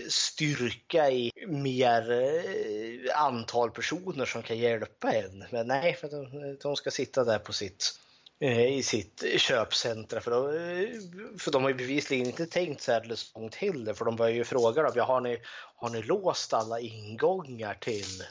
styrka 0.10 1.12
i 1.12 1.32
mer 1.48 2.12
eh, 2.12 3.22
antal 3.22 3.72
personer 3.72 4.26
som 4.26 4.44
kan 4.44 4.58
hjälpa 4.58 5.12
en. 5.12 5.46
Men 5.52 5.68
nej, 5.68 5.94
för 5.94 6.10
de, 6.10 6.58
de 6.62 6.76
ska 6.76 6.92
sitta 6.92 7.24
där 7.24 7.40
på 7.40 7.54
sitt 7.54 8.00
eh, 8.40 8.74
i 8.78 8.84
sitt 8.84 9.24
köpcentra 9.38 10.22
för, 10.22 10.32
de, 10.32 10.48
eh, 10.48 11.00
för 11.40 11.52
de 11.52 11.62
har 11.62 11.70
ju 11.70 11.76
bevisligen 11.76 12.26
inte 12.26 12.46
tänkt 12.46 12.82
särdeles 12.82 13.32
långt 13.36 13.56
heller 13.56 13.94
för 13.94 14.06
de 14.06 14.16
börjar 14.16 14.36
ju 14.36 14.44
fråga 14.44 14.82
dem, 14.82 14.94
ja, 14.96 15.04
har, 15.04 15.22
ni, 15.22 15.38
har 15.76 15.90
ni 15.90 16.02
låst 16.02 16.54
alla 16.54 16.80
ingångar 16.80 17.74
till 17.74 18.22
eh, 18.22 18.28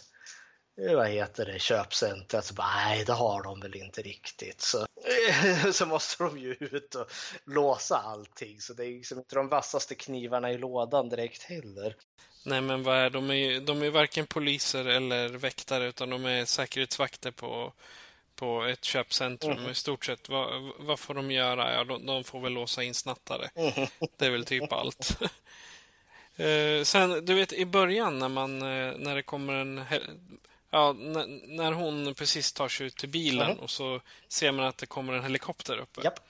vad 0.77 1.09
heter 1.09 1.47
det, 1.47 1.59
köpcentret? 1.59 2.45
Så 2.45 2.55
bara, 2.55 2.75
nej, 2.75 3.05
det 3.05 3.13
har 3.13 3.43
de 3.43 3.61
väl 3.61 3.77
inte 3.77 4.03
riktigt. 4.03 4.61
Så, 4.61 4.87
så 5.73 5.87
måste 5.87 6.25
de 6.25 6.39
ju 6.39 6.57
ut 6.61 6.95
och 6.95 7.11
låsa 7.45 7.97
allting. 7.97 8.61
Så 8.61 8.73
det 8.73 8.85
är 8.85 8.91
liksom 8.91 9.19
inte 9.19 9.35
de 9.35 9.49
vassaste 9.49 9.95
knivarna 9.95 10.53
i 10.53 10.59
lådan 10.59 11.09
direkt 11.09 11.43
heller. 11.43 11.97
Nej, 12.45 12.61
men 12.61 12.83
vad 12.83 12.97
är 12.97 13.11
de? 13.11 13.31
Är, 13.31 13.35
ju- 13.35 13.61
de 13.61 13.83
är 13.83 13.91
varken 13.91 14.27
poliser 14.27 14.85
eller 14.85 15.29
väktare, 15.29 15.87
utan 15.87 16.11
de 16.11 16.25
är 16.27 16.45
säkerhetsvakter 16.45 17.31
på, 17.31 17.73
på 18.35 18.63
ett 18.65 18.85
köpcentrum. 18.85 19.61
Mhm. 19.63 19.71
I 19.71 19.75
stort 19.75 20.05
sett, 20.05 20.29
vad, 20.29 20.73
vad 20.79 20.99
får 20.99 21.15
de 21.15 21.31
göra? 21.31 21.75
Ja, 21.75 21.85
de, 21.85 22.07
de 22.07 22.25
får 22.25 22.41
väl 22.41 22.53
låsa 22.53 22.83
in 22.83 22.95
snattare. 22.95 23.51
Mhm. 23.55 23.87
Det 24.17 24.27
är 24.27 24.31
väl 24.31 24.45
typ 24.45 24.73
allt. 24.73 25.19
Eh, 26.37 26.83
sen, 26.85 27.25
du 27.25 27.35
vet, 27.35 27.53
i 27.53 27.67
början 27.67 28.19
när 28.19 28.29
man, 28.29 28.63
eh, 28.63 28.95
när 28.99 29.15
det 29.15 29.23
kommer 29.23 29.53
en... 29.53 29.85
Ja, 30.75 30.93
när, 30.93 31.73
hon 31.73 32.15
precis 32.15 32.53
tar 32.53 32.69
sig 32.69 32.87
ut 32.87 32.97
till 32.97 33.09
bilen 33.09 33.51
Mhm. 33.51 33.59
och 33.59 33.71
så 33.71 34.01
ser 34.29 34.53
man 34.53 34.67
att 34.67 34.79
det 34.79 34.87
kommer 34.87 35.13
en 35.13 35.23
helikopter 35.23 35.79
uppe. 35.79 36.01
Japp. 36.05 36.21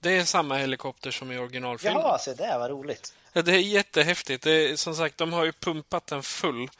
Det 0.00 0.16
är 0.16 0.24
samma 0.24 0.56
helikopter 0.56 1.10
som 1.10 1.32
i 1.32 1.38
originalfilmen. 1.38 2.02
Jaha, 2.02 2.18
se 2.18 2.34
där 2.34 2.58
vad 2.58 2.70
roligt. 2.70 3.14
Ja, 3.32 3.42
Det 3.42 3.52
är 3.52 3.58
jättehäftigt. 3.58 4.44
Det 4.44 4.50
är, 4.52 4.76
som 4.76 4.94
sagt, 4.94 5.18
de 5.18 5.32
har 5.32 5.44
ju 5.44 5.52
pumpat 5.52 6.06
den 6.06 6.22
full 6.22 6.70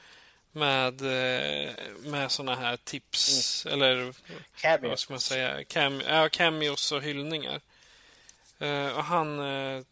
med, 0.52 1.00
eh, 1.02 1.70
med 2.04 2.30
såna 2.30 2.54
här 2.54 2.76
tips 2.76 3.66
eller 3.66 4.14
Cameos. 4.60 4.90
vad 4.90 4.98
ska 4.98 5.12
man 5.12 5.20
säga? 5.20 5.64
Cam, 5.64 6.00
ja, 6.08 6.28
cameos 6.28 6.92
och 6.92 7.02
hyllningar. 7.02 7.60
Eh, 8.58 8.96
och 8.96 9.04
han, 9.04 9.40
eh, 9.40 9.82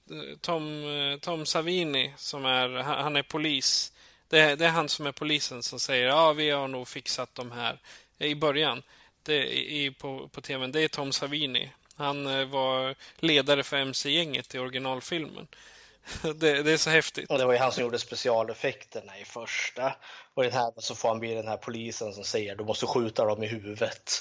Tom, 0.40 0.84
Tom 1.20 1.46
Savini, 1.46 2.12
som 2.16 2.44
är, 2.44 2.68
han 2.82 3.16
är 3.16 3.22
polis. 3.22 3.92
Det, 4.30 4.38
är- 4.40 4.56
det 4.56 4.66
är 4.66 4.70
han 4.70 4.88
som 4.88 5.06
är 5.06 5.12
polisen 5.12 5.62
som 5.62 5.80
säger 5.80 6.06
ja, 6.08 6.32
vi 6.32 6.50
har 6.50 6.68
nog 6.68 6.88
fixat 6.88 7.34
de 7.34 7.52
här 7.52 7.78
i 8.18 8.34
början 8.34 8.82
det, 9.22 9.58
i, 9.58 9.90
på, 9.90 10.28
på 10.28 10.40
tvn. 10.40 10.72
Det 10.72 10.80
är 10.80 10.88
Tom 10.88 11.12
Savini. 11.12 11.70
Han 11.96 12.26
eh, 12.26 12.44
var 12.44 12.94
ledare 13.18 13.62
för 13.62 13.76
MC-gänget 13.76 14.54
i 14.54 14.58
originalfilmen. 14.58 15.48
Det, 16.22 16.62
det 16.62 16.72
är 16.72 16.76
så 16.76 16.90
häftigt. 16.90 17.30
Och 17.30 17.38
det 17.38 17.44
var 17.46 17.52
ju 17.52 17.58
han 17.58 17.72
som 17.72 17.82
gjorde 17.82 17.98
specialeffekterna 17.98 19.18
i 19.18 19.24
första. 19.24 19.94
Och 20.34 20.42
den 20.42 20.52
här 20.52 20.72
så 20.76 20.94
får 20.94 21.08
han 21.08 21.18
bli 21.20 21.34
den 21.34 21.48
här 21.48 21.56
polisen 21.56 22.12
som 22.12 22.24
säger 22.24 22.56
du 22.56 22.64
måste 22.64 22.86
skjuta 22.86 23.24
dem 23.24 23.42
i 23.42 23.46
huvudet. 23.46 24.12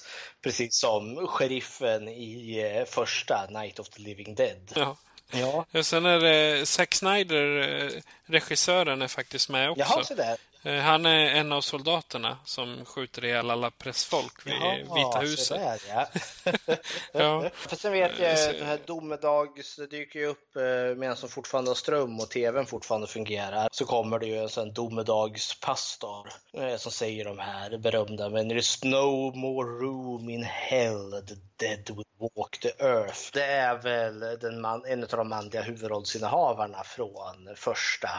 Precis 0.43 0.75
som 0.75 1.27
sheriffen 1.27 2.07
i 2.07 2.59
eh, 2.59 2.85
första 2.85 3.47
Night 3.49 3.79
of 3.79 3.89
the 3.89 4.01
Living 4.01 4.35
Dead. 4.35 4.71
Ja. 4.75 4.97
Ja. 5.31 5.65
Och 5.71 5.85
Sen 5.85 6.05
är 6.05 6.19
det 6.19 6.65
Zack 6.65 6.95
Snyder, 6.95 7.61
eh, 7.85 8.01
regissören, 8.25 9.01
är 9.01 9.07
faktiskt 9.07 9.49
med 9.49 9.69
också. 9.69 9.81
Jaha, 9.81 10.03
så 10.03 10.13
där. 10.15 10.37
Eh, 10.63 10.79
Han 10.79 11.05
är 11.05 11.25
en 11.25 11.51
av 11.51 11.61
soldaterna 11.61 12.37
som 12.45 12.85
skjuter 12.85 13.25
ihjäl 13.25 13.49
alla 13.49 13.71
pressfolk 13.71 14.47
vid 14.47 14.53
Jaha, 14.53 14.75
Vita 14.95 15.19
huset. 15.19 15.57
där, 15.57 15.81
ja. 15.89 16.07
Ja. 17.13 17.49
För 17.53 17.75
sen 17.75 17.91
vet 17.91 18.19
jag, 18.19 18.55
den 18.55 18.67
här 18.67 18.79
domedags, 18.85 19.75
det 19.75 19.87
dyker 19.87 20.19
ju 20.19 20.25
upp 20.25 20.55
eh, 20.55 20.97
medan 20.97 21.15
som 21.15 21.29
fortfarande 21.29 21.69
har 21.69 21.75
ström 21.75 22.19
och 22.19 22.29
tvn 22.29 22.65
fortfarande 22.65 23.07
fungerar. 23.07 23.69
Så 23.71 23.85
kommer 23.85 24.19
det 24.19 24.25
ju 24.25 24.37
en 24.37 24.49
sån 24.49 24.73
domedagspastor 24.73 26.29
eh, 26.53 26.77
som 26.77 26.91
säger 26.91 27.25
de 27.25 27.39
här 27.39 27.77
berömda 27.77 28.29
Men 28.29 28.51
there's 28.51 28.85
no 28.85 29.35
more 29.35 29.67
room 29.69 30.29
in 30.29 30.43
hell, 30.43 31.11
the 31.11 31.65
dead 31.65 31.89
will 31.89 32.29
walk 32.35 32.59
the 32.59 32.83
earth. 32.83 33.29
Det 33.33 33.45
är 33.45 33.77
väl 33.77 34.19
den 34.19 34.61
man, 34.61 34.85
en 34.85 35.03
av 35.03 35.09
de 35.09 35.29
manliga 35.29 35.61
huvudrollsinnehavarna 35.61 36.83
från 36.83 37.55
första 37.55 38.09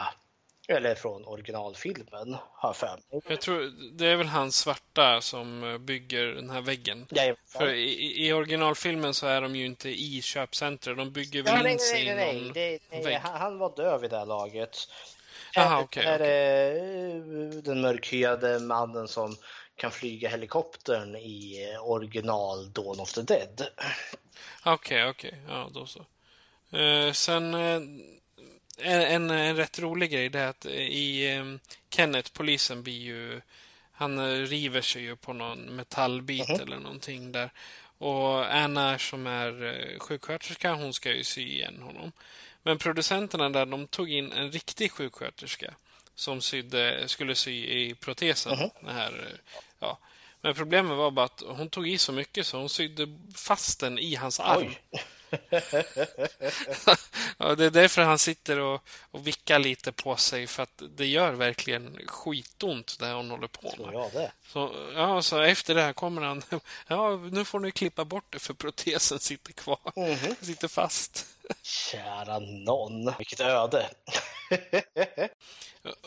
eller 0.71 0.95
från 0.95 1.25
originalfilmen, 1.25 2.37
har 2.53 2.73
för 2.73 2.87
mig. 3.11 3.21
Jag 3.27 3.41
tror 3.41 3.71
det 3.97 4.07
är 4.07 4.15
väl 4.15 4.27
han 4.27 4.51
svarta 4.51 5.21
som 5.21 5.63
eh, 5.63 5.77
bygger 5.77 6.25
den 6.25 6.49
här 6.49 6.61
väggen. 6.61 7.07
Jajamensan. 7.11 7.61
För 7.61 7.73
i, 7.73 8.27
i 8.27 8.33
originalfilmen 8.33 9.13
så 9.13 9.27
är 9.27 9.41
de 9.41 9.55
ju 9.55 9.65
inte 9.65 9.89
i 9.89 10.21
köpcentret. 10.21 10.97
De 10.97 11.11
bygger 11.11 11.43
väl 11.43 11.53
Ja, 11.55 11.61
nej, 11.63 11.73
in 11.73 11.79
sig 11.79 12.05
nej, 12.05 12.15
nej, 12.15 12.29
i 12.29 12.33
nej. 12.33 12.43
någon 12.43 12.53
Det, 12.53 12.79
nej 12.91 13.03
vägg. 13.03 13.17
han, 13.17 13.41
han 13.41 13.57
var 13.57 13.75
döv 13.75 14.01
vid 14.01 14.09
det 14.09 14.17
här 14.17 14.25
laget. 14.25 14.77
Aha, 15.57 15.87
här 15.95 16.19
är 16.19 16.75
eh, 16.75 17.21
den 17.63 17.81
mörkhyade 17.81 18.59
mannen 18.59 19.07
som 19.07 19.35
kan 19.75 19.91
flyga 19.91 20.29
helikoptern 20.29 21.15
i 21.15 21.69
eh, 21.73 21.89
original 21.89 22.71
Dawn 22.71 22.99
of 22.99 23.13
the 23.13 23.21
Dead. 23.21 23.67
Okej, 24.65 25.09
okej. 25.09 25.41
Ja, 25.47 25.69
då 25.73 25.85
så. 25.85 26.05
Eh, 26.77 27.11
sen 27.11 27.53
eh, 27.53 27.79
en, 28.83 29.29
en, 29.29 29.55
rätt 29.55 29.79
rolig 29.79 30.11
grej 30.11 30.29
det 30.29 30.39
är 30.39 30.47
att 30.47 30.65
i 30.65 31.35
eh, 31.35 31.45
Kenneth, 31.89 32.31
polisen, 32.33 32.83
blir 32.83 32.99
ju... 32.99 33.41
Han 33.91 34.19
eh, 34.19 34.45
river 34.45 34.81
sig 34.81 35.01
ju 35.01 35.15
på 35.15 35.33
någon 35.33 35.75
metallbit 35.75 36.49
eller 36.49 36.79
någonting 36.79 37.31
där. 37.31 37.51
Och 37.97 38.55
Anna 38.55 38.99
som 38.99 39.27
är 39.27 39.63
eh, 39.63 39.99
sjuksköterska, 39.99 40.73
hon 40.73 40.93
ska 40.93 41.13
ju 41.13 41.23
sy 41.23 41.41
igen 41.41 41.81
honom. 41.81 42.11
Men 42.63 42.77
producenterna 42.77 43.49
där, 43.49 43.65
de 43.65 43.87
tog 43.87 44.11
in 44.11 44.31
en 44.31 44.51
riktig 44.51 44.91
sjuksköterska 44.91 45.73
som 46.15 46.41
sydde, 46.41 47.07
skulle 47.07 47.35
sy 47.35 47.65
i 47.65 47.95
protesen. 47.95 48.69
Den 48.81 48.95
här, 48.95 49.11
eh, 49.11 49.61
ja. 49.79 49.97
Men 50.41 50.55
problemet 50.55 50.97
var 50.97 51.11
bara 51.11 51.25
att 51.25 51.43
hon 51.47 51.69
tog 51.69 51.87
i 51.87 51.97
så 51.97 52.11
mycket 52.11 52.47
så 52.47 52.57
hon 52.57 52.69
sydde 52.69 53.07
fast 53.35 53.79
den 53.79 53.99
i 53.99 54.15
hans 54.15 54.39
arm. 54.39 54.73
Ja, 57.37 57.55
det 57.55 57.65
är 57.65 57.69
därför 57.69 58.01
han 58.01 58.19
sitter 58.19 58.59
och, 58.59 58.83
och 59.11 59.27
vickar 59.27 59.59
lite 59.59 59.91
på 59.91 60.15
sig 60.15 60.47
för 60.47 60.63
att 60.63 60.81
det 60.97 61.05
gör 61.05 61.33
verkligen 61.33 61.99
skitont 62.07 62.99
det 62.99 63.11
hon 63.11 63.31
håller 63.31 63.47
på 63.47 63.73
med. 63.77 63.93
jag 63.93 64.11
det. 64.13 64.31
Så, 64.47 64.75
ja, 64.95 65.21
så 65.21 65.39
efter 65.39 65.75
det 65.75 65.81
här 65.81 65.93
kommer 65.93 66.21
han. 66.21 66.41
Ja, 66.87 67.15
nu 67.31 67.45
får 67.45 67.59
ni 67.59 67.71
klippa 67.71 68.05
bort 68.05 68.25
det 68.29 68.39
för 68.39 68.53
protesen 68.53 69.19
sitter 69.19 69.53
kvar. 69.53 69.79
Sitter 70.45 70.67
fast. 70.67 71.25
Kära 71.61 72.39
någon, 72.39 73.13
vilket 73.17 73.39
öde. 73.39 73.89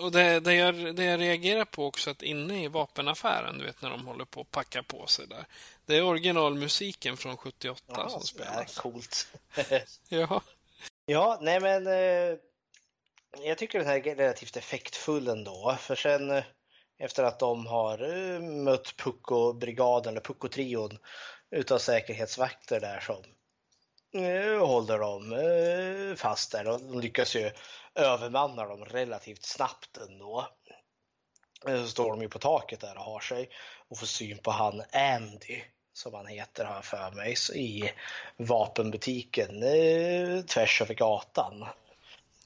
Och 0.00 0.12
det, 0.12 0.40
det, 0.40 0.54
jag, 0.54 0.96
det 0.96 1.04
jag 1.04 1.20
reagerar 1.20 1.64
på 1.64 1.86
också 1.86 2.10
att 2.10 2.22
inne 2.22 2.64
i 2.64 2.68
vapenaffären, 2.68 3.58
du 3.58 3.64
vet 3.64 3.82
när 3.82 3.90
de 3.90 4.06
håller 4.06 4.24
på 4.24 4.40
att 4.40 4.50
packa 4.50 4.82
på 4.82 5.06
sig 5.06 5.26
där. 5.26 5.44
Det 5.86 5.96
är 5.96 6.02
originalmusiken 6.04 7.16
från 7.16 7.36
78 7.36 7.82
Ja, 7.86 8.08
som 8.08 8.20
spelas. 8.22 8.78
coolt. 8.78 9.28
Ja. 10.08 10.42
Ja, 11.06 11.38
nej 11.40 11.60
men 11.60 11.86
eh, 11.86 12.38
jag 13.42 13.58
tycker 13.58 13.78
den 13.78 13.88
här 13.88 14.06
är 14.06 14.14
relativt 14.14 14.56
effektfull 14.56 15.28
ändå. 15.28 15.76
För 15.80 15.94
sen 15.94 16.30
eh, 16.30 16.44
efter 16.98 17.24
att 17.24 17.38
de 17.38 17.66
har 17.66 18.02
eh, 18.34 18.40
mött 18.40 18.96
Pucko-brigaden 18.96 20.08
eller 20.08 20.20
Pucko-trion 20.20 20.98
utav 21.50 21.78
säkerhetsvakter 21.78 22.80
där 22.80 23.00
som 23.00 23.22
håller 24.58 24.98
dem 24.98 25.32
eh, 25.32 26.16
fast 26.16 26.52
där 26.52 26.68
och 26.68 26.80
de 26.80 27.00
lyckas 27.00 27.36
ju 27.36 27.50
övermanna 27.94 28.66
dem 28.66 28.84
relativt 28.84 29.44
snabbt 29.44 29.96
ändå. 29.96 30.48
Eh, 31.68 31.82
Så 31.82 31.88
står 31.88 32.10
de 32.10 32.22
ju 32.22 32.28
på 32.28 32.38
taket 32.38 32.80
där 32.80 32.96
och 32.96 33.04
har 33.04 33.20
sig 33.20 33.48
och 33.88 33.98
får 33.98 34.06
syn 34.06 34.38
på 34.38 34.50
han 34.50 34.82
Andy 34.92 35.62
som 35.92 36.14
han 36.14 36.26
heter 36.26 36.64
har 36.64 36.74
jag 36.74 36.84
för 36.84 37.10
mig 37.10 37.34
i 37.54 37.90
vapenbutiken 38.36 39.62
eh, 39.62 40.44
tvärs 40.44 40.82
över 40.82 40.94
gatan. 40.94 41.66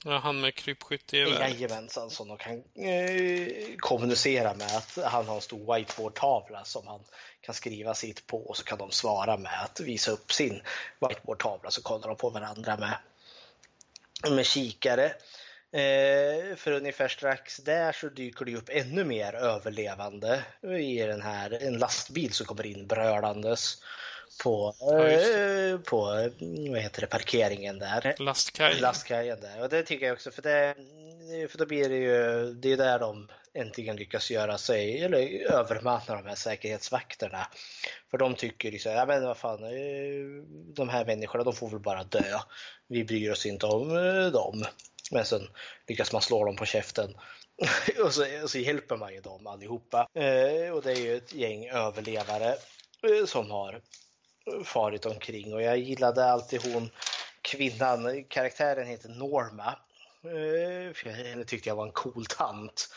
ja, 0.05 0.19
han 0.19 0.41
med 0.41 0.55
krypskyttegevär. 0.55 1.41
Jajamensan, 1.41 2.11
som 2.11 2.29
de 2.29 2.37
kan 2.39 2.53
eh, 2.55 3.77
kommunicera 3.79 4.55
med 4.55 4.77
att 4.77 4.99
han 5.05 5.27
har 5.27 5.35
en 5.35 5.41
stor 5.41 5.75
whiteboardtavla 5.75 6.65
som 6.65 6.87
han 6.87 7.01
kan 7.41 7.55
skriva 7.55 7.95
sitt 7.95 8.27
på 8.27 8.39
och 8.39 8.57
så 8.57 8.65
kan 8.65 8.79
de 8.79 8.91
svara 8.91 9.37
med 9.37 9.63
att 9.65 9.81
visa 9.81 10.11
upp 10.11 10.33
sin 10.33 10.63
whiteboardtavla 11.01 11.71
så 11.71 11.83
kollar 11.83 12.09
de 12.09 12.17
på 12.17 12.31
varandra 12.31 12.77
med, 12.77 12.99
med 14.37 14.47
kikare. 14.47 15.13
Eh, 15.73 16.57
för 16.57 16.73
ungefär 16.73 17.09
strax 17.09 17.57
där 17.57 17.93
så 17.93 18.09
dyker 18.09 18.45
det 18.45 18.57
upp 18.57 18.69
ännu 18.69 19.05
mer 19.05 19.35
överlevande 19.35 20.45
i 20.81 20.99
den 20.99 21.23
här, 21.23 21.63
en 21.63 21.79
lastbil 21.79 22.33
som 22.33 22.47
kommer 22.47 22.67
in 22.67 22.87
brölandes 22.87 23.83
på, 24.43 24.75
eh, 24.81 25.81
på 25.81 26.31
vad 26.71 26.81
heter 26.81 27.01
det, 27.01 27.07
parkeringen 27.07 27.79
där. 27.79 28.15
Lastkajen. 28.19 28.81
Lastkajen 28.81 29.41
där. 29.41 29.63
Och 29.63 29.69
det 29.69 29.83
tycker 29.83 30.07
jag 30.07 30.13
också, 30.13 30.31
för, 30.31 30.43
det, 30.43 30.75
för 31.51 31.59
då 31.59 31.67
blir 31.67 31.89
det 31.89 31.97
ju, 31.97 32.53
det 32.53 32.73
är 32.73 32.77
där 32.77 32.99
de 32.99 33.29
äntligen 33.59 33.97
lyckas 33.97 34.31
göra 34.31 34.59
sig, 34.59 35.05
eller 35.05 35.53
övermanna 35.53 36.23
de 36.23 36.27
här 36.27 36.35
säkerhetsvakterna. 36.35 37.47
För 38.11 38.19
de 38.19 38.35
tycker 38.35 38.73
liksom, 38.73 38.93
ja 38.93 39.07
men 39.07 39.25
vad 39.25 39.37
fan, 39.37 39.65
eh, 39.65 40.45
de 40.75 40.89
här 40.89 41.05
människorna 41.05 41.45
de 41.45 41.53
får 41.53 41.71
väl 41.71 41.81
bara 41.81 42.05
dö. 42.05 42.39
Vi 42.87 43.05
bryr 43.05 43.31
oss 43.31 43.47
inte 43.47 43.67
om 43.67 43.97
eh, 43.97 44.27
dem. 44.27 44.65
Men 45.11 45.25
sen 45.25 45.49
lyckas 45.87 46.13
man 46.13 46.23
slå 46.23 46.45
dem 46.45 46.57
på 46.57 46.65
käften. 46.65 47.15
och, 48.05 48.15
så, 48.15 48.43
och 48.43 48.51
så 48.51 48.59
hjälper 48.59 48.97
man 48.97 49.15
ju 49.15 49.21
dem 49.21 49.47
allihopa. 49.47 50.09
Eh, 50.15 50.73
och 50.73 50.83
det 50.83 50.93
är 50.93 51.01
ju 51.01 51.17
ett 51.17 51.35
gäng 51.35 51.69
överlevare 51.69 52.57
eh, 53.03 53.27
som 53.27 53.51
har 53.51 53.81
farit 54.65 55.07
omkring 55.07 55.55
och 55.55 55.63
jag 55.63 55.79
gillade 55.79 56.25
alltid 56.25 56.63
hon 56.73 56.91
kvinnan, 57.43 58.25
karaktären 58.25 58.87
heter 58.87 59.09
Norma. 59.09 59.77
Eh, 60.25 60.95
för 60.95 61.09
jag, 61.09 61.13
henne 61.13 61.45
tyckte 61.45 61.69
jag 61.69 61.77
var 61.77 61.87
en 61.87 61.93
cool 61.93 62.27
tant. 62.27 62.89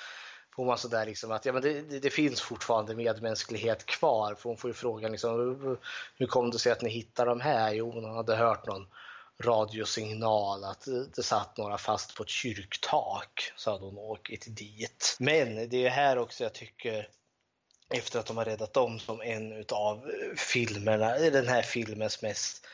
Hon 0.56 0.68
var 0.68 0.78
sådär 0.78 1.06
liksom 1.06 1.32
att 1.32 1.46
ja, 1.46 1.54
men 1.54 1.62
det, 1.62 1.82
det, 1.82 2.00
det 2.00 2.10
finns 2.10 2.42
fortfarande 2.42 2.96
medmänsklighet 2.96 3.86
kvar. 3.86 4.36
För 4.36 4.50
hon 4.50 4.58
får 4.58 4.70
ju 4.70 4.74
frågan 4.74 5.12
liksom, 5.12 5.78
hur 6.18 6.28
kom 6.28 6.52
det 6.52 6.60
sig 6.60 6.72
att 6.72 6.82
ni 6.82 6.90
hittar 6.90 7.26
de 7.26 7.42
här? 7.42 7.74
Jo, 7.74 7.92
hon 7.92 8.16
hade 8.16 8.36
hört 8.36 8.68
någon 8.68 8.88
radiosignal 9.44 10.64
att 10.64 10.88
det 11.16 11.24
satt 11.24 11.58
några 11.58 11.78
fast 11.78 12.16
på 12.16 12.24
ett 12.24 12.30
kyrktak. 12.30 13.52
Så 13.56 13.72
hade 13.72 13.86
hon 13.86 13.98
åkt 13.98 14.56
dit. 14.56 15.18
Men 15.20 15.70
det 15.70 15.86
är 15.86 15.90
här 15.90 16.18
också 16.18 16.44
jag 16.44 16.54
tycker 16.54 17.08
efter 17.90 18.20
att 18.20 18.26
de 18.26 18.38
har 18.38 18.46
räddat 18.46 18.74
dem 18.74 19.00
som 19.00 19.22
en 19.22 19.66
av 19.72 20.12
filmerna, 20.38 21.18
den 21.18 21.48
här 21.48 21.62
filmens 21.62 22.22
mest, 22.22 22.68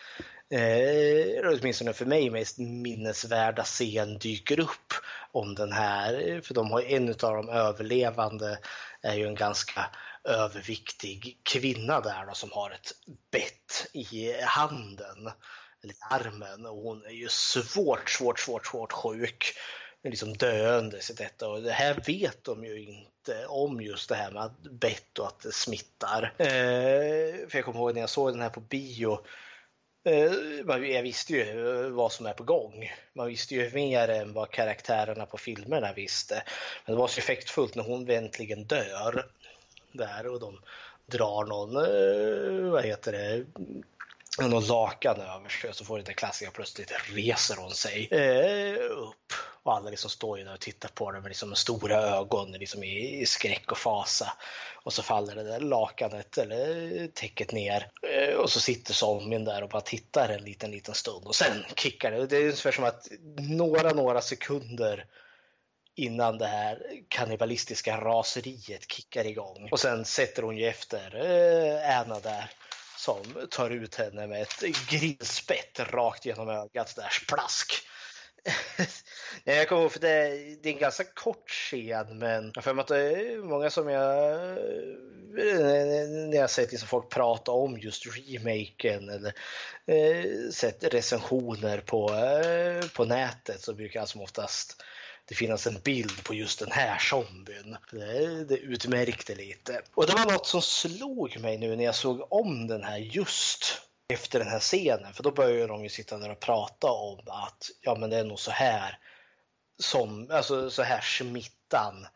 eh, 0.49 1.49
åtminstone 1.51 1.93
för 1.93 2.05
mig, 2.05 2.29
mest 2.29 2.57
minnesvärda 2.57 3.63
scen 3.63 4.17
dyker 4.17 4.59
upp 4.59 4.93
om 5.31 5.55
den 5.55 5.71
här. 5.71 6.41
För 6.43 6.53
de 6.53 6.71
har 6.71 6.81
en 6.81 7.09
av 7.09 7.15
de 7.15 7.49
överlevande 7.49 8.59
är 9.01 9.13
ju 9.13 9.27
en 9.27 9.35
ganska 9.35 9.85
överviktig 10.23 11.39
kvinna 11.43 12.01
där 12.01 12.25
då, 12.25 12.33
som 12.33 12.51
har 12.51 12.71
ett 12.71 12.91
bett 13.31 13.87
i 13.93 14.41
handen, 14.41 15.31
eller 15.83 15.93
i 15.93 15.97
armen 16.09 16.65
och 16.65 16.77
hon 16.77 17.05
är 17.05 17.11
ju 17.11 17.27
svårt, 17.29 18.09
svårt, 18.09 18.39
svårt, 18.39 18.65
svårt 18.65 18.91
sjuk. 18.91 19.53
liksom 20.03 20.33
döende. 20.33 20.97
i 20.97 21.13
detta. 21.17 21.49
Och 21.49 21.61
det 21.61 21.71
här 21.71 22.03
vet 22.05 22.43
de 22.43 22.63
ju 22.63 22.79
inte 22.79 23.45
om 23.47 23.81
just 23.81 24.09
det 24.09 24.15
här 24.15 24.31
med 24.31 24.51
bett 24.71 25.19
och 25.19 25.27
att 25.27 25.39
det 25.39 25.51
smittar. 25.51 26.33
Eh, 26.37 27.49
för 27.49 27.57
jag 27.57 27.65
kommer 27.65 27.79
ihåg 27.79 27.93
när 27.93 28.01
jag 28.01 28.09
såg 28.09 28.33
den 28.33 28.41
här 28.41 28.49
på 28.49 28.59
bio 28.59 29.19
Eh, 30.07 30.31
jag 30.67 31.03
visste 31.03 31.33
ju 31.33 31.41
eh, 31.41 31.89
vad 31.89 32.11
som 32.11 32.25
är 32.25 32.33
på 32.33 32.43
gång. 32.43 32.91
Man 33.13 33.27
visste 33.27 33.55
ju 33.55 33.71
mer 33.73 34.07
än 34.07 34.33
vad 34.33 34.51
karaktärerna 34.51 35.25
på 35.25 35.37
filmerna 35.37 35.93
visste. 35.93 36.43
Men 36.85 36.95
det 36.95 37.01
var 37.01 37.07
så 37.07 37.19
effektfullt 37.19 37.75
när 37.75 37.83
hon 37.83 38.09
äntligen 38.09 38.63
dör 38.63 39.25
där 39.91 40.27
och 40.27 40.39
de 40.39 40.59
drar 41.05 41.45
någon, 41.45 41.75
eh, 41.75 42.71
vad 42.71 42.85
heter 42.85 43.11
det, 43.11 43.45
någon 44.37 44.67
lakan 44.67 45.21
över 45.21 45.49
sig 45.49 45.73
så 45.73 45.85
får 45.85 45.99
det 45.99 46.13
klassiska 46.13 46.51
plötsligt 46.51 46.91
reser 47.13 47.55
hon 47.55 47.71
sig 47.71 48.07
eh, 48.11 48.91
upp 48.91 49.33
och 49.63 49.75
alla 49.75 49.89
liksom 49.89 50.09
står 50.09 50.37
ju 50.37 50.43
där 50.43 50.53
och 50.53 50.59
tittar 50.59 50.89
på 50.89 51.05
henne 51.05 51.19
med 51.19 51.29
liksom 51.29 51.55
stora 51.55 51.95
ögon 51.95 52.51
liksom 52.51 52.83
i, 52.83 53.19
i 53.21 53.25
skräck 53.25 53.71
och 53.71 53.77
fasa. 53.77 54.33
Och 54.83 54.93
så 54.93 55.03
faller 55.03 55.35
det 55.35 55.43
där 55.43 55.59
lakanet 55.59 56.37
eller 56.37 57.07
täcket 57.07 57.51
ner 57.51 57.91
eh, 58.01 58.35
och 58.35 58.49
så 58.49 58.59
sitter 58.59 58.93
zombien 58.93 59.45
där 59.45 59.63
och 59.63 59.69
bara 59.69 59.81
tittar 59.81 60.29
en 60.29 60.43
liten, 60.43 60.71
liten 60.71 60.93
stund 60.93 61.25
och 61.25 61.35
sen 61.35 61.63
kickar 61.75 62.11
det. 62.11 62.27
Det 62.27 62.37
är 62.37 62.41
ungefär 62.41 62.71
som 62.71 62.83
att 62.83 63.07
några, 63.37 63.89
några 63.93 64.21
sekunder 64.21 65.05
innan 65.95 66.37
det 66.37 66.47
här 66.47 66.83
kannibalistiska 67.07 68.01
raseriet 68.01 68.91
kickar 68.91 69.25
igång. 69.25 69.69
Och 69.71 69.79
sen 69.79 70.05
sätter 70.05 70.43
hon 70.43 70.57
ju 70.57 70.67
efter 70.67 71.15
eh, 71.15 71.99
Anna 71.99 72.19
där 72.19 72.51
som 72.97 73.47
tar 73.51 73.69
ut 73.69 73.95
henne 73.95 74.27
med 74.27 74.41
ett 74.41 74.63
grillspett 74.89 75.79
rakt 75.79 76.25
genom 76.25 76.49
ögat 76.49 76.95
där, 76.95 77.09
splask. 77.09 77.87
jag 79.43 79.69
kommer 79.69 79.81
ihåg 79.81 79.91
för 79.91 79.99
det, 79.99 80.29
det 80.63 80.69
är 80.69 80.73
en 80.73 80.79
ganska 80.79 81.03
kort 81.03 81.49
scen 81.49 82.17
men 82.17 82.51
jag 82.55 82.63
för 82.63 82.79
att 82.79 82.87
det 82.87 82.97
är 82.97 83.37
många 83.37 83.69
som 83.69 83.89
jag 83.89 84.33
eh, 85.39 86.07
när 86.29 86.37
jag 86.37 86.49
sett 86.49 86.71
liksom 86.71 86.87
folk 86.87 87.09
prata 87.09 87.51
om 87.51 87.79
just 87.79 88.05
remaken 88.05 89.09
eller 89.09 89.33
eh, 89.85 90.49
sett 90.51 90.93
recensioner 90.93 91.77
på, 91.77 92.13
eh, 92.13 92.89
på 92.89 93.05
nätet 93.05 93.61
så 93.61 93.73
brukar 93.73 93.99
jag 93.99 94.09
som 94.09 94.21
oftast 94.21 94.83
det 95.27 95.35
finnas 95.35 95.67
en 95.67 95.79
bild 95.79 96.23
på 96.23 96.33
just 96.33 96.59
den 96.59 96.71
här 96.71 96.99
zombien. 96.99 97.77
Det, 97.91 98.43
det 98.43 98.57
utmärkte 98.57 99.35
lite. 99.35 99.81
Och 99.93 100.07
det 100.07 100.13
var 100.13 100.31
något 100.31 100.47
som 100.47 100.61
slog 100.61 101.39
mig 101.39 101.57
nu 101.57 101.75
när 101.75 101.83
jag 101.83 101.95
såg 101.95 102.33
om 102.33 102.67
den 102.67 102.83
här 102.83 102.97
just 102.97 103.81
efter 104.13 104.39
den 104.39 104.47
här 104.47 104.59
scenen. 104.59 105.13
För 105.13 105.23
då 105.23 105.31
började 105.31 105.67
de 105.67 105.83
ju 105.83 105.89
sitta 105.89 106.17
där 106.17 106.31
och 106.31 106.39
prata 106.39 106.87
om 106.87 107.19
att 107.27 107.69
ja 107.81 107.95
men 107.95 108.09
det 108.09 108.17
är 108.17 108.23
nog 108.23 108.39
så 108.39 108.51
här 108.51 108.99
som, 109.79 110.31
alltså 110.31 110.69
så 110.69 110.83
här 110.83 111.01
smittan 111.01 112.07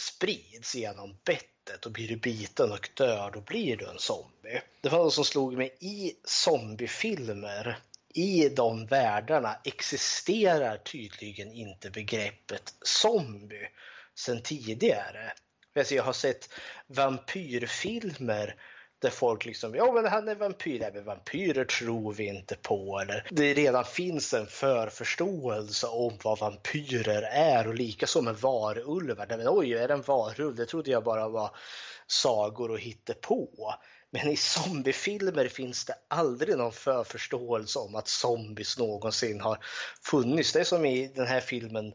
sprids 0.00 0.74
genom 0.74 1.18
bettet 1.24 1.86
och 1.86 1.92
blir 1.92 2.08
du 2.08 2.16
biten 2.16 2.72
och 2.72 2.90
dör 2.94 3.30
då 3.30 3.40
blir 3.40 3.76
du 3.76 3.86
en 3.86 3.98
zombie. 3.98 4.62
Det 4.80 4.88
var 4.88 4.98
något 4.98 5.14
som 5.14 5.24
slog 5.24 5.56
mig 5.56 5.76
i 5.80 6.14
zombiefilmer 6.24 7.78
i 8.14 8.48
de 8.48 8.86
världarna 8.86 9.56
existerar 9.64 10.76
tydligen 10.76 11.52
inte 11.52 11.90
begreppet 11.90 12.74
zombie 12.82 13.68
sen 14.14 14.42
tidigare. 14.42 15.32
Jag 15.90 16.02
har 16.02 16.12
sett 16.12 16.48
vampyrfilmer 16.86 18.54
där 19.00 19.10
folk 19.10 19.44
liksom, 19.44 19.74
ja 19.74 19.92
men 19.92 20.06
han 20.06 20.28
är 20.28 20.34
vampyr, 20.34 20.80
nej 20.80 20.90
men 20.94 21.04
vampyrer 21.04 21.64
tror 21.64 22.12
vi 22.12 22.26
inte 22.26 22.56
på. 22.56 23.00
Eller 23.00 23.26
det 23.30 23.54
redan 23.54 23.84
finns 23.84 24.34
en 24.34 24.46
förförståelse 24.46 25.86
om 25.86 26.18
vad 26.24 26.38
vampyrer 26.38 27.22
är 27.22 27.68
och 27.68 27.74
likaså 27.74 28.22
med 28.22 28.36
varulvar. 28.36 29.26
Men 29.28 29.48
oj, 29.48 29.74
är 29.74 29.88
det 29.88 29.94
en 29.94 30.02
varulv? 30.02 30.54
Det 30.54 30.66
trodde 30.66 30.90
jag 30.90 31.04
bara 31.04 31.28
var 31.28 31.56
sagor 32.06 32.70
och 32.70 32.80
hittepå. 32.80 33.74
Men 34.10 34.28
i 34.28 34.36
zombiefilmer 34.36 35.48
finns 35.48 35.84
det 35.84 35.94
aldrig 36.08 36.56
någon 36.56 36.72
förförståelse 36.72 37.78
om 37.78 37.94
att 37.94 38.08
zombies 38.08 38.78
någonsin 38.78 39.40
har 39.40 39.64
funnits. 40.02 40.52
Det 40.52 40.60
är 40.60 40.64
som 40.64 40.84
i 40.84 41.08
den 41.08 41.26
här 41.26 41.40
filmen 41.40 41.92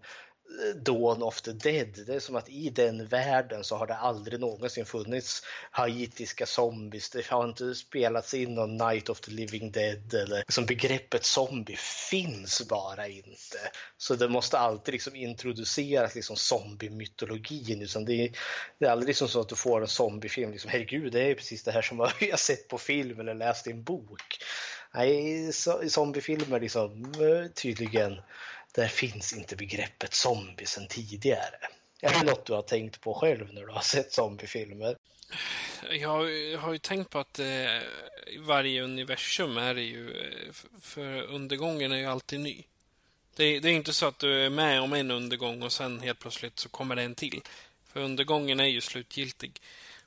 Dawn 0.76 1.24
of 1.24 1.42
the 1.42 1.52
Dead. 1.52 2.04
Det 2.08 2.16
är 2.16 2.20
som 2.20 2.36
att 2.36 2.50
i 2.50 2.70
den 2.70 3.08
världen 3.08 3.64
så 3.64 3.76
har 3.76 3.88
det 3.88 3.96
aldrig 3.96 4.40
någonsin 4.40 4.86
funnits 4.86 5.44
haitiska 5.72 6.46
zombies. 6.46 7.10
Det 7.10 7.28
har 7.28 7.44
inte 7.48 7.76
spelats 7.76 8.34
in 8.34 8.56
någon 8.56 8.78
Night 8.78 9.10
of 9.10 9.22
the 9.22 9.32
Living 9.32 9.72
Dead 9.72 10.14
eller 10.14 10.38
liksom 10.38 10.66
begreppet 10.66 11.24
zombie 11.26 11.76
finns 12.10 12.68
bara 12.70 13.08
inte. 13.08 13.58
Så 13.98 14.16
det 14.16 14.30
måste 14.30 14.58
alltid 14.58 14.94
liksom 14.94 15.16
introduceras 15.16 16.16
liksom 16.16 16.36
zombie-mytologin. 16.36 17.88
Det, 18.06 18.14
är, 18.14 18.38
det 18.80 18.86
är 18.86 18.92
aldrig 18.92 19.08
liksom 19.08 19.28
så 19.28 19.42
att 19.42 19.50
du 19.50 19.56
får 19.56 19.82
en 19.82 19.88
zombiefilm. 19.88 20.52
Liksom, 20.52 20.72
Herregud, 20.72 21.12
det 21.12 21.32
är 21.32 21.36
precis 21.36 21.64
det 21.64 21.72
här 21.72 21.82
som 21.82 22.00
jag 22.20 22.30
har 22.32 22.38
sett 22.38 22.68
på 22.68 22.78
film 22.78 23.20
eller 23.20 23.34
läst 23.34 23.68
i 23.68 23.72
en 23.72 23.84
bok. 23.84 24.38
Nej, 24.96 25.52
zombiefilmer 25.88 26.60
liksom 26.60 27.06
eh, 27.06 27.52
tydligen 27.52 28.22
där 28.74 28.88
finns 28.88 29.34
inte 29.34 29.56
begreppet 29.56 30.14
zombie 30.14 30.66
sedan 30.66 30.88
tidigare. 30.88 31.56
Är 32.02 32.14
det 32.14 32.24
något 32.24 32.46
du 32.46 32.54
har 32.54 32.62
tänkt 32.62 33.02
på 33.02 33.14
själv 33.14 33.54
när 33.54 33.62
du 33.62 33.72
har 33.72 33.82
sett 33.82 34.14
zombiefilmer? 34.14 34.96
Jag 35.92 36.58
har 36.58 36.74
ju 36.74 36.80
tänkt 36.80 37.10
på 37.10 37.20
att 37.20 37.40
eh, 37.40 37.46
varje 38.40 38.84
universum 38.84 39.58
är 39.58 39.74
det 39.74 39.82
ju, 39.82 40.22
eh, 40.22 40.54
för 40.82 41.22
undergången 41.22 41.92
är 41.92 41.98
ju 41.98 42.06
alltid 42.06 42.40
ny. 42.40 42.64
Det, 43.36 43.60
det, 43.60 43.70
är 43.70 43.74
inte 43.74 43.94
så 43.94 44.06
att 44.06 44.20
du 44.20 44.46
är 44.46 44.50
med 44.50 44.82
om 44.82 44.94
en 44.94 45.12
undergång 45.12 45.64
och 45.64 45.72
sen 45.72 46.00
helt 46.00 46.20
plötsligt 46.20 46.60
så 46.60 46.70
kommer 46.70 46.96
det 46.96 47.02
en 47.02 47.16
till. 47.16 47.42
För 47.94 48.00
undergången 48.00 48.60
är 48.60 48.66
ju 48.66 48.82
slutgiltig 48.82 49.62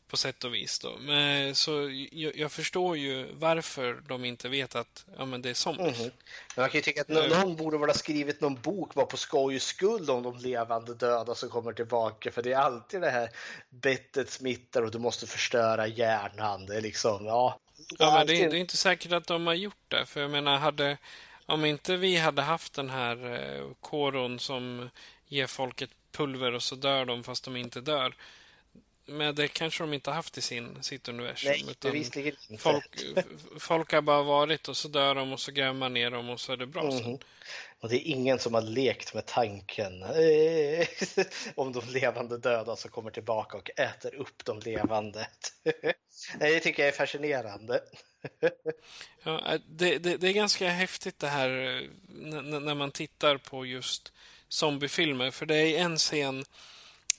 på 0.09 0.16
sätt 0.16 0.45
och 0.45 0.55
vis. 0.55 0.78
Då. 0.78 0.97
Men, 1.01 1.55
så 1.55 1.70
jag, 2.12 2.37
jag, 2.37 2.53
förstår 2.53 2.97
ju 2.97 3.33
varför 3.33 4.03
de 4.09 4.24
inte 4.24 4.49
vet 4.49 4.74
att 4.74 5.05
ja, 5.19 5.24
men 5.24 5.43
det 5.43 5.51
är 5.51 5.55
zombies. 5.55 6.01
Mm. 6.01 6.11
Man 6.57 6.69
kan 6.69 6.78
ju 6.78 6.83
tycka 6.83 7.01
att 7.01 7.09
någon, 7.09 7.28
någon 7.28 7.57
borde 7.57 7.78
väl 7.78 7.89
ha 7.89 7.95
skrivit 7.95 8.41
någon 8.41 8.61
bok 8.61 8.95
bara 8.95 9.07
på 9.07 9.16
skoj 9.16 9.61
skull 9.61 10.11
om 10.11 10.23
de 10.23 10.39
levande 10.39 10.95
döda 10.95 11.35
som 11.35 11.49
kommer 11.49 11.73
tillbaka. 11.73 12.33
För 12.33 12.43
det 12.43 12.53
är 12.53 12.59
alltid 12.59 13.01
det 13.01 13.11
här 13.11 13.28
bettet 13.70 14.31
smittar 14.31 14.83
och 14.83 14.91
du 14.91 14.99
måste 14.99 15.27
förstöra 15.27 15.87
hjärnan. 15.87 16.67
Det 16.67 16.76
är 16.76 16.81
liksom, 16.81 17.26
ja. 17.26 17.60
Ja, 17.99 18.15
men 18.18 18.26
det 18.26 18.43
är, 18.43 18.51
det 18.51 18.57
är 18.57 18.60
inte 18.60 18.76
säkert 18.76 19.12
att 19.12 19.26
de 19.26 19.47
har 19.47 19.55
gjort 19.55 19.85
det. 19.89 20.07
För 20.07 20.20
jag 20.20 20.31
menar, 20.31 20.57
hade, 20.57 20.99
om 21.47 21.65
inte 21.65 21.97
vi 21.97 22.17
hade 22.17 22.43
haft 22.43 22.75
den 22.75 22.91
här 22.91 23.35
eh, 23.35 23.67
koron 23.81 24.39
som 24.39 24.91
ger 25.26 25.47
folk 25.47 25.83
ett 25.83 25.91
pulver 26.12 26.52
och 26.52 26.62
så 26.62 26.75
dör 26.75 27.05
de 27.05 27.25
fast 27.25 27.44
de 27.44 27.57
inte 27.57 27.81
dör 27.81 28.15
men 29.07 29.35
det 29.35 29.49
kanske 29.49 29.83
de 29.83 29.94
inte 29.94 30.10
haft 30.10 30.39
i 30.39 30.41
sin, 30.41 30.83
sitt 30.83 31.09
universum. 31.09 31.51
Nej, 31.51 31.65
utan 31.70 31.97
inte. 31.97 32.36
Folk, 32.59 33.01
folk 33.59 33.93
har 33.93 34.01
bara 34.01 34.23
varit 34.23 34.68
och 34.68 34.76
så 34.76 34.89
dör 34.89 35.15
de 35.15 35.33
och 35.33 35.41
så 35.41 35.52
gräver 35.52 35.73
man 35.73 35.94
ner 35.94 36.10
dem 36.10 36.31
och 36.31 36.41
så 36.41 36.52
är 36.52 36.57
det 36.57 36.67
bra 36.67 36.83
mm. 36.83 36.99
sen. 36.99 37.18
Och 37.81 37.89
det 37.89 37.97
är 37.97 38.10
ingen 38.10 38.39
som 38.39 38.55
har 38.55 38.62
lekt 38.62 39.15
med 39.15 39.26
tanken 39.26 40.02
eh, 40.02 40.86
om 41.55 41.73
de 41.73 41.83
levande 41.89 42.39
döda 42.39 42.76
som 42.76 42.91
kommer 42.91 43.10
tillbaka 43.10 43.57
och 43.57 43.70
äter 43.81 44.15
upp 44.15 44.44
de 44.44 44.60
levande. 44.60 45.28
det 46.39 46.60
tycker 46.60 46.83
jag 46.83 46.89
är 46.89 46.97
fascinerande. 46.97 47.81
ja, 49.23 49.52
eh, 49.52 49.60
det, 49.68 49.99
det, 49.99 50.17
det, 50.17 50.28
är 50.28 50.33
ganska 50.33 50.68
häftigt 50.68 51.18
det 51.18 51.28
här 51.28 51.49
eh, 51.49 51.91
när 52.60 52.75
man 52.75 52.91
tittar 52.91 53.36
på 53.36 53.67
just 53.67 54.12
zombiefilmer. 54.49 55.31
För 55.31 55.47
det 55.47 55.57
är 55.57 55.78
en 55.78 55.97
scen 55.97 56.44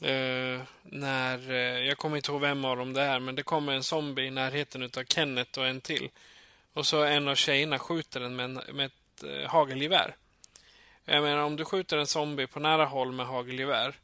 Uh, 0.01 0.61
när, 0.83 1.51
uh, 1.51 1.87
jag 1.87 1.97
kommer 1.97 2.17
inte 2.17 2.31
ihåg 2.31 2.41
vem 2.41 2.65
av 2.65 2.77
dem 2.77 2.93
det 2.93 3.01
är, 3.01 3.19
men 3.19 3.35
det 3.35 3.43
kommer 3.43 3.73
en 3.73 3.83
zombie 3.83 4.25
i 4.25 4.31
närheten 4.31 4.83
av 4.83 5.03
Kenneth 5.03 5.59
och 5.59 5.67
en 5.67 5.81
till. 5.81 6.09
Och 6.73 6.85
så 6.85 7.03
en 7.03 7.27
av 7.27 7.35
tjejerna 7.35 7.79
skjuter 7.79 8.19
den 8.19 8.35
med, 8.35 8.45
en, 8.45 8.61
med 8.75 8.85
ett 8.85 9.23
uh, 9.23 9.47
hagelgevär. 9.47 10.15
Jag 11.05 11.23
menar, 11.23 11.43
om 11.43 11.55
du 11.55 11.65
skjuter 11.65 11.97
en 11.97 12.07
zombie 12.07 12.47
på 12.47 12.59
nära 12.59 12.85
håll 12.85 13.11
med 13.11 13.25
hagelgevär 13.25 13.95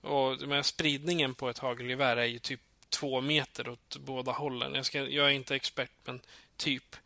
och 0.00 0.48
med 0.48 0.66
spridningen 0.66 1.34
på 1.34 1.48
ett 1.48 1.58
hagelgevär 1.58 2.16
är 2.16 2.24
ju 2.24 2.38
typ 2.38 2.60
två 2.88 3.20
meter 3.20 3.68
åt 3.68 3.96
båda 3.96 4.32
hållen. 4.32 4.74
Jag, 4.74 4.86
ska, 4.86 4.98
jag 4.98 5.26
är 5.26 5.30
inte 5.30 5.56
expert, 5.56 5.90
men 6.04 6.20
typ. 6.56 6.96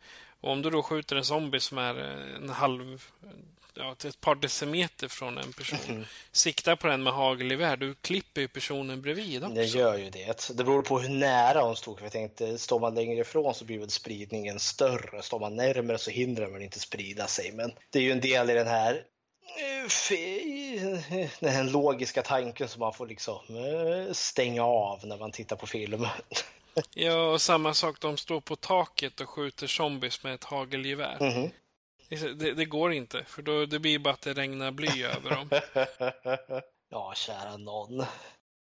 Och 0.41 0.51
om 0.51 0.61
du 0.61 0.69
då 0.69 0.83
skjuter 0.83 1.15
en 1.15 1.25
zombie 1.25 1.59
som 1.59 1.77
är 1.77 1.95
en 2.35 2.49
halv 2.49 3.03
ja, 3.73 3.95
ett 4.05 4.21
par 4.21 4.35
decimeter 4.35 5.07
från 5.07 5.37
en 5.37 5.53
person. 5.53 5.79
Mm. 5.87 6.05
Sikta 6.31 6.75
på 6.75 6.87
den 6.87 7.03
med 7.03 7.13
hagelgevär, 7.13 7.77
du 7.77 7.95
klipper 7.95 8.41
ju 8.41 8.47
personen 8.47 9.01
bredvid 9.01 9.43
också. 9.43 9.55
Det 9.55 9.65
gör 9.65 9.97
ju 9.97 10.09
det. 10.09 10.47
Det 10.53 10.63
beror 10.63 10.81
på 10.81 10.99
hur 10.99 11.09
nära 11.09 11.61
hon 11.61 11.75
stod. 11.75 11.97
För 11.97 12.05
jag 12.05 12.11
tänkte, 12.11 12.57
står 12.57 12.79
man 12.79 12.95
längre 12.95 13.21
ifrån 13.21 13.55
så 13.55 13.65
blir 13.65 13.79
väl 13.79 13.89
spridningen 13.89 14.59
större. 14.59 15.21
Står 15.21 15.39
man 15.39 15.55
närmare 15.55 15.97
så 15.97 16.11
hindrar 16.11 16.47
man 16.47 16.61
inte 16.61 16.79
sprida 16.79 17.27
sig. 17.27 17.51
Men 17.51 17.71
det 17.89 17.99
är 17.99 18.03
ju 18.03 18.11
en 18.11 18.21
del 18.21 18.49
i 18.49 18.53
den 18.53 18.67
här 18.67 18.93
eh, 18.93 19.89
den 21.39 21.51
här 21.51 21.63
logiska 21.63 22.21
tanken 22.21 22.67
som 22.67 22.79
man 22.79 22.93
får 22.93 23.07
liksom 23.07 23.39
eh, 23.49 24.13
stänga 24.13 24.63
av 24.63 25.05
när 25.05 25.17
man 25.17 25.31
tittar 25.31 25.55
på 25.55 25.67
film. 25.67 26.07
Ja, 26.93 27.31
och 27.31 27.41
samma 27.41 27.73
sak. 27.73 28.01
De 28.01 28.17
står 28.17 28.41
på 28.41 28.55
taket 28.55 29.21
och 29.21 29.29
skjuter 29.29 29.67
zombies 29.67 30.23
med 30.23 30.33
ett 30.33 30.43
hagelgevär. 30.43 31.17
Mm. 31.19 31.49
Det, 32.09 32.53
det, 32.53 32.65
går 32.65 32.93
inte, 32.93 33.23
för 33.23 33.41
då 33.41 33.65
det 33.65 33.79
blir 33.79 33.99
bara 33.99 34.13
att 34.13 34.21
det 34.21 34.33
regnar 34.33 34.71
bly 34.71 35.03
över 35.03 35.29
dem. 35.29 35.49
ja, 36.89 37.13
kära 37.15 37.57
någon. 37.57 38.05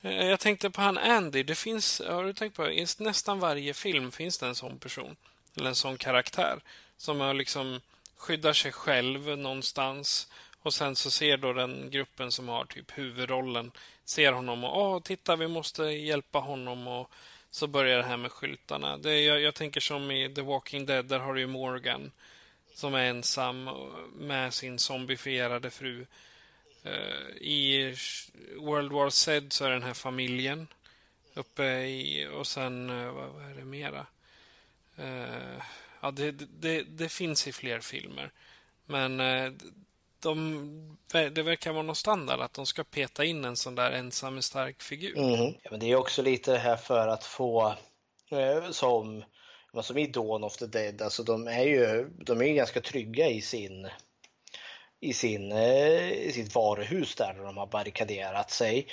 Eh, 0.01 0.25
jag 0.27 0.39
tänkte 0.39 0.69
på 0.69 0.81
han 0.81 0.97
Andy. 0.97 1.43
Det 1.43 1.55
finns, 1.55 2.01
har 2.07 2.23
du 2.23 2.33
tänkt 2.33 2.55
på 2.55 2.69
I 2.69 2.85
nästan 2.99 3.39
varje 3.39 3.73
film 3.73 4.11
finns 4.11 4.37
det 4.37 4.47
en 4.47 4.55
sån 4.55 4.79
person. 4.79 5.15
Eller 5.55 5.69
en 5.69 5.75
sån 5.75 5.97
karaktär. 5.97 6.59
Som 6.97 7.19
har 7.19 7.33
liksom 7.33 7.81
skyddar 8.15 8.53
sig 8.53 8.71
själv 8.71 9.37
någonstans. 9.37 10.27
Och 10.61 10.73
sen 10.73 10.95
så 10.95 11.11
ser 11.11 11.37
då 11.37 11.53
den 11.53 11.89
gruppen 11.91 12.31
som 12.31 12.49
har 12.49 12.65
typ 12.65 12.97
huvudrollen 12.97 13.71
ser 14.05 14.31
honom 14.31 14.63
och 14.63 14.77
åh, 14.77 15.01
titta, 15.01 15.35
vi 15.35 15.47
måste 15.47 15.83
hjälpa 15.83 16.39
honom 16.39 16.87
och 16.87 17.11
så 17.51 17.67
börjar 17.67 17.97
det 17.97 18.03
här 18.03 18.17
med 18.17 18.31
skyltarna. 18.31 18.97
Det, 18.97 19.21
jag, 19.21 19.41
jag 19.41 19.55
tänker 19.55 19.81
som 19.81 20.11
i 20.11 20.33
The 20.35 20.41
Walking 20.41 20.85
Dead, 20.85 21.05
där 21.05 21.19
har 21.19 21.33
du 21.33 21.41
ju 21.41 21.47
Morgan 21.47 22.11
som 22.73 22.95
är 22.95 23.09
ensam 23.09 23.69
med 24.13 24.53
sin 24.53 24.79
zombifierade 24.79 25.69
fru. 25.69 26.05
Uh, 26.85 27.37
I 27.37 27.95
World 28.57 28.91
War 28.91 29.09
Z 29.09 29.45
så 29.49 29.65
är 29.65 29.69
den 29.69 29.83
här 29.83 29.93
familjen 29.93 30.67
uppe 31.33 31.63
i... 31.73 32.27
Och 32.33 32.47
sen, 32.47 32.89
uh, 32.89 33.11
vad, 33.11 33.51
är 33.51 33.55
det 33.55 33.65
mera? 33.65 34.05
Uh, 34.99 35.61
ja, 36.01 36.11
det, 36.11 36.31
det, 36.31 36.83
det, 36.83 37.09
finns 37.09 37.47
i 37.47 37.51
fler 37.51 37.79
filmer. 37.79 38.31
Men 38.85 39.17
de, 40.19 40.97
det 41.07 41.43
verkar 41.43 41.71
vara 41.71 41.83
någon 41.83 41.95
standard 41.95 42.39
att 42.39 42.53
de 42.53 42.65
ska 42.65 42.83
peta 42.83 43.25
in 43.25 43.45
en 43.45 43.55
sån 43.57 43.75
där 43.75 43.91
ensam 43.91 44.41
stark 44.41 44.81
figur. 44.81 45.17
Mm. 45.17 45.53
Ja, 45.63 45.71
men 45.71 45.79
det 45.79 45.91
är 45.91 45.95
också 45.95 46.21
lite 46.21 46.51
det 46.51 46.59
här 46.59 46.77
för 46.77 47.07
att 47.07 47.23
få 47.23 47.75
som 48.71 49.23
som 49.81 49.97
i 49.97 50.07
Dawn 50.07 50.43
of 50.43 50.57
the 50.57 50.65
Dead, 50.65 51.01
alltså 51.01 51.23
de 51.23 51.47
är 51.47 51.63
ju 51.63 52.09
de 52.25 52.41
är 52.41 52.53
ganska 52.53 52.81
trygga 52.81 53.27
i 53.27 53.41
sin 53.41 53.89
i, 54.99 55.13
sin, 55.13 55.51
eh, 55.51 56.11
i 56.11 56.31
sitt 56.33 56.55
varuhus 56.55 57.15
där 57.15 57.33
de 57.33 57.57
har 57.57 57.67
barrikaderat 57.67 58.51
sig. 58.51 58.87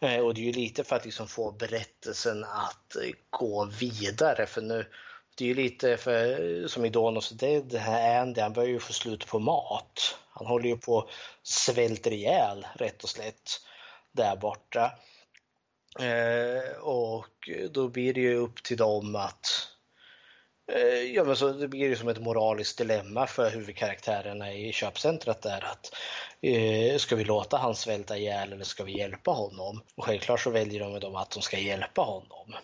Eh, 0.00 0.18
och 0.18 0.34
det 0.34 0.40
är 0.40 0.44
ju 0.44 0.52
lite 0.52 0.84
för 0.84 0.96
att 0.96 1.04
liksom 1.04 1.28
få 1.28 1.52
berättelsen 1.52 2.44
att 2.44 2.96
eh, 2.96 3.10
gå 3.30 3.64
vidare 3.64 4.46
för 4.46 4.62
nu 4.62 4.86
det 5.36 5.44
är 5.44 5.48
ju 5.48 5.54
lite 5.54 5.96
för, 5.96 6.66
som 6.68 6.84
i 6.84 6.88
Dawn 6.88 7.16
of 7.16 7.28
the 7.28 7.34
Dead, 7.34 7.74
här 7.74 8.20
Andy 8.20 8.40
han 8.40 8.52
börjar 8.52 8.68
ju 8.68 8.78
få 8.78 8.92
slut 8.92 9.26
på 9.26 9.38
mat. 9.38 10.18
Han 10.30 10.46
håller 10.46 10.68
ju 10.68 10.76
på 10.76 11.08
svälter 11.42 12.12
ihjäl 12.12 12.66
rätt 12.74 13.02
och 13.02 13.08
slätt 13.08 13.60
där 14.12 14.36
borta. 14.36 14.92
Eh, 15.98 16.78
och 16.80 17.50
då 17.70 17.88
blir 17.88 18.14
det 18.14 18.20
ju 18.20 18.34
upp 18.34 18.62
till 18.62 18.76
dem 18.76 19.16
att 19.16 19.46
Eh, 20.74 21.02
ja, 21.14 21.24
men 21.24 21.36
så 21.36 21.52
det 21.52 21.68
blir 21.68 21.80
ju 21.80 21.96
som 21.96 22.08
ett 22.08 22.20
moraliskt 22.20 22.78
dilemma 22.78 23.26
för 23.26 23.50
huvudkaraktärerna 23.50 24.52
i 24.52 24.72
köpcentret 24.72 25.42
där 25.42 25.64
att 25.64 25.94
eh, 26.40 26.96
ska 26.96 27.16
vi 27.16 27.24
låta 27.24 27.56
han 27.56 27.74
svälta 27.74 28.18
ihjäl 28.18 28.52
eller 28.52 28.64
ska 28.64 28.84
vi 28.84 28.98
hjälpa 28.98 29.30
honom? 29.30 29.82
Och 29.94 30.04
självklart 30.04 30.40
så 30.40 30.50
väljer 30.50 31.00
de 31.00 31.16
att 31.16 31.30
de 31.30 31.42
ska 31.42 31.58
hjälpa 31.58 32.02
honom. 32.02 32.54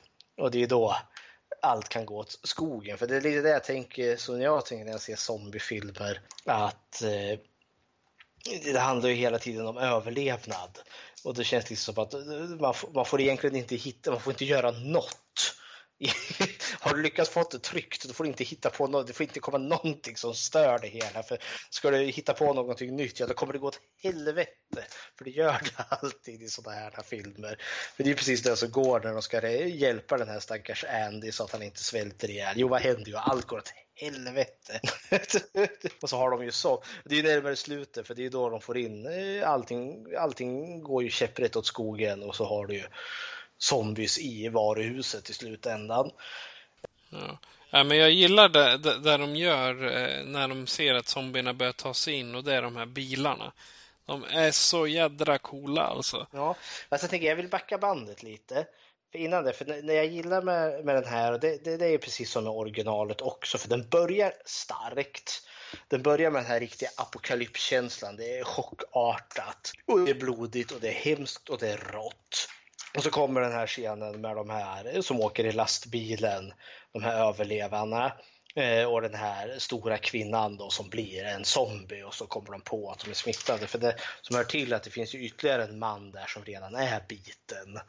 Och 0.40 0.50
det 0.50 0.62
är 0.62 0.66
då 0.66 0.96
allt 1.62 1.88
kan 1.88 2.06
gå 2.06 2.18
åt 2.18 2.38
skogen. 2.42 2.98
För 2.98 3.06
det 3.06 3.16
är 3.16 3.20
lite 3.20 3.40
det 3.40 3.48
jag 3.50 3.64
tänker, 3.64 4.16
som 4.16 4.40
jag 4.40 4.66
tänker 4.66 4.84
när 4.84 4.92
jag 4.92 5.00
ser 5.00 5.16
zombiefilmer, 5.16 6.20
att 6.44 7.02
eh, 7.02 7.38
det 8.72 8.78
handlar 8.78 9.08
ju 9.08 9.14
hela 9.14 9.38
tiden 9.38 9.66
om 9.66 9.78
överlevnad. 9.78 10.78
Och 11.24 11.34
det 11.34 11.44
känns 11.44 11.70
liksom 11.70 11.94
som 11.94 12.04
att 12.04 12.14
eh, 12.14 12.20
man, 12.20 12.58
man, 12.60 12.74
man 12.94 13.04
får 13.04 13.20
egentligen 13.20 13.56
inte 13.56 13.76
hitta, 13.76 14.10
man 14.10 14.20
får 14.20 14.32
inte 14.32 14.44
göra 14.44 14.70
något 14.70 15.54
har 16.80 16.94
du 16.94 17.02
lyckats 17.02 17.30
få 17.30 17.48
det 17.50 17.58
tryckt, 17.58 18.04
då 18.04 18.14
får 18.14 18.24
du 18.24 18.30
inte 18.30 18.44
hitta 18.44 18.70
på 18.70 18.86
något, 18.86 19.06
det 19.06 19.12
får 19.12 19.24
inte 19.24 19.40
komma 19.40 19.58
någonting 19.58 20.16
som 20.16 20.34
stör 20.34 20.78
det 20.78 20.88
hela. 20.88 21.22
För 21.22 21.38
ska 21.70 21.90
du 21.90 21.98
hitta 21.98 22.32
på 22.32 22.52
någonting 22.54 22.96
nytt, 22.96 23.20
ja 23.20 23.26
då 23.26 23.34
kommer 23.34 23.52
det 23.52 23.58
gå 23.58 23.66
åt 23.66 23.80
helvete. 24.02 24.84
För 25.18 25.24
det 25.24 25.30
gör 25.30 25.60
det 25.64 25.84
alltid 25.88 26.42
i 26.42 26.48
sådana 26.48 26.76
här 26.76 27.02
filmer. 27.02 27.62
För 27.96 28.04
det 28.04 28.10
är 28.10 28.14
precis 28.14 28.42
det 28.42 28.56
som 28.56 28.70
går 28.70 29.00
när 29.00 29.12
de 29.12 29.22
ska 29.22 29.50
hjälpa 29.50 30.18
den 30.18 30.28
här 30.28 30.40
stackars 30.40 30.84
Andy 30.84 31.32
så 31.32 31.44
att 31.44 31.52
han 31.52 31.62
inte 31.62 31.82
svälter 31.82 32.30
ihjäl. 32.30 32.54
Jo, 32.56 32.68
vad 32.68 32.80
händer 32.80 33.10
ju? 33.10 33.16
Allt 33.16 33.46
går 33.46 33.58
åt 33.58 33.72
helvete. 33.94 34.80
och 36.02 36.10
så 36.10 36.16
har 36.16 36.30
de 36.30 36.44
ju 36.44 36.50
så. 36.50 36.82
Det 37.04 37.18
är 37.18 37.22
närmare 37.22 37.56
slutet 37.56 38.06
för 38.06 38.14
det 38.14 38.26
är 38.26 38.30
då 38.30 38.48
de 38.48 38.60
får 38.60 38.78
in 38.78 39.06
eh, 39.06 39.50
allting. 39.50 40.06
Allting 40.18 40.82
går 40.82 41.02
ju 41.02 41.10
käpprätt 41.10 41.56
åt 41.56 41.66
skogen 41.66 42.22
och 42.22 42.36
så 42.36 42.44
har 42.44 42.66
du 42.66 42.74
ju 42.74 42.84
zombies 43.58 44.18
i 44.18 44.48
varuhuset 44.48 45.30
i 45.30 45.32
slutändan. 45.32 46.10
Ja. 47.10 47.38
ja 47.70 47.84
men 47.84 47.98
jag 47.98 48.10
gillar 48.10 48.48
det, 48.48 48.78
det, 48.78 48.98
det 48.98 49.16
de 49.16 49.36
gör 49.36 49.84
eh, 49.84 50.24
när 50.24 50.48
de 50.48 50.66
ser 50.66 50.94
att 50.94 51.08
zombierna 51.08 51.54
börjar 51.54 51.72
ta 51.72 51.94
sig 51.94 52.14
in 52.14 52.34
och 52.34 52.44
det 52.44 52.54
är 52.54 52.62
de 52.62 52.76
här 52.76 52.86
bilarna. 52.86 53.52
De 54.06 54.24
är 54.24 54.50
så 54.50 54.86
jädra 54.86 55.38
coola 55.38 55.82
alltså. 55.82 56.26
Ja, 56.32 56.56
alltså 56.88 57.04
jag 57.04 57.10
tänker 57.10 57.28
jag 57.28 57.36
vill 57.36 57.48
backa 57.48 57.78
bandet 57.78 58.22
lite. 58.22 58.66
För 59.12 59.18
innan 59.18 59.44
det, 59.44 59.52
för 59.52 59.82
när 59.82 59.94
jag 59.94 60.06
gillar 60.06 60.42
med, 60.42 60.84
med 60.84 60.94
den 60.94 61.04
här, 61.04 61.32
och 61.32 61.40
det, 61.40 61.64
det, 61.64 61.76
det 61.76 61.86
är 61.86 61.98
precis 61.98 62.30
som 62.30 62.44
med 62.44 62.52
originalet 62.52 63.20
också, 63.20 63.58
för 63.58 63.68
den 63.68 63.88
börjar 63.88 64.32
starkt. 64.44 65.42
Den 65.88 66.02
börjar 66.02 66.30
med 66.30 66.42
den 66.42 66.50
här 66.50 66.60
riktiga 66.60 66.90
apokalypskänslan. 66.96 68.16
Det 68.16 68.38
är 68.38 68.44
chockartat, 68.44 69.72
och 69.86 70.00
det 70.00 70.10
är 70.10 70.14
blodigt 70.14 70.70
och 70.70 70.80
det 70.80 70.88
är 70.88 71.16
hemskt 71.16 71.48
och 71.48 71.58
det 71.58 71.68
är 71.68 71.76
rått. 71.76 72.48
Och 72.96 73.02
så 73.02 73.10
kommer 73.10 73.40
den 73.40 73.52
här 73.52 73.66
scenen 73.66 74.20
med 74.20 74.36
de 74.36 74.50
här 74.50 75.00
som 75.00 75.20
åker 75.20 75.44
i 75.44 75.52
lastbilen, 75.52 76.52
de 76.92 77.02
här 77.02 77.28
överlevarna 77.28 78.12
eh, 78.54 78.84
och 78.84 79.02
den 79.02 79.14
här 79.14 79.54
stora 79.58 79.98
kvinnan 79.98 80.56
då 80.56 80.70
som 80.70 80.88
blir 80.88 81.24
en 81.24 81.44
zombie 81.44 82.02
och 82.02 82.14
så 82.14 82.26
kommer 82.26 82.50
de 82.50 82.60
på 82.60 82.90
att 82.90 83.04
de 83.04 83.10
är 83.10 83.14
smittade. 83.14 83.66
För 83.66 83.78
det 83.78 83.96
som 84.22 84.36
hör 84.36 84.44
till 84.44 84.74
att 84.74 84.82
det 84.82 84.90
finns 84.90 85.14
ju 85.14 85.24
ytterligare 85.24 85.64
en 85.64 85.78
man 85.78 86.10
där 86.10 86.26
som 86.26 86.44
redan 86.44 86.74
är 86.74 87.04
biten 87.08 87.80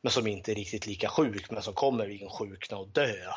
men 0.00 0.12
som 0.12 0.26
inte 0.26 0.52
är 0.52 0.54
riktigt 0.54 0.86
lika 0.86 1.08
sjuk 1.08 1.50
men 1.50 1.62
som 1.62 1.74
kommer 1.74 2.22
insjukna 2.22 2.76
och 2.76 2.88
dö. 2.88 3.32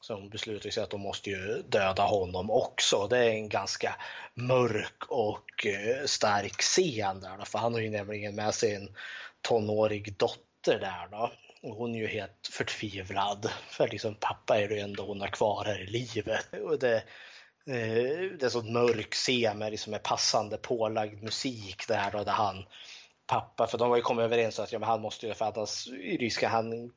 Så 0.00 0.12
de 0.12 0.28
beslutar 0.28 0.70
sig 0.70 0.82
att 0.82 0.90
de 0.90 1.00
måste 1.00 1.30
ju 1.30 1.62
döda 1.68 2.02
honom 2.02 2.50
också. 2.50 3.06
Det 3.08 3.18
är 3.18 3.30
en 3.30 3.48
ganska 3.48 3.94
mörk 4.34 5.04
och 5.08 5.66
eh, 5.66 6.06
stark 6.06 6.60
scen 6.60 7.20
där 7.20 7.44
för 7.44 7.58
han 7.58 7.74
har 7.74 7.80
ju 7.80 7.90
nämligen 7.90 8.34
med 8.34 8.54
sig 8.54 8.74
en 8.74 8.88
tonårig 9.42 10.16
dotter 10.16 10.78
där 10.78 11.08
då. 11.10 11.32
Och 11.62 11.76
hon 11.76 11.94
är 11.94 11.98
ju 11.98 12.06
helt 12.06 12.48
förtvivlad. 12.50 13.50
För 13.68 13.88
liksom 13.88 14.14
pappa 14.20 14.60
är 14.60 14.68
det 14.68 14.80
ändå 14.80 15.06
hon 15.06 15.20
har 15.20 15.28
kvar 15.28 15.64
här 15.64 15.82
i 15.82 15.86
livet. 15.86 16.54
Och 16.64 16.78
det, 16.78 16.96
eh, 17.66 18.30
det 18.38 18.42
är 18.42 18.48
så 18.48 18.62
mörk 18.62 19.14
scen 19.14 19.58
med 19.58 19.70
liksom 19.70 19.98
passande 20.02 20.56
pålagd 20.56 21.22
musik 21.22 21.88
där 21.88 22.10
då, 22.10 22.24
där 22.24 22.32
han 22.32 22.64
pappa, 23.26 23.66
för 23.66 23.78
de 23.78 23.90
har 23.90 23.96
ju 23.96 24.02
kommit 24.02 24.24
överens 24.24 24.58
om 24.58 24.64
att 24.64 24.72
ja, 24.72 24.78
men 24.78 24.88
han 24.88 25.00
måste 25.00 25.26
ju, 25.26 25.34
för 25.34 25.44
annars 25.44 25.86
ryska 26.18 26.48
han 26.48 26.92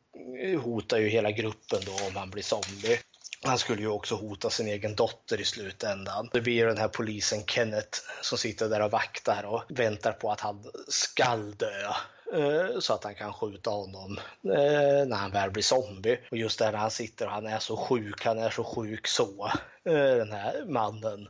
hotar 0.64 0.98
ju 0.98 1.08
hela 1.08 1.32
gruppen 1.32 1.80
då 1.86 2.08
om 2.08 2.16
han 2.16 2.30
blir 2.30 2.44
zombie. 2.44 3.00
Han 3.44 3.58
skulle 3.58 3.82
ju 3.82 3.88
också 3.88 4.16
hota 4.16 4.50
sin 4.50 4.68
egen 4.68 4.96
dotter 4.96 5.42
i 5.42 5.46
slutändan. 5.46 6.30
Det 6.34 6.42
blir 6.42 6.66
den 6.66 6.78
här 6.78 6.88
polisen 6.88 7.46
Kenneth 7.46 8.00
som 8.22 8.38
sitter 8.38 8.70
där 8.70 8.82
och 8.82 8.92
vaktar 8.92 9.44
och 9.44 9.64
väntar 9.70 10.12
på 10.12 10.32
att 10.32 10.40
han 10.40 10.64
skall 10.88 11.56
dö. 11.56 11.94
Eh, 12.34 12.80
så 12.80 12.94
att 12.94 13.04
han 13.04 13.16
kan 13.16 13.34
skjuta 13.34 13.70
honom 13.70 14.18
eh, 14.44 15.08
när 15.08 15.16
han 15.16 15.32
väl 15.32 15.52
blir 15.52 15.64
zombie. 15.64 16.20
Och 16.32 16.38
just 16.38 16.60
där 16.60 16.72
när 16.72 16.80
han 16.80 16.92
sitter 16.92 17.26
och 17.26 17.32
han 17.32 17.48
är 17.48 17.60
så 17.60 17.78
sjuk, 17.78 18.26
han 18.26 18.40
är 18.40 18.50
så 18.50 18.64
sjuk 18.64 19.08
så, 19.08 19.52
eh, 19.86 20.16
den 20.16 20.32
här 20.32 20.66
mannen 20.66 21.28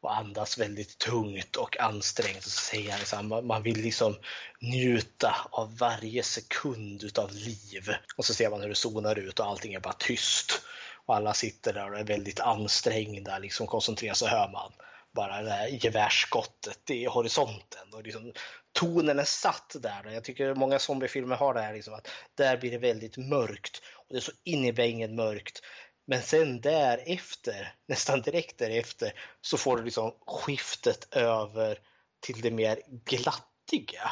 och 0.00 0.16
andas 0.16 0.58
väldigt 0.58 0.98
tungt 0.98 1.56
och 1.56 1.80
ansträngt. 1.80 2.36
Och 2.36 2.50
så 2.50 2.60
säger 2.60 2.90
han 2.90 2.98
liksom, 2.98 3.46
man 3.46 3.62
vill 3.62 3.82
liksom 3.82 4.16
njuta 4.60 5.36
av 5.50 5.78
varje 5.78 6.22
sekund 6.22 7.04
utav 7.04 7.32
liv. 7.32 7.90
Och 8.16 8.24
så 8.24 8.34
ser 8.34 8.50
man 8.50 8.60
hur 8.60 8.68
det 8.68 8.74
zonar 8.74 9.18
ut 9.18 9.40
och 9.40 9.46
allting 9.46 9.74
är 9.74 9.80
bara 9.80 9.92
tyst. 9.98 10.62
Och 11.06 11.16
alla 11.16 11.34
sitter 11.34 11.72
där 11.72 11.92
och 11.92 11.98
är 11.98 12.04
väldigt 12.04 12.40
ansträngda, 12.40 13.38
liksom 13.38 13.66
koncentrerar 13.66 14.14
sig 14.14 14.28
hör 14.28 14.48
man 14.48 14.72
bara 15.16 15.42
det 15.42 15.50
här 15.50 15.68
gevärsskottet 15.68 16.90
i 16.90 17.04
horisonten. 17.04 17.94
Och 17.94 18.02
liksom, 18.02 18.32
tonen 18.72 19.18
är 19.18 19.24
satt 19.24 19.76
där. 19.80 20.10
Jag 20.10 20.24
tycker 20.24 20.54
många 20.54 20.78
zombiefilmer 20.78 21.36
har 21.36 21.54
det 21.54 21.60
här 21.60 21.74
liksom 21.74 21.94
att 21.94 22.08
där 22.34 22.56
blir 22.56 22.70
det 22.70 22.78
väldigt 22.78 23.16
mörkt. 23.16 23.82
Och 23.94 24.06
Det 24.08 24.16
är 24.16 24.20
så 24.20 24.32
in 24.44 24.64
i 24.64 24.72
bängen 24.72 25.16
mörkt. 25.16 25.62
Men 26.06 26.22
sen 26.22 26.60
därefter, 26.60 27.74
nästan 27.88 28.22
direkt 28.22 28.58
därefter, 28.58 29.12
så 29.40 29.56
får 29.56 29.76
du 29.76 29.84
liksom 29.84 30.14
skiftet 30.26 31.16
över 31.16 31.78
till 32.20 32.40
det 32.40 32.50
mer 32.50 32.80
glattiga. 33.04 34.10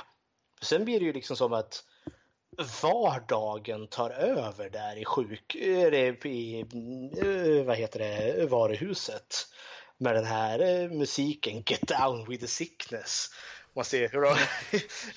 Sen 0.63 0.85
blir 0.85 1.01
det 1.01 1.07
ju 1.07 1.13
liksom 1.13 1.37
som 1.37 1.53
att 1.53 1.85
vardagen 2.83 3.87
tar 3.87 4.11
över 4.11 4.71
där 4.71 4.97
i 4.97 5.05
sjuk... 5.05 5.55
Eh, 5.55 5.95
i, 6.27 6.61
eh, 7.23 7.65
vad 7.65 7.77
heter 7.77 7.99
det, 7.99 8.47
varuhuset 8.47 9.47
med 9.99 10.15
den 10.15 10.25
här 10.25 10.83
eh, 10.83 10.91
musiken 10.91 11.63
Get 11.67 11.87
down 11.87 12.29
with 12.29 12.43
the 12.43 12.49
sickness. 12.49 13.31
Man 13.77 13.85
ser 13.85 14.09
hur 14.09 14.21
de, 14.21 14.37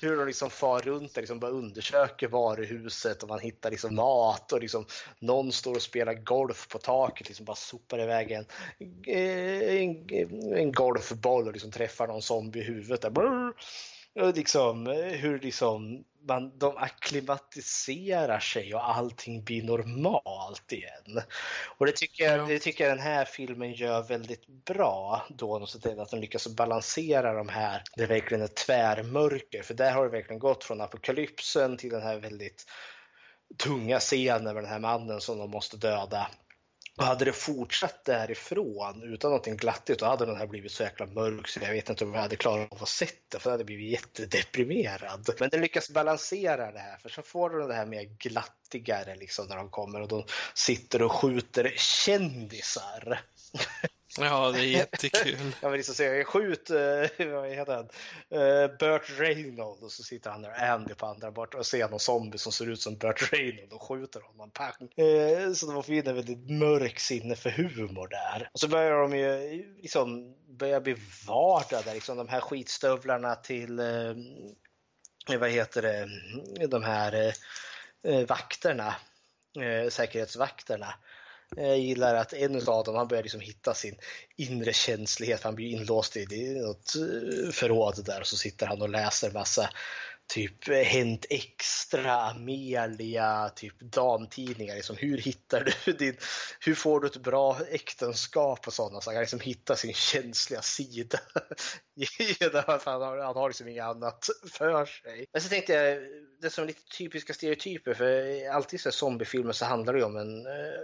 hur 0.00 0.16
de 0.16 0.26
liksom 0.26 0.50
far 0.50 0.80
runt 0.80 1.16
och 1.16 1.22
liksom 1.22 1.40
bara 1.40 1.50
undersöker 1.50 2.28
varuhuset 2.28 3.22
och 3.22 3.28
man 3.28 3.40
hittar 3.40 3.70
liksom 3.70 3.94
mat 3.94 4.52
och 4.52 4.60
liksom 4.60 4.86
någon 5.18 5.52
står 5.52 5.74
och 5.74 5.82
spelar 5.82 6.14
golf 6.14 6.68
på 6.68 6.78
taket, 6.78 7.28
liksom 7.28 7.44
bara 7.44 7.56
sopar 7.56 8.02
iväg 8.02 8.30
en, 8.30 8.46
eh, 9.06 9.82
en, 9.82 10.08
en 10.52 10.72
golfboll 10.72 11.46
och 11.46 11.52
liksom 11.52 11.70
träffar 11.70 12.06
någon 12.06 12.22
zombie 12.22 12.60
i 12.60 12.62
huvudet. 12.62 13.02
Där. 13.02 13.52
Och 14.20 14.36
liksom, 14.36 14.86
hur 15.12 15.40
liksom 15.40 16.04
man, 16.28 16.58
de 16.58 16.76
akklimatiserar 16.76 18.38
sig 18.38 18.74
och 18.74 18.88
allting 18.88 19.44
blir 19.44 19.62
normalt 19.62 20.72
igen. 20.72 21.22
Och 21.78 21.86
det 21.86 21.96
tycker 21.96 22.24
jag, 22.24 22.48
det 22.48 22.58
tycker 22.58 22.84
jag 22.84 22.96
den 22.96 23.04
här 23.04 23.24
filmen 23.24 23.72
gör 23.72 24.02
väldigt 24.02 24.46
bra 24.46 25.26
då, 25.28 25.66
att 25.98 26.10
den 26.10 26.20
lyckas 26.20 26.48
balansera 26.48 27.32
de 27.32 27.48
här, 27.48 27.82
det 27.96 28.06
verkligen 28.06 28.42
är 28.42 28.48
tvärmörker, 28.48 29.62
för 29.62 29.74
där 29.74 29.92
har 29.92 30.04
det 30.04 30.10
verkligen 30.10 30.38
gått 30.38 30.64
från 30.64 30.80
apokalypsen 30.80 31.76
till 31.76 31.90
den 31.90 32.02
här 32.02 32.18
väldigt 32.18 32.64
tunga 33.56 33.98
scenen 33.98 34.44
med 34.44 34.56
den 34.56 34.66
här 34.66 34.78
mannen 34.78 35.20
som 35.20 35.38
de 35.38 35.50
måste 35.50 35.76
döda 35.76 36.26
och 36.98 37.04
hade 37.04 37.24
det 37.24 37.32
fortsatt 37.32 38.04
därifrån 38.04 39.02
utan 39.02 39.30
någonting 39.30 39.56
glattigt 39.56 40.00
då 40.00 40.06
hade 40.06 40.26
den 40.26 40.36
här 40.36 40.46
blivit 40.46 40.72
så 40.72 40.82
jäkla 40.82 41.06
mörk 41.06 41.48
så 41.48 41.60
jag 41.62 41.70
vet 41.70 41.90
inte 41.90 42.04
om 42.04 42.14
jag 42.14 42.20
hade 42.20 42.36
klarat 42.36 42.72
av 42.72 42.82
att 42.82 42.88
se 42.88 43.06
det 43.28 43.38
för 43.38 43.50
jag 43.50 43.52
hade 43.52 43.64
blivit 43.64 43.92
jättedeprimerad. 43.92 45.28
Men 45.40 45.48
den 45.48 45.60
lyckas 45.60 45.90
balansera 45.90 46.72
det 46.72 46.78
här 46.78 46.98
för 46.98 47.08
så 47.08 47.22
får 47.22 47.50
du 47.50 47.66
det 47.66 47.74
här 47.74 47.86
mer 47.86 48.04
glattigare 48.04 49.16
liksom 49.16 49.46
när 49.46 49.56
de 49.56 49.70
kommer 49.70 50.00
och 50.00 50.08
de 50.08 50.24
sitter 50.54 51.02
och 51.02 51.12
skjuter 51.12 51.72
kändisar. 51.76 53.20
Ja, 54.20 54.50
det 54.50 54.58
är 54.58 54.64
jättekul. 54.64 55.52
jag 55.60 55.70
vill 55.70 55.78
liksom 55.78 55.94
säga, 55.94 56.24
skjut, 56.24 56.70
uh, 56.70 56.76
vad 57.32 57.50
heter 57.50 57.74
han, 57.74 57.88
uh, 58.40 58.76
Burt 58.78 59.18
Reynolds 59.18 59.82
och 59.82 59.92
så 59.92 60.02
sitter 60.02 60.30
han 60.30 60.42
där 60.42 60.50
och 60.50 60.58
Andy 60.58 60.94
på 60.94 61.06
andra 61.06 61.30
bort 61.30 61.54
och 61.54 61.66
ser 61.66 61.88
någon 61.88 62.00
zombie 62.00 62.38
som 62.38 62.52
ser 62.52 62.70
ut 62.70 62.80
som 62.80 62.96
Burt 62.96 63.32
Reynolds 63.32 63.72
och 63.72 63.82
skjuter 63.82 64.20
honom. 64.20 64.50
Pang. 64.50 64.88
Uh, 65.00 65.52
så 65.52 65.72
de 65.72 65.82
får 65.82 65.94
in 65.94 66.06
en 66.06 66.14
väldigt 66.14 66.50
mörk 66.50 66.98
sinne 66.98 67.36
för 67.36 67.50
humor 67.50 68.08
där. 68.08 68.50
Och 68.52 68.60
så 68.60 68.68
börjar 68.68 69.00
de 69.00 69.18
ju 69.18 69.64
liksom 69.82 70.34
börja 70.48 70.80
bli 70.80 70.96
vardag 71.26 71.84
där, 71.84 71.94
liksom 71.94 72.16
de 72.16 72.28
här 72.28 72.40
skitstövlarna 72.40 73.34
till, 73.34 73.80
uh, 73.80 74.16
vad 75.38 75.50
heter 75.50 75.82
det, 75.82 76.08
de 76.66 76.82
här 76.82 77.34
vakterna, 78.26 78.94
säkerhetsvakterna 79.90 80.94
jag 81.56 81.78
gillar 81.78 82.14
att 82.14 82.32
en 82.32 82.68
av 82.68 82.84
dem 82.84 82.94
han 82.94 83.08
börjar 83.08 83.22
liksom 83.22 83.40
hitta 83.40 83.74
sin 83.74 83.94
inre 84.36 84.72
känslighet. 84.72 85.42
Han 85.42 85.54
blir 85.54 85.70
inlåst 85.70 86.16
i 86.16 86.54
något 86.60 86.94
eh, 86.96 87.50
förråd 87.50 88.04
där 88.04 88.20
och 88.20 88.26
så 88.26 88.36
sitter 88.36 88.66
han 88.66 88.82
och 88.82 88.88
läser 88.88 89.30
massa 89.30 89.70
typ 90.28 90.68
eh, 90.68 90.74
Hänt 90.74 91.26
Extra, 91.30 92.22
Amelia, 92.22 93.48
typ 93.48 93.80
damtidningar. 93.80 94.74
Liksom, 94.74 94.96
hur 94.96 95.18
hittar 95.18 95.72
du 95.84 95.92
din, 95.98 96.16
hur 96.60 96.74
får 96.74 97.00
du 97.00 97.06
ett 97.06 97.16
bra 97.16 97.58
äktenskap 97.70 98.66
och 98.66 98.72
sådana 98.72 99.00
saker. 99.00 99.16
Han 99.16 99.22
liksom 99.22 99.40
hittar 99.40 99.74
sin 99.74 99.94
känsliga 99.94 100.62
sida. 100.62 101.18
han 102.84 103.02
har, 103.02 103.18
han 103.18 103.36
har 103.36 103.48
liksom 103.48 103.68
inget 103.68 103.84
annat 103.84 104.26
för 104.52 104.86
sig. 104.86 105.26
Men 105.32 105.42
så 105.42 105.48
tänkte 105.48 105.72
jag, 105.72 105.98
det 106.40 106.50
som 106.50 106.64
är 106.64 106.68
lite 106.68 106.96
typiska 106.98 107.34
stereotyper, 107.34 107.94
för 107.94 108.48
alltid 108.48 108.86
i 108.86 108.92
zombiefilmer 108.92 109.52
så 109.52 109.64
handlar 109.64 109.92
det 109.92 109.98
ju 109.98 110.04
om 110.04 110.16
en 110.16 110.46
eh, 110.46 110.82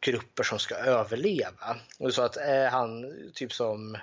grupper 0.00 0.42
som 0.42 0.58
ska 0.58 0.74
överleva. 0.74 1.76
Och 1.98 2.14
så 2.14 2.22
att 2.22 2.36
är 2.36 2.68
han 2.68 3.12
typ 3.34 3.52
som 3.52 3.98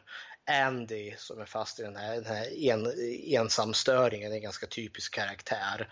Andy 0.52 1.16
som 1.18 1.42
är 1.42 1.46
fast 1.46 1.80
i 1.80 1.84
den 1.84 1.96
här, 1.96 2.16
den 2.16 2.26
här 2.26 2.58
en, 2.58 2.94
ensamstöringen, 3.26 4.32
en 4.32 4.42
ganska 4.42 4.68
typisk 4.68 5.14
karaktär. 5.14 5.90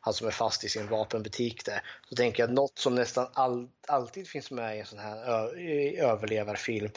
Han 0.00 0.14
som 0.14 0.26
är 0.26 0.30
fast 0.30 0.64
i 0.64 0.68
sin 0.68 0.88
vapenbutik 0.88 1.64
där. 1.64 1.82
Så 2.08 2.16
tänker 2.16 2.42
jag 2.42 2.48
att 2.48 2.54
något 2.54 2.78
som 2.78 2.94
nästan 2.94 3.26
all, 3.32 3.68
alltid 3.88 4.28
finns 4.28 4.50
med 4.50 4.76
i 4.76 4.80
en 4.80 4.86
sån 4.86 4.98
här 4.98 5.16
ö, 5.16 5.50
överlevarfilm 5.98 6.90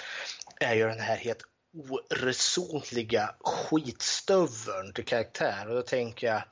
är 0.60 0.76
ju 0.76 0.88
den 0.88 1.00
här 1.00 1.18
helt 1.18 1.42
oresonliga 1.74 3.36
skitstöveln 3.40 4.94
till 4.94 5.06
karaktär. 5.06 5.70
Och 5.70 5.76
då 5.76 5.82
tänker 5.82 6.28
jag 6.28 6.44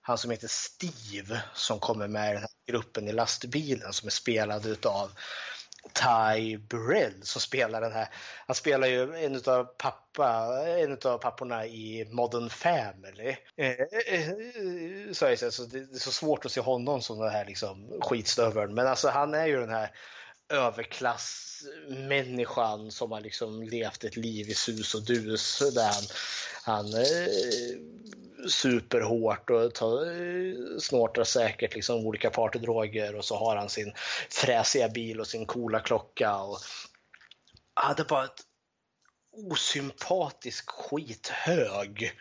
han 0.00 0.18
som 0.18 0.30
heter 0.30 0.48
Steve 0.48 1.42
som 1.54 1.80
kommer 1.80 2.08
med 2.08 2.30
i 2.30 2.32
den 2.32 2.42
här 2.42 2.72
gruppen 2.72 3.08
i 3.08 3.12
lastbilen 3.12 3.92
som 3.92 4.06
är 4.06 4.10
spelad 4.10 4.66
utav 4.66 5.10
Ty 5.92 6.56
Burrell 6.56 7.22
som 7.22 7.40
spelar 7.40 7.80
den 7.80 7.92
här. 7.92 8.08
Han 8.46 8.54
spelar 8.54 8.88
ju 8.88 9.24
en 9.24 9.34
utav 9.34 9.64
pappa, 9.64 10.58
en 10.66 10.92
utav 10.92 11.18
papporna 11.18 11.66
i 11.66 12.08
Modern 12.10 12.50
Family. 12.50 13.36
Eh, 13.56 13.70
eh, 13.70 14.28
eh, 14.28 14.32
så, 15.12 15.24
det 15.24 15.32
är 15.32 15.98
så 15.98 16.12
svårt 16.12 16.44
att 16.44 16.52
se 16.52 16.60
honom 16.60 17.02
som 17.02 17.18
den 17.18 17.30
här 17.30 17.44
liksom 17.44 18.00
skitstöveln. 18.00 18.74
Men 18.74 18.86
alltså 18.86 19.08
han 19.08 19.34
är 19.34 19.46
ju 19.46 19.60
den 19.60 19.70
här 19.70 19.90
överklassmänniskan 20.48 22.90
som 22.90 23.12
har 23.12 23.20
liksom 23.20 23.62
levt 23.62 24.04
ett 24.04 24.16
liv 24.16 24.50
i 24.50 24.54
sus 24.54 24.94
och 24.94 25.04
dus 25.04 25.62
där 25.74 25.92
han, 25.92 26.04
han 26.62 26.86
superhårt 28.50 29.50
och 29.50 29.62
eh, 29.62 30.78
snortar 30.78 31.24
säkert 31.24 31.74
liksom 31.74 32.06
olika 32.06 32.30
partydroger 32.30 33.14
och 33.14 33.24
så 33.24 33.36
har 33.36 33.56
han 33.56 33.68
sin 33.68 33.92
fräsiga 34.30 34.88
bil 34.88 35.20
och 35.20 35.26
sin 35.26 35.46
coola 35.46 35.80
klocka. 35.80 36.36
Och, 36.36 36.58
hade 37.74 38.04
bara 38.04 38.24
ett 38.24 38.42
osympatisk 39.32 40.70
skithög 40.70 42.12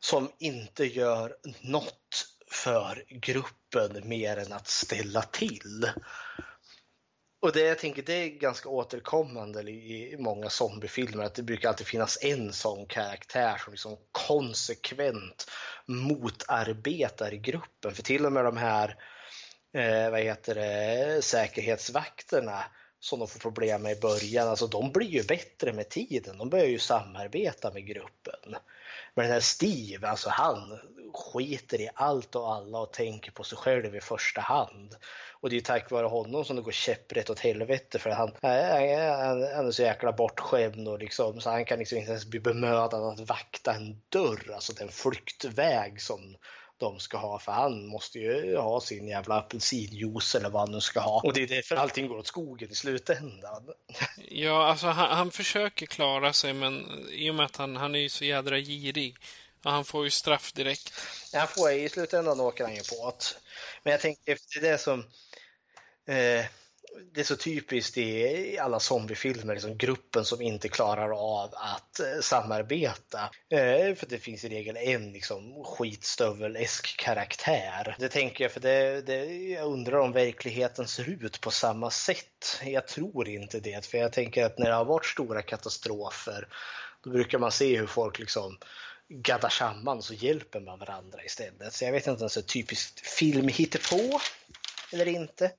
som 0.00 0.30
inte 0.38 0.84
gör 0.84 1.36
något 1.60 2.26
för 2.50 3.04
gruppen 3.08 4.08
mer 4.08 4.36
än 4.36 4.52
att 4.52 4.68
ställa 4.68 5.22
till. 5.22 5.90
Och 7.40 7.52
det 7.52 7.60
jag 7.60 7.78
tänker 7.78 8.02
det 8.02 8.12
är 8.12 8.28
ganska 8.28 8.68
återkommande 8.68 9.62
i 9.70 10.16
många 10.18 10.50
zombiefilmer 10.50 11.24
att 11.24 11.34
det 11.34 11.42
brukar 11.42 11.68
alltid 11.68 11.86
finnas 11.86 12.18
en 12.22 12.52
sån 12.52 12.86
karaktär 12.86 13.56
som 13.58 13.72
liksom 13.72 13.96
konsekvent 14.12 15.50
motarbetar 15.86 17.32
gruppen. 17.32 17.94
För 17.94 18.02
till 18.02 18.26
och 18.26 18.32
med 18.32 18.44
de 18.44 18.56
här 18.56 18.96
eh, 19.74 20.10
vad 20.10 20.20
heter 20.20 20.54
det, 20.54 21.22
säkerhetsvakterna 21.22 22.64
som 23.00 23.18
de 23.18 23.28
får 23.28 23.40
problem 23.40 23.82
med 23.82 23.96
i 23.96 24.00
början, 24.00 24.48
alltså 24.48 24.66
de 24.66 24.92
blir 24.92 25.08
ju 25.08 25.22
bättre 25.22 25.72
med 25.72 25.88
tiden. 25.88 26.38
De 26.38 26.50
börjar 26.50 26.66
ju 26.66 26.78
samarbeta 26.78 27.72
med 27.72 27.86
gruppen. 27.86 28.56
Men 29.16 29.24
den 29.24 29.32
här 29.32 29.40
Steve, 29.40 30.08
alltså 30.08 30.30
han 30.30 30.78
skiter 31.14 31.80
i 31.80 31.88
allt 31.94 32.34
och 32.36 32.54
alla 32.54 32.78
och 32.78 32.92
tänker 32.92 33.30
på 33.32 33.44
sig 33.44 33.58
själv 33.58 33.96
i 33.96 34.00
första 34.00 34.40
hand. 34.40 34.96
Och 35.40 35.50
det 35.50 35.56
är 35.56 35.60
tack 35.60 35.90
vare 35.90 36.06
honom 36.06 36.44
som 36.44 36.56
det 36.56 36.62
går 36.62 36.72
käpprätt 36.72 37.30
åt 37.30 37.38
helvete 37.38 37.98
för 37.98 38.10
han, 38.10 38.32
han, 38.42 39.42
han 39.56 39.66
är 39.66 39.70
så 39.70 39.82
jäkla 39.82 40.12
bortskämd 40.12 40.88
och 40.88 40.98
liksom, 40.98 41.40
så 41.40 41.50
han 41.50 41.64
kan 41.64 41.78
liksom 41.78 41.98
inte 41.98 42.10
ens 42.10 42.26
bli 42.26 42.40
bemödad 42.40 42.94
att 42.94 43.28
vakta 43.28 43.74
en 43.74 44.02
dörr, 44.08 44.50
alltså 44.54 44.72
den 44.72 44.88
flyktväg 44.88 46.00
som 46.00 46.36
de 46.78 47.00
ska 47.00 47.16
ha 47.16 47.38
för 47.38 47.52
han 47.52 47.86
måste 47.86 48.18
ju 48.18 48.56
ha 48.56 48.80
sin 48.80 49.08
jävla 49.08 49.34
apelsinjuice 49.34 50.34
eller 50.34 50.50
vad 50.50 50.62
han 50.62 50.72
nu 50.72 50.80
ska 50.80 51.00
ha. 51.00 51.20
Och 51.24 51.32
det 51.32 51.42
är 51.42 51.46
därför 51.46 51.76
allting 51.76 52.08
går 52.08 52.18
åt 52.18 52.26
skogen 52.26 52.70
i 52.70 52.74
slutändan. 52.74 53.62
Ja, 54.28 54.66
alltså 54.66 54.86
han, 54.86 55.16
han 55.16 55.30
försöker 55.30 55.86
klara 55.86 56.32
sig 56.32 56.52
men 56.52 57.04
i 57.10 57.30
och 57.30 57.34
med 57.34 57.46
att 57.46 57.56
han, 57.56 57.76
han 57.76 57.94
är 57.94 57.98
ju 57.98 58.08
så 58.08 58.24
jädra 58.24 58.58
girig. 58.58 59.16
Och 59.64 59.72
han 59.72 59.84
får 59.84 60.04
ju 60.04 60.10
straff 60.10 60.52
direkt. 60.52 60.92
Han 61.32 61.48
får 61.48 61.72
i 61.72 61.88
slutändan 61.88 62.40
åker 62.40 62.64
han 62.64 62.74
ju 62.74 62.82
på 62.82 63.14
det. 63.18 63.36
Men 63.82 63.90
jag 63.90 64.00
tänker 64.00 64.32
efter 64.32 64.60
det 64.60 64.78
som 64.78 65.00
eh, 66.06 66.44
det 67.12 67.20
är 67.20 67.24
så 67.24 67.36
typiskt 67.36 67.98
i 67.98 68.58
alla 68.58 68.80
zombiefilmer, 68.80 69.54
liksom 69.54 69.78
gruppen 69.78 70.24
som 70.24 70.42
inte 70.42 70.68
klarar 70.68 71.10
av 71.10 71.54
att 71.54 72.00
eh, 72.00 72.20
samarbeta. 72.20 73.20
Eh, 73.50 73.94
för 73.94 74.06
det 74.08 74.18
finns 74.18 74.44
i 74.44 74.48
regel 74.48 74.76
en 74.76 75.12
liksom, 75.12 75.64
skitstövel-esk 75.64 76.96
karaktär. 76.96 77.96
Det 77.98 78.08
tänker 78.08 78.44
jag, 78.44 78.52
för 78.52 78.60
det, 78.60 79.06
det, 79.06 79.24
jag 79.48 79.66
undrar 79.66 79.98
om 79.98 80.12
verkligheten 80.12 80.86
ser 80.86 81.08
ut 81.08 81.40
på 81.40 81.50
samma 81.50 81.90
sätt. 81.90 82.60
Jag 82.64 82.86
tror 82.86 83.28
inte 83.28 83.60
det, 83.60 83.86
för 83.86 83.98
jag 83.98 84.12
tänker 84.12 84.44
att 84.44 84.58
när 84.58 84.68
det 84.68 84.74
har 84.74 84.84
varit 84.84 85.06
stora 85.06 85.42
katastrofer, 85.42 86.48
då 87.04 87.10
brukar 87.10 87.38
man 87.38 87.52
se 87.52 87.78
hur 87.78 87.86
folk 87.86 88.18
liksom 88.18 88.58
gaddar 89.08 89.48
samman 89.48 90.02
så 90.02 90.14
hjälper 90.14 90.60
man 90.60 90.78
varandra 90.78 91.24
istället. 91.24 91.72
Så 91.72 91.84
jag 91.84 91.92
vet 91.92 92.06
inte 92.06 92.24
om 92.24 92.30
det 92.34 92.40
är 92.40 92.42
typiskt 92.42 93.00
film 93.00 93.48
på 93.90 94.20
eller 94.92 95.08
inte. 95.08 95.52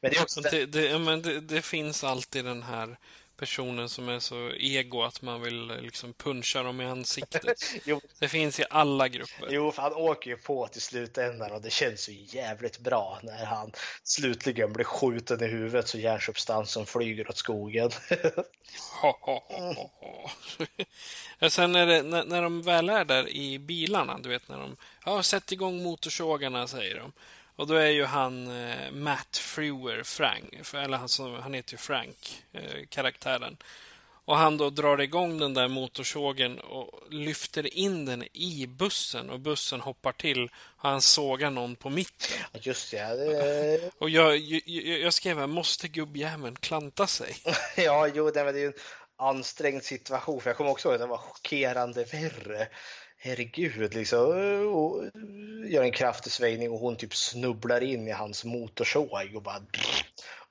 Men 0.00 0.10
det, 0.10 0.16
är 0.16 0.22
också 0.22 0.40
det, 0.40 0.66
det, 0.66 0.98
men 0.98 1.22
det, 1.22 1.40
det, 1.40 1.62
finns 1.62 2.04
alltid 2.04 2.44
den 2.44 2.62
här 2.62 2.96
personen 3.40 3.88
som 3.88 4.08
är 4.08 4.18
så 4.18 4.50
ego 4.50 5.02
att 5.02 5.22
man 5.22 5.42
vill 5.42 5.66
liksom 5.66 6.12
puncha 6.12 6.62
dem 6.62 6.80
i 6.80 6.84
ansiktet. 6.86 7.42
det 8.18 8.28
finns 8.28 8.60
i 8.60 8.64
alla 8.70 9.08
grupper. 9.08 9.48
Jo, 9.50 9.72
för 9.72 9.82
han 9.82 9.92
åker 9.92 10.30
ju 10.30 10.36
på 10.36 10.66
till 10.66 10.82
slutändan 10.82 11.52
och 11.52 11.62
det 11.62 11.70
känns 11.70 12.08
ju 12.08 12.26
jävligt 12.38 12.78
bra 12.78 13.20
när 13.22 13.44
han 13.44 13.72
slutligen 14.02 14.72
blir 14.72 14.84
skjuten 14.84 15.44
i 15.44 15.46
huvudet 15.46 15.88
så 15.88 15.98
hjärnsubstansen 15.98 16.86
flyger 16.86 17.28
åt 17.28 17.36
skogen. 17.36 17.90
Sen 21.50 21.74
är 21.74 21.86
det, 21.86 22.02
när, 22.02 22.24
när 22.24 22.42
de 22.42 22.62
väl 22.62 22.88
är 22.88 23.04
där 23.04 23.28
i 23.28 23.58
bilarna, 23.58 24.18
du 24.18 24.28
vet 24.28 24.48
när 24.48 24.58
de 24.58 24.76
ja, 25.04 25.22
sätt 25.22 25.52
igång 25.52 25.82
motorsågarna, 25.82 26.66
säger 26.66 26.96
de. 26.96 27.12
Och 27.60 27.66
då 27.66 27.74
är 27.74 27.90
ju 27.90 28.04
han 28.04 28.62
eh, 28.64 28.90
Matt 28.90 29.36
Frewer, 29.36 30.02
Frank, 30.02 30.74
eller 30.74 30.96
han, 30.96 31.40
han 31.42 31.54
heter 31.54 31.72
ju 31.72 31.78
Frank, 31.78 32.42
eh, 32.52 32.86
karaktären. 32.88 33.56
Och 34.24 34.36
han 34.36 34.56
då 34.56 34.70
drar 34.70 35.00
igång 35.00 35.38
den 35.38 35.54
där 35.54 35.68
motorsågen 35.68 36.58
och 36.58 37.00
lyfter 37.10 37.74
in 37.74 38.04
den 38.04 38.24
i 38.32 38.66
bussen 38.66 39.30
och 39.30 39.40
bussen 39.40 39.80
hoppar 39.80 40.12
till 40.12 40.44
och 40.52 40.88
han 40.88 41.02
sågar 41.02 41.50
någon 41.50 41.76
på 41.76 41.90
mitten. 41.90 42.36
Just 42.52 42.92
ja. 42.92 43.14
Det... 43.14 43.90
Och 43.98 44.10
jag, 44.10 44.36
jag, 44.36 44.98
jag 44.98 45.12
skrev 45.14 45.38
här, 45.38 45.46
måste 45.46 45.88
gubbjäveln 45.88 46.56
klanta 46.56 47.06
sig? 47.06 47.36
ja, 47.76 48.08
jo, 48.14 48.30
det 48.30 48.40
är 48.40 48.54
ju 48.54 48.66
en 48.66 48.72
ansträngd 49.16 49.84
situation. 49.84 50.40
För 50.40 50.50
jag 50.50 50.56
kommer 50.56 50.70
också 50.70 50.88
ihåg 50.88 50.94
att 50.94 51.00
det 51.00 51.06
var 51.06 51.18
chockerande 51.18 52.04
värre 52.04 52.68
herregud, 53.20 53.94
liksom. 53.94 54.28
Gör 55.68 55.82
en 55.82 55.92
kraftig 55.92 56.32
svängning 56.32 56.70
och 56.70 56.78
hon 56.78 56.96
typ 56.96 57.14
snubblar 57.14 57.80
in 57.80 58.08
i 58.08 58.10
hans 58.10 58.44
motorsåg 58.44 59.32
och 59.34 59.42
bara 59.42 59.62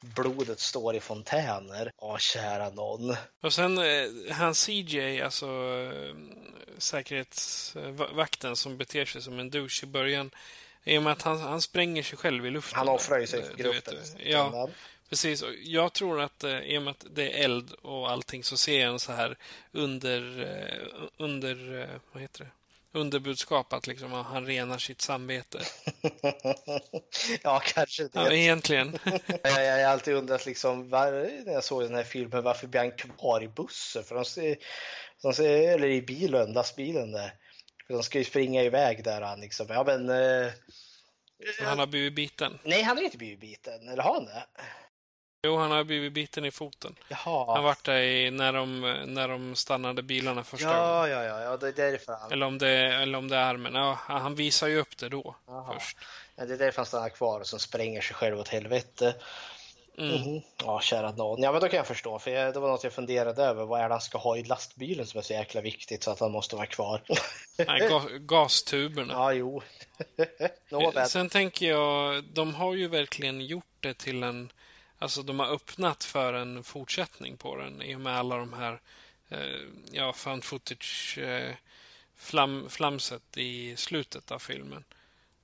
blodet 0.02 0.60
står 0.60 0.96
i 0.96 1.00
fontäner. 1.00 1.92
Åh, 1.98 2.18
kära 2.18 2.70
någon. 2.70 3.16
Och 3.42 3.54
sen 3.54 3.78
eh, 3.78 4.10
han 4.32 4.56
CJ, 4.56 5.22
alltså 5.22 5.46
eh, 5.46 6.16
säkerhetsvakten 6.78 8.56
som 8.56 8.78
beter 8.78 9.06
sig 9.06 9.22
som 9.22 9.40
en 9.40 9.50
douche 9.50 9.84
i 9.84 9.86
början. 9.86 10.32
I 10.84 10.98
och 10.98 11.04
med 11.04 11.14
att 11.14 11.22
han, 11.22 11.40
han 11.40 11.62
spränger 11.62 12.04
sig 12.04 12.18
själv 12.18 12.46
i 12.46 12.50
luften. 12.52 12.78
Han 12.78 12.90
offrar 12.90 13.20
ju 13.20 13.28
sig 13.28 13.44
för 13.44 13.56
gruppen. 13.56 13.96
Ja, 14.18 14.70
precis. 15.10 15.44
Jag 15.64 15.94
tror 15.94 16.22
att 16.22 16.44
eh, 16.44 16.60
i 16.60 16.78
och 16.78 16.82
med 16.82 16.92
att 16.92 17.06
det 17.12 17.40
är 17.40 17.44
eld 17.44 17.72
och 17.72 18.12
allting 18.12 18.44
så 18.44 18.58
ser 18.58 18.80
jag 18.80 18.90
en 18.90 19.00
så 19.00 19.12
här 19.12 19.38
under, 19.72 20.22
under 21.18 21.88
vad 22.12 22.22
heter 22.22 22.44
det? 22.44 22.50
Underbudskap 22.92 23.74
att 23.74 23.88
liksom, 23.88 24.12
han 24.12 24.46
renar 24.46 24.78
sitt 24.78 25.02
samvete. 25.02 25.60
ja, 27.44 27.62
kanske 27.66 28.04
det. 28.04 28.10
Ja, 28.14 28.32
egentligen. 28.32 28.98
jag, 29.44 29.66
jag 29.66 29.86
har 29.86 29.94
alltid 29.94 30.14
undrat 30.14 30.46
liksom, 30.46 30.90
var, 30.90 31.12
när 31.46 31.54
jag 31.54 31.64
såg 31.64 31.84
den 31.84 31.96
här 31.96 32.04
filmen, 32.04 32.44
varför 32.44 32.68
blir 32.68 32.82
han 32.82 32.92
kvar 32.92 33.44
i 33.44 33.48
bussen? 33.48 34.04
För 34.04 34.16
de 34.16 34.26
ser, 34.26 34.58
de 35.22 35.46
eller 35.46 35.88
i 35.88 36.02
bilen, 36.02 36.54
lastbilen 36.54 37.12
där. 37.12 37.34
För 37.88 37.94
de 37.94 38.04
ska 38.04 38.18
ju 38.18 38.24
springa 38.24 38.64
iväg 38.64 39.04
där 39.04 39.22
han 39.22 39.42
liksom, 39.42 39.68
ja 39.70 39.84
men... 39.84 40.10
Eh, 40.10 40.52
han 41.62 41.80
har 41.80 41.88
blivit 41.88 42.16
biten. 42.16 42.60
Nej, 42.64 42.82
han 42.82 42.98
har 42.98 43.04
inte 43.04 43.18
blivit 43.18 43.40
biten. 43.40 43.90
Eller 43.90 44.04
har 44.04 44.14
han 44.14 44.26
det? 44.26 44.44
Jo, 45.42 45.58
han 45.58 45.72
har 45.72 45.84
blivit 45.84 46.14
biten 46.14 46.46
i 46.46 46.52
foten. 46.52 46.96
Jaha. 47.10 47.54
Han 47.56 47.64
vart 47.64 47.86
där 47.86 48.02
i, 48.02 48.32
när, 48.32 48.54
de, 48.54 48.82
när 49.08 49.28
de 49.28 49.56
stannade 49.56 50.04
bilarna 50.04 50.44
första 50.44 50.68
ja, 50.68 50.98
gången. 50.98 51.12
Ja, 51.12 51.24
ja, 51.24 51.42
ja, 51.42 51.58
det 51.58 51.68
är 51.68 51.92
därför 51.92 52.14
han... 52.14 52.32
Eller 52.32 52.46
om 52.46 52.58
det, 52.58 52.70
eller 52.72 53.18
om 53.18 53.28
det 53.28 53.36
är 53.36 53.44
armen. 53.44 53.76
Ja, 53.76 53.98
han 54.08 54.36
visar 54.36 54.68
ju 54.68 54.80
upp 54.80 54.98
det 54.98 55.10
då 55.10 55.36
Jaha. 55.48 55.74
först. 55.74 55.98
Ja, 56.36 56.46
det 56.46 56.54
är 56.54 56.58
därför 56.58 56.78
han 56.78 56.86
stannar 56.86 57.10
kvar 57.10 57.40
och 57.40 57.48
som 57.48 57.60
spränger 57.60 58.02
sig 58.02 58.16
själv 58.16 58.40
åt 58.40 58.48
helvete. 58.48 59.16
Mm. 59.98 60.16
Mm. 60.16 60.42
Ja, 60.64 60.82
kära 60.82 61.12
någon. 61.12 61.42
Ja, 61.42 61.52
men 61.52 61.62
då 61.62 61.68
kan 61.68 61.78
jag 61.78 61.88
förstå. 61.88 62.20
För 62.20 62.32
det 62.32 62.60
var 62.60 62.70
något 62.70 62.84
jag 62.84 62.94
funderade 62.94 63.44
över. 63.44 63.66
Vad 63.66 63.82
är 63.82 63.90
det 63.90 63.94
han 63.94 64.02
ska 64.02 64.18
ha 64.18 64.38
i 64.38 64.44
lastbilen 64.44 65.08
som 65.08 65.18
är 65.18 65.22
så 65.22 65.34
jäkla 65.34 65.62
viktigt 65.62 66.04
så 66.04 66.12
att 66.12 66.20
han 66.20 66.32
måste 66.32 66.56
vara 66.56 66.66
kvar? 66.66 67.02
Nej, 67.68 67.90
ga 67.90 68.02
gastuberna. 68.20 69.14
Ja, 69.14 69.34
jo. 69.34 69.62
Sen 71.08 71.30
tänker 71.30 71.70
jag, 71.70 72.24
de 72.24 72.54
har 72.56 72.74
ju 72.74 72.88
verkligen 72.88 73.42
gjort 73.42 73.66
det 73.80 73.94
till 73.94 74.24
en 74.24 74.52
Alltså 75.00 75.24
de 75.24 75.40
har 75.40 75.48
öppnat 75.48 76.04
för 76.04 76.34
en 76.34 76.64
fortsättning 76.64 77.38
på 77.38 77.56
den 77.56 77.82
i 77.82 77.96
och 77.96 78.02
med 78.02 78.18
alla 78.18 78.38
de 78.38 78.54
här 78.54 78.82
eh, 79.30 79.68
ja, 79.92 80.14
fan 80.14 80.42
footage 80.42 81.18
eh, 81.18 81.54
flam, 82.16 82.70
flamset 82.70 83.38
i 83.38 83.76
slutet 83.76 84.32
av 84.32 84.40
filmen. 84.40 84.84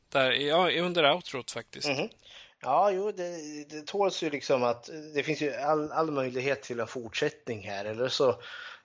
Där, 0.09 0.31
ja, 0.31 0.71
under 0.81 1.11
outrot 1.13 1.51
faktiskt. 1.51 1.87
Mm 1.87 1.99
-hmm. 1.99 2.09
Ja, 2.61 2.91
jo, 2.91 3.11
det, 3.11 3.63
det 3.69 3.87
tåls 3.87 4.23
ju 4.23 4.29
liksom 4.29 4.63
att 4.63 4.89
det 5.13 5.23
finns 5.23 5.41
ju 5.41 5.53
all, 5.53 5.91
all 5.91 6.11
möjlighet 6.11 6.63
till 6.63 6.79
en 6.79 6.87
fortsättning 6.87 7.67
här. 7.67 7.85
Eller 7.85 8.09
så, 8.09 8.31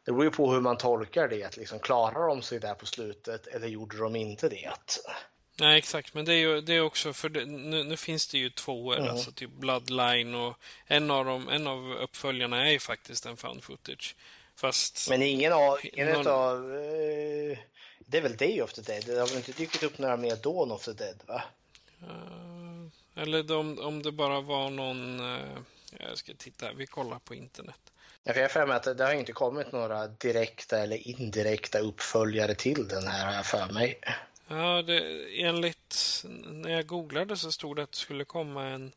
det 0.05 0.12
beror 0.12 0.24
ju 0.24 0.31
på 0.31 0.52
hur 0.52 0.60
man 0.60 0.76
tolkar 0.76 1.28
det. 1.28 1.44
Att 1.44 1.57
liksom, 1.57 1.78
klarar 1.78 2.28
de 2.28 2.42
sig 2.42 2.60
där 2.60 2.74
på 2.74 2.86
slutet 2.86 3.47
eller 3.47 3.68
gjorde 3.68 3.99
de 3.99 4.16
inte 4.16 4.49
det? 4.49 4.70
Nej, 5.61 5.79
exakt. 5.79 6.15
Men 6.15 6.25
det 6.25 6.33
är 6.33 6.39
ju 6.39 6.61
det 6.61 6.75
är 6.75 6.81
också, 6.81 7.13
för 7.13 7.29
det, 7.29 7.45
nu, 7.45 7.85
nu, 7.85 7.97
finns 7.97 8.29
det 8.29 8.39
ju 8.39 8.51
två, 8.51 8.93
mm. 8.93 9.11
alltså 9.11 9.33
typ 9.33 9.51
Bloodline 9.51 10.35
och 10.35 10.57
en 10.87 11.11
av, 11.11 11.25
dem, 11.25 11.49
en 11.49 11.67
av 11.67 11.93
uppföljarna 11.93 12.67
är 12.67 12.71
ju 12.71 12.79
faktiskt 12.79 13.27
en 13.27 13.37
found 13.37 13.65
footage. 13.65 14.17
Fast... 14.57 15.09
Men 15.11 15.23
ingen 15.23 15.53
av, 15.53 15.79
ingen 15.83 16.09
någon... 16.09 16.27
av 16.27 16.65
uh, 16.65 17.59
det 17.99 18.19
är 18.19 18.23
väl 18.23 18.37
Day 18.37 18.63
of 18.63 18.73
the 18.73 18.83
Dead? 18.83 19.05
Det 19.07 19.21
har 19.21 19.27
väl 19.27 19.37
inte 19.37 19.53
dykt 19.53 19.83
upp 19.83 19.99
några 19.99 20.17
mer 20.17 20.37
Dawn 20.37 20.71
of 20.71 20.85
the 20.85 20.93
Dead, 20.93 21.23
va? 21.27 21.43
Uh, 22.03 23.23
eller 23.23 23.57
om, 23.57 23.79
om 23.79 24.03
det 24.03 24.13
bara 24.13 24.41
var 24.41 24.71
någon, 24.71 25.21
uh, 25.21 25.59
jag 25.99 26.19
ska 26.19 26.33
titta, 26.35 26.73
vi 26.73 26.87
kollar 26.87 27.19
på 27.19 27.35
internet. 27.35 27.81
Jag 28.23 28.35
har 28.35 28.49
för 28.49 28.67
mig 28.67 28.77
att 28.77 28.99
det 28.99 29.05
har 29.05 29.13
inte 29.13 29.33
kommit 29.33 29.73
några 29.73 30.07
direkta 30.07 30.79
eller 30.79 31.09
indirekta 31.09 31.79
uppföljare 31.79 32.55
till 32.55 32.89
den 32.89 33.07
här, 33.07 33.27
har 33.27 33.35
jag 33.35 33.47
för 33.47 33.73
mig. 33.73 34.01
Ja, 34.53 34.83
det, 34.83 35.27
enligt 35.41 36.25
när 36.45 36.70
jag 36.70 36.87
googlade 36.87 37.37
så 37.37 37.53
stod 37.53 37.77
det 37.77 37.83
att 37.83 37.93
det 37.93 37.99
skulle 37.99 38.25
komma 38.25 38.65
en 38.65 38.93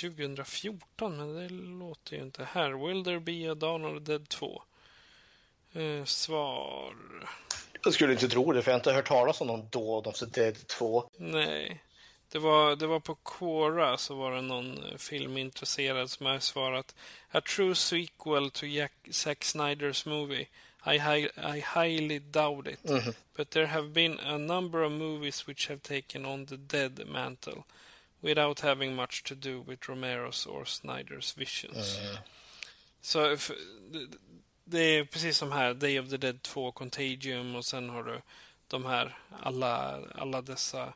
2014, 0.00 1.16
men 1.16 1.34
det 1.34 1.48
låter 1.48 2.16
ju 2.16 2.22
inte 2.22 2.44
här. 2.44 2.86
Will 2.86 3.04
there 3.04 3.20
be 3.20 3.50
a 3.50 3.54
Dawn 3.54 3.84
of 3.84 4.04
the 4.04 4.12
Dead 4.12 4.28
2? 4.28 4.62
Eh, 5.72 6.04
svar... 6.04 6.94
Jag 7.84 7.94
skulle 7.94 8.12
inte 8.12 8.28
tro 8.28 8.52
det, 8.52 8.62
för 8.62 8.70
jag 8.70 8.74
har 8.74 8.80
inte 8.80 8.92
hört 8.92 9.08
talas 9.08 9.40
om 9.40 9.46
någon 9.46 9.68
Dawn 9.68 10.06
of 10.06 10.18
the 10.18 10.26
Dead 10.26 10.66
2. 10.66 11.10
Nej. 11.16 11.82
Det 12.28 12.38
var, 12.38 12.76
det 12.76 12.86
var 12.86 13.00
på 13.00 13.14
Quora 13.14 13.96
så 13.96 14.14
var 14.14 14.32
det 14.32 14.40
någon 14.40 14.98
filmintresserad 14.98 16.10
som 16.10 16.26
har 16.26 16.38
svarat 16.38 16.94
A 17.30 17.40
true 17.40 17.74
sequel 17.74 18.50
to 18.50 18.66
Jack, 18.66 18.92
Zack 19.10 19.44
Snyders 19.44 20.06
movie 20.06 20.46
I, 20.86 20.98
hi 20.98 21.28
I 21.36 21.60
highly 21.60 22.18
doubt 22.18 22.66
it. 22.66 22.84
Mm 22.84 23.00
-hmm. 23.00 23.14
But 23.36 23.50
there 23.50 23.66
have 23.66 23.88
been 23.88 24.20
a 24.20 24.38
number 24.38 24.82
of 24.82 24.92
movies 24.92 25.48
which 25.48 25.68
have 25.68 25.80
taken 25.80 26.26
on 26.26 26.46
the 26.46 26.56
dead 26.56 27.06
mantle 27.06 27.62
without 28.20 28.60
having 28.60 28.94
much 28.94 29.22
to 29.22 29.34
do 29.34 29.64
with 29.66 29.88
Romeros 29.88 30.46
or 30.46 30.64
Snyders 30.64 31.38
visions. 31.38 31.98
Mm. 31.98 32.16
Så 33.00 33.36
det 34.64 34.78
är 34.78 35.04
precis 35.04 35.38
som 35.38 35.52
här, 35.52 35.74
Day 35.74 36.00
of 36.00 36.10
the 36.10 36.16
Dead 36.16 36.42
2, 36.42 36.72
Contagium 36.72 37.56
och 37.56 37.64
sen 37.64 37.88
har 37.88 38.02
du 38.02 38.20
de 38.68 38.84
här, 38.84 39.18
alla, 39.42 40.00
alla 40.14 40.42
dessa 40.42 40.92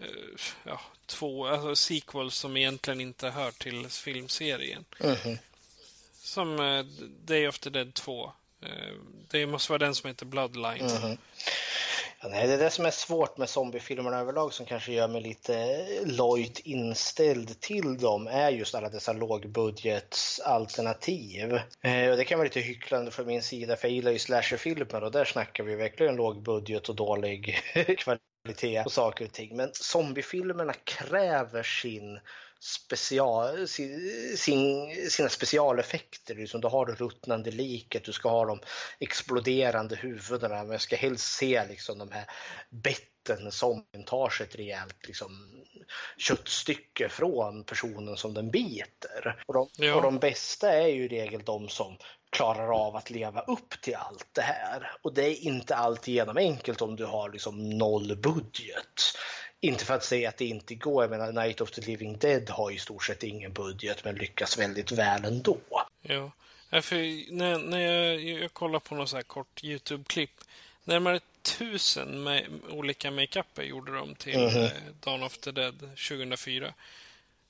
uh, 0.00 0.40
ja, 0.64 0.80
två 1.06 1.46
alltså 1.46 1.76
sequels 1.76 2.34
som 2.34 2.56
egentligen 2.56 3.00
inte 3.00 3.30
hör 3.30 3.50
till 3.50 3.88
filmserien. 3.88 4.84
Mm. 5.00 5.38
Som 6.22 6.60
uh, 6.60 6.84
Day 7.24 7.48
of 7.48 7.58
the 7.58 7.70
Dead 7.70 7.94
2 7.94 8.32
Eh, 8.34 8.43
Eh, 8.64 8.94
det 9.30 9.46
måste 9.46 9.72
vara 9.72 9.78
den 9.78 9.94
som 9.94 10.08
heter 10.08 10.26
Bloodline. 10.26 10.86
Mm 10.86 11.02
-hmm. 11.02 11.18
ja, 12.20 12.28
nej, 12.28 12.46
det 12.46 12.52
är 12.52 12.58
det 12.58 12.70
som 12.70 12.86
är 12.86 12.90
svårt 12.90 13.36
med 13.36 13.48
zombiefilmerna 13.48 14.18
överlag 14.18 14.52
som 14.52 14.66
kanske 14.66 14.92
gör 14.92 15.08
mig 15.08 15.22
lite 15.22 15.86
lojt 16.04 16.58
inställd 16.58 17.60
till 17.60 17.98
dem 17.98 18.26
är 18.26 18.50
just 18.50 18.74
alla 18.74 18.88
dessa 18.88 19.12
lågbudgetsalternativ. 19.12 21.60
Eh, 21.80 22.10
och 22.10 22.16
det 22.16 22.24
kan 22.24 22.38
vara 22.38 22.46
lite 22.46 22.60
hycklande 22.60 23.10
från 23.10 23.26
min 23.26 23.42
sida 23.42 23.76
för 23.76 23.88
jag 23.88 23.94
gillar 23.94 24.12
ju 24.12 24.18
slasherfilmer 24.18 25.04
och 25.04 25.12
där 25.12 25.24
snackar 25.24 25.64
vi 25.64 25.74
verkligen 25.74 26.16
lågbudget 26.16 26.88
och 26.88 26.96
dålig 26.96 27.58
kvalitet 27.98 28.82
på 28.82 28.90
saker 28.90 29.24
och 29.24 29.32
ting. 29.32 29.56
Men 29.56 29.70
zombiefilmerna 29.72 30.72
kräver 30.72 31.62
sin 31.62 32.20
special, 32.64 33.68
sin, 34.36 35.10
sina 35.10 35.28
specialeffekter. 35.28 36.34
Liksom, 36.34 36.60
du 36.60 36.68
har 36.68 36.86
det 36.86 36.92
ruttnande 36.92 37.50
liket, 37.50 38.04
du 38.04 38.12
ska 38.12 38.28
ha 38.28 38.44
de 38.44 38.60
exploderande 38.98 39.96
huvudena, 39.96 40.62
men 40.62 40.70
jag 40.70 40.80
ska 40.80 40.96
helst 40.96 41.36
se 41.36 41.66
liksom, 41.68 41.98
de 41.98 42.12
här 42.12 42.24
betten 42.70 43.52
som 43.52 43.84
tar 44.06 44.28
sig 44.28 44.46
ett 44.46 44.56
rejält 44.56 45.06
liksom, 45.06 45.62
köttstycke 46.16 47.08
från 47.08 47.64
personen 47.64 48.16
som 48.16 48.34
den 48.34 48.50
biter. 48.50 49.42
Och 49.46 49.54
de, 49.54 49.68
ja. 49.76 49.94
och 49.94 50.02
de 50.02 50.18
bästa 50.18 50.72
är 50.72 50.88
ju 50.88 51.04
i 51.04 51.08
regel 51.08 51.42
de 51.44 51.68
som 51.68 51.96
klarar 52.30 52.86
av 52.86 52.96
att 52.96 53.10
leva 53.10 53.40
upp 53.40 53.80
till 53.82 53.94
allt 53.94 54.28
det 54.32 54.42
här. 54.42 54.92
Och 55.02 55.14
det 55.14 55.22
är 55.22 55.44
inte 55.44 55.76
alltid 55.76 56.14
genom 56.14 56.36
enkelt 56.36 56.82
om 56.82 56.96
du 56.96 57.04
har 57.04 57.30
liksom 57.30 57.70
noll 57.78 58.16
budget. 58.16 59.02
Inte 59.64 59.84
för 59.84 59.94
att 59.94 60.04
säga 60.04 60.28
att 60.28 60.36
det 60.36 60.44
inte 60.44 60.74
går, 60.74 61.02
jag 61.04 61.10
menar 61.10 61.32
Night 61.32 61.60
of 61.60 61.70
the 61.70 61.80
Living 61.80 62.18
Dead 62.18 62.50
har 62.50 62.70
i 62.70 62.78
stort 62.78 63.04
sett 63.04 63.22
ingen 63.22 63.52
budget 63.52 64.04
men 64.04 64.14
lyckas 64.14 64.58
väldigt 64.58 64.92
väl 64.92 65.24
ändå. 65.24 65.58
Ja. 66.02 66.30
För 66.82 67.32
när, 67.32 67.58
när 67.58 67.80
jag, 67.80 68.20
jag 68.20 68.52
kollar 68.52 68.80
på 68.80 68.94
något 68.94 69.08
så 69.08 69.16
här 69.16 69.22
kort 69.22 69.64
YouTube-klipp. 69.64 70.30
Närmare 70.84 71.20
tusen 71.58 72.22
med, 72.22 72.46
olika 72.70 73.10
makeuper 73.10 73.62
gjorde 73.62 73.92
de 73.94 74.14
till 74.14 74.38
Mhm. 74.38 74.62
eh, 74.62 74.70
Dawn 75.00 75.22
of 75.22 75.38
the 75.38 75.50
Dead 75.52 75.78
2004. 76.08 76.66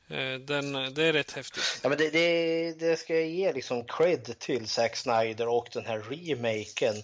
Eh, 0.09 0.34
Den, 0.34 0.73
det 0.94 1.05
är 1.05 1.12
rätt 1.12 1.33
häftigt. 1.33 1.81
Ja, 1.83 1.89
men 1.89 1.99
det, 1.99 2.10
det, 2.10 2.73
det 2.73 2.97
ska 2.97 3.15
jag 3.15 3.28
ge 3.28 3.52
liksom 3.52 3.84
cred 3.84 4.39
till 4.39 4.68
Zack 4.68 4.97
Snyder 4.97 5.49
och 5.49 5.68
den 5.73 5.86
här 5.86 5.99
remaken. 6.01 6.94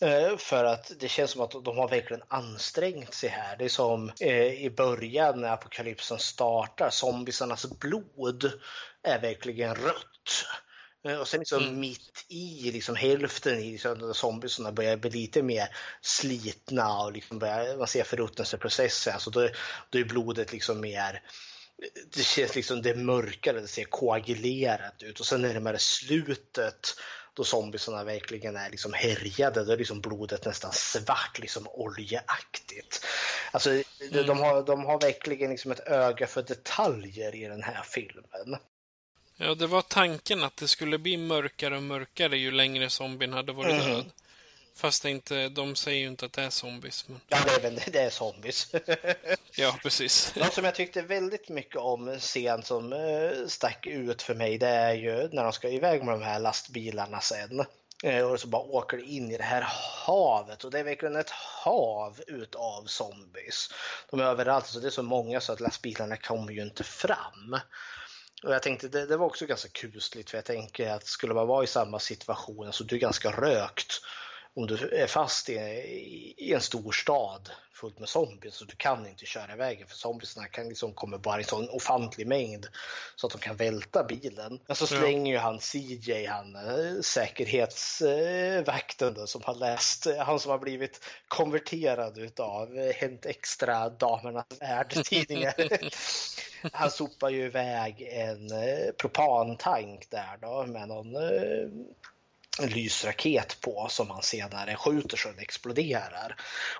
Eh, 0.00 0.36
För 0.36 0.64
att 0.64 0.92
det 0.98 1.08
känns 1.08 1.30
som 1.30 1.40
att 1.40 1.64
de 1.64 1.78
har 1.78 1.88
verkligen 1.88 2.22
ansträngt 2.28 3.14
sig 3.14 3.28
här. 3.28 3.56
Det 3.56 3.64
är 3.64 3.68
som 3.68 4.12
eh, 4.20 4.64
i 4.64 4.70
början 4.70 5.40
när 5.40 5.52
apokalypsen 5.52 6.18
startar, 6.18 6.90
zombisarnas 6.90 7.66
blod 7.66 8.52
är 9.02 9.20
verkligen 9.20 9.74
rött. 9.74 10.44
Eh, 11.08 11.20
Och 11.20 11.28
sen 11.28 11.40
liksom 11.40 11.80
mitt 11.80 12.24
i, 12.28 12.70
liksom 12.72 12.96
hälften 12.96 13.58
i 13.58 13.72
liksom, 13.72 14.14
zombiesarna 14.14 14.72
börjar 14.72 14.96
bli 14.96 15.10
lite 15.10 15.42
mer 15.42 15.68
slitna 16.00 16.98
och 16.98 17.12
liksom 17.12 17.38
börjar, 17.38 17.76
man 17.76 17.86
ser 17.86 18.04
förruttnelseprocessen. 18.04 19.14
Alltså 19.14 19.30
då, 19.30 19.48
då 19.90 19.98
är 19.98 20.04
blodet 20.04 20.52
liksom 20.52 20.80
mer 20.80 21.22
det 22.12 22.22
känns 22.22 22.54
liksom 22.54 22.82
det 22.82 22.96
mörkare, 22.96 23.60
det 23.60 23.68
ser 23.68 23.84
koagulerat 23.84 25.02
ut 25.02 25.20
och 25.20 25.26
sen 25.26 25.42
närmare 25.42 25.78
slutet 25.78 26.94
då 27.36 27.44
zombiesarna 27.44 28.04
verkligen 28.04 28.56
är 28.56 28.70
liksom 28.70 28.92
härjade, 28.92 29.64
då 29.64 29.72
är 29.72 29.76
liksom 29.76 30.00
blodet 30.00 30.44
nästan 30.44 30.72
svart, 30.72 31.38
liksom 31.38 31.68
oljeaktigt. 31.68 33.06
Alltså, 33.50 33.70
de, 34.10 34.22
de, 34.22 34.38
har, 34.38 34.62
de 34.62 34.84
har 34.84 35.00
verkligen 35.00 35.50
liksom 35.50 35.72
ett 35.72 35.88
öga 35.88 36.26
för 36.26 36.42
detaljer 36.42 37.34
i 37.34 37.44
den 37.44 37.62
här 37.62 37.82
filmen. 37.82 38.56
Ja, 39.36 39.54
det 39.54 39.66
var 39.66 39.82
tanken 39.82 40.44
att 40.44 40.56
det 40.56 40.68
skulle 40.68 40.98
bli 40.98 41.16
mörkare 41.16 41.76
och 41.76 41.82
mörkare 41.82 42.38
ju 42.38 42.50
längre 42.50 42.90
zombien 42.90 43.32
hade 43.32 43.52
varit 43.52 43.74
Mhm. 43.74 43.92
död. 43.92 44.04
Fast 44.76 45.02
det 45.02 45.10
inte, 45.10 45.48
de 45.48 45.76
säger 45.76 46.00
ju 46.00 46.06
inte 46.06 46.26
att 46.26 46.32
det 46.32 46.42
är 46.42 46.50
zombies. 46.50 47.08
Men... 47.08 47.20
Ja, 47.28 47.38
det 47.46 47.50
är, 47.54 47.60
väl- 47.60 47.80
det 47.86 47.98
är 48.00 48.10
zombies. 48.10 48.70
Ja, 49.58 49.78
precis. 49.82 50.34
Något 50.36 50.54
som 50.54 50.64
jag 50.64 50.74
tyckte 50.74 51.02
väldigt 51.02 51.48
mycket 51.48 51.76
om, 51.76 52.08
en 52.08 52.20
scen 52.20 52.62
som 52.62 52.92
eh, 52.92 53.46
stack 53.48 53.86
ut 53.86 54.22
för 54.22 54.34
mig, 54.34 54.58
det 54.58 54.68
är 54.68 54.94
ju 54.94 55.28
när 55.32 55.42
de 55.44 55.52
ska 55.52 55.68
iväg 55.68 56.04
med 56.04 56.14
de 56.14 56.22
här 56.22 56.38
lastbilarna 56.38 57.20
sen. 57.20 57.64
Eh, 58.04 58.22
Och 58.22 58.40
så 58.40 58.48
bara 58.48 58.62
åker 58.62 59.04
in 59.10 59.30
i 59.30 59.36
det 59.36 59.42
här 59.44 59.66
havet 60.06 60.64
och 60.64 60.70
det 60.70 60.78
är 60.78 60.84
verkligen 60.84 61.16
ett 61.16 61.30
hav 61.30 62.20
utav 62.26 62.84
zombies. 62.86 63.68
De 64.10 64.20
är 64.20 64.24
överallt, 64.24 64.66
så 64.66 64.78
det 64.80 64.86
är 64.86 64.90
så 64.90 65.02
många 65.02 65.40
så 65.40 65.52
att 65.52 65.60
lastbilarna 65.60 66.16
kommer 66.16 66.52
ju 66.52 66.62
inte 66.62 66.84
fram. 66.84 67.58
Och 68.42 68.54
jag 68.54 68.62
tänkte 68.62 68.88
det, 68.88 69.06
det 69.06 69.16
var 69.16 69.26
också 69.26 69.46
ganska 69.46 69.68
kusligt 69.68 70.30
för 70.30 70.38
jag 70.38 70.44
tänker 70.44 70.90
att 70.90 71.06
skulle 71.06 71.34
man 71.34 71.46
vara 71.46 71.64
i 71.64 71.66
samma 71.66 71.98
situation 71.98 72.72
så 72.72 72.84
du 72.84 72.96
är 72.96 73.00
ganska 73.00 73.30
rökt 73.30 73.92
om 74.56 74.66
du 74.66 74.88
är 74.88 75.06
fast 75.06 75.48
i, 75.48 75.54
i 76.36 76.52
en 76.52 76.60
stor 76.60 76.92
stad 76.92 77.50
fullt 77.72 77.98
med 77.98 78.08
zombies 78.08 78.54
så 78.54 78.64
du 78.64 78.76
kan 78.76 79.06
inte 79.06 79.26
köra 79.26 79.52
iväg 79.52 79.84
för 79.88 79.96
zombiesarna 79.96 80.46
kan 80.46 80.68
liksom 80.68 80.92
komma 80.92 81.18
bara 81.18 81.36
i 81.36 81.42
en 81.42 81.48
sån 81.48 81.70
ofantlig 81.70 82.26
mängd 82.26 82.66
så 83.16 83.26
att 83.26 83.32
de 83.32 83.38
kan 83.38 83.56
välta 83.56 84.04
bilen. 84.04 84.60
Men 84.66 84.76
så 84.76 84.86
slänger 84.86 85.32
ju 85.32 85.38
han 85.38 85.60
CJ, 85.60 86.26
han 86.26 86.56
eh, 86.56 87.00
säkerhetsvakten 87.00 89.14
då, 89.14 89.26
som 89.26 89.42
har 89.44 89.54
läst, 89.54 90.06
eh, 90.06 90.16
han 90.16 90.40
som 90.40 90.50
har 90.50 90.58
blivit 90.58 91.00
konverterad 91.28 92.18
utav 92.18 92.78
eh, 92.78 92.94
Hänt 92.94 93.26
Extra 93.26 93.88
Damernas 93.88 94.46
Värld-tidningar. 94.60 95.54
han 96.72 96.90
sopar 96.90 97.30
ju 97.30 97.44
iväg 97.44 98.02
en 98.02 98.50
propantank 98.98 100.10
där 100.10 100.38
då 100.40 100.66
med 100.66 100.88
någon 100.88 101.16
lysraket 102.58 103.60
på 103.60 103.86
som 103.90 104.10
han 104.10 104.22
senare 104.22 104.76
skjuter 104.76 105.16
så 105.16 105.28
den 105.28 105.38
exploderar. 105.38 106.36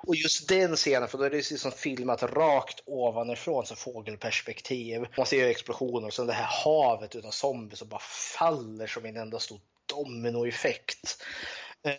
Och 0.06 0.16
just 0.16 0.48
den 0.48 0.76
scenen, 0.76 1.08
för 1.08 1.18
då 1.18 1.24
är 1.24 1.30
det 1.30 1.50
liksom 1.50 1.72
filmat 1.72 2.22
rakt 2.22 2.80
ovanifrån 2.86 3.66
så 3.66 3.76
fågelperspektiv. 3.76 5.06
Man 5.16 5.26
ser 5.26 5.48
explosioner 5.48 6.06
och 6.06 6.14
sen 6.14 6.26
det 6.26 6.32
här 6.32 6.64
havet 6.64 7.16
utav 7.16 7.30
zombies 7.30 7.78
som 7.78 7.88
bara 7.88 8.02
faller 8.38 8.86
som 8.86 9.04
en 9.04 9.16
enda 9.16 9.38
stor 9.38 9.60
dominoeffekt. 9.86 11.22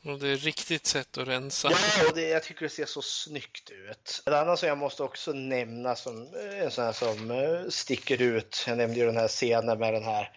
Och 0.03 0.19
det 0.19 0.27
är 0.27 0.37
riktigt 0.37 0.85
sätt 0.85 1.17
att 1.17 1.27
rensa. 1.27 1.71
Ja, 1.71 2.07
och 2.09 2.15
det, 2.15 2.29
jag 2.29 2.43
tycker 2.43 2.61
det 2.61 2.69
ser 2.69 2.85
så 2.85 3.01
snyggt 3.01 3.69
ut. 3.69 4.23
En 4.25 4.33
annan 4.33 4.57
som 4.57 4.69
jag 4.69 4.77
måste 4.77 5.03
också 5.03 5.33
nämna 5.33 5.95
som 5.95 6.21
eh, 6.21 6.63
en 6.63 6.71
sån 6.71 6.85
här 6.85 6.91
som 6.91 7.31
eh, 7.31 7.69
sticker 7.69 8.21
ut. 8.21 8.63
Jag 8.67 8.77
nämnde 8.77 8.99
ju 8.99 9.05
den 9.05 9.17
här 9.17 9.27
scenen 9.27 9.79
med 9.79 9.93
den 9.93 10.03
här 10.03 10.31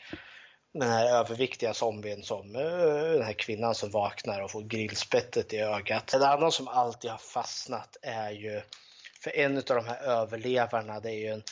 den 0.72 0.90
här 0.90 1.06
överviktiga 1.06 1.74
zombien 1.74 2.22
som 2.22 2.56
eh, 2.56 3.12
den 3.12 3.22
här 3.22 3.32
kvinnan 3.32 3.74
som 3.74 3.90
vaknar 3.90 4.40
och 4.40 4.50
får 4.50 4.62
grillspettet 4.62 5.52
i 5.52 5.58
ögat. 5.58 6.14
En 6.14 6.22
annan 6.22 6.52
som 6.52 6.68
alltid 6.68 7.10
har 7.10 7.18
fastnat 7.18 7.96
är 8.02 8.30
ju, 8.30 8.62
för 9.20 9.36
en 9.36 9.56
av 9.56 9.62
de 9.64 9.86
här 9.86 10.02
överlevarna 10.02 11.00
det 11.00 11.10
är 11.10 11.18
ju 11.18 11.28
en 11.28 11.42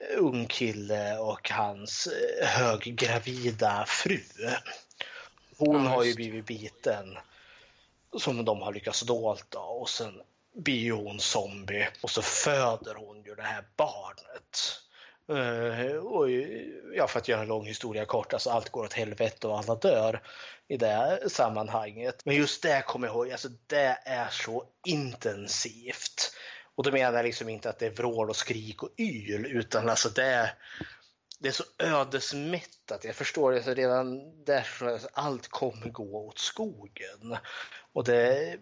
eh, 0.00 0.18
ung 0.18 0.46
kille 0.46 1.18
och 1.18 1.50
hans 1.50 2.06
eh, 2.06 2.48
höggravida 2.48 3.84
fru. 3.86 4.20
Hon 5.58 5.86
har 5.86 6.04
ju 6.04 6.14
blivit 6.14 6.46
biten 6.46 7.18
som 8.16 8.44
de 8.44 8.62
har 8.62 8.72
lyckats 8.72 9.00
dolta 9.00 9.58
och 9.58 9.88
sen 9.88 10.22
blir 10.54 10.92
hon 10.92 11.20
zombie 11.20 11.88
och 12.02 12.10
så 12.10 12.22
föder 12.22 12.94
hon 12.94 13.22
ju 13.22 13.34
det 13.34 13.42
här 13.42 13.64
barnet. 13.76 14.80
Eh, 15.28 15.96
och, 15.96 16.30
eh, 16.30 16.66
ja, 16.94 17.06
för 17.06 17.18
att 17.18 17.28
göra 17.28 17.40
en 17.40 17.48
lång 17.48 17.66
historia 17.66 18.04
kort, 18.04 18.32
alltså 18.32 18.50
allt 18.50 18.68
går 18.68 18.84
åt 18.84 18.92
helvete 18.92 19.46
och 19.48 19.58
alla 19.58 19.74
dör 19.74 20.22
i 20.68 20.76
det 20.76 21.20
sammanhanget. 21.26 22.24
Men 22.24 22.36
just 22.36 22.62
det 22.62 22.82
kommer 22.86 23.06
jag 23.06 23.14
ihåg, 23.14 23.32
alltså 23.32 23.48
det 23.66 23.98
är 24.04 24.28
så 24.28 24.64
intensivt. 24.86 26.32
Och 26.74 26.84
då 26.84 26.92
menar 26.92 27.16
jag 27.16 27.24
liksom 27.24 27.48
inte 27.48 27.70
att 27.70 27.78
det 27.78 27.86
är 27.86 27.90
vrål 27.90 28.30
och 28.30 28.36
skrik 28.36 28.82
och 28.82 28.90
yl, 28.98 29.46
utan 29.46 29.88
alltså 29.88 30.08
det 30.08 30.24
är, 30.24 30.54
det 31.38 31.48
är 31.48 31.52
så 31.52 31.64
ödesmättat. 31.78 33.04
Jag 33.04 33.14
förstår 33.14 33.52
det, 33.52 33.62
så 33.62 33.74
redan 33.74 34.20
där 34.44 34.66
att 34.82 35.06
allt 35.12 35.48
kommer 35.48 35.88
gå 35.88 36.26
åt 36.26 36.38
skogen. 36.38 37.36
Och 37.92 38.04
det, 38.04 38.56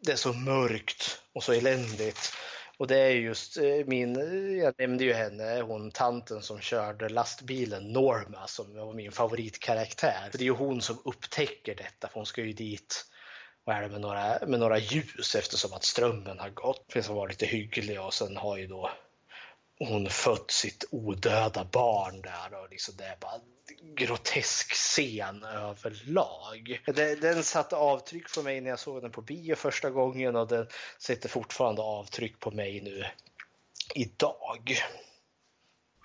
det 0.00 0.12
är 0.12 0.16
så 0.16 0.32
mörkt 0.32 1.22
och 1.32 1.44
så 1.44 1.52
eländigt. 1.52 2.32
Och 2.78 2.86
det 2.86 2.98
är 2.98 3.10
just 3.10 3.56
eh, 3.56 3.86
min, 3.86 4.16
eh, 4.16 4.62
jag 4.62 4.74
nämnde 4.78 5.04
ju 5.04 5.12
henne, 5.12 5.60
hon 5.60 5.90
tanten 5.90 6.42
som 6.42 6.60
körde 6.60 7.08
lastbilen, 7.08 7.92
Norma, 7.92 8.46
som 8.46 8.76
var 8.76 8.92
min 8.92 9.12
favoritkaraktär. 9.12 10.28
För 10.30 10.38
det 10.38 10.44
är 10.44 10.46
ju 10.46 10.50
hon 10.50 10.82
som 10.82 10.98
upptäcker 11.04 11.74
detta, 11.74 12.08
för 12.08 12.14
hon 12.14 12.26
ska 12.26 12.42
ju 12.42 12.52
dit 12.52 13.04
vad 13.64 13.76
är 13.76 13.82
det, 13.82 13.88
med, 13.88 14.00
några, 14.00 14.46
med 14.46 14.60
några 14.60 14.78
ljus 14.78 15.34
eftersom 15.34 15.72
att 15.72 15.84
strömmen 15.84 16.38
har 16.38 16.50
gått. 16.50 16.84
För 16.92 17.02
som 17.02 17.14
var 17.14 17.28
lite 17.28 17.46
hygglig 17.46 18.00
och 18.00 18.14
sen 18.14 18.36
har 18.36 18.56
ju 18.56 18.66
då 18.66 18.90
hon 19.78 20.10
fött 20.10 20.50
sitt 20.50 20.84
odöda 20.90 21.64
barn 21.72 22.22
där 22.22 22.62
och 22.62 22.70
liksom 22.70 22.94
det 22.96 23.04
är 23.04 23.16
bara 23.20 23.40
grotesk 23.96 24.72
scen 24.72 25.44
överlag. 25.44 26.80
Det- 26.86 27.20
Den 27.20 27.44
satte 27.44 27.76
avtryck 27.76 28.34
på 28.34 28.42
mig 28.42 28.60
när 28.60 28.70
jag 28.70 28.78
såg 28.78 29.02
den 29.02 29.10
på 29.12 29.20
bio 29.22 29.54
första 29.54 29.90
gången 29.90 30.36
och 30.36 30.48
den 30.48 30.66
sätter 30.98 31.28
fortfarande 31.28 31.82
avtryck 31.82 32.40
på 32.40 32.50
mig 32.50 32.80
nu 32.80 33.04
idag. 33.94 34.78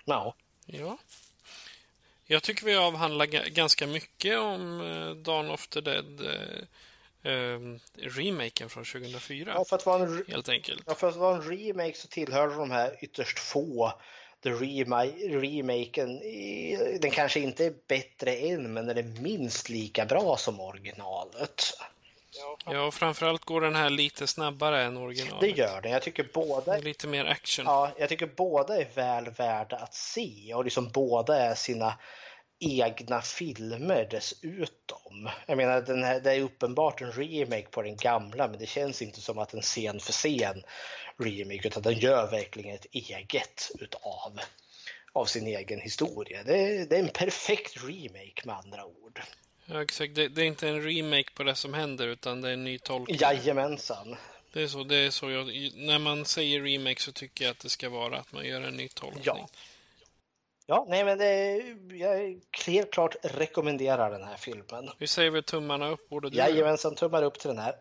Ja. 0.04 0.34
Ja. 0.66 0.98
Jag 2.26 2.42
tycker 2.42 2.64
vi 2.66 2.76
avhandlar 2.76 3.26
ga- 3.26 3.48
ganska 3.48 3.86
mycket 3.86 4.38
om 4.38 4.80
eh, 4.80 5.10
Dawn 5.10 5.50
of 5.50 5.68
the 5.68 5.80
Dead. 5.80 6.20
Eh, 6.20 7.32
eh, 7.32 7.58
remaken 7.96 8.68
från 8.68 8.84
2004. 8.84 9.52
Ja, 9.54 9.64
för 9.64 9.76
att 9.76 9.86
vara 9.86 10.02
en, 10.02 10.24
Helt 10.28 10.48
enkelt. 10.48 10.82
ja, 10.86 10.94
för 10.94 11.08
att 11.08 11.16
vara 11.16 11.36
en 11.36 11.42
remake 11.42 11.94
så 11.96 12.08
tillhör 12.08 12.48
de 12.48 12.70
här 12.70 13.04
ytterst 13.04 13.38
få 13.38 13.92
The 14.42 14.50
rema- 14.50 15.40
remaken, 15.40 16.18
den 17.00 17.10
kanske 17.10 17.40
inte 17.40 17.64
är 17.64 17.74
bättre 17.88 18.36
än, 18.36 18.72
men 18.72 18.86
den 18.86 18.98
är 18.98 19.02
minst 19.02 19.68
lika 19.68 20.06
bra 20.06 20.36
som 20.36 20.60
originalet. 20.60 21.62
Ja, 22.66 22.86
och 22.86 22.94
framförallt 22.94 23.44
går 23.44 23.60
den 23.60 23.74
här 23.74 23.90
lite 23.90 24.26
snabbare 24.26 24.82
än 24.82 24.96
originalet. 24.96 25.40
Det 25.40 25.50
gör 25.62 25.80
den. 25.80 25.92
Jag 25.92 26.02
tycker 26.02 26.28
båda 26.34 26.78
Lite 26.78 27.06
mer 27.06 27.24
action. 27.24 27.64
Ja, 27.64 27.90
jag 27.98 28.08
tycker 28.08 28.26
båda 28.26 28.80
är 28.80 28.86
väl 28.94 29.30
värda 29.30 29.76
att 29.76 29.94
se 29.94 30.54
och 30.54 30.64
liksom 30.64 30.90
båda 30.90 31.36
är 31.36 31.54
sina 31.54 31.94
egna 32.60 33.22
filmer 33.22 34.08
dessutom. 34.10 35.28
Jag 35.46 35.56
menar, 35.56 35.80
den 35.80 36.04
här, 36.04 36.20
det 36.20 36.32
är 36.32 36.40
uppenbart 36.40 37.00
en 37.00 37.12
remake 37.12 37.66
på 37.70 37.82
den 37.82 37.96
gamla 37.96 38.48
men 38.48 38.58
det 38.58 38.66
känns 38.66 39.02
inte 39.02 39.20
som 39.20 39.38
att 39.38 39.54
en 39.54 39.62
scen 39.62 40.00
för 40.00 40.12
scen 40.12 40.62
remake 41.18 41.68
utan 41.68 41.82
den 41.82 41.98
gör 41.98 42.30
verkligen 42.30 42.74
ett 42.74 42.86
eget 42.92 43.70
utav 43.80 44.40
av 45.12 45.24
sin 45.24 45.46
egen 45.46 45.80
historia. 45.80 46.42
Det 46.42 46.56
är, 46.56 46.86
det 46.86 46.96
är 46.96 47.00
en 47.02 47.08
perfekt 47.08 47.84
remake 47.84 48.42
med 48.44 48.56
andra 48.56 48.84
ord. 48.84 49.20
Ja, 49.66 49.82
exakt. 49.82 50.14
Det, 50.14 50.28
det 50.28 50.42
är 50.42 50.46
inte 50.46 50.68
en 50.68 50.82
remake 50.82 51.30
på 51.34 51.42
det 51.42 51.54
som 51.54 51.74
händer 51.74 52.06
utan 52.06 52.40
det 52.40 52.48
är 52.48 52.52
en 52.52 52.64
ny 52.64 52.78
tolkning. 52.78 53.16
Jajamensan. 53.20 54.16
Det 54.52 54.62
är 54.62 54.68
så, 54.68 54.84
det 54.84 54.96
är 54.96 55.10
så 55.10 55.30
jag, 55.30 55.46
när 55.74 55.98
man 55.98 56.24
säger 56.24 56.60
remake 56.60 57.00
så 57.00 57.12
tycker 57.12 57.44
jag 57.44 57.52
att 57.52 57.58
det 57.58 57.68
ska 57.68 57.88
vara 57.88 58.18
att 58.18 58.32
man 58.32 58.46
gör 58.46 58.60
en 58.60 58.76
ny 58.76 58.88
tolkning. 58.88 59.22
Ja. 59.24 59.48
Ja, 60.70 60.86
nej 60.88 61.04
men 61.04 61.18
det, 61.18 61.56
jag 61.96 62.40
helt 62.66 62.90
klart 62.92 63.16
rekommenderar 63.22 64.10
den 64.10 64.24
här 64.24 64.36
filmen. 64.36 64.90
Vi 64.98 65.06
säger 65.06 65.30
väl 65.30 65.42
tummarna 65.42 65.88
upp, 65.88 66.08
borde 66.08 66.30
du? 66.30 66.36
Jajamensan, 66.36 66.94
tummar 66.94 67.22
upp 67.22 67.38
till 67.38 67.48
den 67.48 67.58
här. 67.58 67.74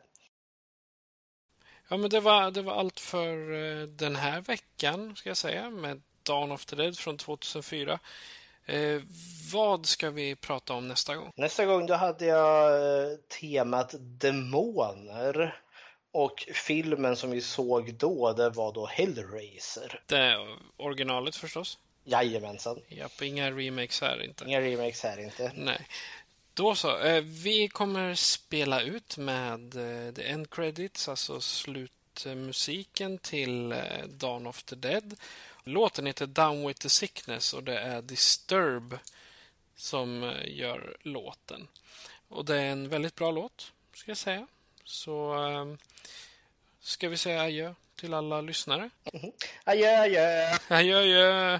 Ja, 1.89 1.97
men 1.97 2.09
det 2.09 2.19
var, 2.19 2.51
det 2.51 2.61
var 2.61 2.73
allt 2.73 2.99
för 2.99 3.53
eh, 3.53 3.87
den 3.87 4.15
här 4.15 4.41
veckan, 4.41 5.15
ska 5.15 5.29
jag 5.29 5.37
säga, 5.37 5.69
med 5.69 6.01
Dawn 6.23 6.51
of 6.51 6.65
the 6.65 6.75
Dead 6.75 6.97
från 6.97 7.17
2004. 7.17 7.99
Eh, 8.65 9.01
vad 9.53 9.85
ska 9.85 10.09
vi 10.09 10.35
prata 10.35 10.73
om 10.73 10.87
nästa 10.87 11.15
gång? 11.15 11.31
Nästa 11.35 11.65
gång 11.65 11.85
då 11.85 11.93
hade 11.93 12.25
jag 12.25 12.73
eh, 12.73 13.17
temat 13.41 13.95
demoner. 13.99 15.61
Och 16.11 16.45
filmen 16.53 17.15
som 17.15 17.31
vi 17.31 17.41
såg 17.41 17.93
då, 17.93 18.33
det 18.33 18.49
var 18.49 18.73
då 18.73 18.85
Hellraiser. 18.85 20.03
Det 20.05 20.37
originalet 20.77 21.35
förstås? 21.35 21.77
Jajamensan. 22.03 22.81
Japp, 22.87 23.21
inga 23.21 23.51
remakes 23.51 24.01
här 24.01 24.23
inte. 24.23 24.45
Inga 24.45 24.61
remakes 24.61 25.03
här 25.03 25.19
inte. 25.19 25.51
Nej. 25.55 25.87
Då 26.53 26.75
så. 26.75 26.99
Eh, 26.99 27.21
vi 27.21 27.67
kommer 27.67 28.15
spela 28.15 28.81
ut 28.81 29.17
med 29.17 29.75
eh, 29.75 30.13
the 30.13 30.23
end 30.23 30.49
credits, 30.49 31.09
alltså 31.09 31.41
slutmusiken 31.41 33.17
till 33.17 33.71
eh, 33.71 34.05
Dawn 34.07 34.47
of 34.47 34.63
the 34.63 34.75
Dead. 34.75 35.15
Låten 35.63 36.05
heter 36.05 36.25
Down 36.25 36.67
with 36.67 36.79
the 36.79 36.89
sickness 36.89 37.53
och 37.53 37.63
det 37.63 37.79
är 37.79 38.01
Disturb 38.01 38.97
som 39.75 40.33
gör 40.45 40.97
låten. 41.01 41.67
Och 42.27 42.45
det 42.45 42.55
är 42.55 42.71
en 42.71 42.89
väldigt 42.89 43.15
bra 43.15 43.31
låt, 43.31 43.71
ska 43.93 44.11
jag 44.11 44.17
säga. 44.17 44.47
Så 44.83 45.35
ska 46.79 47.09
vi 47.09 47.17
säga 47.17 47.41
adjö 47.41 47.73
till 47.99 48.13
alla 48.13 48.41
lyssnare. 48.41 48.89
Mm. 49.13 49.31
Adjö, 49.63 50.01
adjö. 50.01 50.57
Adjö, 50.69 50.99
adjö. 50.99 51.59